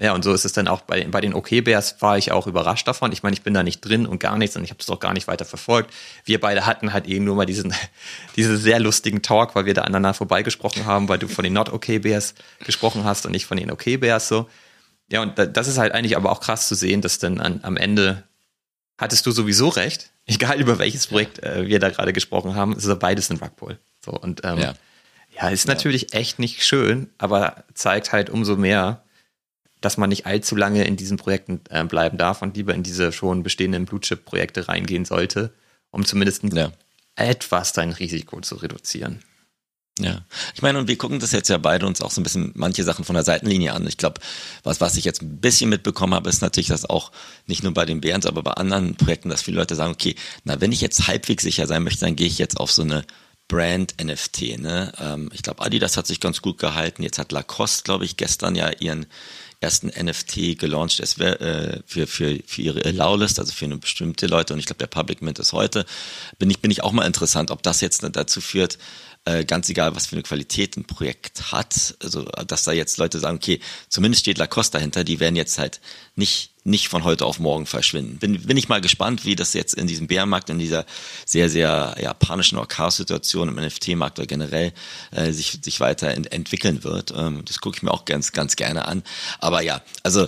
Ja, 0.00 0.12
und 0.12 0.24
so 0.24 0.32
ist 0.32 0.44
es 0.44 0.52
dann 0.52 0.66
auch 0.66 0.80
bei, 0.80 1.04
bei 1.04 1.20
den 1.20 1.34
OK-Bears 1.34 2.00
war 2.00 2.18
ich 2.18 2.32
auch 2.32 2.46
überrascht 2.46 2.88
davon. 2.88 3.12
Ich 3.12 3.22
meine, 3.22 3.34
ich 3.34 3.42
bin 3.42 3.54
da 3.54 3.62
nicht 3.62 3.80
drin 3.80 4.06
und 4.06 4.18
gar 4.18 4.36
nichts 4.38 4.56
und 4.56 4.64
ich 4.64 4.70
habe 4.70 4.78
das 4.78 4.90
auch 4.90 4.98
gar 4.98 5.12
nicht 5.12 5.28
weiter 5.28 5.44
verfolgt. 5.44 5.92
Wir 6.24 6.40
beide 6.40 6.66
hatten 6.66 6.92
halt 6.92 7.06
eben 7.06 7.24
nur 7.24 7.36
mal 7.36 7.46
diesen, 7.46 7.72
diesen 8.36 8.56
sehr 8.56 8.80
lustigen 8.80 9.22
Talk, 9.22 9.54
weil 9.54 9.66
wir 9.66 9.74
da 9.74 9.82
aneinander 9.82 10.14
vorbeigesprochen 10.14 10.86
haben, 10.86 11.08
weil 11.08 11.18
du 11.18 11.28
von 11.28 11.44
den 11.44 11.52
Not-OK-Bears 11.52 12.34
gesprochen 12.64 13.04
hast 13.04 13.26
und 13.26 13.32
nicht 13.32 13.46
von 13.46 13.56
den 13.56 13.70
OK-Bears 13.70 14.28
so. 14.28 14.48
Ja, 15.10 15.22
und 15.22 15.38
das 15.38 15.68
ist 15.68 15.78
halt 15.78 15.92
eigentlich 15.92 16.16
aber 16.16 16.32
auch 16.32 16.40
krass 16.40 16.66
zu 16.66 16.74
sehen, 16.74 17.02
dass 17.02 17.18
dann 17.18 17.40
an, 17.40 17.60
am 17.62 17.76
Ende 17.76 18.24
hattest 18.98 19.26
du 19.26 19.30
sowieso 19.30 19.68
recht, 19.68 20.10
egal 20.26 20.60
über 20.60 20.78
welches 20.78 21.06
Projekt 21.06 21.42
äh, 21.42 21.66
wir 21.68 21.78
da 21.78 21.90
gerade 21.90 22.12
gesprochen 22.12 22.56
haben, 22.56 22.76
ist 22.76 22.88
ja 22.88 22.94
beides 22.94 23.30
ein 23.30 23.36
Rugpull. 23.36 23.78
So, 24.04 24.12
und 24.12 24.42
ähm, 24.44 24.58
ja. 24.58 24.74
ja, 25.36 25.48
ist 25.48 25.68
natürlich 25.68 26.12
ja. 26.12 26.18
echt 26.18 26.38
nicht 26.38 26.64
schön, 26.64 27.10
aber 27.18 27.64
zeigt 27.74 28.12
halt 28.12 28.30
umso 28.30 28.56
mehr, 28.56 29.03
dass 29.84 29.96
man 29.96 30.08
nicht 30.08 30.26
allzu 30.26 30.56
lange 30.56 30.84
in 30.84 30.96
diesen 30.96 31.16
Projekten 31.16 31.60
äh, 31.68 31.84
bleiben 31.84 32.16
darf 32.18 32.42
und 32.42 32.56
lieber 32.56 32.74
in 32.74 32.82
diese 32.82 33.12
schon 33.12 33.42
bestehenden 33.42 33.84
Blue-Chip-Projekte 33.84 34.68
reingehen 34.68 35.04
sollte, 35.04 35.52
um 35.90 36.04
zumindest 36.04 36.42
ja. 36.44 36.72
etwas 37.16 37.72
dein 37.72 37.92
Risiko 37.92 38.40
zu 38.40 38.56
reduzieren. 38.56 39.20
Ja, 40.00 40.22
ich 40.54 40.62
meine, 40.62 40.80
und 40.80 40.88
wir 40.88 40.98
gucken 40.98 41.20
das 41.20 41.30
jetzt 41.30 41.48
ja 41.48 41.58
beide 41.58 41.86
uns 41.86 42.00
auch 42.00 42.10
so 42.10 42.20
ein 42.20 42.24
bisschen 42.24 42.50
manche 42.56 42.82
Sachen 42.82 43.04
von 43.04 43.14
der 43.14 43.22
Seitenlinie 43.22 43.74
an. 43.74 43.86
Ich 43.86 43.96
glaube, 43.96 44.20
was, 44.64 44.80
was 44.80 44.96
ich 44.96 45.04
jetzt 45.04 45.22
ein 45.22 45.38
bisschen 45.38 45.70
mitbekommen 45.70 46.14
habe, 46.14 46.28
ist 46.28 46.42
natürlich, 46.42 46.66
dass 46.66 46.88
auch 46.88 47.12
nicht 47.46 47.62
nur 47.62 47.72
bei 47.74 47.84
den 47.84 48.00
Bären, 48.00 48.24
aber 48.24 48.42
bei 48.42 48.52
anderen 48.52 48.96
Projekten, 48.96 49.28
dass 49.28 49.42
viele 49.42 49.58
Leute 49.58 49.76
sagen, 49.76 49.92
okay, 49.92 50.16
na, 50.42 50.60
wenn 50.60 50.72
ich 50.72 50.80
jetzt 50.80 51.06
halbwegs 51.06 51.44
sicher 51.44 51.68
sein 51.68 51.84
möchte, 51.84 52.06
dann 52.06 52.16
gehe 52.16 52.26
ich 52.26 52.38
jetzt 52.38 52.58
auf 52.58 52.72
so 52.72 52.82
eine 52.82 53.04
Brand 53.46 53.94
NFT. 54.02 54.58
Ne? 54.58 54.92
Ähm, 54.98 55.30
ich 55.32 55.42
glaube, 55.42 55.62
Adidas 55.62 55.96
hat 55.96 56.08
sich 56.08 56.18
ganz 56.18 56.42
gut 56.42 56.58
gehalten. 56.58 57.04
Jetzt 57.04 57.18
hat 57.18 57.30
Lacoste, 57.30 57.84
glaube 57.84 58.04
ich, 58.04 58.16
gestern 58.16 58.56
ja 58.56 58.70
ihren 58.80 59.06
ersten 59.64 59.88
NFT 59.88 60.58
gelauncht 60.58 61.00
wär, 61.18 61.40
äh, 61.40 61.80
für, 61.86 62.06
für, 62.06 62.38
für 62.46 62.62
ihre 62.62 62.84
Allow-List, 62.84 63.38
also 63.38 63.52
für 63.52 63.64
eine 63.64 63.78
bestimmte 63.78 64.26
Leute. 64.26 64.52
Und 64.52 64.60
ich 64.60 64.66
glaube, 64.66 64.78
der 64.78 64.86
Public 64.86 65.22
Mint 65.22 65.38
ist 65.38 65.52
heute. 65.52 65.84
Bin 66.38 66.50
ich, 66.50 66.60
bin 66.60 66.70
ich 66.70 66.84
auch 66.84 66.92
mal 66.92 67.06
interessant, 67.06 67.50
ob 67.50 67.62
das 67.62 67.80
jetzt 67.80 68.06
dazu 68.12 68.40
führt, 68.40 68.78
äh, 69.24 69.44
ganz 69.44 69.68
egal, 69.68 69.94
was 69.96 70.06
für 70.06 70.16
eine 70.16 70.22
Qualität 70.22 70.76
ein 70.76 70.84
Projekt 70.84 71.52
hat, 71.52 71.96
also 72.02 72.24
dass 72.46 72.64
da 72.64 72.72
jetzt 72.72 72.98
Leute 72.98 73.20
sagen, 73.20 73.36
okay, 73.36 73.60
zumindest 73.88 74.20
steht 74.20 74.38
Lacoste 74.38 74.78
dahinter, 74.78 75.04
die 75.04 75.20
werden 75.20 75.36
jetzt 75.36 75.58
halt 75.58 75.80
nicht 76.14 76.50
nicht 76.64 76.88
von 76.88 77.04
heute 77.04 77.26
auf 77.26 77.38
morgen 77.38 77.66
verschwinden. 77.66 78.16
Bin, 78.16 78.40
bin 78.40 78.56
ich 78.56 78.70
mal 78.70 78.80
gespannt, 78.80 79.26
wie 79.26 79.36
das 79.36 79.52
jetzt 79.52 79.74
in 79.74 79.86
diesem 79.86 80.06
Bärenmarkt, 80.06 80.48
in 80.48 80.58
dieser 80.58 80.86
sehr, 81.26 81.50
sehr 81.50 81.94
ja, 82.00 82.14
panischen 82.14 82.56
oder 82.56 82.66
Chaos-Situation 82.66 83.50
im 83.50 83.56
NFT-Markt 83.56 84.18
oder 84.18 84.26
generell 84.26 84.72
äh, 85.10 85.30
sich, 85.32 85.58
sich 85.62 85.80
weiter 85.80 86.08
ent 86.08 86.32
entwickeln 86.32 86.82
wird. 86.82 87.12
Ähm, 87.14 87.44
das 87.44 87.60
gucke 87.60 87.76
ich 87.76 87.82
mir 87.82 87.90
auch 87.90 88.06
ganz, 88.06 88.32
ganz 88.32 88.56
gerne 88.56 88.88
an. 88.88 89.02
Aber 89.40 89.60
ja, 89.60 89.82
also 90.02 90.26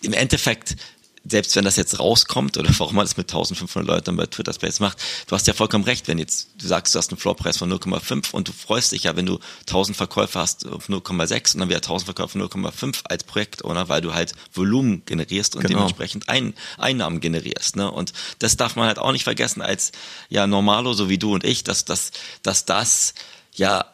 im 0.00 0.12
Endeffekt 0.12 0.76
selbst 1.24 1.54
wenn 1.54 1.64
das 1.64 1.76
jetzt 1.76 1.98
rauskommt 1.98 2.56
oder 2.56 2.70
warum 2.78 2.96
man 2.96 3.04
das 3.04 3.16
mit 3.16 3.30
1500 3.30 3.86
Leuten 3.86 4.16
bei 4.16 4.26
Twitter 4.26 4.52
Space 4.52 4.80
macht, 4.80 4.98
du 5.26 5.34
hast 5.34 5.46
ja 5.46 5.54
vollkommen 5.54 5.84
recht, 5.84 6.08
wenn 6.08 6.18
jetzt 6.18 6.48
du 6.58 6.66
sagst, 6.66 6.94
du 6.94 6.98
hast 6.98 7.10
einen 7.10 7.18
Floorpreis 7.18 7.58
von 7.58 7.72
0,5 7.72 8.32
und 8.32 8.48
du 8.48 8.52
freust 8.52 8.92
dich 8.92 9.04
ja, 9.04 9.16
wenn 9.16 9.26
du 9.26 9.38
1000 9.60 9.96
Verkäufe 9.96 10.38
hast 10.38 10.66
auf 10.66 10.88
0,6 10.88 11.54
und 11.54 11.60
dann 11.60 11.68
wieder 11.68 11.78
1000 11.78 12.04
Verkäufe 12.06 12.38
0,5 12.38 13.00
als 13.04 13.24
Projekt, 13.24 13.64
oder? 13.64 13.88
Weil 13.88 14.00
du 14.00 14.14
halt 14.14 14.32
Volumen 14.52 15.02
generierst 15.06 15.54
und 15.54 15.62
genau. 15.62 15.78
dementsprechend 15.78 16.28
Ein 16.28 16.54
Einnahmen 16.78 17.20
generierst, 17.20 17.76
ne? 17.76 17.90
Und 17.90 18.12
das 18.38 18.56
darf 18.56 18.76
man 18.76 18.86
halt 18.86 18.98
auch 18.98 19.12
nicht 19.12 19.24
vergessen 19.24 19.62
als 19.62 19.92
ja 20.28 20.46
Normalo, 20.46 20.92
so 20.92 21.08
wie 21.08 21.18
du 21.18 21.34
und 21.34 21.44
ich, 21.44 21.64
dass, 21.64 21.84
dass, 21.84 22.10
dass 22.42 22.64
das 22.64 23.14
ja 23.54 23.86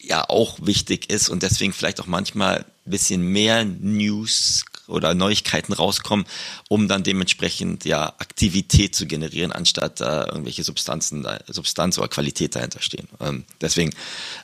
ja 0.00 0.28
auch 0.28 0.58
wichtig 0.60 1.10
ist 1.10 1.30
und 1.30 1.42
deswegen 1.42 1.72
vielleicht 1.72 2.00
auch 2.00 2.06
manchmal 2.06 2.58
ein 2.58 2.90
bisschen 2.90 3.22
mehr 3.22 3.64
News 3.64 4.64
oder 4.86 5.14
Neuigkeiten 5.14 5.72
rauskommen, 5.72 6.26
um 6.68 6.88
dann 6.88 7.02
dementsprechend 7.02 7.84
ja 7.84 8.06
Aktivität 8.18 8.94
zu 8.94 9.06
generieren, 9.06 9.52
anstatt 9.52 10.00
äh, 10.00 10.24
irgendwelche 10.24 10.64
Substanzen, 10.64 11.26
Substanz 11.48 11.98
oder 11.98 12.08
Qualität 12.08 12.54
dahinter 12.54 12.80
stehen. 12.80 13.08
Ähm, 13.20 13.44
deswegen 13.60 13.90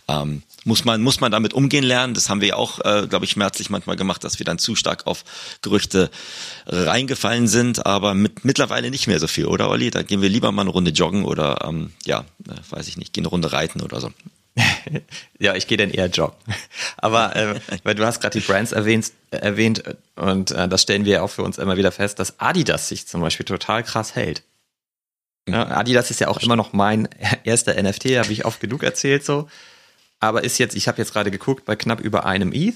ähm, 0.09 0.43
muss 0.65 0.85
man 0.85 1.03
muss 1.03 1.21
man 1.21 1.33
damit 1.33 1.55
umgehen 1.55 1.85
lernen. 1.85 2.15
Das 2.15 2.29
haben 2.29 2.41
wir 2.41 2.57
auch, 2.57 2.81
äh, 2.81 3.07
glaube 3.09 3.25
ich, 3.25 3.33
schmerzlich 3.33 3.71
manchmal 3.71 3.97
gemacht, 3.97 4.25
dass 4.25 4.39
wir 4.39 4.45
dann 4.45 4.59
zu 4.59 4.77
stark 4.77 5.07
auf 5.07 5.25
Gerüchte 5.63 6.11
reingefallen 6.67 7.49
sind, 7.49 7.87
aber 7.87 8.15
mit, 8.15 8.45
mittlerweile 8.45 8.91
nicht 8.91 9.07
mehr 9.07 9.19
so 9.19 9.27
viel, 9.27 9.47
oder 9.47 9.69
Olli? 9.69 9.91
Da 9.91 10.03
gehen 10.03 10.23
wir 10.23 10.29
lieber 10.29 10.53
mal 10.53 10.63
eine 10.63 10.71
Runde 10.71 10.91
joggen 10.91 11.25
oder 11.25 11.65
ähm, 11.67 11.93
ja, 12.05 12.21
äh, 12.49 12.55
weiß 12.71 12.89
ich 12.89 12.97
nicht, 12.97 13.13
gehen 13.13 13.23
eine 13.23 13.31
Runde 13.31 13.53
reiten 13.53 13.81
oder 13.81 14.01
so. 14.01 14.13
ja, 15.39 15.55
ich 15.55 15.67
gehe 15.67 15.79
dann 15.79 15.91
eher 15.91 16.07
joggen. 16.07 16.37
Aber 16.97 17.35
äh, 17.37 17.61
weil 17.85 17.95
du 17.95 18.05
hast 18.05 18.21
gerade 18.21 18.39
die 18.39 18.45
Brands 18.45 18.73
erwähnt, 18.73 19.13
erwähnt 19.31 19.83
und 20.17 20.51
äh, 20.51 20.69
das 20.69 20.83
stellen 20.83 21.05
wir 21.05 21.23
auch 21.23 21.31
für 21.31 21.43
uns 21.43 21.59
immer 21.59 21.77
wieder 21.77 21.93
fest, 21.93 22.19
dass 22.19 22.41
Adidas 22.41 22.89
sich 22.89 23.07
zum 23.07 23.21
Beispiel 23.21 23.47
total 23.47 23.83
krass 23.83 24.15
hält. 24.15 24.43
Ja, 25.49 25.65
mhm. 25.65 25.73
Adidas 25.73 26.11
ist 26.11 26.21
ja 26.21 26.29
auch 26.29 26.41
immer 26.41 26.57
noch 26.57 26.73
mein 26.73 27.09
erster 27.45 27.81
NFT, 27.81 28.17
habe 28.17 28.33
ich 28.33 28.45
oft 28.45 28.61
genug 28.61 28.83
erzählt 28.83 29.25
so. 29.25 29.49
Aber 30.19 30.45
ist 30.45 30.59
jetzt, 30.59 30.77
ich 30.77 30.87
habe 30.87 30.99
jetzt 30.99 31.13
gerade 31.13 31.31
geguckt, 31.31 31.65
bei 31.65 31.77
knapp 31.77 32.01
über 32.01 32.27
einem 32.27 32.53
ETH. 32.53 32.75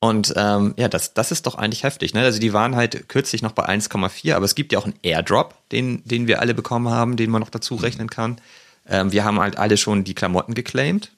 Und 0.00 0.32
ähm, 0.34 0.74
ja, 0.78 0.88
das, 0.88 1.12
das 1.12 1.30
ist 1.30 1.46
doch 1.46 1.56
eigentlich 1.56 1.84
heftig. 1.84 2.14
Ne? 2.14 2.22
Also 2.22 2.40
die 2.40 2.54
waren 2.54 2.74
halt 2.74 3.08
kürzlich 3.08 3.42
noch 3.42 3.52
bei 3.52 3.68
1,4, 3.68 4.34
aber 4.34 4.46
es 4.46 4.54
gibt 4.54 4.72
ja 4.72 4.78
auch 4.78 4.86
einen 4.86 4.98
Airdrop, 5.02 5.54
den, 5.70 6.02
den 6.04 6.26
wir 6.26 6.40
alle 6.40 6.54
bekommen 6.54 6.88
haben, 6.88 7.16
den 7.16 7.30
man 7.30 7.40
noch 7.40 7.50
dazu 7.50 7.74
mhm. 7.74 7.80
rechnen 7.80 8.10
kann. 8.10 8.40
Ähm, 8.86 9.12
wir 9.12 9.24
haben 9.24 9.40
halt 9.40 9.56
alle 9.56 9.76
schon 9.76 10.04
die 10.04 10.14
Klamotten 10.14 10.54
geclaimed. 10.54 11.10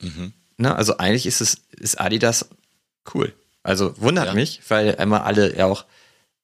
Mhm. 0.00 0.32
Ne? 0.56 0.74
Also 0.74 0.98
eigentlich 0.98 1.26
ist 1.26 1.40
es, 1.40 1.62
ist 1.72 2.00
Adidas 2.00 2.48
cool. 3.14 3.32
Also 3.62 3.94
wundert 4.00 4.26
ja. 4.26 4.34
mich, 4.34 4.60
weil 4.68 4.90
immer 4.90 5.24
alle 5.24 5.56
ja 5.56 5.66
auch 5.66 5.84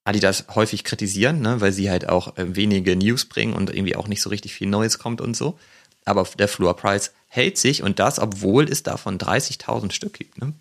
Adidas 0.04 0.46
häufig 0.54 0.84
kritisieren, 0.84 1.40
ne? 1.40 1.60
weil 1.60 1.72
sie 1.72 1.90
halt 1.90 2.08
auch 2.08 2.36
äh, 2.36 2.56
wenige 2.56 2.96
News 2.96 3.26
bringen 3.26 3.52
und 3.54 3.70
irgendwie 3.70 3.96
auch 3.96 4.08
nicht 4.08 4.22
so 4.22 4.30
richtig 4.30 4.54
viel 4.54 4.68
Neues 4.68 4.98
kommt 4.98 5.20
und 5.20 5.36
so. 5.36 5.58
Aber 6.04 6.26
der 6.38 6.48
Floorpreis 6.48 7.12
hält 7.28 7.58
sich 7.58 7.82
und 7.82 7.98
das, 7.98 8.18
obwohl 8.18 8.64
es 8.64 8.82
davon 8.82 9.18
30.000 9.18 9.92
Stück 9.92 10.14
gibt. 10.14 10.38
Ne? 10.38 10.54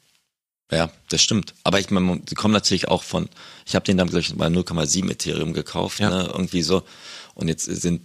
Ja, 0.71 0.91
das 1.09 1.21
stimmt. 1.21 1.55
Aber 1.63 1.79
ich 1.79 1.89
meine, 1.89 2.21
sie 2.27 2.35
kommen 2.35 2.53
natürlich 2.53 2.89
auch 2.89 3.03
von, 3.03 3.29
ich 3.65 3.75
habe 3.75 3.85
den 3.85 3.97
dann, 3.97 4.09
glaube 4.09 4.21
ich, 4.21 4.35
mal 4.35 4.49
0,7 4.49 5.09
Ethereum 5.09 5.53
gekauft, 5.53 5.99
ja. 5.99 6.09
ne? 6.09 6.29
irgendwie 6.31 6.61
so. 6.61 6.83
Und 7.33 7.47
jetzt 7.47 7.63
sind 7.65 8.01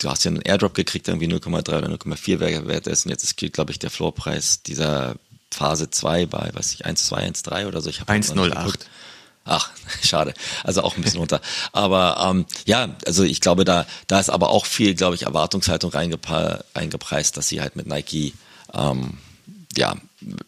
du 0.00 0.10
hast 0.10 0.24
ja 0.24 0.30
einen 0.30 0.42
Airdrop 0.42 0.74
gekriegt, 0.74 1.08
irgendwie 1.08 1.28
0,3 1.28 1.78
oder 1.78 1.88
0,4 1.88 2.40
Wert 2.66 2.86
ist. 2.86 3.06
Und 3.06 3.10
jetzt 3.10 3.22
ist, 3.22 3.36
glaube 3.52 3.70
ich, 3.70 3.78
der 3.78 3.90
Floorpreis 3.90 4.62
dieser 4.62 5.14
Phase 5.50 5.90
2 5.90 6.26
bei, 6.26 6.50
weiß 6.52 6.72
ich, 6.74 6.86
1, 6.86 7.06
2, 7.06 7.16
1, 7.16 7.42
3 7.42 7.66
oder 7.66 7.80
so. 7.80 7.90
Ich 7.90 8.00
1,08. 8.00 8.74
Ach, 9.44 9.70
schade. 10.02 10.34
Also 10.64 10.82
auch 10.82 10.96
ein 10.96 11.02
bisschen 11.02 11.20
runter. 11.20 11.40
Aber 11.72 12.28
ähm, 12.30 12.46
ja, 12.66 12.94
also 13.06 13.24
ich 13.24 13.40
glaube, 13.40 13.64
da, 13.64 13.86
da 14.06 14.20
ist 14.20 14.30
aber 14.30 14.50
auch 14.50 14.66
viel, 14.66 14.94
glaube 14.94 15.14
ich, 15.14 15.22
Erwartungshaltung 15.22 15.92
reingepreist, 15.92 17.36
dass 17.36 17.48
sie 17.48 17.60
halt 17.60 17.76
mit 17.76 17.86
Nike 17.86 18.34
ähm, 18.74 19.18
ja, 19.76 19.96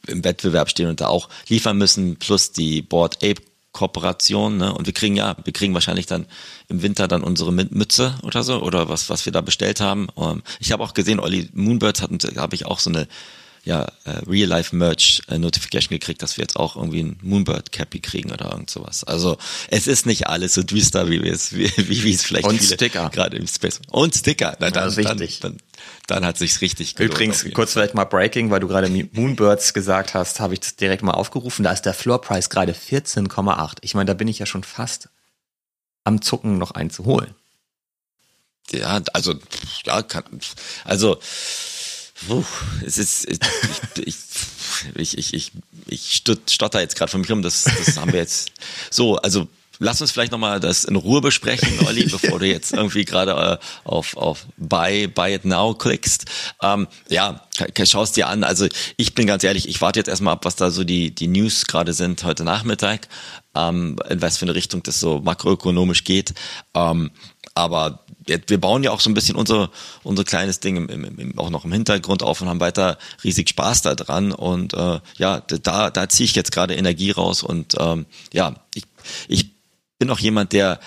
im 0.06 0.24
Wettbewerb 0.24 0.68
stehen 0.70 0.88
und 0.88 1.00
da 1.00 1.08
auch 1.08 1.28
liefern 1.48 1.78
müssen, 1.78 2.16
plus 2.16 2.52
die 2.52 2.82
Board 2.82 3.16
Ape 3.22 3.42
Kooperation, 3.72 4.58
ne? 4.58 4.74
Und 4.74 4.86
wir 4.86 4.92
kriegen 4.92 5.16
ja, 5.16 5.36
wir 5.44 5.52
kriegen 5.52 5.74
wahrscheinlich 5.74 6.06
dann 6.06 6.26
im 6.68 6.82
Winter 6.82 7.08
dann 7.08 7.22
unsere 7.22 7.52
Mütze 7.52 8.14
oder 8.22 8.42
so 8.42 8.62
oder 8.62 8.88
was, 8.88 9.08
was 9.08 9.24
wir 9.24 9.32
da 9.32 9.40
bestellt 9.40 9.80
haben. 9.80 10.08
Ähm, 10.16 10.42
ich 10.60 10.72
habe 10.72 10.84
auch 10.84 10.94
gesehen, 10.94 11.20
Olli 11.20 11.48
Moonbirds 11.54 12.02
hat, 12.02 12.10
habe 12.36 12.54
ich 12.54 12.66
auch 12.66 12.78
so 12.78 12.90
eine 12.90 13.08
ja, 13.64 13.86
äh, 14.04 14.10
Real-Life-Merch-Notification 14.26 15.94
äh, 15.94 15.98
gekriegt, 15.98 16.20
dass 16.22 16.36
wir 16.36 16.42
jetzt 16.42 16.56
auch 16.56 16.74
irgendwie 16.74 17.04
ein 17.04 17.18
Moonbird-Cappy 17.22 18.00
kriegen 18.00 18.32
oder 18.32 18.50
irgend 18.50 18.70
sowas. 18.70 19.04
Also 19.04 19.38
es 19.68 19.86
ist 19.86 20.04
nicht 20.04 20.26
alles 20.26 20.54
so 20.54 20.64
düster, 20.64 21.08
wie 21.08 21.22
wir 21.22 21.32
es, 21.32 21.52
wie, 21.52 21.70
wie, 21.76 22.12
es 22.12 22.24
vielleicht 22.24 22.46
Und 22.46 22.58
viele 22.58 22.74
Sticker. 22.74 23.08
gerade 23.10 23.36
im 23.36 23.46
Space. 23.46 23.80
Und 23.88 24.16
Sticker. 24.16 24.56
Na, 24.58 24.70
dann, 24.70 24.92
ja. 24.92 25.14
Dann, 25.14 25.28
dann, 25.40 25.58
dann 26.08 26.24
hat 26.26 26.38
sich's 26.38 26.60
richtig 26.60 26.96
gelohnt. 26.96 27.14
Übrigens, 27.14 27.46
kurz 27.54 27.74
vielleicht 27.74 27.94
mal 27.94 28.04
Breaking, 28.04 28.50
weil 28.50 28.58
du 28.58 28.66
gerade 28.66 28.88
Moonbirds 28.88 29.74
gesagt 29.74 30.14
hast, 30.14 30.40
habe 30.40 30.54
ich 30.54 30.60
das 30.60 30.74
direkt 30.74 31.04
mal 31.04 31.12
aufgerufen. 31.12 31.62
Da 31.62 31.70
ist 31.70 31.82
der 31.82 31.94
Floorpreis 31.94 32.50
gerade 32.50 32.72
14,8. 32.72 33.78
Ich 33.82 33.94
meine, 33.94 34.06
da 34.06 34.14
bin 34.14 34.26
ich 34.26 34.40
ja 34.40 34.46
schon 34.46 34.64
fast 34.64 35.08
am 36.02 36.20
Zucken, 36.20 36.58
noch 36.58 36.72
einen 36.72 36.90
zu 36.90 37.04
holen. 37.04 37.32
Ja, 38.72 39.00
also, 39.12 39.34
ja, 39.84 40.02
kann, 40.02 40.24
also, 40.84 41.18
es 42.84 42.98
ist, 42.98 43.28
ich, 43.28 43.38
ich, 44.04 44.16
ich, 44.94 45.18
ich, 45.18 45.34
ich, 45.34 45.52
ich 45.86 46.22
stotter 46.48 46.80
jetzt 46.80 46.96
gerade 46.96 47.10
von 47.10 47.20
mir 47.20 47.28
rum, 47.28 47.42
das, 47.42 47.64
das 47.64 47.96
haben 47.96 48.12
wir 48.12 48.20
jetzt 48.20 48.50
so, 48.90 49.16
also 49.16 49.48
lass 49.82 50.00
uns 50.00 50.12
vielleicht 50.12 50.32
nochmal 50.32 50.60
das 50.60 50.84
in 50.84 50.96
Ruhe 50.96 51.20
besprechen, 51.20 51.86
Olli, 51.86 52.06
bevor 52.10 52.38
du 52.38 52.46
jetzt 52.46 52.72
irgendwie 52.72 53.04
gerade 53.04 53.32
äh, 53.32 53.88
auf, 53.88 54.16
auf 54.16 54.46
Buy, 54.56 55.08
Buy 55.08 55.34
It 55.34 55.44
Now 55.44 55.74
klickst. 55.74 56.26
Ähm, 56.62 56.86
ja, 57.08 57.42
schau 57.84 58.02
es 58.02 58.12
dir 58.12 58.28
an. 58.28 58.44
Also 58.44 58.66
ich 58.96 59.14
bin 59.14 59.26
ganz 59.26 59.44
ehrlich, 59.44 59.68
ich 59.68 59.80
warte 59.80 59.98
jetzt 60.00 60.08
erstmal 60.08 60.34
ab, 60.34 60.44
was 60.44 60.56
da 60.56 60.70
so 60.70 60.84
die, 60.84 61.14
die 61.14 61.26
News 61.26 61.66
gerade 61.66 61.92
sind 61.92 62.22
heute 62.24 62.44
Nachmittag, 62.44 63.08
ähm, 63.54 63.96
in 64.08 64.22
was 64.22 64.38
für 64.38 64.46
eine 64.46 64.54
Richtung 64.54 64.82
das 64.82 65.00
so 65.00 65.20
makroökonomisch 65.20 66.04
geht. 66.04 66.34
Ähm, 66.74 67.10
aber 67.54 68.01
wir 68.26 68.60
bauen 68.60 68.84
ja 68.84 68.90
auch 68.90 69.00
so 69.00 69.10
ein 69.10 69.14
bisschen 69.14 69.36
unser, 69.36 69.70
unser 70.02 70.24
kleines 70.24 70.60
Ding 70.60 70.76
im, 70.76 70.88
im, 70.88 71.18
im, 71.18 71.38
auch 71.38 71.50
noch 71.50 71.64
im 71.64 71.72
Hintergrund 71.72 72.22
auf 72.22 72.40
und 72.40 72.48
haben 72.48 72.60
weiter 72.60 72.98
riesig 73.24 73.48
Spaß 73.48 73.82
da 73.82 73.94
dran. 73.94 74.32
Und 74.32 74.74
äh, 74.74 75.00
ja, 75.16 75.40
da, 75.40 75.90
da 75.90 76.08
ziehe 76.08 76.24
ich 76.24 76.34
jetzt 76.34 76.52
gerade 76.52 76.74
Energie 76.74 77.10
raus. 77.10 77.42
Und 77.42 77.76
ähm, 77.78 78.06
ja, 78.32 78.54
ich, 78.74 78.84
ich 79.28 79.50
bin 79.98 80.10
auch 80.10 80.18
jemand, 80.18 80.52
der 80.52 80.80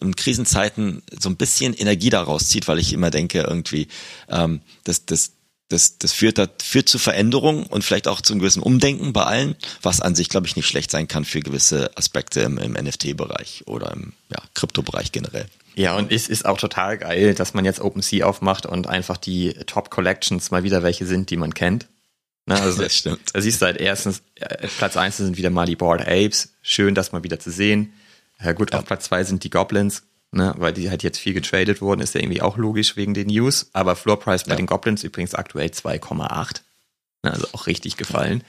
in 0.00 0.14
Krisenzeiten 0.14 1.02
so 1.18 1.28
ein 1.28 1.36
bisschen 1.36 1.74
Energie 1.74 2.10
daraus 2.10 2.48
zieht, 2.48 2.68
weil 2.68 2.78
ich 2.78 2.92
immer 2.92 3.10
denke, 3.10 3.40
irgendwie, 3.40 3.88
ähm, 4.28 4.60
das, 4.84 5.06
das, 5.06 5.32
das, 5.68 5.98
das 5.98 6.12
führt, 6.12 6.38
das 6.38 6.50
führt 6.62 6.88
zu 6.88 6.98
Veränderungen 6.98 7.64
und 7.64 7.82
vielleicht 7.82 8.08
auch 8.08 8.20
zu 8.20 8.32
einem 8.32 8.40
gewissen 8.40 8.62
Umdenken 8.62 9.12
bei 9.12 9.24
allen, 9.24 9.56
was 9.82 10.00
an 10.00 10.14
sich, 10.14 10.28
glaube 10.28 10.46
ich, 10.46 10.54
nicht 10.54 10.68
schlecht 10.68 10.90
sein 10.90 11.08
kann 11.08 11.24
für 11.24 11.40
gewisse 11.40 11.96
Aspekte 11.96 12.40
im, 12.40 12.58
im 12.58 12.72
NFT-Bereich 12.72 13.64
oder 13.66 13.92
im 13.92 14.12
ja, 14.30 14.38
Krypto-Bereich 14.54 15.12
generell. 15.12 15.46
Ja, 15.76 15.94
und 15.94 16.10
es 16.10 16.28
ist 16.28 16.46
auch 16.46 16.56
total 16.56 16.96
geil, 16.96 17.34
dass 17.34 17.52
man 17.52 17.66
jetzt 17.66 17.80
OpenSea 17.80 18.26
aufmacht 18.26 18.64
und 18.64 18.86
einfach 18.86 19.18
die 19.18 19.52
Top 19.66 19.90
Collections 19.90 20.50
mal 20.50 20.62
wieder 20.62 20.82
welche 20.82 21.04
sind, 21.04 21.28
die 21.28 21.36
man 21.36 21.52
kennt. 21.52 21.86
Ne, 22.46 22.54
also, 22.60 22.82
das 22.82 22.96
stimmt. 22.96 23.34
Da 23.34 23.40
siehst 23.42 23.60
du 23.60 23.66
halt 23.66 23.76
erstens, 23.76 24.22
äh, 24.36 24.68
Platz 24.78 24.96
eins 24.96 25.18
sind 25.18 25.36
wieder 25.36 25.50
mal 25.50 25.66
die 25.66 25.76
Bored 25.76 26.00
Apes. 26.00 26.54
Schön, 26.62 26.94
das 26.94 27.12
mal 27.12 27.24
wieder 27.24 27.38
zu 27.38 27.50
sehen. 27.50 27.92
Ja, 28.42 28.52
gut, 28.52 28.72
ja. 28.72 28.78
auf 28.78 28.86
Platz 28.86 29.04
zwei 29.04 29.22
sind 29.24 29.44
die 29.44 29.50
Goblins, 29.50 30.04
ne, 30.32 30.54
weil 30.56 30.72
die 30.72 30.88
halt 30.88 31.02
jetzt 31.02 31.18
viel 31.18 31.34
getradet 31.34 31.82
wurden, 31.82 32.00
ist 32.00 32.14
ja 32.14 32.20
irgendwie 32.20 32.42
auch 32.42 32.56
logisch 32.56 32.96
wegen 32.96 33.12
den 33.12 33.26
News. 33.26 33.68
Aber 33.74 33.96
Floor 33.96 34.18
Price 34.18 34.44
bei 34.44 34.52
ja. 34.52 34.56
den 34.56 34.66
Goblins 34.66 35.04
übrigens 35.04 35.34
aktuell 35.34 35.68
2,8. 35.68 36.60
Ne, 37.22 37.32
also 37.32 37.48
auch 37.52 37.66
richtig 37.66 37.98
gefallen. 37.98 38.38
Ja. 38.38 38.46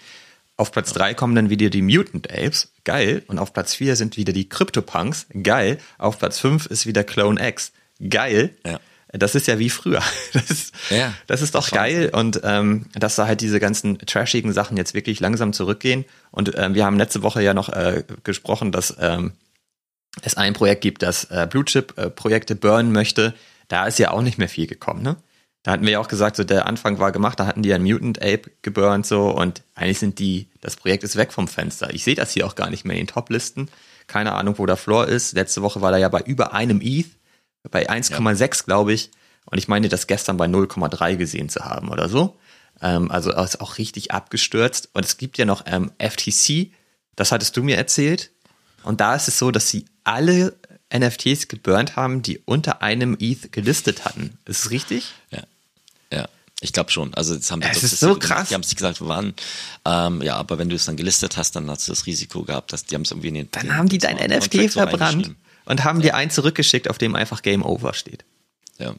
Auf 0.57 0.71
Platz 0.71 0.91
drei 0.91 1.13
kommen 1.13 1.35
dann 1.35 1.51
wieder 1.51 1.69
die 1.69 1.83
Mutant 1.83 2.31
Apes, 2.31 2.71
geil. 2.83 3.23
Und 3.27 3.37
auf 3.37 3.53
Platz 3.53 3.75
vier 3.75 3.95
sind 3.95 4.17
wieder 4.17 4.33
die 4.33 4.49
CryptoPunks, 4.49 5.27
geil. 5.43 5.77
Auf 5.99 6.17
Platz 6.17 6.39
fünf 6.39 6.65
ist 6.65 6.87
wieder 6.87 7.03
Clone 7.03 7.47
X, 7.47 7.71
geil. 8.09 8.55
Ja. 8.65 8.79
das 9.13 9.35
ist 9.35 9.45
ja 9.45 9.59
wie 9.59 9.69
früher. 9.69 10.01
Das 10.33 10.49
ist, 10.49 10.73
ja, 10.89 11.13
das 11.27 11.43
ist 11.43 11.53
doch 11.53 11.69
geil 11.69 12.09
und 12.11 12.41
ähm, 12.43 12.87
dass 12.93 13.15
da 13.15 13.27
halt 13.27 13.41
diese 13.41 13.59
ganzen 13.59 13.99
trashigen 13.99 14.51
Sachen 14.51 14.77
jetzt 14.77 14.95
wirklich 14.95 15.19
langsam 15.19 15.53
zurückgehen. 15.53 16.05
Und 16.31 16.53
ähm, 16.57 16.73
wir 16.73 16.85
haben 16.85 16.97
letzte 16.97 17.21
Woche 17.21 17.43
ja 17.43 17.53
noch 17.53 17.69
äh, 17.69 18.03
gesprochen, 18.23 18.71
dass 18.71 18.95
ähm, 18.99 19.33
es 20.23 20.37
ein 20.37 20.53
Projekt 20.53 20.81
gibt, 20.81 21.03
das 21.03 21.25
äh, 21.25 21.47
Blue 21.47 21.65
Chip 21.65 21.97
äh, 21.97 22.09
Projekte 22.09 22.55
burnen 22.55 22.91
möchte. 22.91 23.35
Da 23.67 23.85
ist 23.85 23.99
ja 23.99 24.09
auch 24.09 24.21
nicht 24.23 24.39
mehr 24.39 24.49
viel 24.49 24.65
gekommen, 24.65 25.03
ne? 25.03 25.17
Da 25.67 25.73
hatten 25.73 25.83
wir 25.83 25.91
ja 25.91 25.99
auch 25.99 26.07
gesagt, 26.07 26.37
so 26.37 26.45
der 26.45 26.65
Anfang 26.65 26.97
war 26.97 27.11
gemacht, 27.11 27.41
da 27.41 27.45
hatten 27.45 27.61
die 27.61 27.73
ein 27.73 27.83
Mutant 27.83 28.21
Ape 28.21 28.51
geburnt 28.61 29.05
so 29.05 29.31
und 29.31 29.63
eigentlich 29.75 29.99
sind 29.99 30.17
die, 30.17 30.47
das 30.61 30.77
Projekt 30.77 31.03
ist 31.03 31.17
weg 31.17 31.33
vom 31.33 31.49
Fenster. 31.49 31.93
Ich 31.93 32.05
sehe 32.05 32.15
das 32.15 32.31
hier 32.31 32.47
auch 32.47 32.55
gar 32.55 32.69
nicht 32.69 32.85
mehr 32.85 32.95
in 32.95 33.01
den 33.01 33.13
Top-Listen. 33.13 33.67
Keine 34.07 34.31
Ahnung, 34.31 34.59
wo 34.59 34.65
der 34.65 34.77
Floor 34.77 35.09
ist. 35.09 35.33
Letzte 35.33 35.61
Woche 35.61 35.81
war 35.81 35.91
er 35.91 35.97
ja 35.97 36.07
bei 36.07 36.21
über 36.21 36.53
einem 36.53 36.79
ETH, 36.81 37.09
bei 37.69 37.89
1,6 37.89 38.39
ja. 38.39 38.47
glaube 38.63 38.93
ich. 38.93 39.11
Und 39.43 39.57
ich 39.57 39.67
meine, 39.67 39.89
das 39.89 40.07
gestern 40.07 40.37
bei 40.37 40.45
0,3 40.45 41.17
gesehen 41.17 41.49
zu 41.49 41.65
haben 41.65 41.89
oder 41.89 42.07
so. 42.07 42.37
Ähm, 42.81 43.11
also 43.11 43.33
ist 43.33 43.59
auch 43.59 43.77
richtig 43.77 44.11
abgestürzt. 44.11 44.91
Und 44.93 45.03
es 45.03 45.17
gibt 45.17 45.37
ja 45.37 45.43
noch 45.43 45.65
ähm, 45.65 45.91
FTC, 45.99 46.71
das 47.17 47.33
hattest 47.33 47.57
du 47.57 47.63
mir 47.63 47.75
erzählt. 47.75 48.31
Und 48.83 49.01
da 49.01 49.15
ist 49.15 49.27
es 49.27 49.37
so, 49.37 49.51
dass 49.51 49.67
sie 49.67 49.83
alle 50.05 50.55
NFTs 50.97 51.49
geburnt 51.49 51.97
haben, 51.97 52.21
die 52.21 52.39
unter 52.45 52.81
einem 52.81 53.17
ETH 53.19 53.51
gelistet 53.51 54.05
hatten. 54.05 54.37
Ist 54.45 54.63
es 54.63 54.71
richtig? 54.71 55.11
Ja. 55.29 55.43
Ja, 56.11 56.27
ich 56.61 56.73
glaube 56.73 56.91
schon. 56.91 57.13
Also 57.13 57.35
das 57.35 57.51
haben 57.51 57.61
die, 57.61 57.67
es 57.67 57.83
ist 57.83 57.99
so 57.99 58.15
krass. 58.15 58.49
Die 58.49 58.55
haben 58.55 58.63
sich 58.63 58.75
gesagt, 58.75 58.99
wir 59.01 59.07
waren, 59.07 59.33
ähm, 59.85 60.21
ja, 60.21 60.37
aber 60.37 60.57
wenn 60.57 60.69
du 60.69 60.75
es 60.75 60.85
dann 60.85 60.97
gelistet 60.97 61.37
hast, 61.37 61.55
dann 61.55 61.69
hast 61.69 61.87
du 61.87 61.91
das 61.91 62.05
Risiko 62.05 62.43
gehabt, 62.43 62.73
dass 62.73 62.85
die 62.85 62.95
haben 62.95 63.03
es 63.03 63.11
irgendwie 63.11 63.27
in 63.29 63.33
den. 63.35 63.51
Dann 63.51 63.67
den, 63.67 63.77
haben 63.77 63.89
die 63.89 63.99
dein 63.99 64.17
NFT 64.17 64.71
verbrannt 64.71 65.35
und 65.65 65.83
haben 65.83 65.99
ja. 65.99 66.07
dir 66.07 66.15
einen 66.15 66.31
zurückgeschickt, 66.31 66.89
auf 66.89 66.97
dem 66.97 67.15
einfach 67.15 67.41
Game 67.41 67.63
Over 67.63 67.93
steht. 67.93 68.25
Ja. 68.79 68.95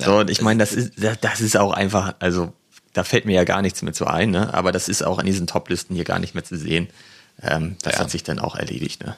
ja. 0.00 0.06
So, 0.06 0.18
und 0.18 0.30
ich 0.30 0.40
meine, 0.40 0.58
das 0.58 0.72
ist, 0.72 0.92
das 1.20 1.40
ist 1.40 1.56
auch 1.56 1.72
einfach, 1.72 2.14
also 2.20 2.52
da 2.94 3.04
fällt 3.04 3.26
mir 3.26 3.34
ja 3.34 3.44
gar 3.44 3.60
nichts 3.60 3.82
mehr 3.82 3.92
zu 3.92 4.06
ein, 4.06 4.30
ne? 4.30 4.54
Aber 4.54 4.72
das 4.72 4.88
ist 4.88 5.02
auch 5.02 5.18
an 5.18 5.26
diesen 5.26 5.46
Top-Listen 5.46 5.94
hier 5.94 6.04
gar 6.04 6.20
nicht 6.20 6.34
mehr 6.34 6.44
zu 6.44 6.56
sehen. 6.56 6.88
Ähm, 7.42 7.76
das 7.82 7.94
ja. 7.94 8.00
hat 8.00 8.10
sich 8.10 8.22
dann 8.22 8.38
auch 8.38 8.54
erledigt, 8.54 9.04
ne? 9.04 9.16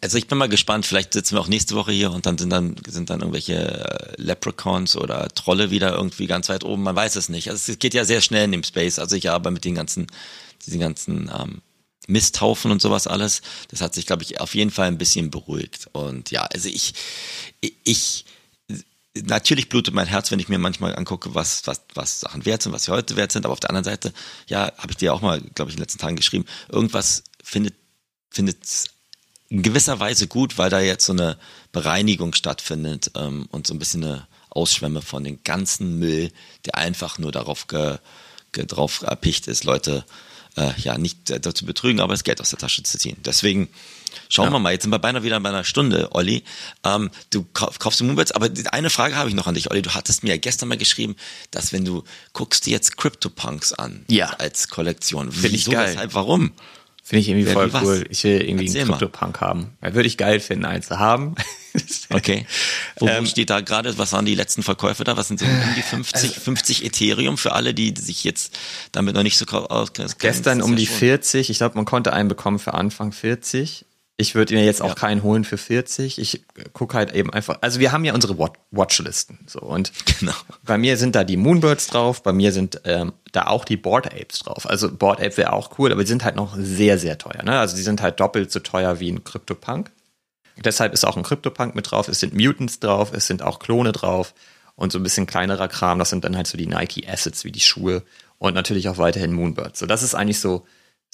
Also 0.00 0.18
ich 0.18 0.28
bin 0.28 0.38
mal 0.38 0.48
gespannt, 0.48 0.86
vielleicht 0.86 1.14
sitzen 1.14 1.36
wir 1.36 1.40
auch 1.40 1.48
nächste 1.48 1.74
Woche 1.74 1.92
hier 1.92 2.12
und 2.12 2.26
dann 2.26 2.38
sind 2.38 2.50
dann, 2.50 2.76
sind 2.86 3.10
dann 3.10 3.20
irgendwelche 3.20 3.54
äh, 3.54 4.22
Leprechauns 4.22 4.96
oder 4.96 5.28
Trolle 5.28 5.70
wieder 5.70 5.94
irgendwie 5.94 6.26
ganz 6.26 6.48
weit 6.48 6.64
oben, 6.64 6.82
man 6.82 6.94
weiß 6.94 7.16
es 7.16 7.28
nicht. 7.28 7.50
Also 7.50 7.72
es 7.72 7.78
geht 7.78 7.94
ja 7.94 8.04
sehr 8.04 8.20
schnell 8.20 8.44
in 8.44 8.52
dem 8.52 8.62
Space, 8.62 8.98
also 8.98 9.16
ich 9.16 9.30
aber 9.30 9.50
mit 9.50 9.64
den 9.64 9.74
ganzen, 9.74 10.06
diesen 10.66 10.80
ganzen 10.80 11.30
ähm, 11.34 11.62
Misthaufen 12.06 12.70
und 12.70 12.80
sowas 12.80 13.06
alles, 13.06 13.42
das 13.68 13.80
hat 13.80 13.94
sich, 13.94 14.06
glaube 14.06 14.22
ich, 14.22 14.40
auf 14.40 14.54
jeden 14.54 14.70
Fall 14.70 14.86
ein 14.88 14.98
bisschen 14.98 15.30
beruhigt. 15.30 15.88
Und 15.92 16.30
ja, 16.30 16.42
also 16.42 16.68
ich, 16.68 16.94
ich, 17.60 18.24
natürlich 19.14 19.68
blutet 19.68 19.94
mein 19.94 20.06
Herz, 20.06 20.30
wenn 20.30 20.38
ich 20.38 20.48
mir 20.48 20.58
manchmal 20.58 20.94
angucke, 20.94 21.34
was, 21.34 21.66
was, 21.66 21.82
was 21.94 22.20
Sachen 22.20 22.44
wert 22.44 22.62
sind, 22.62 22.72
was 22.72 22.84
sie 22.84 22.92
heute 22.92 23.16
wert 23.16 23.32
sind, 23.32 23.44
aber 23.44 23.52
auf 23.52 23.60
der 23.60 23.70
anderen 23.70 23.84
Seite, 23.84 24.12
ja, 24.46 24.72
habe 24.78 24.92
ich 24.92 24.96
dir 24.96 25.14
auch 25.14 25.20
mal, 25.20 25.40
glaube 25.40 25.70
ich, 25.70 25.74
in 25.74 25.78
den 25.78 25.84
letzten 25.84 25.98
Tagen 25.98 26.16
geschrieben, 26.16 26.44
irgendwas 26.68 27.24
findet, 27.42 27.74
findet 28.30 28.58
in 29.48 29.62
gewisser 29.62 30.00
Weise 30.00 30.26
gut, 30.26 30.58
weil 30.58 30.70
da 30.70 30.80
jetzt 30.80 31.06
so 31.06 31.12
eine 31.12 31.38
Bereinigung 31.72 32.34
stattfindet 32.34 33.10
ähm, 33.14 33.46
und 33.50 33.66
so 33.66 33.74
ein 33.74 33.78
bisschen 33.78 34.04
eine 34.04 34.26
Ausschwemme 34.50 35.02
von 35.02 35.22
den 35.22 35.42
ganzen 35.44 35.98
Müll, 35.98 36.32
der 36.64 36.76
einfach 36.76 37.18
nur 37.18 37.30
darauf 37.30 37.66
ge, 37.66 37.98
ge, 38.52 38.64
drauf 38.66 39.02
erpicht 39.02 39.46
ist, 39.46 39.64
Leute 39.64 40.04
äh, 40.56 40.72
ja 40.78 40.98
nicht 40.98 41.30
äh, 41.30 41.38
dazu 41.38 41.66
betrügen, 41.66 42.00
aber 42.00 42.14
das 42.14 42.24
Geld 42.24 42.40
aus 42.40 42.50
der 42.50 42.58
Tasche 42.58 42.82
zu 42.82 42.98
ziehen. 42.98 43.18
Deswegen 43.24 43.68
schauen 44.28 44.46
ja. 44.46 44.52
wir 44.52 44.58
mal. 44.58 44.72
Jetzt 44.72 44.82
sind 44.82 44.90
wir 44.90 44.98
beinahe 44.98 45.22
wieder 45.22 45.38
bei 45.40 45.50
einer 45.50 45.64
Stunde, 45.64 46.08
Olli. 46.12 46.42
Ähm, 46.84 47.10
du 47.30 47.44
kauf, 47.52 47.78
kaufst 47.78 48.00
du 48.00 48.04
Moonbirds, 48.04 48.32
aber 48.32 48.48
eine 48.72 48.90
Frage 48.90 49.16
habe 49.16 49.28
ich 49.28 49.34
noch 49.34 49.46
an 49.46 49.54
dich, 49.54 49.70
Olli. 49.70 49.82
Du 49.82 49.94
hattest 49.94 50.22
mir 50.22 50.30
ja 50.30 50.36
gestern 50.38 50.68
mal 50.68 50.78
geschrieben, 50.78 51.16
dass 51.50 51.72
wenn 51.72 51.84
du 51.84 52.02
guckst 52.32 52.66
dir 52.66 52.70
jetzt 52.70 52.96
CryptoPunks 52.96 53.74
an 53.74 54.04
ja. 54.08 54.30
als 54.38 54.68
Kollektion, 54.68 55.30
Finde 55.30 55.56
ich 55.56 55.66
geil. 55.66 55.92
Weshalb, 55.92 56.14
warum? 56.14 56.52
Finde 57.06 57.20
ich 57.20 57.28
irgendwie 57.28 57.46
voll 57.46 57.70
cool. 57.82 58.04
Ich 58.10 58.24
will 58.24 58.42
irgendwie 58.42 58.66
Erzähl 58.66 58.80
einen 58.80 58.90
Crypto-Punk 58.90 59.40
haben. 59.40 59.76
Würde 59.80 60.08
ich 60.08 60.16
geil 60.16 60.40
finden, 60.40 60.64
einen 60.64 60.82
zu 60.82 60.98
haben. 60.98 61.36
okay. 62.10 62.46
Wo, 62.98 63.06
ähm, 63.06 63.26
steht 63.26 63.48
da 63.48 63.60
gerade, 63.60 63.96
was 63.96 64.12
waren 64.12 64.24
die 64.24 64.34
letzten 64.34 64.64
Verkäufe 64.64 65.04
da? 65.04 65.16
Was 65.16 65.28
sind 65.28 65.38
so 65.38 65.46
um 65.46 65.74
die 65.76 65.82
50, 65.82 66.30
also, 66.30 66.40
50 66.40 66.84
Ethereum 66.84 67.38
für 67.38 67.52
alle, 67.52 67.74
die 67.74 67.94
sich 67.96 68.24
jetzt 68.24 68.58
damit 68.90 69.14
noch 69.14 69.22
nicht 69.22 69.38
so 69.38 69.46
auskennen? 69.46 70.12
Gestern 70.18 70.60
um 70.60 70.74
die 70.74 70.86
schon. 70.86 70.96
40. 70.96 71.48
Ich 71.48 71.58
glaube, 71.58 71.76
man 71.76 71.84
konnte 71.84 72.12
einen 72.12 72.28
bekommen 72.28 72.58
für 72.58 72.74
Anfang 72.74 73.12
40. 73.12 73.84
Ich 74.18 74.34
würde 74.34 74.54
mir 74.54 74.64
jetzt 74.64 74.80
auch 74.80 74.88
ja. 74.88 74.94
keinen 74.94 75.22
holen 75.22 75.44
für 75.44 75.58
40. 75.58 76.18
Ich 76.18 76.42
gucke 76.72 76.96
halt 76.96 77.14
eben 77.14 77.30
einfach. 77.32 77.58
Also 77.60 77.80
wir 77.80 77.92
haben 77.92 78.04
ja 78.04 78.14
unsere 78.14 78.38
Watchlisten. 78.70 79.40
So 79.46 79.60
und 79.60 79.92
genau. 80.18 80.32
bei 80.64 80.78
mir 80.78 80.96
sind 80.96 81.14
da 81.14 81.22
die 81.22 81.36
Moonbirds 81.36 81.88
drauf. 81.88 82.22
Bei 82.22 82.32
mir 82.32 82.50
sind 82.52 82.80
ähm, 82.84 83.12
da 83.32 83.48
auch 83.48 83.66
die 83.66 83.76
Board 83.76 84.06
Apes 84.06 84.38
drauf. 84.38 84.68
Also 84.68 84.90
Board 84.90 85.20
Ape 85.20 85.36
wäre 85.36 85.52
auch 85.52 85.78
cool, 85.78 85.92
aber 85.92 86.02
die 86.02 86.08
sind 86.08 86.24
halt 86.24 86.34
noch 86.34 86.56
sehr 86.58 86.98
sehr 86.98 87.18
teuer. 87.18 87.42
Ne? 87.42 87.58
Also 87.58 87.76
die 87.76 87.82
sind 87.82 88.00
halt 88.00 88.18
doppelt 88.18 88.50
so 88.50 88.60
teuer 88.60 89.00
wie 89.00 89.12
ein 89.12 89.22
CryptoPunk. 89.22 89.90
Deshalb 90.64 90.94
ist 90.94 91.04
auch 91.04 91.18
ein 91.18 91.22
CryptoPunk 91.22 91.74
mit 91.74 91.90
drauf. 91.90 92.08
Es 92.08 92.20
sind 92.20 92.32
Mutants 92.32 92.80
drauf. 92.80 93.12
Es 93.12 93.26
sind 93.26 93.42
auch 93.42 93.58
Klone 93.58 93.92
drauf 93.92 94.32
und 94.76 94.92
so 94.92 94.98
ein 94.98 95.02
bisschen 95.02 95.26
kleinerer 95.26 95.68
Kram. 95.68 95.98
Das 95.98 96.08
sind 96.08 96.24
dann 96.24 96.36
halt 96.36 96.46
so 96.46 96.56
die 96.56 96.66
Nike 96.66 97.06
Assets 97.06 97.44
wie 97.44 97.52
die 97.52 97.60
Schuhe 97.60 98.02
und 98.38 98.54
natürlich 98.54 98.88
auch 98.88 98.96
weiterhin 98.96 99.32
Moonbirds. 99.32 99.78
So 99.78 99.84
das 99.84 100.02
ist 100.02 100.14
eigentlich 100.14 100.40
so 100.40 100.64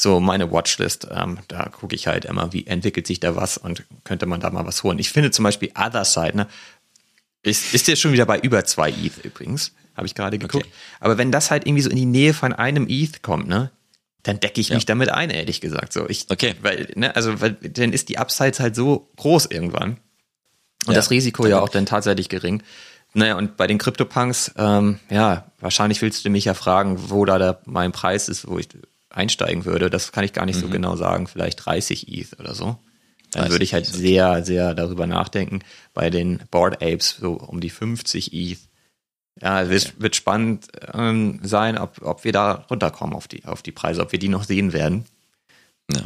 so 0.03 0.21
meine 0.21 0.51
Watchlist. 0.51 1.07
Ähm, 1.11 1.39
da 1.49 1.69
gucke 1.69 1.95
ich 1.95 2.07
halt 2.07 2.25
immer, 2.25 2.53
wie 2.53 2.67
entwickelt 2.67 3.07
sich 3.07 3.21
da 3.21 3.37
was 3.37 3.57
und 3.57 3.85
könnte 4.05 4.27
man 4.27 4.41
da 4.41 4.51
mal 4.51 4.67
was 4.67 4.83
holen. 4.83 4.99
Ich 4.99 5.11
finde 5.11 5.31
zum 5.31 5.45
Beispiel 5.45 5.71
Other 5.77 6.05
Side, 6.05 6.37
ne, 6.37 6.49
ist, 7.43 7.75
ist 7.75 7.89
jetzt 7.89 8.01
schon 8.01 8.13
wieder 8.13 8.27
bei 8.27 8.39
über 8.39 8.65
zwei 8.65 8.91
ETH 8.91 9.25
übrigens, 9.25 9.73
habe 9.97 10.07
ich 10.07 10.15
gerade 10.15 10.39
geguckt. 10.39 10.67
Okay. 10.67 10.75
Aber 11.01 11.19
wenn 11.19 11.33
das 11.33 11.51
halt 11.51 11.67
irgendwie 11.67 11.83
so 11.83 11.91
in 11.91 11.97
die 11.97 12.07
Nähe 12.07 12.35
von 12.35 12.53
einem 12.53 12.87
ETH 12.89 13.23
kommt, 13.23 13.49
ne, 13.49 13.71
dann 14.23 14.39
decke 14.39 14.61
ich 14.61 14.69
ja. 14.69 14.77
mich 14.77 14.87
damit 14.87 15.09
ein, 15.09 15.31
ehrlich 15.31 15.61
gesagt. 15.61 15.93
So, 15.93 16.09
ich, 16.09 16.27
okay. 16.31 16.55
Weil, 16.63 16.89
ne, 16.95 17.15
also, 17.17 17.41
weil, 17.41 17.53
dann 17.53 17.93
ist 17.93 18.09
die 18.09 18.19
Upside 18.19 18.59
halt 18.59 18.77
so 18.77 19.09
groß 19.17 19.47
irgendwann. 19.47 19.99
Und 20.87 20.93
ja, 20.93 20.95
das 20.95 21.11
Risiko 21.11 21.47
ja 21.47 21.61
auch 21.61 21.69
dann 21.69 21.87
tatsächlich 21.87 22.29
gering. 22.29 22.63
Naja, 23.15 23.37
und 23.37 23.57
bei 23.57 23.67
den 23.67 23.79
CryptoPunks, 23.79 24.53
ähm, 24.57 24.99
ja, 25.11 25.51
wahrscheinlich 25.61 26.01
willst 26.01 26.25
du 26.25 26.31
mich 26.31 26.47
ja 26.47 26.55
fragen, 26.55 27.11
wo 27.11 27.25
da 27.25 27.39
der, 27.39 27.61
mein 27.67 27.93
Preis 27.93 28.29
ist, 28.29 28.49
wo 28.49 28.59
ich 28.59 28.69
einsteigen 29.13 29.65
würde, 29.65 29.91
das 29.91 30.13
kann 30.13 30.25
ich 30.25 30.33
gar 30.33 30.47
nicht 30.47 30.57
mhm. 30.57 30.63
so 30.63 30.69
genau 30.69 30.97
sagen, 30.97 31.27
vielleicht 31.27 31.65
30 31.65 32.09
ETH 32.09 32.39
oder 32.39 32.55
so. 32.55 32.79
Dann 33.33 33.51
würde 33.51 33.65
ich 33.65 33.73
halt 33.73 33.87
ETH, 33.87 33.95
sehr, 33.95 34.45
sehr 34.45 34.75
darüber 34.75 35.07
nachdenken. 35.07 35.61
Bei 35.95 36.11
den 36.11 36.43
Board 36.51 36.83
Apes 36.83 37.17
so 37.21 37.33
um 37.33 37.61
die 37.61 37.71
50 37.71 38.33
ETH. 38.33 38.59
Ja, 39.41 39.63
es 39.63 39.69
wird, 39.71 40.01
wird 40.01 40.17
spannend 40.17 40.67
ähm, 40.93 41.41
sein, 41.43 41.79
ob, 41.79 42.03
ob 42.03 42.25
wir 42.25 42.33
da 42.33 42.67
runterkommen 42.71 43.15
auf 43.15 43.29
die, 43.29 43.45
auf 43.47 43.63
die 43.63 43.73
Preise, 43.73 44.03
ob 44.03 44.13
wir 44.13 44.19
die 44.19 44.29
noch 44.29 44.45
sehen 44.45 44.73
werden. 44.73 45.07
Ja. 45.91 46.03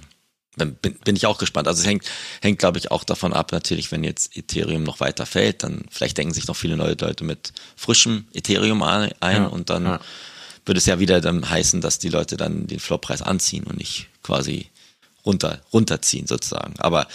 Bin, 0.57 0.95
bin 0.95 1.17
ich 1.17 1.27
auch 1.27 1.37
gespannt. 1.37 1.69
Also 1.69 1.83
es 1.83 1.87
hängt, 1.87 2.05
hängt 2.41 2.61
glaube 2.61 2.79
ich, 2.79 2.91
auch 2.91 3.05
davon 3.05 3.35
ab, 3.35 3.53
natürlich, 3.53 3.93
wenn 3.93 4.05
jetzt 4.05 4.35
Ethereum 4.37 4.85
noch 4.85 5.01
weiter 5.01 5.27
fällt, 5.27 5.65
dann 5.65 5.85
vielleicht 5.91 6.17
denken 6.17 6.33
sich 6.33 6.47
noch 6.47 6.57
viele 6.57 6.79
neue 6.79 6.97
Leute 6.99 7.25
mit 7.25 7.53
frischem 7.77 8.27
Ethereum 8.33 8.83
ein, 8.83 9.13
ja, 9.21 9.47
und 9.47 9.69
dann 9.69 9.85
ja 9.85 10.01
würde 10.67 10.79
es 10.79 10.87
ja 10.87 10.99
wieder 10.99 11.21
dann 11.21 11.49
heißen, 11.49 11.81
dass 11.81 11.99
die 11.99 12.09
Leute 12.09 12.37
dann 12.37 12.67
den 12.67 12.81
Floorpreis 12.81 13.23
anziehen 13.23 13.65
und 13.65 13.79
nicht 13.79 14.09
quasi 14.23 14.71
runter, 15.25 15.61
runterziehen 15.73 16.27
sozusagen. 16.27 16.75
Aber 16.79 17.07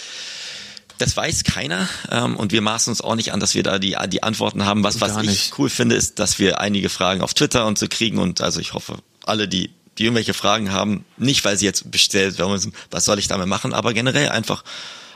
das 0.98 1.16
weiß 1.16 1.44
keiner 1.44 1.88
ähm, 2.10 2.36
und 2.36 2.52
wir 2.52 2.62
maßen 2.62 2.90
uns 2.90 3.00
auch 3.00 3.14
nicht 3.14 3.32
an, 3.32 3.40
dass 3.40 3.54
wir 3.54 3.62
da 3.62 3.78
die, 3.78 3.96
die 4.08 4.22
Antworten 4.22 4.64
haben. 4.64 4.84
Was, 4.84 5.00
was 5.00 5.16
ich 5.22 5.52
cool 5.58 5.68
finde, 5.68 5.96
ist, 5.96 6.18
dass 6.18 6.38
wir 6.38 6.60
einige 6.60 6.88
Fragen 6.88 7.22
auf 7.22 7.34
Twitter 7.34 7.66
und 7.66 7.78
so 7.78 7.86
kriegen 7.88 8.18
und 8.18 8.40
also 8.40 8.60
ich 8.60 8.72
hoffe, 8.74 8.98
alle, 9.24 9.48
die, 9.48 9.70
die 9.98 10.04
irgendwelche 10.04 10.34
Fragen 10.34 10.72
haben, 10.72 11.04
nicht 11.16 11.44
weil 11.44 11.56
sie 11.56 11.66
jetzt 11.66 11.90
bestellt 11.90 12.38
werden, 12.38 12.72
was 12.90 13.04
soll 13.04 13.18
ich 13.18 13.28
damit 13.28 13.48
machen, 13.48 13.72
aber 13.74 13.92
generell 13.94 14.28
einfach 14.28 14.64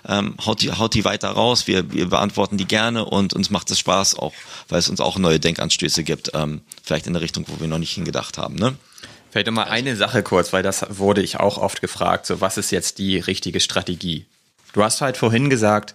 ähm, 0.09 0.37
haut, 0.45 0.63
die, 0.63 0.73
haut 0.73 0.95
die 0.95 1.05
weiter 1.05 1.29
raus. 1.29 1.67
Wir, 1.67 1.93
wir 1.93 2.09
beantworten 2.09 2.57
die 2.57 2.67
gerne 2.67 3.05
und 3.05 3.35
uns 3.35 3.51
macht 3.51 3.71
es 3.71 3.79
Spaß, 3.79 4.19
auch 4.19 4.33
weil 4.69 4.79
es 4.79 4.89
uns 4.89 5.01
auch 5.01 5.19
neue 5.19 5.41
Denkanstöße 5.41 6.05
gibt, 6.05 6.31
ähm, 6.35 6.63
vielleicht 6.83 7.07
in 7.07 7.13
der 7.13 7.23
Richtung, 7.23 7.45
wo 7.49 7.61
wir 7.61 7.69
noch 7.69 7.79
nicht 7.79 7.93
hingedacht 7.93 8.39
haben. 8.39 8.57
Ne? 8.57 8.77
Vielleicht 9.31 9.47
nochmal 9.47 9.69
eine 9.69 9.97
Sache 9.97 10.23
kurz, 10.23 10.53
weil 10.53 10.63
das 10.63 10.87
wurde 10.99 11.23
ich 11.23 11.41
auch 11.41 11.59
oft 11.59 11.81
gefragt, 11.81 12.27
so 12.27 12.41
was 12.41 12.57
ist 12.57 12.71
jetzt 12.71 12.99
die 12.99 13.19
richtige 13.19 13.61
Strategie? 13.61 14.27
Du 14.73 14.83
hast 14.83 15.01
halt 15.01 15.17
vorhin 15.17 15.51
gesagt, 15.51 15.95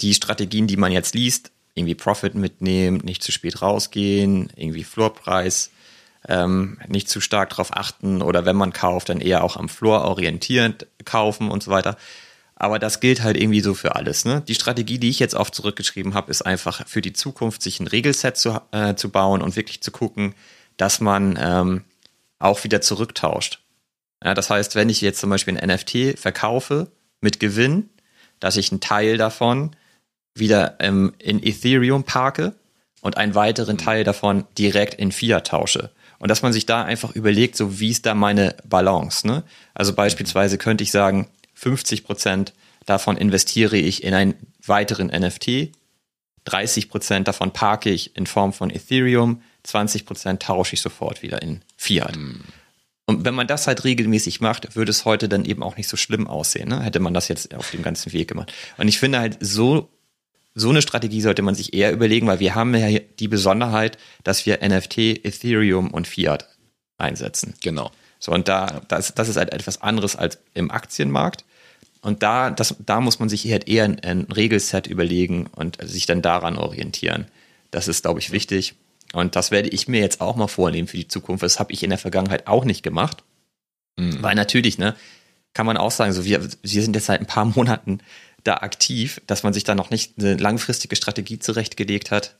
die 0.00 0.14
Strategien, 0.14 0.66
die 0.66 0.76
man 0.76 0.92
jetzt 0.92 1.14
liest, 1.14 1.50
irgendwie 1.74 1.94
Profit 1.94 2.34
mitnehmen, 2.34 2.98
nicht 2.98 3.22
zu 3.22 3.32
spät 3.32 3.62
rausgehen, 3.62 4.50
irgendwie 4.56 4.84
Floorpreis, 4.84 5.70
ähm, 6.28 6.78
nicht 6.88 7.08
zu 7.08 7.20
stark 7.20 7.50
darauf 7.50 7.76
achten 7.76 8.22
oder 8.22 8.44
wenn 8.44 8.56
man 8.56 8.72
kauft, 8.72 9.08
dann 9.08 9.20
eher 9.20 9.44
auch 9.44 9.56
am 9.56 9.68
Floor 9.68 10.02
orientierend 10.02 10.86
kaufen 11.04 11.50
und 11.50 11.62
so 11.62 11.70
weiter. 11.70 11.96
Aber 12.64 12.78
das 12.78 13.00
gilt 13.00 13.22
halt 13.22 13.36
irgendwie 13.36 13.60
so 13.60 13.74
für 13.74 13.94
alles. 13.94 14.24
Ne? 14.24 14.42
Die 14.48 14.54
Strategie, 14.54 14.98
die 14.98 15.10
ich 15.10 15.18
jetzt 15.18 15.34
oft 15.34 15.54
zurückgeschrieben 15.54 16.14
habe, 16.14 16.30
ist 16.30 16.40
einfach 16.40 16.88
für 16.88 17.02
die 17.02 17.12
Zukunft, 17.12 17.60
sich 17.60 17.78
ein 17.78 17.86
Regelset 17.86 18.38
zu, 18.38 18.58
äh, 18.72 18.94
zu 18.94 19.10
bauen 19.10 19.42
und 19.42 19.54
wirklich 19.54 19.82
zu 19.82 19.90
gucken, 19.90 20.34
dass 20.78 20.98
man 20.98 21.38
ähm, 21.38 21.84
auch 22.38 22.64
wieder 22.64 22.80
zurücktauscht. 22.80 23.60
Ja, 24.24 24.32
das 24.32 24.48
heißt, 24.48 24.76
wenn 24.76 24.88
ich 24.88 25.02
jetzt 25.02 25.20
zum 25.20 25.28
Beispiel 25.28 25.58
ein 25.58 25.68
NFT 25.68 26.18
verkaufe 26.18 26.90
mit 27.20 27.38
Gewinn, 27.38 27.90
dass 28.40 28.56
ich 28.56 28.72
einen 28.72 28.80
Teil 28.80 29.18
davon 29.18 29.76
wieder 30.34 30.76
ähm, 30.80 31.12
in 31.18 31.42
Ethereum 31.42 32.04
parke 32.04 32.54
und 33.02 33.18
einen 33.18 33.34
weiteren 33.34 33.76
Teil 33.76 34.04
davon 34.04 34.46
direkt 34.56 34.94
in 34.94 35.12
Fiat 35.12 35.48
tausche. 35.48 35.90
Und 36.18 36.30
dass 36.30 36.40
man 36.40 36.54
sich 36.54 36.64
da 36.64 36.82
einfach 36.82 37.14
überlegt, 37.14 37.56
so 37.56 37.78
wie 37.78 37.90
ist 37.90 38.06
da 38.06 38.14
meine 38.14 38.56
Balance. 38.64 39.26
Ne? 39.26 39.42
Also 39.74 39.92
beispielsweise 39.92 40.56
könnte 40.56 40.82
ich 40.82 40.92
sagen, 40.92 41.28
50 41.54 42.04
Prozent 42.04 42.52
davon 42.86 43.16
investiere 43.16 43.76
ich 43.76 44.02
in 44.04 44.14
einen 44.14 44.34
weiteren 44.64 45.08
NFT, 45.08 45.72
30 46.44 46.90
Prozent 46.90 47.28
davon 47.28 47.52
parke 47.52 47.90
ich 47.90 48.16
in 48.16 48.26
Form 48.26 48.52
von 48.52 48.70
Ethereum, 48.70 49.42
20 49.62 50.04
Prozent 50.04 50.42
tausche 50.42 50.74
ich 50.74 50.82
sofort 50.82 51.22
wieder 51.22 51.40
in 51.42 51.62
Fiat. 51.76 52.16
Mhm. 52.16 52.44
Und 53.06 53.24
wenn 53.24 53.34
man 53.34 53.46
das 53.46 53.66
halt 53.66 53.84
regelmäßig 53.84 54.40
macht, 54.40 54.76
würde 54.76 54.90
es 54.90 55.04
heute 55.04 55.28
dann 55.28 55.44
eben 55.44 55.62
auch 55.62 55.76
nicht 55.76 55.88
so 55.88 55.96
schlimm 55.96 56.26
aussehen, 56.26 56.68
ne? 56.68 56.82
hätte 56.82 57.00
man 57.00 57.12
das 57.12 57.28
jetzt 57.28 57.54
auf 57.54 57.70
dem 57.70 57.82
ganzen 57.82 58.12
Weg 58.12 58.28
gemacht. 58.28 58.52
Und 58.78 58.88
ich 58.88 58.98
finde 58.98 59.18
halt, 59.18 59.36
so, 59.40 59.90
so 60.54 60.70
eine 60.70 60.80
Strategie 60.80 61.20
sollte 61.20 61.42
man 61.42 61.54
sich 61.54 61.74
eher 61.74 61.92
überlegen, 61.92 62.26
weil 62.26 62.40
wir 62.40 62.54
haben 62.54 62.74
ja 62.74 62.98
die 63.18 63.28
Besonderheit, 63.28 63.98
dass 64.22 64.46
wir 64.46 64.66
NFT, 64.66 64.98
Ethereum 64.98 65.90
und 65.90 66.06
Fiat 66.06 66.48
einsetzen. 66.96 67.54
Genau. 67.62 67.90
So, 68.24 68.32
und 68.32 68.48
da, 68.48 68.80
das, 68.88 69.12
das 69.12 69.28
ist 69.28 69.36
halt 69.36 69.52
etwas 69.52 69.82
anderes 69.82 70.16
als 70.16 70.38
im 70.54 70.70
Aktienmarkt. 70.70 71.44
Und 72.00 72.22
da, 72.22 72.48
das, 72.48 72.74
da 72.78 73.02
muss 73.02 73.18
man 73.18 73.28
sich 73.28 73.44
halt 73.52 73.68
eher 73.68 73.84
ein, 73.84 74.00
ein 74.00 74.22
Regelset 74.32 74.86
überlegen 74.86 75.46
und 75.48 75.76
sich 75.86 76.06
dann 76.06 76.22
daran 76.22 76.56
orientieren. 76.56 77.26
Das 77.70 77.86
ist, 77.86 78.00
glaube 78.00 78.20
ich, 78.20 78.32
wichtig. 78.32 78.76
Und 79.12 79.36
das 79.36 79.50
werde 79.50 79.68
ich 79.68 79.88
mir 79.88 80.00
jetzt 80.00 80.22
auch 80.22 80.36
mal 80.36 80.46
vornehmen 80.46 80.88
für 80.88 80.96
die 80.96 81.06
Zukunft. 81.06 81.42
Das 81.42 81.60
habe 81.60 81.74
ich 81.74 81.82
in 81.82 81.90
der 81.90 81.98
Vergangenheit 81.98 82.46
auch 82.46 82.64
nicht 82.64 82.82
gemacht. 82.82 83.24
Mhm. 83.98 84.22
Weil 84.22 84.36
natürlich, 84.36 84.78
ne, 84.78 84.94
kann 85.52 85.66
man 85.66 85.76
auch 85.76 85.90
sagen, 85.90 86.14
so 86.14 86.24
wir, 86.24 86.42
wir 86.42 86.82
sind 86.82 86.96
jetzt 86.96 87.04
seit 87.04 87.20
ein 87.20 87.26
paar 87.26 87.44
Monaten 87.56 87.98
da 88.42 88.54
aktiv, 88.54 89.20
dass 89.26 89.42
man 89.42 89.52
sich 89.52 89.64
da 89.64 89.74
noch 89.74 89.90
nicht 89.90 90.14
eine 90.18 90.38
langfristige 90.38 90.96
Strategie 90.96 91.40
zurechtgelegt 91.40 92.10
hat. 92.10 92.36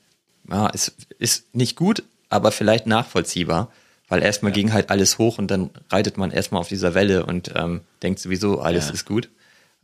Ja, 0.49 0.67
es 0.73 0.95
ist 1.19 1.53
nicht 1.53 1.75
gut, 1.75 2.01
aber 2.29 2.51
vielleicht 2.51 2.87
nachvollziehbar, 2.87 3.71
weil 4.07 4.21
erstmal 4.21 4.51
ja. 4.51 4.55
ging 4.55 4.73
halt 4.73 4.89
alles 4.89 5.17
hoch 5.17 5.37
und 5.37 5.49
dann 5.49 5.69
reitet 5.89 6.17
man 6.17 6.31
erstmal 6.31 6.61
auf 6.61 6.67
dieser 6.67 6.93
Welle 6.93 7.25
und 7.25 7.51
ähm, 7.55 7.81
denkt 8.03 8.19
sowieso, 8.19 8.59
alles 8.59 8.87
ja. 8.87 8.93
ist 8.93 9.05
gut. 9.05 9.29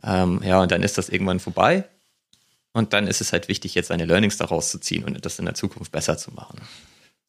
Ähm, 0.04 0.40
ja, 0.44 0.60
und 0.60 0.72
dann 0.72 0.82
ist 0.82 0.98
das 0.98 1.08
irgendwann 1.08 1.40
vorbei 1.40 1.84
und 2.72 2.92
dann 2.92 3.06
ist 3.06 3.20
es 3.20 3.32
halt 3.32 3.48
wichtig, 3.48 3.74
jetzt 3.74 3.88
seine 3.88 4.04
Learnings 4.04 4.36
daraus 4.36 4.70
zu 4.70 4.78
ziehen 4.78 5.04
und 5.04 5.24
das 5.24 5.38
in 5.38 5.44
der 5.44 5.54
Zukunft 5.54 5.92
besser 5.92 6.16
zu 6.16 6.32
machen. 6.32 6.60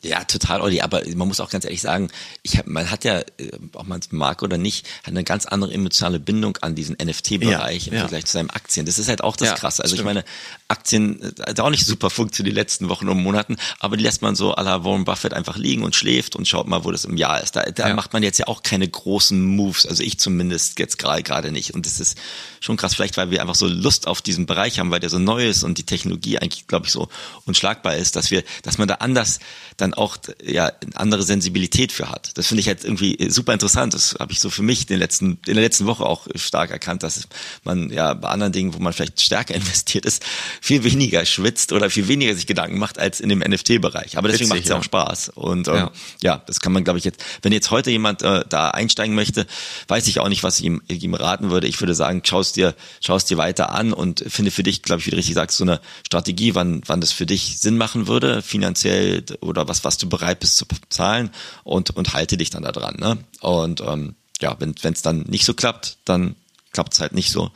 Ja, 0.04 0.26
total, 0.26 0.62
Olli. 0.62 0.82
Aber 0.82 1.02
man 1.16 1.30
muss 1.30 1.39
auch 1.39 1.50
ganz 1.50 1.64
ehrlich 1.64 1.82
sagen, 1.82 2.10
ich 2.41 2.58
hab, 2.58 2.68
man 2.68 2.91
hat 2.91 3.06
ja, 3.06 3.20
äh, 3.20 3.52
ob 3.74 3.88
man 3.88 4.02
es 4.02 4.12
mag 4.12 4.41
oder 4.44 4.58
nicht, 4.58 4.86
hat 5.04 5.10
eine 5.10 5.24
ganz 5.24 5.46
andere 5.46 5.74
emotionale 5.74 6.20
Bindung 6.20 6.58
an 6.58 6.76
diesen 6.76 6.98
NFT-Bereich 7.02 7.86
ja, 7.86 7.91
im 7.91 7.94
ja. 7.94 8.00
Vergleich 8.02 8.26
zu 8.26 8.34
seinen 8.34 8.50
Aktien. 8.50 8.86
Das 8.86 9.00
ist 9.00 9.08
halt 9.08 9.24
auch 9.24 9.38
das 9.38 9.50
ja, 9.50 9.56
Krasse. 9.56 9.82
Also 9.82 9.96
stimmt. 9.96 10.10
ich 10.10 10.14
meine, 10.14 10.26
Aktien 10.68 11.22
äh, 11.22 11.32
hat 11.48 11.60
auch 11.62 11.70
nicht 11.70 11.86
super 11.86 12.10
funktioniert 12.10 12.54
die 12.54 12.60
letzten 12.60 12.89
Wochen 12.89 13.08
und 13.08 13.24
Monaten, 13.24 13.56
aber 13.80 13.96
die 13.96 14.04
lässt 14.04 14.22
man 14.22 14.36
so 14.36 14.54
à 14.54 14.64
la 14.64 14.84
Warren 14.84 15.06
Buffett 15.06 15.34
einfach 15.34 15.56
liegen 15.56 15.84
und 15.84 15.96
schläft 15.96 16.36
und 16.36 16.48
schaut 16.48 16.68
mal, 16.68 16.84
wo 16.84 16.91
das 16.91 17.06
im 17.06 17.16
Jahr 17.16 17.41
ist. 17.41 17.56
Da, 17.56 17.64
da 17.64 17.94
macht 17.94 18.12
man 18.12 18.24
jetzt 18.24 18.39
ja 18.39 18.48
auch 18.48 18.62
keine 18.62 18.88
großen 18.88 19.41
Moves. 19.41 19.86
Also 19.86 20.04
ich 20.04 20.20
zumindest 20.20 20.80
jetzt 20.80 21.00
gerade 21.00 21.24
gerade 21.24 21.52
nicht. 21.52 21.74
Und 21.74 21.86
das 21.86 22.02
ist 22.02 22.18
schon 22.60 22.76
krass, 22.76 22.94
vielleicht 22.94 23.16
weil 23.16 23.32
wir 23.32 23.39
einfach 23.39 23.56
so 23.56 23.68
Lust 23.68 24.08
auf 24.08 24.22
diesen 24.22 24.48
Bereich 24.48 24.80
haben, 24.80 24.91
weil 24.91 25.00
der 25.00 25.10
so 25.10 25.20
neu 25.20 25.48
ist 25.48 25.64
und 25.64 25.78
die 25.78 25.86
Technologie 25.86 26.39
eigentlich, 26.39 26.68
glaube 26.68 26.88
ich, 26.88 26.91
so 26.91 27.08
unschlagbar 27.46 27.96
ist, 27.96 28.18
dass 28.18 28.32
wir, 28.32 28.44
dass 28.64 28.78
man 28.78 28.89
da 28.89 28.96
anders 28.96 29.39
dann 29.78 29.93
auch 29.94 30.18
ja 30.44 30.66
eine 30.66 30.96
andere 30.96 31.24
Sensibilität 31.24 31.91
für 31.91 32.10
hat. 32.10 32.38
Das 32.38 32.48
finde 32.48 32.62
ich 32.62 32.68
halt 32.68 32.84
irgendwie 32.84 33.30
super 33.30 33.54
interessant. 33.54 33.94
Das 33.94 34.16
habe 34.20 34.32
ich 34.32 34.39
so 34.39 34.50
für 34.50 34.64
mich 34.64 34.89
in, 34.89 35.00
letzten, 35.00 35.39
in 35.46 35.56
der 35.56 35.64
letzten 35.64 35.86
Woche 35.86 36.06
auch 36.06 36.28
stark 36.36 36.72
erkannt, 36.72 37.04
dass 37.04 37.28
man 37.64 37.89
ja 37.89 38.14
bei 38.14 38.30
anderen 38.30 38.54
Dingen, 38.54 38.74
wo 38.74 38.80
man 38.80 38.94
vielleicht 38.94 39.22
stärker 39.22 39.56
investiert 39.56 40.06
ist, 40.06 40.24
viel 40.62 40.84
weniger 40.84 41.26
schwitzt 41.26 41.72
oder 41.72 41.89
viel 41.89 42.08
weniger 42.08 42.36
sich 42.36 42.48
Gedanken 42.48 42.78
macht 42.80 43.00
als 43.00 43.20
in 43.20 43.30
dem 43.30 43.39
NFT-Bereich. 43.39 44.18
Aber 44.18 44.28
deswegen 44.28 44.50
macht 44.50 44.62
es 44.62 44.70
ja 44.70 44.78
auch 44.78 44.84
Spaß. 44.84 45.30
Und 45.30 45.68
ähm, 45.68 45.76
ja. 45.76 45.91
ja, 46.22 46.44
das 46.46 46.60
kann 46.60 46.72
man, 46.72 46.84
glaube 46.84 47.00
ich, 47.00 47.06
jetzt, 47.06 47.24
wenn 47.41 47.52
jetzt 47.52 47.72
heute 47.72 47.91
jemand 47.91 48.22
äh, 48.22 48.44
da 48.48 48.70
einsteigen 48.70 49.16
möchte, 49.16 49.46
weiß 49.88 50.08
ich 50.08 50.20
auch 50.20 50.30
nicht, 50.30 50.44
was 50.44 50.60
ich 50.60 50.66
ihm, 50.66 50.82
ihm 50.88 51.14
raten 51.14 51.50
würde. 51.50 51.68
Ich 51.68 51.80
würde 51.82 51.96
sagen, 51.96 52.22
schau 52.26 52.39
es 52.39 52.52
dir, 52.52 52.76
schau 53.02 53.16
es 53.16 53.26
dir 53.26 53.38
weiter 53.38 53.72
an 53.72 53.94
und 53.94 54.24
finde 54.28 54.52
für 54.52 54.64
dich, 54.64 54.82
glaube 54.82 55.00
ich, 55.00 55.08
wie 55.08 55.12
du 55.12 55.18
richtig 55.18 55.36
sagst, 55.36 55.58
so 55.58 55.64
eine 55.64 55.80
Strategie, 56.06 56.56
wann, 56.56 56.82
wann 56.86 57.02
das 57.02 57.12
für 57.12 57.26
dich 57.26 57.60
Sinn 57.60 57.78
machen 57.78 58.08
würde, 58.08 58.41
finanziell 58.41 59.24
oder 59.41 59.68
was, 59.68 59.72
was 59.84 59.97
du 59.97 60.09
bereit 60.09 60.39
bist 60.39 60.57
zu 60.57 60.65
zahlen 60.89 61.32
und, 61.63 61.91
und 61.91 62.13
halte 62.13 62.38
dich 62.38 62.49
dann 62.49 62.63
da 62.63 62.71
dran. 62.71 62.95
Ne? 62.99 63.17
Und 63.41 63.82
ähm, 63.82 64.15
ja, 64.41 64.55
wenn 64.59 64.76
es 64.93 65.01
dann 65.01 65.21
nicht 65.21 65.45
so 65.45 65.53
klappt, 65.53 65.97
dann 66.05 66.36
klappt 66.71 66.93
es 66.93 66.99
halt 66.99 67.13
nicht 67.13 67.32
so. 67.32 67.51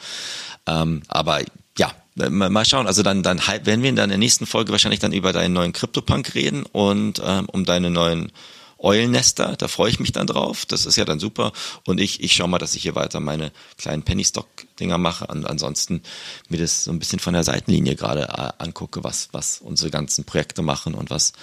Ähm, 0.65 1.03
aber 1.07 1.41
ja, 1.77 1.93
mal 2.15 2.65
schauen. 2.65 2.87
Also 2.87 3.03
dann, 3.03 3.23
dann 3.23 3.39
werden 3.39 3.83
wir 3.83 3.89
in 3.89 3.95
der 3.95 4.07
nächsten 4.07 4.45
Folge 4.45 4.71
wahrscheinlich 4.71 4.99
dann 4.99 5.13
über 5.13 5.33
deinen 5.33 5.53
neuen 5.53 5.73
CryptoPunk 5.73 6.33
reden 6.33 6.63
und 6.63 7.21
ähm, 7.23 7.47
um 7.49 7.65
deine 7.65 7.89
neuen 7.89 8.31
Eulennester, 8.79 9.55
da 9.57 9.67
freue 9.67 9.89
ich 9.89 9.99
mich 9.99 10.11
dann 10.11 10.27
drauf. 10.27 10.65
Das 10.65 10.85
ist 10.85 10.97
ja 10.97 11.05
dann 11.05 11.19
super. 11.19 11.51
Und 11.85 11.99
ich, 11.99 12.23
ich 12.23 12.33
schaue 12.33 12.47
mal, 12.47 12.59
dass 12.59 12.75
ich 12.75 12.83
hier 12.83 12.95
weiter 12.95 13.19
meine 13.19 13.51
kleinen 13.77 14.03
Penny-Stock-Dinger 14.03 14.97
mache. 14.97 15.25
Und 15.27 15.45
ansonsten 15.45 16.03
mir 16.49 16.59
das 16.59 16.83
so 16.83 16.91
ein 16.91 16.99
bisschen 16.99 17.19
von 17.19 17.33
der 17.33 17.43
Seitenlinie 17.43 17.95
gerade 17.95 18.29
äh, 18.29 18.63
angucke, 18.63 19.03
was, 19.03 19.29
was 19.31 19.59
unsere 19.61 19.89
ganzen 19.89 20.25
Projekte 20.25 20.61
machen 20.61 20.93
und 20.93 21.09
was 21.09 21.33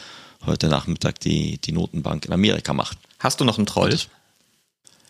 heute 0.46 0.68
Nachmittag 0.68 1.20
die, 1.20 1.58
die 1.58 1.72
Notenbank 1.72 2.26
in 2.26 2.32
Amerika 2.32 2.72
macht. 2.72 2.98
Hast 3.18 3.40
du 3.40 3.44
noch 3.44 3.58
einen 3.58 3.66
Troll? 3.66 3.96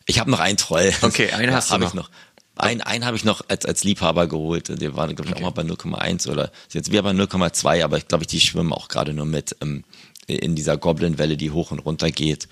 Ich 0.07 0.19
habe 0.21 0.31
noch 0.31 0.41
einen 0.41 0.57
Troll. 0.57 0.93
Okay, 1.03 1.31
einen 1.33 1.53
hast 1.55 1.71
du 1.71 1.79
noch. 1.79 1.89
Ich 1.89 1.95
noch. 1.95 2.11
Ein, 2.57 2.83
einen 2.83 3.05
habe 3.05 3.17
ich 3.17 3.25
noch 3.25 3.43
als, 3.49 3.67
als 3.67 3.83
Liebhaber 3.83 4.29
geholt. 4.29 4.81
Der 4.81 4.97
war, 4.97 5.09
glaube 5.09 5.25
ich, 5.25 5.31
okay. 5.35 5.45
auch 5.45 5.55
mal 5.55 5.63
bei 5.63 5.69
0,1 5.69 6.31
oder 6.31 6.53
jetzt 6.71 6.93
wir 6.93 7.03
bei 7.03 7.11
0,2, 7.11 7.83
aber 7.83 7.99
ich 7.99 8.07
glaube, 8.07 8.27
die 8.27 8.41
schwimmen 8.41 8.73
auch 8.73 8.87
gerade 8.89 9.13
nur 9.13 9.27
mit 9.27 9.57
ähm, 9.61 9.85
in 10.27 10.55
dieser 10.55 10.77
Goblin-Welle, 10.77 11.37
die 11.37 11.51
hoch 11.51 11.73
und 11.73 11.81
runter 11.81 12.11
geht. 12.11 12.49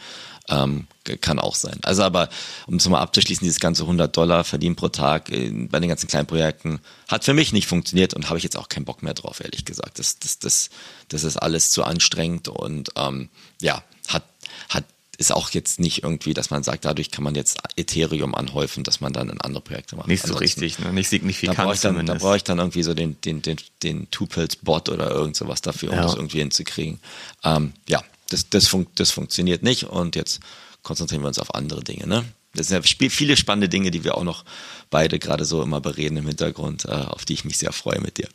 Ähm, 0.48 0.86
kann 1.20 1.38
auch 1.38 1.54
sein. 1.54 1.78
Also 1.82 2.02
aber, 2.02 2.28
um 2.66 2.76
es 2.76 2.88
mal 2.88 3.00
abzuschließen, 3.00 3.44
dieses 3.44 3.60
ganze 3.60 3.82
100 3.82 4.16
Dollar 4.16 4.44
verdienen 4.44 4.76
pro 4.76 4.88
Tag 4.88 5.30
äh, 5.30 5.50
bei 5.50 5.80
den 5.80 5.88
ganzen 5.88 6.08
kleinen 6.08 6.26
Projekten 6.26 6.80
hat 7.08 7.24
für 7.24 7.34
mich 7.34 7.52
nicht 7.52 7.66
funktioniert 7.66 8.14
und 8.14 8.28
habe 8.28 8.38
ich 8.38 8.44
jetzt 8.44 8.56
auch 8.56 8.68
keinen 8.68 8.84
Bock 8.84 9.02
mehr 9.02 9.14
drauf, 9.14 9.40
ehrlich 9.40 9.64
gesagt. 9.64 9.98
Das, 9.98 10.18
das, 10.18 10.38
das, 10.38 10.70
das 11.08 11.24
ist 11.24 11.36
alles 11.36 11.70
zu 11.70 11.84
anstrengend 11.84 12.48
und 12.48 12.90
ähm, 12.96 13.28
ja, 13.60 13.82
hat, 14.08 14.24
hat 14.68 14.84
ist 15.18 15.32
auch 15.32 15.50
jetzt 15.50 15.78
nicht 15.78 16.02
irgendwie, 16.02 16.34
dass 16.34 16.50
man 16.50 16.62
sagt, 16.62 16.84
dadurch 16.84 17.10
kann 17.10 17.22
man 17.22 17.34
jetzt 17.34 17.58
Ethereum 17.76 18.34
anhäufen, 18.34 18.82
dass 18.82 19.00
man 19.00 19.12
dann 19.12 19.28
in 19.28 19.40
andere 19.40 19.62
Projekte 19.62 19.94
macht. 19.94 20.08
Nicht 20.08 20.22
so 20.22 20.34
Ansonsten, 20.34 20.60
richtig, 20.60 20.78
ne? 20.80 20.92
nicht 20.92 21.08
signifikant. 21.08 21.58
Da 21.58 21.64
brauche 21.64 21.74
ich, 21.74 21.80
dann, 21.80 22.06
da 22.06 22.34
ich 22.34 22.44
dann 22.44 22.58
irgendwie 22.58 22.82
so 22.82 22.92
den, 22.92 23.20
den, 23.20 23.40
den, 23.40 23.56
den 23.82 24.10
Tupils-Bot 24.10 24.88
oder 24.88 25.10
irgend 25.10 25.36
sowas 25.36 25.60
dafür, 25.60 25.90
um 25.90 25.96
ja. 25.96 26.02
das 26.02 26.14
irgendwie 26.14 26.38
hinzukriegen. 26.38 26.98
Ähm, 27.44 27.72
ja, 27.88 28.02
das, 28.30 28.48
das, 28.48 28.66
fun 28.66 28.86
das 28.94 29.10
funktioniert 29.10 29.62
nicht 29.62 29.84
und 29.84 30.16
jetzt 30.16 30.40
konzentrieren 30.82 31.22
wir 31.22 31.28
uns 31.28 31.38
auf 31.38 31.54
andere 31.54 31.82
Dinge. 31.82 32.06
Ne? 32.06 32.24
Das 32.54 32.68
sind 32.68 32.84
ja 32.84 33.08
viele 33.10 33.36
spannende 33.36 33.68
Dinge, 33.68 33.90
die 33.90 34.04
wir 34.04 34.16
auch 34.16 34.24
noch 34.24 34.44
beide 34.90 35.18
gerade 35.18 35.44
so 35.44 35.62
immer 35.62 35.80
bereden 35.80 36.18
im 36.18 36.26
Hintergrund, 36.26 36.84
äh, 36.84 36.90
auf 36.90 37.24
die 37.24 37.34
ich 37.34 37.44
mich 37.44 37.58
sehr 37.58 37.72
freue 37.72 38.00
mit 38.00 38.18
dir. 38.18 38.28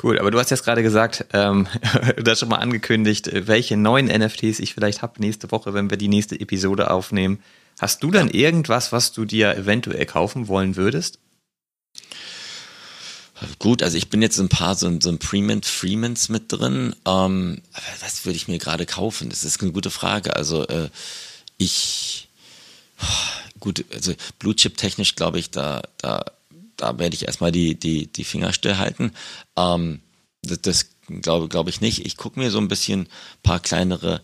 Cool, 0.00 0.18
aber 0.18 0.30
du 0.30 0.38
hast 0.38 0.50
jetzt 0.50 0.64
gerade 0.64 0.82
gesagt, 0.82 1.26
ähm, 1.32 1.66
das 2.22 2.40
schon 2.40 2.48
mal 2.48 2.56
angekündigt, 2.56 3.30
welche 3.32 3.76
neuen 3.76 4.06
NFTs 4.06 4.60
ich 4.60 4.74
vielleicht 4.74 5.02
habe 5.02 5.20
nächste 5.20 5.50
Woche, 5.50 5.74
wenn 5.74 5.90
wir 5.90 5.96
die 5.96 6.08
nächste 6.08 6.38
Episode 6.38 6.90
aufnehmen. 6.90 7.42
Hast 7.80 8.02
du 8.02 8.10
dann 8.10 8.28
irgendwas, 8.28 8.92
was 8.92 9.12
du 9.12 9.24
dir 9.24 9.56
eventuell 9.56 10.06
kaufen 10.06 10.48
wollen 10.48 10.76
würdest? 10.76 11.18
Gut, 13.60 13.82
also 13.84 13.96
ich 13.96 14.10
bin 14.10 14.20
jetzt 14.20 14.38
ein 14.38 14.48
paar 14.48 14.74
so, 14.74 14.98
so 15.00 15.10
ein 15.10 15.18
Premium 15.18 15.62
Freemans 15.62 16.28
mit 16.28 16.52
drin. 16.52 16.94
Ähm, 17.06 17.62
was 18.00 18.24
würde 18.24 18.36
ich 18.36 18.48
mir 18.48 18.58
gerade 18.58 18.84
kaufen? 18.84 19.30
Das 19.30 19.44
ist 19.44 19.62
eine 19.62 19.70
gute 19.72 19.90
Frage. 19.90 20.34
Also 20.34 20.66
äh, 20.66 20.88
ich 21.58 22.28
gut, 23.60 23.84
also 23.92 24.14
Blue 24.38 24.56
Chip 24.56 24.76
technisch 24.76 25.14
glaube 25.14 25.38
ich, 25.38 25.50
da, 25.50 25.82
da 25.98 26.24
da 26.78 26.98
werde 26.98 27.14
ich 27.14 27.26
erstmal 27.26 27.52
die, 27.52 27.74
die, 27.74 28.06
die 28.06 28.24
Finger 28.24 28.52
stillhalten. 28.54 29.12
Ähm, 29.56 30.00
das, 30.42 30.62
das 30.62 30.86
glaube 31.08 31.48
glaube 31.48 31.68
ich 31.70 31.80
nicht. 31.80 32.06
Ich 32.06 32.16
gucke 32.16 32.40
mir 32.40 32.50
so 32.50 32.58
ein 32.58 32.68
bisschen 32.68 33.08
paar 33.42 33.60
kleinere 33.60 34.22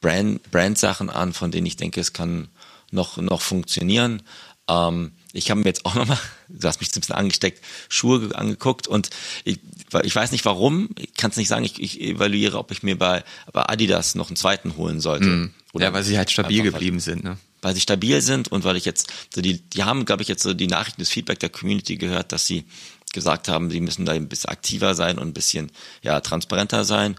Brand, 0.00 0.42
Brand-Sachen 0.50 1.08
an, 1.08 1.32
von 1.32 1.50
denen 1.50 1.66
ich 1.66 1.76
denke, 1.76 2.00
es 2.00 2.12
kann 2.12 2.48
noch, 2.90 3.16
noch 3.16 3.40
funktionieren. 3.40 4.22
Ähm, 4.68 5.12
ich 5.32 5.50
habe 5.50 5.60
mir 5.60 5.66
jetzt 5.66 5.86
auch 5.86 5.94
nochmal, 5.94 6.18
du 6.48 6.68
hast 6.68 6.80
mich 6.80 6.90
ein 6.94 7.00
bisschen 7.00 7.14
angesteckt, 7.14 7.64
Schuhe 7.88 8.34
angeguckt 8.34 8.86
und 8.86 9.10
ich, 9.44 9.60
ich 10.02 10.14
weiß 10.14 10.32
nicht 10.32 10.44
warum, 10.44 10.90
ich 10.98 11.14
kann 11.14 11.30
es 11.30 11.36
nicht 11.36 11.48
sagen, 11.48 11.64
ich, 11.64 11.80
ich 11.80 12.00
evaluiere, 12.00 12.58
ob 12.58 12.70
ich 12.70 12.82
mir 12.82 12.98
bei, 12.98 13.24
bei 13.52 13.68
Adidas 13.68 14.14
noch 14.14 14.28
einen 14.28 14.36
zweiten 14.36 14.76
holen 14.76 15.00
sollte. 15.00 15.26
Mm. 15.26 15.54
Ja, 15.74 15.92
weil 15.92 16.02
sie 16.02 16.18
halt 16.18 16.30
stabil 16.30 16.62
geblieben 16.62 17.00
sind, 17.00 17.24
ne? 17.24 17.38
weil 17.62 17.74
sie 17.74 17.80
stabil 17.80 18.20
sind 18.20 18.48
und 18.48 18.64
weil 18.64 18.76
ich 18.76 18.84
jetzt, 18.84 19.12
so 19.34 19.40
die, 19.40 19.60
die 19.60 19.84
haben, 19.84 20.04
glaube 20.04 20.22
ich, 20.22 20.28
jetzt 20.28 20.42
so 20.42 20.52
die 20.52 20.66
Nachrichten, 20.66 21.00
das 21.00 21.08
Feedback 21.08 21.38
der 21.38 21.48
Community 21.48 21.96
gehört, 21.96 22.32
dass 22.32 22.46
sie 22.46 22.64
gesagt 23.12 23.48
haben, 23.48 23.70
sie 23.70 23.80
müssen 23.80 24.04
da 24.04 24.12
ein 24.12 24.28
bisschen 24.28 24.50
aktiver 24.50 24.94
sein 24.94 25.18
und 25.18 25.28
ein 25.28 25.34
bisschen 25.34 25.70
ja 26.02 26.20
transparenter 26.20 26.84
sein. 26.84 27.16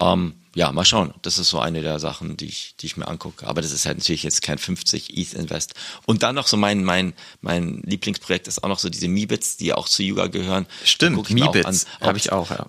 Ähm, 0.00 0.34
ja, 0.54 0.72
mal 0.72 0.84
schauen. 0.84 1.12
Das 1.22 1.38
ist 1.38 1.50
so 1.50 1.58
eine 1.58 1.82
der 1.82 1.98
Sachen, 1.98 2.36
die 2.36 2.46
ich, 2.46 2.76
die 2.80 2.86
ich 2.86 2.96
mir 2.96 3.08
angucke. 3.08 3.46
Aber 3.46 3.60
das 3.60 3.72
ist 3.72 3.86
halt 3.86 3.98
natürlich 3.98 4.22
jetzt 4.22 4.40
kein 4.40 4.56
50 4.56 5.18
ETH 5.18 5.34
Invest. 5.34 5.74
Und 6.06 6.22
dann 6.22 6.34
noch 6.34 6.46
so 6.46 6.56
mein, 6.56 6.84
mein, 6.84 7.12
mein 7.40 7.82
Lieblingsprojekt 7.84 8.48
ist 8.48 8.62
auch 8.62 8.68
noch 8.68 8.78
so 8.78 8.88
diese 8.88 9.08
Mibits, 9.08 9.56
die 9.56 9.72
auch 9.72 9.88
zu 9.88 10.02
Yuga 10.02 10.28
gehören. 10.28 10.66
Stimmt, 10.84 11.28
Mibits 11.30 11.86
habe 12.00 12.18
ich 12.18 12.32
auch, 12.32 12.50
ja 12.50 12.66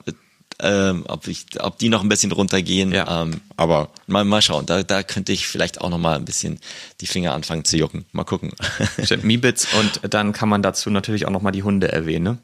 ähm, 0.59 1.03
ob, 1.07 1.27
ich, 1.27 1.45
ob 1.59 1.77
die 1.77 1.89
noch 1.89 2.01
ein 2.01 2.09
bisschen 2.09 2.31
runtergehen. 2.31 2.91
Ja. 2.91 3.21
Ähm, 3.21 3.41
aber 3.57 3.89
mal, 4.07 4.23
mal 4.23 4.41
schauen. 4.41 4.65
Da, 4.65 4.83
da 4.83 5.03
könnte 5.03 5.31
ich 5.31 5.47
vielleicht 5.47 5.81
auch 5.81 5.89
noch 5.89 5.97
mal 5.97 6.15
ein 6.15 6.25
bisschen 6.25 6.59
die 7.01 7.07
Finger 7.07 7.33
anfangen 7.33 7.65
zu 7.65 7.77
jucken. 7.77 8.05
Mal 8.11 8.23
gucken. 8.23 8.51
Stimmt, 9.03 9.23
Mibits 9.23 9.67
und 9.73 10.13
dann 10.13 10.31
kann 10.31 10.49
man 10.49 10.61
dazu 10.61 10.89
natürlich 10.89 11.25
auch 11.25 11.31
noch 11.31 11.41
mal 11.41 11.51
die 11.51 11.63
Hunde 11.63 11.91
erwähnen. 11.91 12.23
Ne? 12.23 12.37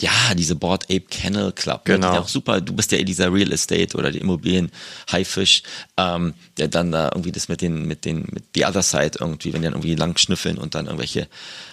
Ja, 0.00 0.34
diese 0.34 0.54
Board 0.54 0.84
Ape 0.84 1.04
Kennel 1.10 1.52
Club. 1.52 1.86
Ne? 1.86 1.94
Genau. 1.94 2.12
Ne, 2.12 2.20
auch 2.20 2.28
super. 2.28 2.60
Du 2.60 2.72
bist 2.74 2.92
ja 2.92 3.02
dieser 3.02 3.32
Real 3.32 3.52
Estate 3.52 3.96
oder 3.96 4.10
die 4.10 4.18
Immobilien 4.18 4.70
Haifisch, 5.10 5.62
ähm, 5.96 6.34
der 6.58 6.68
dann 6.68 6.92
da 6.92 7.10
irgendwie 7.12 7.32
das 7.32 7.48
mit 7.48 7.60
den, 7.60 7.86
mit 7.86 8.04
den, 8.04 8.26
mit 8.30 8.44
the 8.54 8.64
other 8.64 8.82
side 8.82 9.18
irgendwie, 9.20 9.52
wenn 9.52 9.60
die 9.60 9.66
dann 9.66 9.74
irgendwie 9.74 9.94
lang 9.94 10.16
schnüffeln 10.16 10.58
und 10.58 10.74
dann 10.74 10.86
irgendwelche 10.86 11.28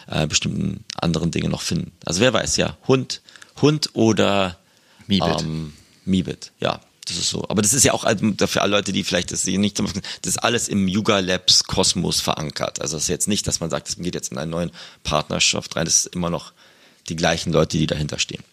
äh, 0.07 0.27
bestimmten 0.27 0.83
anderen 0.99 1.31
Dinge 1.31 1.49
noch 1.49 1.61
finden. 1.61 1.91
Also 2.05 2.21
wer 2.21 2.33
weiß, 2.33 2.57
ja. 2.57 2.77
Hund, 2.87 3.21
Hund 3.61 3.91
oder 3.93 4.57
Mibit. 5.07 5.41
Ähm, 5.41 5.73
Mibit, 6.05 6.51
ja. 6.59 6.79
Das 7.07 7.15
ist 7.15 7.29
so. 7.29 7.45
Aber 7.47 7.61
das 7.61 7.73
ist 7.73 7.85
ja 7.85 7.93
auch 7.93 8.03
für 8.03 8.61
alle 8.61 8.71
Leute, 8.71 8.91
die 8.91 9.03
vielleicht 9.05 9.31
das 9.31 9.45
nicht 9.45 9.81
machen, 9.81 10.01
das 10.23 10.31
ist 10.33 10.37
alles 10.39 10.67
im 10.67 10.89
Yuga 10.89 11.19
Labs 11.19 11.63
Kosmos 11.63 12.19
verankert. 12.19 12.81
Also 12.81 12.97
es 12.97 13.03
ist 13.03 13.09
jetzt 13.09 13.27
nicht, 13.29 13.47
dass 13.47 13.61
man 13.61 13.69
sagt, 13.69 13.87
es 13.87 13.95
geht 13.95 14.13
jetzt 14.13 14.31
in 14.31 14.37
einen 14.37 14.51
neuen 14.51 14.71
Partnerschaft 15.03 15.77
rein. 15.77 15.85
Das 15.85 16.05
ist 16.05 16.15
immer 16.15 16.29
noch 16.29 16.51
die 17.07 17.15
gleichen 17.15 17.53
Leute, 17.53 17.77
die 17.77 17.87
dahinter 17.87 18.19
stehen. 18.19 18.43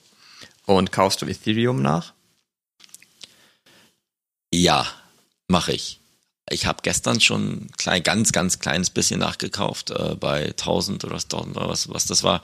Und 0.67 0.93
kaufst 0.93 1.21
du 1.21 1.27
Ethereum 1.27 1.83
nach? 1.83 2.13
Ja, 4.53 4.87
mache 5.49 5.73
ich. 5.73 5.99
Ich 6.51 6.67
habe 6.67 6.83
gestern 6.83 7.21
schon 7.21 7.69
klein, 7.77 8.03
ganz, 8.03 8.31
ganz 8.31 8.59
kleines 8.59 8.91
bisschen 8.91 9.19
nachgekauft 9.19 9.91
äh, 9.91 10.15
bei 10.15 10.49
1000 10.51 11.05
oder 11.05 11.15
1000 11.15 11.57
oder 11.57 11.69
was, 11.69 11.89
was 11.89 12.07
das 12.07 12.23
war. 12.23 12.43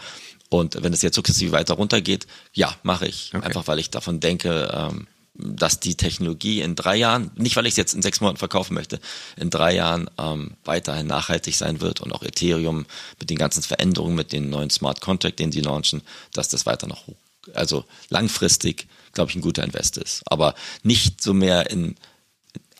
Und 0.51 0.83
wenn 0.83 0.93
es 0.93 1.01
jetzt 1.01 1.15
sukzessive 1.15 1.53
weiter 1.53 1.75
runtergeht, 1.75 2.27
ja, 2.53 2.77
mache 2.83 3.07
ich. 3.07 3.33
Okay. 3.33 3.47
Einfach 3.47 3.69
weil 3.69 3.79
ich 3.79 3.91
davon 3.91 4.21
denke, 4.21 4.69
ähm, 4.75 5.07
dass 5.35 5.81
die 5.81 5.95
Technologie 5.95 6.61
in 6.61 6.75
drei 6.75 6.97
Jahren, 6.97 7.31
nicht 7.37 7.57
weil 7.57 7.67
ich 7.67 7.73
es 7.73 7.77
jetzt 7.77 7.95
in 7.95 8.03
sechs 8.03 8.21
Monaten 8.21 8.39
verkaufen 8.39 8.75
möchte, 8.75 9.01
in 9.37 9.49
drei 9.49 9.75
Jahren 9.75 10.11
ähm, 10.19 10.57
weiterhin 10.65 11.07
nachhaltig 11.07 11.55
sein 11.55 11.81
wird 11.81 12.01
und 12.01 12.13
auch 12.13 12.23
Ethereum 12.23 12.85
mit 13.19 13.31
den 13.31 13.39
ganzen 13.39 13.63
Veränderungen, 13.63 14.17
mit 14.17 14.33
den 14.33 14.51
neuen 14.51 14.71
Smart 14.71 15.01
Contract, 15.01 15.39
den 15.39 15.53
sie 15.53 15.61
launchen, 15.61 16.03
dass 16.33 16.49
das 16.49 16.67
weiter 16.67 16.89
noch 16.89 17.07
hoch, 17.07 17.17
also 17.55 17.85
langfristig, 18.09 18.89
glaube 19.13 19.31
ich, 19.31 19.37
ein 19.37 19.43
guter 19.43 19.65
Invest 19.65 19.97
ist. 19.97 20.23
Aber 20.27 20.55
nicht 20.83 21.23
so 21.23 21.33
mehr 21.33 21.71
in, 21.71 21.95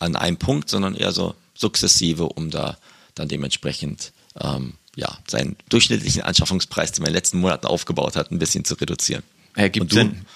an 0.01 0.17
einem 0.17 0.37
Punkt, 0.37 0.69
sondern 0.69 0.97
eher 0.97 1.13
so 1.13 1.37
sukzessive, 1.55 2.25
um 2.25 2.51
da 2.51 2.79
dann 3.15 3.29
dementsprechend 3.29 4.13
ähm, 4.41 4.75
ja, 5.01 5.19
seinen 5.27 5.57
durchschnittlichen 5.71 6.23
Anschaffungspreis, 6.23 6.93
den 6.93 7.03
man 7.03 7.09
in 7.09 7.13
den 7.13 7.17
letzten 7.17 7.39
Monaten 7.41 7.67
aufgebaut 7.67 8.17
hat, 8.17 8.31
ein 8.31 8.39
bisschen 8.39 8.65
zu 8.65 8.75
reduzieren. 8.75 9.23
Ergibt 9.57 9.93
Sinn. 9.93 10.27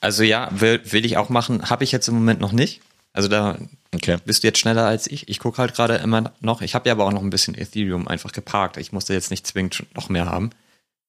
Also 0.00 0.22
ja, 0.22 0.48
will, 0.52 0.80
will 0.84 1.04
ich 1.04 1.16
auch 1.16 1.28
machen. 1.28 1.70
Habe 1.70 1.84
ich 1.84 1.92
jetzt 1.92 2.08
im 2.08 2.14
Moment 2.14 2.40
noch 2.40 2.52
nicht. 2.52 2.80
Also 3.12 3.28
da 3.28 3.58
okay. 3.94 4.18
bist 4.24 4.42
du 4.42 4.48
jetzt 4.48 4.58
schneller 4.58 4.86
als 4.86 5.06
ich. 5.06 5.28
Ich 5.28 5.38
gucke 5.38 5.58
halt 5.58 5.74
gerade 5.74 5.96
immer 5.96 6.32
noch. 6.40 6.62
Ich 6.62 6.74
habe 6.74 6.88
ja 6.88 6.94
aber 6.94 7.04
auch 7.04 7.12
noch 7.12 7.22
ein 7.22 7.30
bisschen 7.30 7.54
Ethereum 7.54 8.08
einfach 8.08 8.32
geparkt. 8.32 8.76
Ich 8.76 8.92
musste 8.92 9.12
jetzt 9.12 9.30
nicht 9.30 9.46
zwingend 9.46 9.84
noch 9.94 10.08
mehr 10.08 10.26
haben. 10.26 10.50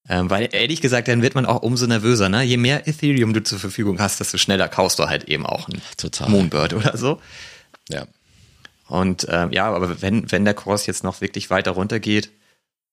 Ähm, 0.09 0.29
weil 0.29 0.49
ehrlich 0.51 0.81
gesagt, 0.81 1.07
dann 1.07 1.21
wird 1.21 1.35
man 1.35 1.45
auch 1.45 1.61
umso 1.61 1.85
nervöser. 1.87 2.27
Ne? 2.27 2.43
Je 2.43 2.57
mehr 2.57 2.87
Ethereum 2.87 3.33
du 3.33 3.43
zur 3.43 3.59
Verfügung 3.59 3.99
hast, 3.99 4.19
desto 4.19 4.37
schneller 4.37 4.67
kaufst 4.67 4.99
du 4.99 5.07
halt 5.07 5.25
eben 5.25 5.45
auch 5.45 5.67
ein 5.69 5.81
Total. 5.97 6.29
Moonbird 6.29 6.73
oder 6.73 6.97
so. 6.97 7.21
Ja. 7.89 8.05
Und 8.87 9.27
ähm, 9.29 9.51
ja, 9.51 9.71
aber 9.71 10.01
wenn, 10.01 10.29
wenn 10.31 10.43
der 10.43 10.53
Kurs 10.53 10.85
jetzt 10.85 11.03
noch 11.03 11.21
wirklich 11.21 11.49
weiter 11.49 11.71
runtergeht 11.71 12.29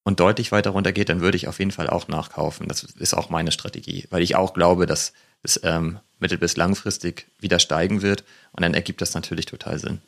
und 0.09 0.21
deutlich 0.21 0.53
weiter 0.53 0.71
runtergeht, 0.71 1.11
dann 1.11 1.21
würde 1.21 1.37
ich 1.37 1.49
auf 1.49 1.59
jeden 1.59 1.71
Fall 1.71 1.91
auch 1.91 2.09
nachkaufen. 2.09 2.67
Das 2.67 2.83
ist 2.83 3.13
auch 3.13 3.29
meine 3.29 3.53
Strategie, 3.53 4.07
weil 4.09 4.23
ich 4.23 4.37
auch 4.37 4.55
glaube, 4.55 4.87
dass 4.87 5.13
es 5.43 5.61
ähm, 5.65 5.99
mittel- 6.19 6.39
bis 6.39 6.57
langfristig 6.57 7.27
wieder 7.39 7.59
steigen 7.59 8.01
wird. 8.01 8.25
Und 8.53 8.63
dann 8.63 8.73
ergibt 8.73 9.03
das 9.03 9.13
natürlich 9.13 9.45
total 9.45 9.79
Sinn. 9.79 10.01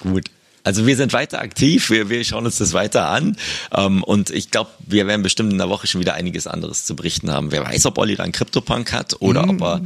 Gut. 0.00 0.30
Also 0.64 0.86
wir 0.86 0.96
sind 0.96 1.12
weiter 1.12 1.42
aktiv, 1.42 1.90
wir, 1.90 2.08
wir 2.08 2.24
schauen 2.24 2.46
uns 2.46 2.56
das 2.56 2.72
weiter 2.72 3.08
an 3.08 3.36
ähm, 3.72 4.02
und 4.02 4.30
ich 4.30 4.50
glaube, 4.50 4.70
wir 4.78 5.06
werden 5.06 5.22
bestimmt 5.22 5.52
in 5.52 5.58
der 5.58 5.68
Woche 5.68 5.86
schon 5.86 6.00
wieder 6.00 6.14
einiges 6.14 6.46
anderes 6.46 6.86
zu 6.86 6.96
berichten 6.96 7.30
haben. 7.30 7.52
Wer 7.52 7.62
weiß, 7.62 7.84
ob 7.84 7.98
Olli 7.98 8.16
dann 8.16 8.32
Crypto-Punk 8.32 8.90
hat 8.94 9.20
oder 9.20 9.44
mm. 9.44 9.50
ob 9.50 9.60
er 9.60 9.80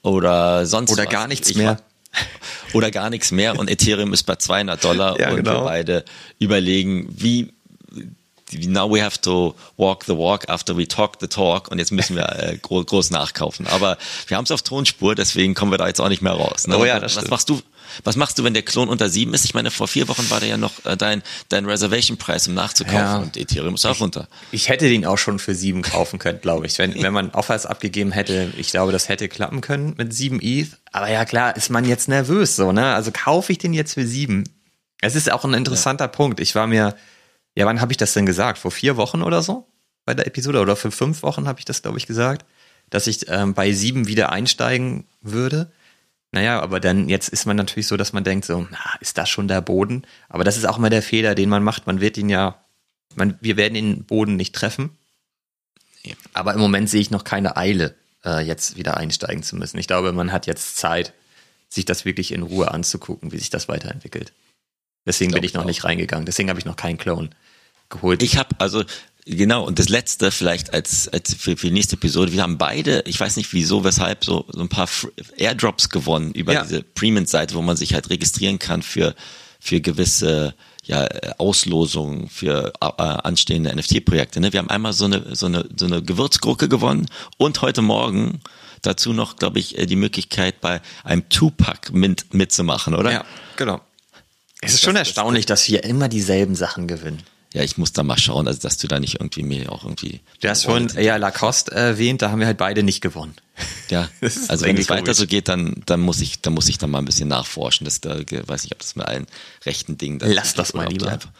oder 0.00 0.64
sonst 0.64 0.90
oder 0.90 1.04
was. 1.04 1.12
gar 1.12 1.28
nichts 1.28 1.50
ich 1.50 1.56
mehr. 1.58 1.76
Oder 2.72 2.90
gar 2.90 3.10
nichts 3.10 3.30
mehr 3.30 3.58
und 3.58 3.68
Ethereum 3.68 4.14
ist 4.14 4.22
bei 4.22 4.36
200 4.36 4.82
Dollar 4.82 5.20
ja, 5.20 5.28
und 5.28 5.36
genau. 5.36 5.60
wir 5.60 5.64
beide 5.64 6.04
überlegen, 6.38 7.06
wie 7.10 7.52
now 8.52 8.92
we 8.92 9.02
have 9.02 9.20
to 9.22 9.54
walk 9.76 10.04
the 10.04 10.16
walk 10.16 10.48
after 10.48 10.76
we 10.76 10.86
talk 10.86 11.16
the 11.20 11.26
talk 11.26 11.68
und 11.70 11.78
jetzt 11.78 11.92
müssen 11.92 12.16
wir 12.16 12.28
äh, 12.38 12.56
groß, 12.56 12.86
groß 12.86 13.10
nachkaufen. 13.10 13.66
Aber 13.66 13.98
wir 14.26 14.36
haben 14.36 14.44
es 14.44 14.50
auf 14.50 14.62
Tonspur, 14.62 15.14
deswegen 15.14 15.54
kommen 15.54 15.72
wir 15.72 15.78
da 15.78 15.86
jetzt 15.88 16.00
auch 16.00 16.08
nicht 16.08 16.22
mehr 16.22 16.32
raus. 16.32 16.66
Ne? 16.66 16.78
Oh 16.78 16.84
ja, 16.84 17.00
das 17.00 17.16
was 17.16 17.28
machst 17.28 17.48
du? 17.48 17.60
Was 18.04 18.16
machst 18.16 18.38
du, 18.38 18.44
wenn 18.44 18.52
der 18.52 18.62
Klon 18.62 18.88
unter 18.88 19.08
sieben 19.08 19.32
ist? 19.32 19.44
Ich 19.44 19.54
meine, 19.54 19.70
vor 19.70 19.88
vier 19.88 20.08
Wochen 20.08 20.28
war 20.28 20.40
der 20.40 20.48
ja 20.50 20.56
noch 20.56 20.84
äh, 20.84 20.96
dein, 20.96 21.22
dein 21.48 21.66
Reservation-Preis, 21.66 22.48
um 22.48 22.54
nachzukaufen 22.54 22.98
ja. 22.98 23.18
und 23.18 23.36
Ethereum 23.36 23.74
ist 23.74 23.86
auch 23.86 24.00
runter. 24.00 24.28
Ich 24.50 24.68
hätte 24.68 24.88
den 24.88 25.06
auch 25.06 25.18
schon 25.18 25.38
für 25.38 25.54
sieben 25.54 25.82
kaufen 25.82 26.18
können, 26.18 26.40
glaube 26.40 26.66
ich. 26.66 26.78
Wenn, 26.78 27.00
wenn 27.00 27.12
man 27.12 27.30
Offers 27.30 27.64
abgegeben 27.64 28.12
hätte, 28.12 28.52
ich 28.56 28.70
glaube, 28.70 28.92
das 28.92 29.08
hätte 29.08 29.28
klappen 29.28 29.60
können 29.60 29.94
mit 29.96 30.12
sieben 30.12 30.40
ETH. 30.42 30.76
Aber 30.92 31.10
ja, 31.10 31.24
klar, 31.24 31.56
ist 31.56 31.70
man 31.70 31.84
jetzt 31.84 32.08
nervös 32.08 32.56
so, 32.56 32.72
ne? 32.72 32.94
Also 32.94 33.12
kaufe 33.12 33.52
ich 33.52 33.58
den 33.58 33.72
jetzt 33.72 33.94
für 33.94 34.06
sieben? 34.06 34.44
Es 35.00 35.14
ist 35.14 35.30
auch 35.30 35.44
ein 35.44 35.54
interessanter 35.54 36.06
ja. 36.06 36.08
Punkt. 36.08 36.40
Ich 36.40 36.54
war 36.54 36.66
mir, 36.66 36.94
ja, 37.56 37.66
wann 37.66 37.80
habe 37.80 37.92
ich 37.92 37.96
das 37.96 38.12
denn 38.12 38.26
gesagt? 38.26 38.58
Vor 38.58 38.70
vier 38.70 38.96
Wochen 38.96 39.22
oder 39.22 39.42
so? 39.42 39.66
Bei 40.04 40.14
der 40.14 40.26
Episode? 40.26 40.60
Oder 40.60 40.76
für 40.76 40.90
fünf 40.90 41.22
Wochen 41.22 41.48
habe 41.48 41.58
ich 41.58 41.64
das, 41.64 41.82
glaube 41.82 41.98
ich, 41.98 42.06
gesagt, 42.06 42.44
dass 42.90 43.06
ich 43.06 43.28
ähm, 43.28 43.54
bei 43.54 43.72
sieben 43.72 44.06
wieder 44.06 44.30
einsteigen 44.30 45.06
würde. 45.22 45.72
Naja, 46.32 46.60
aber 46.60 46.80
dann 46.80 47.08
jetzt 47.08 47.30
ist 47.30 47.46
man 47.46 47.56
natürlich 47.56 47.86
so, 47.86 47.96
dass 47.96 48.12
man 48.12 48.24
denkt, 48.24 48.44
so, 48.44 48.66
na, 48.70 48.78
ist 49.00 49.16
das 49.16 49.30
schon 49.30 49.48
der 49.48 49.62
Boden? 49.62 50.02
Aber 50.28 50.44
das 50.44 50.58
ist 50.58 50.66
auch 50.66 50.76
immer 50.76 50.90
der 50.90 51.02
Fehler, 51.02 51.34
den 51.34 51.48
man 51.48 51.64
macht. 51.64 51.86
Man 51.86 52.00
wird 52.00 52.18
ihn 52.18 52.28
ja, 52.28 52.62
man, 53.14 53.38
wir 53.40 53.56
werden 53.56 53.74
den 53.74 54.04
Boden 54.04 54.36
nicht 54.36 54.54
treffen. 54.54 54.90
Aber 56.34 56.52
im 56.52 56.60
Moment 56.60 56.90
sehe 56.90 57.00
ich 57.00 57.10
noch 57.10 57.24
keine 57.24 57.56
Eile, 57.56 57.96
äh, 58.24 58.44
jetzt 58.44 58.76
wieder 58.76 58.96
einsteigen 58.98 59.42
zu 59.42 59.56
müssen. 59.56 59.78
Ich 59.78 59.86
glaube, 59.86 60.12
man 60.12 60.30
hat 60.30 60.46
jetzt 60.46 60.76
Zeit, 60.76 61.14
sich 61.68 61.84
das 61.84 62.04
wirklich 62.04 62.32
in 62.32 62.42
Ruhe 62.42 62.70
anzugucken, 62.70 63.32
wie 63.32 63.38
sich 63.38 63.50
das 63.50 63.68
weiterentwickelt. 63.68 64.32
Deswegen 65.06 65.32
bin 65.32 65.44
ich 65.44 65.54
noch 65.54 65.64
nicht 65.64 65.84
reingegangen. 65.84 66.26
Deswegen 66.26 66.48
habe 66.48 66.58
ich 66.58 66.66
noch 66.66 66.76
keinen 66.76 66.98
Clone 66.98 67.30
geholt. 67.88 68.22
Ich 68.22 68.36
habe 68.36 68.56
also 68.58 68.82
genau 69.24 69.64
und 69.64 69.78
das 69.78 69.88
letzte 69.88 70.30
vielleicht 70.30 70.74
als, 70.74 71.08
als 71.08 71.34
für, 71.34 71.56
für 71.56 71.68
die 71.68 71.72
nächste 71.72 71.96
Episode. 71.96 72.32
Wir 72.32 72.42
haben 72.42 72.58
beide, 72.58 73.02
ich 73.06 73.18
weiß 73.18 73.36
nicht 73.36 73.52
wieso, 73.52 73.84
weshalb 73.84 74.24
so, 74.24 74.44
so 74.48 74.60
ein 74.60 74.68
paar 74.68 74.88
Airdrops 75.36 75.88
gewonnen 75.88 76.32
über 76.32 76.52
ja. 76.52 76.62
diese 76.64 76.82
Premium-Seite, 76.82 77.54
wo 77.54 77.62
man 77.62 77.76
sich 77.76 77.94
halt 77.94 78.10
registrieren 78.10 78.58
kann 78.58 78.82
für 78.82 79.14
für 79.58 79.80
gewisse 79.80 80.54
ja, 80.84 81.06
Auslosungen 81.38 82.28
für 82.28 82.72
äh, 82.80 82.86
anstehende 83.02 83.74
NFT-Projekte. 83.74 84.40
Ne? 84.40 84.52
Wir 84.52 84.60
haben 84.60 84.70
einmal 84.70 84.92
so 84.92 85.06
eine, 85.06 85.34
so 85.34 85.46
eine, 85.46 85.68
so 85.76 85.86
eine 85.86 86.02
Gewürzgurke 86.02 86.68
gewonnen 86.68 87.06
und 87.38 87.60
heute 87.62 87.82
Morgen 87.82 88.40
dazu 88.82 89.12
noch, 89.12 89.36
glaube 89.36 89.58
ich, 89.58 89.76
äh, 89.76 89.86
die 89.86 89.96
Möglichkeit, 89.96 90.60
bei 90.60 90.80
einem 91.02 91.28
Tupac 91.28 91.92
mit, 91.92 92.32
mitzumachen, 92.32 92.94
oder? 92.94 93.10
Ja, 93.10 93.24
genau. 93.56 93.80
Es 94.66 94.74
ist 94.74 94.82
schon 94.82 94.96
erstaunlich, 94.96 95.46
dass 95.46 95.68
wir 95.68 95.84
immer 95.84 96.08
dieselben 96.08 96.54
Sachen 96.54 96.88
gewinnen. 96.88 97.22
Ja, 97.54 97.62
ich 97.62 97.78
muss 97.78 97.92
da 97.92 98.02
mal 98.02 98.18
schauen, 98.18 98.48
also 98.48 98.60
dass 98.60 98.76
du 98.76 98.88
da 98.88 99.00
nicht 99.00 99.14
irgendwie 99.14 99.42
mir 99.42 99.72
auch 99.72 99.84
irgendwie. 99.84 100.20
Du 100.40 100.48
hast 100.48 100.64
vorhin 100.64 100.90
ja 101.00 101.16
Lacoste 101.16 101.72
erwähnt, 101.72 102.20
da 102.20 102.30
haben 102.30 102.40
wir 102.40 102.46
halt 102.46 102.58
beide 102.58 102.82
nicht 102.82 103.00
gewonnen. 103.00 103.34
Ja, 103.88 104.10
also 104.20 104.66
wenn 104.66 104.76
es 104.76 104.90
weiter 104.90 105.14
so 105.14 105.26
geht, 105.26 105.48
dann, 105.48 105.82
dann 105.86 106.00
muss 106.00 106.20
ich, 106.20 106.42
dann 106.42 106.52
muss 106.52 106.68
ich 106.68 106.76
da 106.76 106.86
mal 106.86 106.98
ein 106.98 107.04
bisschen 107.04 107.28
nachforschen. 107.28 107.84
Das 107.84 108.00
da, 108.00 108.18
weiß 108.18 108.64
nicht, 108.64 108.74
ob 108.74 108.80
das 108.80 108.96
mit 108.96 109.06
allen 109.06 109.26
rechten 109.64 109.96
Dingen. 109.96 110.20
Lass 110.22 110.52
das 110.54 110.74
mal 110.74 110.88
lieber. 110.88 111.06
Die 111.06 111.12
einfach, 111.12 111.30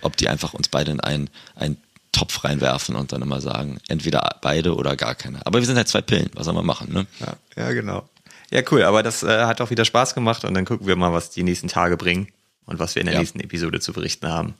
ob 0.00 0.16
die 0.16 0.28
einfach 0.28 0.54
uns 0.54 0.68
beide 0.68 0.90
in 0.90 1.00
einen, 1.00 1.30
einen 1.54 1.76
Topf 2.10 2.42
reinwerfen 2.42 2.96
und 2.96 3.12
dann 3.12 3.22
immer 3.22 3.40
sagen, 3.40 3.78
entweder 3.86 4.38
beide 4.40 4.74
oder 4.74 4.96
gar 4.96 5.14
keine. 5.14 5.46
Aber 5.46 5.60
wir 5.60 5.66
sind 5.66 5.76
halt 5.76 5.86
zwei 5.86 6.00
Pillen, 6.00 6.30
was 6.34 6.46
soll 6.46 6.54
man 6.54 6.66
machen, 6.66 6.92
ne? 6.92 7.06
Ja, 7.20 7.36
ja 7.56 7.72
genau. 7.72 8.08
Ja, 8.50 8.62
cool, 8.72 8.82
aber 8.82 9.04
das 9.04 9.22
äh, 9.22 9.44
hat 9.44 9.60
auch 9.60 9.70
wieder 9.70 9.84
Spaß 9.84 10.14
gemacht 10.14 10.44
und 10.44 10.54
dann 10.54 10.64
gucken 10.64 10.88
wir 10.88 10.96
mal, 10.96 11.12
was 11.12 11.30
die 11.30 11.44
nächsten 11.44 11.68
Tage 11.68 11.96
bringen 11.96 12.26
und 12.66 12.78
was 12.78 12.94
wir 12.94 13.00
in 13.00 13.06
der 13.06 13.14
ja. 13.14 13.20
nächsten 13.20 13.40
Episode 13.40 13.80
zu 13.80 13.92
berichten 13.92 14.28
haben. 14.28 14.54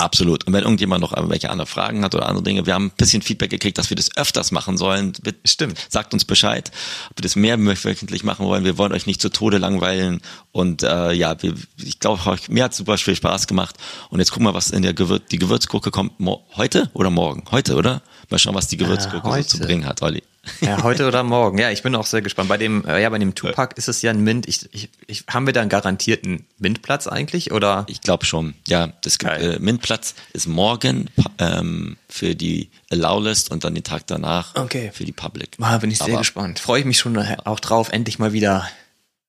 Absolut. 0.00 0.46
Und 0.46 0.54
wenn 0.54 0.62
irgendjemand 0.62 1.02
noch 1.02 1.12
welche 1.28 1.50
andere 1.50 1.66
Fragen 1.66 2.02
hat 2.02 2.14
oder 2.14 2.26
andere 2.26 2.42
Dinge, 2.42 2.64
wir 2.64 2.72
haben 2.72 2.86
ein 2.86 2.92
bisschen 2.96 3.20
Feedback 3.20 3.50
gekriegt, 3.50 3.76
dass 3.76 3.90
wir 3.90 3.96
das 3.96 4.16
öfters 4.16 4.50
machen 4.50 4.78
sollen. 4.78 5.12
Stimmt. 5.44 5.78
Sagt 5.90 6.14
uns 6.14 6.24
Bescheid, 6.24 6.70
ob 7.10 7.18
wir 7.18 7.22
das 7.22 7.36
mehr 7.36 7.58
wöchentlich 7.58 8.24
machen 8.24 8.46
wollen. 8.46 8.64
Wir 8.64 8.78
wollen 8.78 8.92
euch 8.92 9.04
nicht 9.04 9.20
zu 9.20 9.28
Tode 9.28 9.58
langweilen. 9.58 10.22
Und 10.52 10.82
äh, 10.82 11.12
ja, 11.12 11.42
wir, 11.42 11.54
ich 11.76 12.00
glaube, 12.00 12.38
mir 12.48 12.64
hat 12.64 12.74
super 12.74 12.96
viel 12.96 13.14
Spaß 13.14 13.46
gemacht. 13.46 13.76
Und 14.08 14.20
jetzt 14.20 14.30
gucken 14.30 14.46
wir, 14.46 14.54
was 14.54 14.70
in 14.70 14.80
der 14.80 14.94
Gewürz, 14.94 15.24
die 15.30 15.38
Gewürzgurke 15.38 15.90
kommt 15.90 16.12
heute 16.56 16.90
oder 16.94 17.10
morgen? 17.10 17.44
Heute, 17.50 17.74
oder? 17.74 18.00
Mal 18.30 18.38
schauen, 18.38 18.54
was 18.54 18.68
die 18.68 18.76
Gewürzgurke 18.76 19.28
Ja, 19.28 19.36
so 19.36 19.42
zu 19.42 19.58
bringen 19.58 19.86
hat, 19.86 20.02
Olli. 20.02 20.22
Ja, 20.60 20.82
heute 20.82 21.06
oder 21.06 21.22
morgen. 21.24 21.58
Ja, 21.58 21.70
ich 21.70 21.82
bin 21.82 21.94
auch 21.94 22.06
sehr 22.06 22.22
gespannt. 22.22 22.48
Bei 22.48 22.56
dem, 22.56 22.84
äh, 22.86 23.02
ja, 23.02 23.08
bei 23.10 23.18
dem 23.18 23.34
Tupac 23.34 23.74
ist 23.76 23.88
es 23.88 24.02
ja 24.02 24.10
ein 24.10 24.22
Mint. 24.22 24.48
Ich, 24.48 24.68
ich, 24.72 24.88
ich, 25.06 25.24
haben 25.28 25.46
wir 25.46 25.52
da 25.52 25.60
einen 25.60 25.68
garantierten 25.68 26.46
Mintplatz 26.58 27.06
eigentlich? 27.06 27.52
Oder? 27.52 27.84
Ich 27.88 28.00
glaube 28.00 28.24
schon. 28.24 28.54
Ja, 28.68 28.92
das 29.02 29.18
gibt, 29.18 29.32
äh, 29.32 29.58
MINT-Platz 29.58 30.14
ist 30.32 30.46
morgen 30.46 31.10
ähm, 31.38 31.96
für 32.08 32.34
die 32.34 32.70
Allow-List 32.90 33.50
und 33.50 33.64
dann 33.64 33.74
den 33.74 33.84
Tag 33.84 34.06
danach 34.06 34.54
Okay. 34.54 34.90
für 34.94 35.04
die 35.04 35.12
Public. 35.12 35.56
Ah, 35.60 35.78
bin 35.78 35.90
ich 35.90 35.98
sehr 35.98 36.08
Aber 36.08 36.18
gespannt. 36.18 36.58
Freue 36.60 36.80
ich 36.80 36.86
mich 36.86 36.98
schon 36.98 37.18
auch 37.18 37.60
drauf, 37.60 37.90
endlich 37.92 38.18
mal 38.18 38.32
wieder 38.32 38.66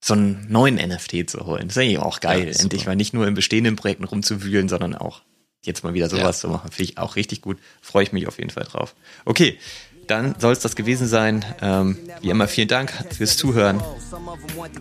so 0.04 0.14
einen 0.14 0.48
neuen 0.50 0.76
NFT 0.76 1.30
zu 1.30 1.46
holen. 1.46 1.68
Das 1.68 1.78
ist 1.78 1.84
eigentlich 1.84 2.00
auch 2.00 2.20
geil, 2.22 2.52
Ja, 2.52 2.60
endlich 2.60 2.86
mal 2.86 2.96
nicht 2.96 3.14
nur 3.14 3.28
in 3.28 3.34
bestehenden 3.36 3.76
Projekten 3.76 4.04
rumzuwühlen, 4.04 4.68
sondern 4.70 4.96
auch 4.96 5.22
jetzt 5.64 5.84
mal 5.84 5.94
wieder 5.94 6.10
sowas 6.10 6.24
Ja. 6.24 6.34
zu 6.34 6.48
machen. 6.50 6.72
Finde 6.72 6.92
ich 6.92 6.98
auch 6.98 7.16
richtig 7.16 7.42
gut. 7.42 7.58
Freue 7.82 8.04
ich 8.04 8.12
mich 8.12 8.28
auf 8.28 8.38
jeden 8.38 8.50
Fall 8.50 8.64
drauf. 8.64 8.96
Okay, 9.26 9.58
dann 10.08 10.36
soll 10.40 10.54
es 10.54 10.60
das 10.60 10.76
gewesen 10.76 11.08
sein. 11.08 11.46
Ähm, 11.62 11.96
wie 12.22 12.30
immer, 12.30 12.48
vielen 12.48 12.68
Dank 12.68 12.92
fürs 13.16 13.38
Zuhören. 13.38 13.82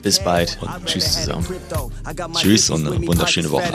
Bis 0.03 0.19
bald 0.19 0.59
und 0.61 0.87
tschüss 0.87 1.13
zusammen. 1.13 1.47
Tschüss 2.35 2.69
und 2.71 2.87
eine 2.87 3.07
wunderschöne 3.07 3.51
Woche. 3.51 3.73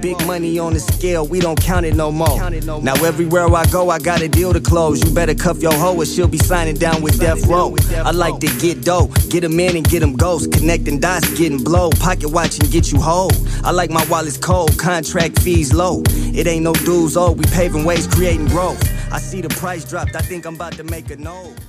Big 0.00 0.26
money 0.26 0.60
on 0.60 0.74
the 0.74 0.80
scale, 0.80 1.28
we 1.28 1.38
don't 1.38 1.60
count 1.60 1.84
it 1.84 1.94
no 1.96 2.10
more. 2.10 2.50
Now 2.82 2.94
everywhere 3.04 3.48
I 3.48 3.66
go, 3.70 3.90
I 3.90 3.98
got 3.98 4.22
a 4.22 4.28
deal 4.28 4.52
to 4.52 4.60
close. 4.60 5.00
You 5.04 5.10
better 5.12 5.34
cuff 5.34 5.60
your 5.60 5.74
hoe 5.74 5.96
or 5.96 6.06
she'll 6.06 6.28
be 6.28 6.38
signing 6.38 6.76
down 6.76 7.02
with 7.02 7.18
Death 7.18 7.46
Row. 7.46 7.74
I 8.04 8.12
like 8.12 8.38
to 8.40 8.46
get 8.60 8.84
dough, 8.84 9.10
get 9.30 9.44
'em 9.44 9.58
in 9.58 9.76
and 9.76 9.88
get 9.88 10.02
'em 10.02 10.16
ghost. 10.16 10.52
Connecting 10.52 11.00
dots, 11.00 11.28
getting 11.36 11.62
blow. 11.62 11.90
Pocket 11.98 12.30
watch 12.30 12.58
get 12.70 12.92
you 12.92 13.00
whole. 13.00 13.32
I 13.64 13.72
like 13.72 13.90
my 13.90 14.04
wallets 14.08 14.38
cold, 14.38 14.76
contract 14.78 15.40
fees 15.40 15.72
low. 15.72 16.02
It 16.32 16.46
ain't 16.46 16.62
no 16.62 16.72
dues, 16.72 17.16
oh, 17.16 17.32
we 17.32 17.44
paving 17.46 17.84
ways, 17.84 18.06
creating 18.06 18.46
growth. 18.48 18.78
I 19.12 19.18
see 19.18 19.40
the 19.42 19.48
price 19.48 19.84
dropped, 19.84 20.14
I 20.20 20.22
think 20.22 20.44
I'm 20.44 20.54
about 20.54 20.74
to 20.74 20.84
make 20.84 21.10
a 21.10 21.16
note. 21.16 21.60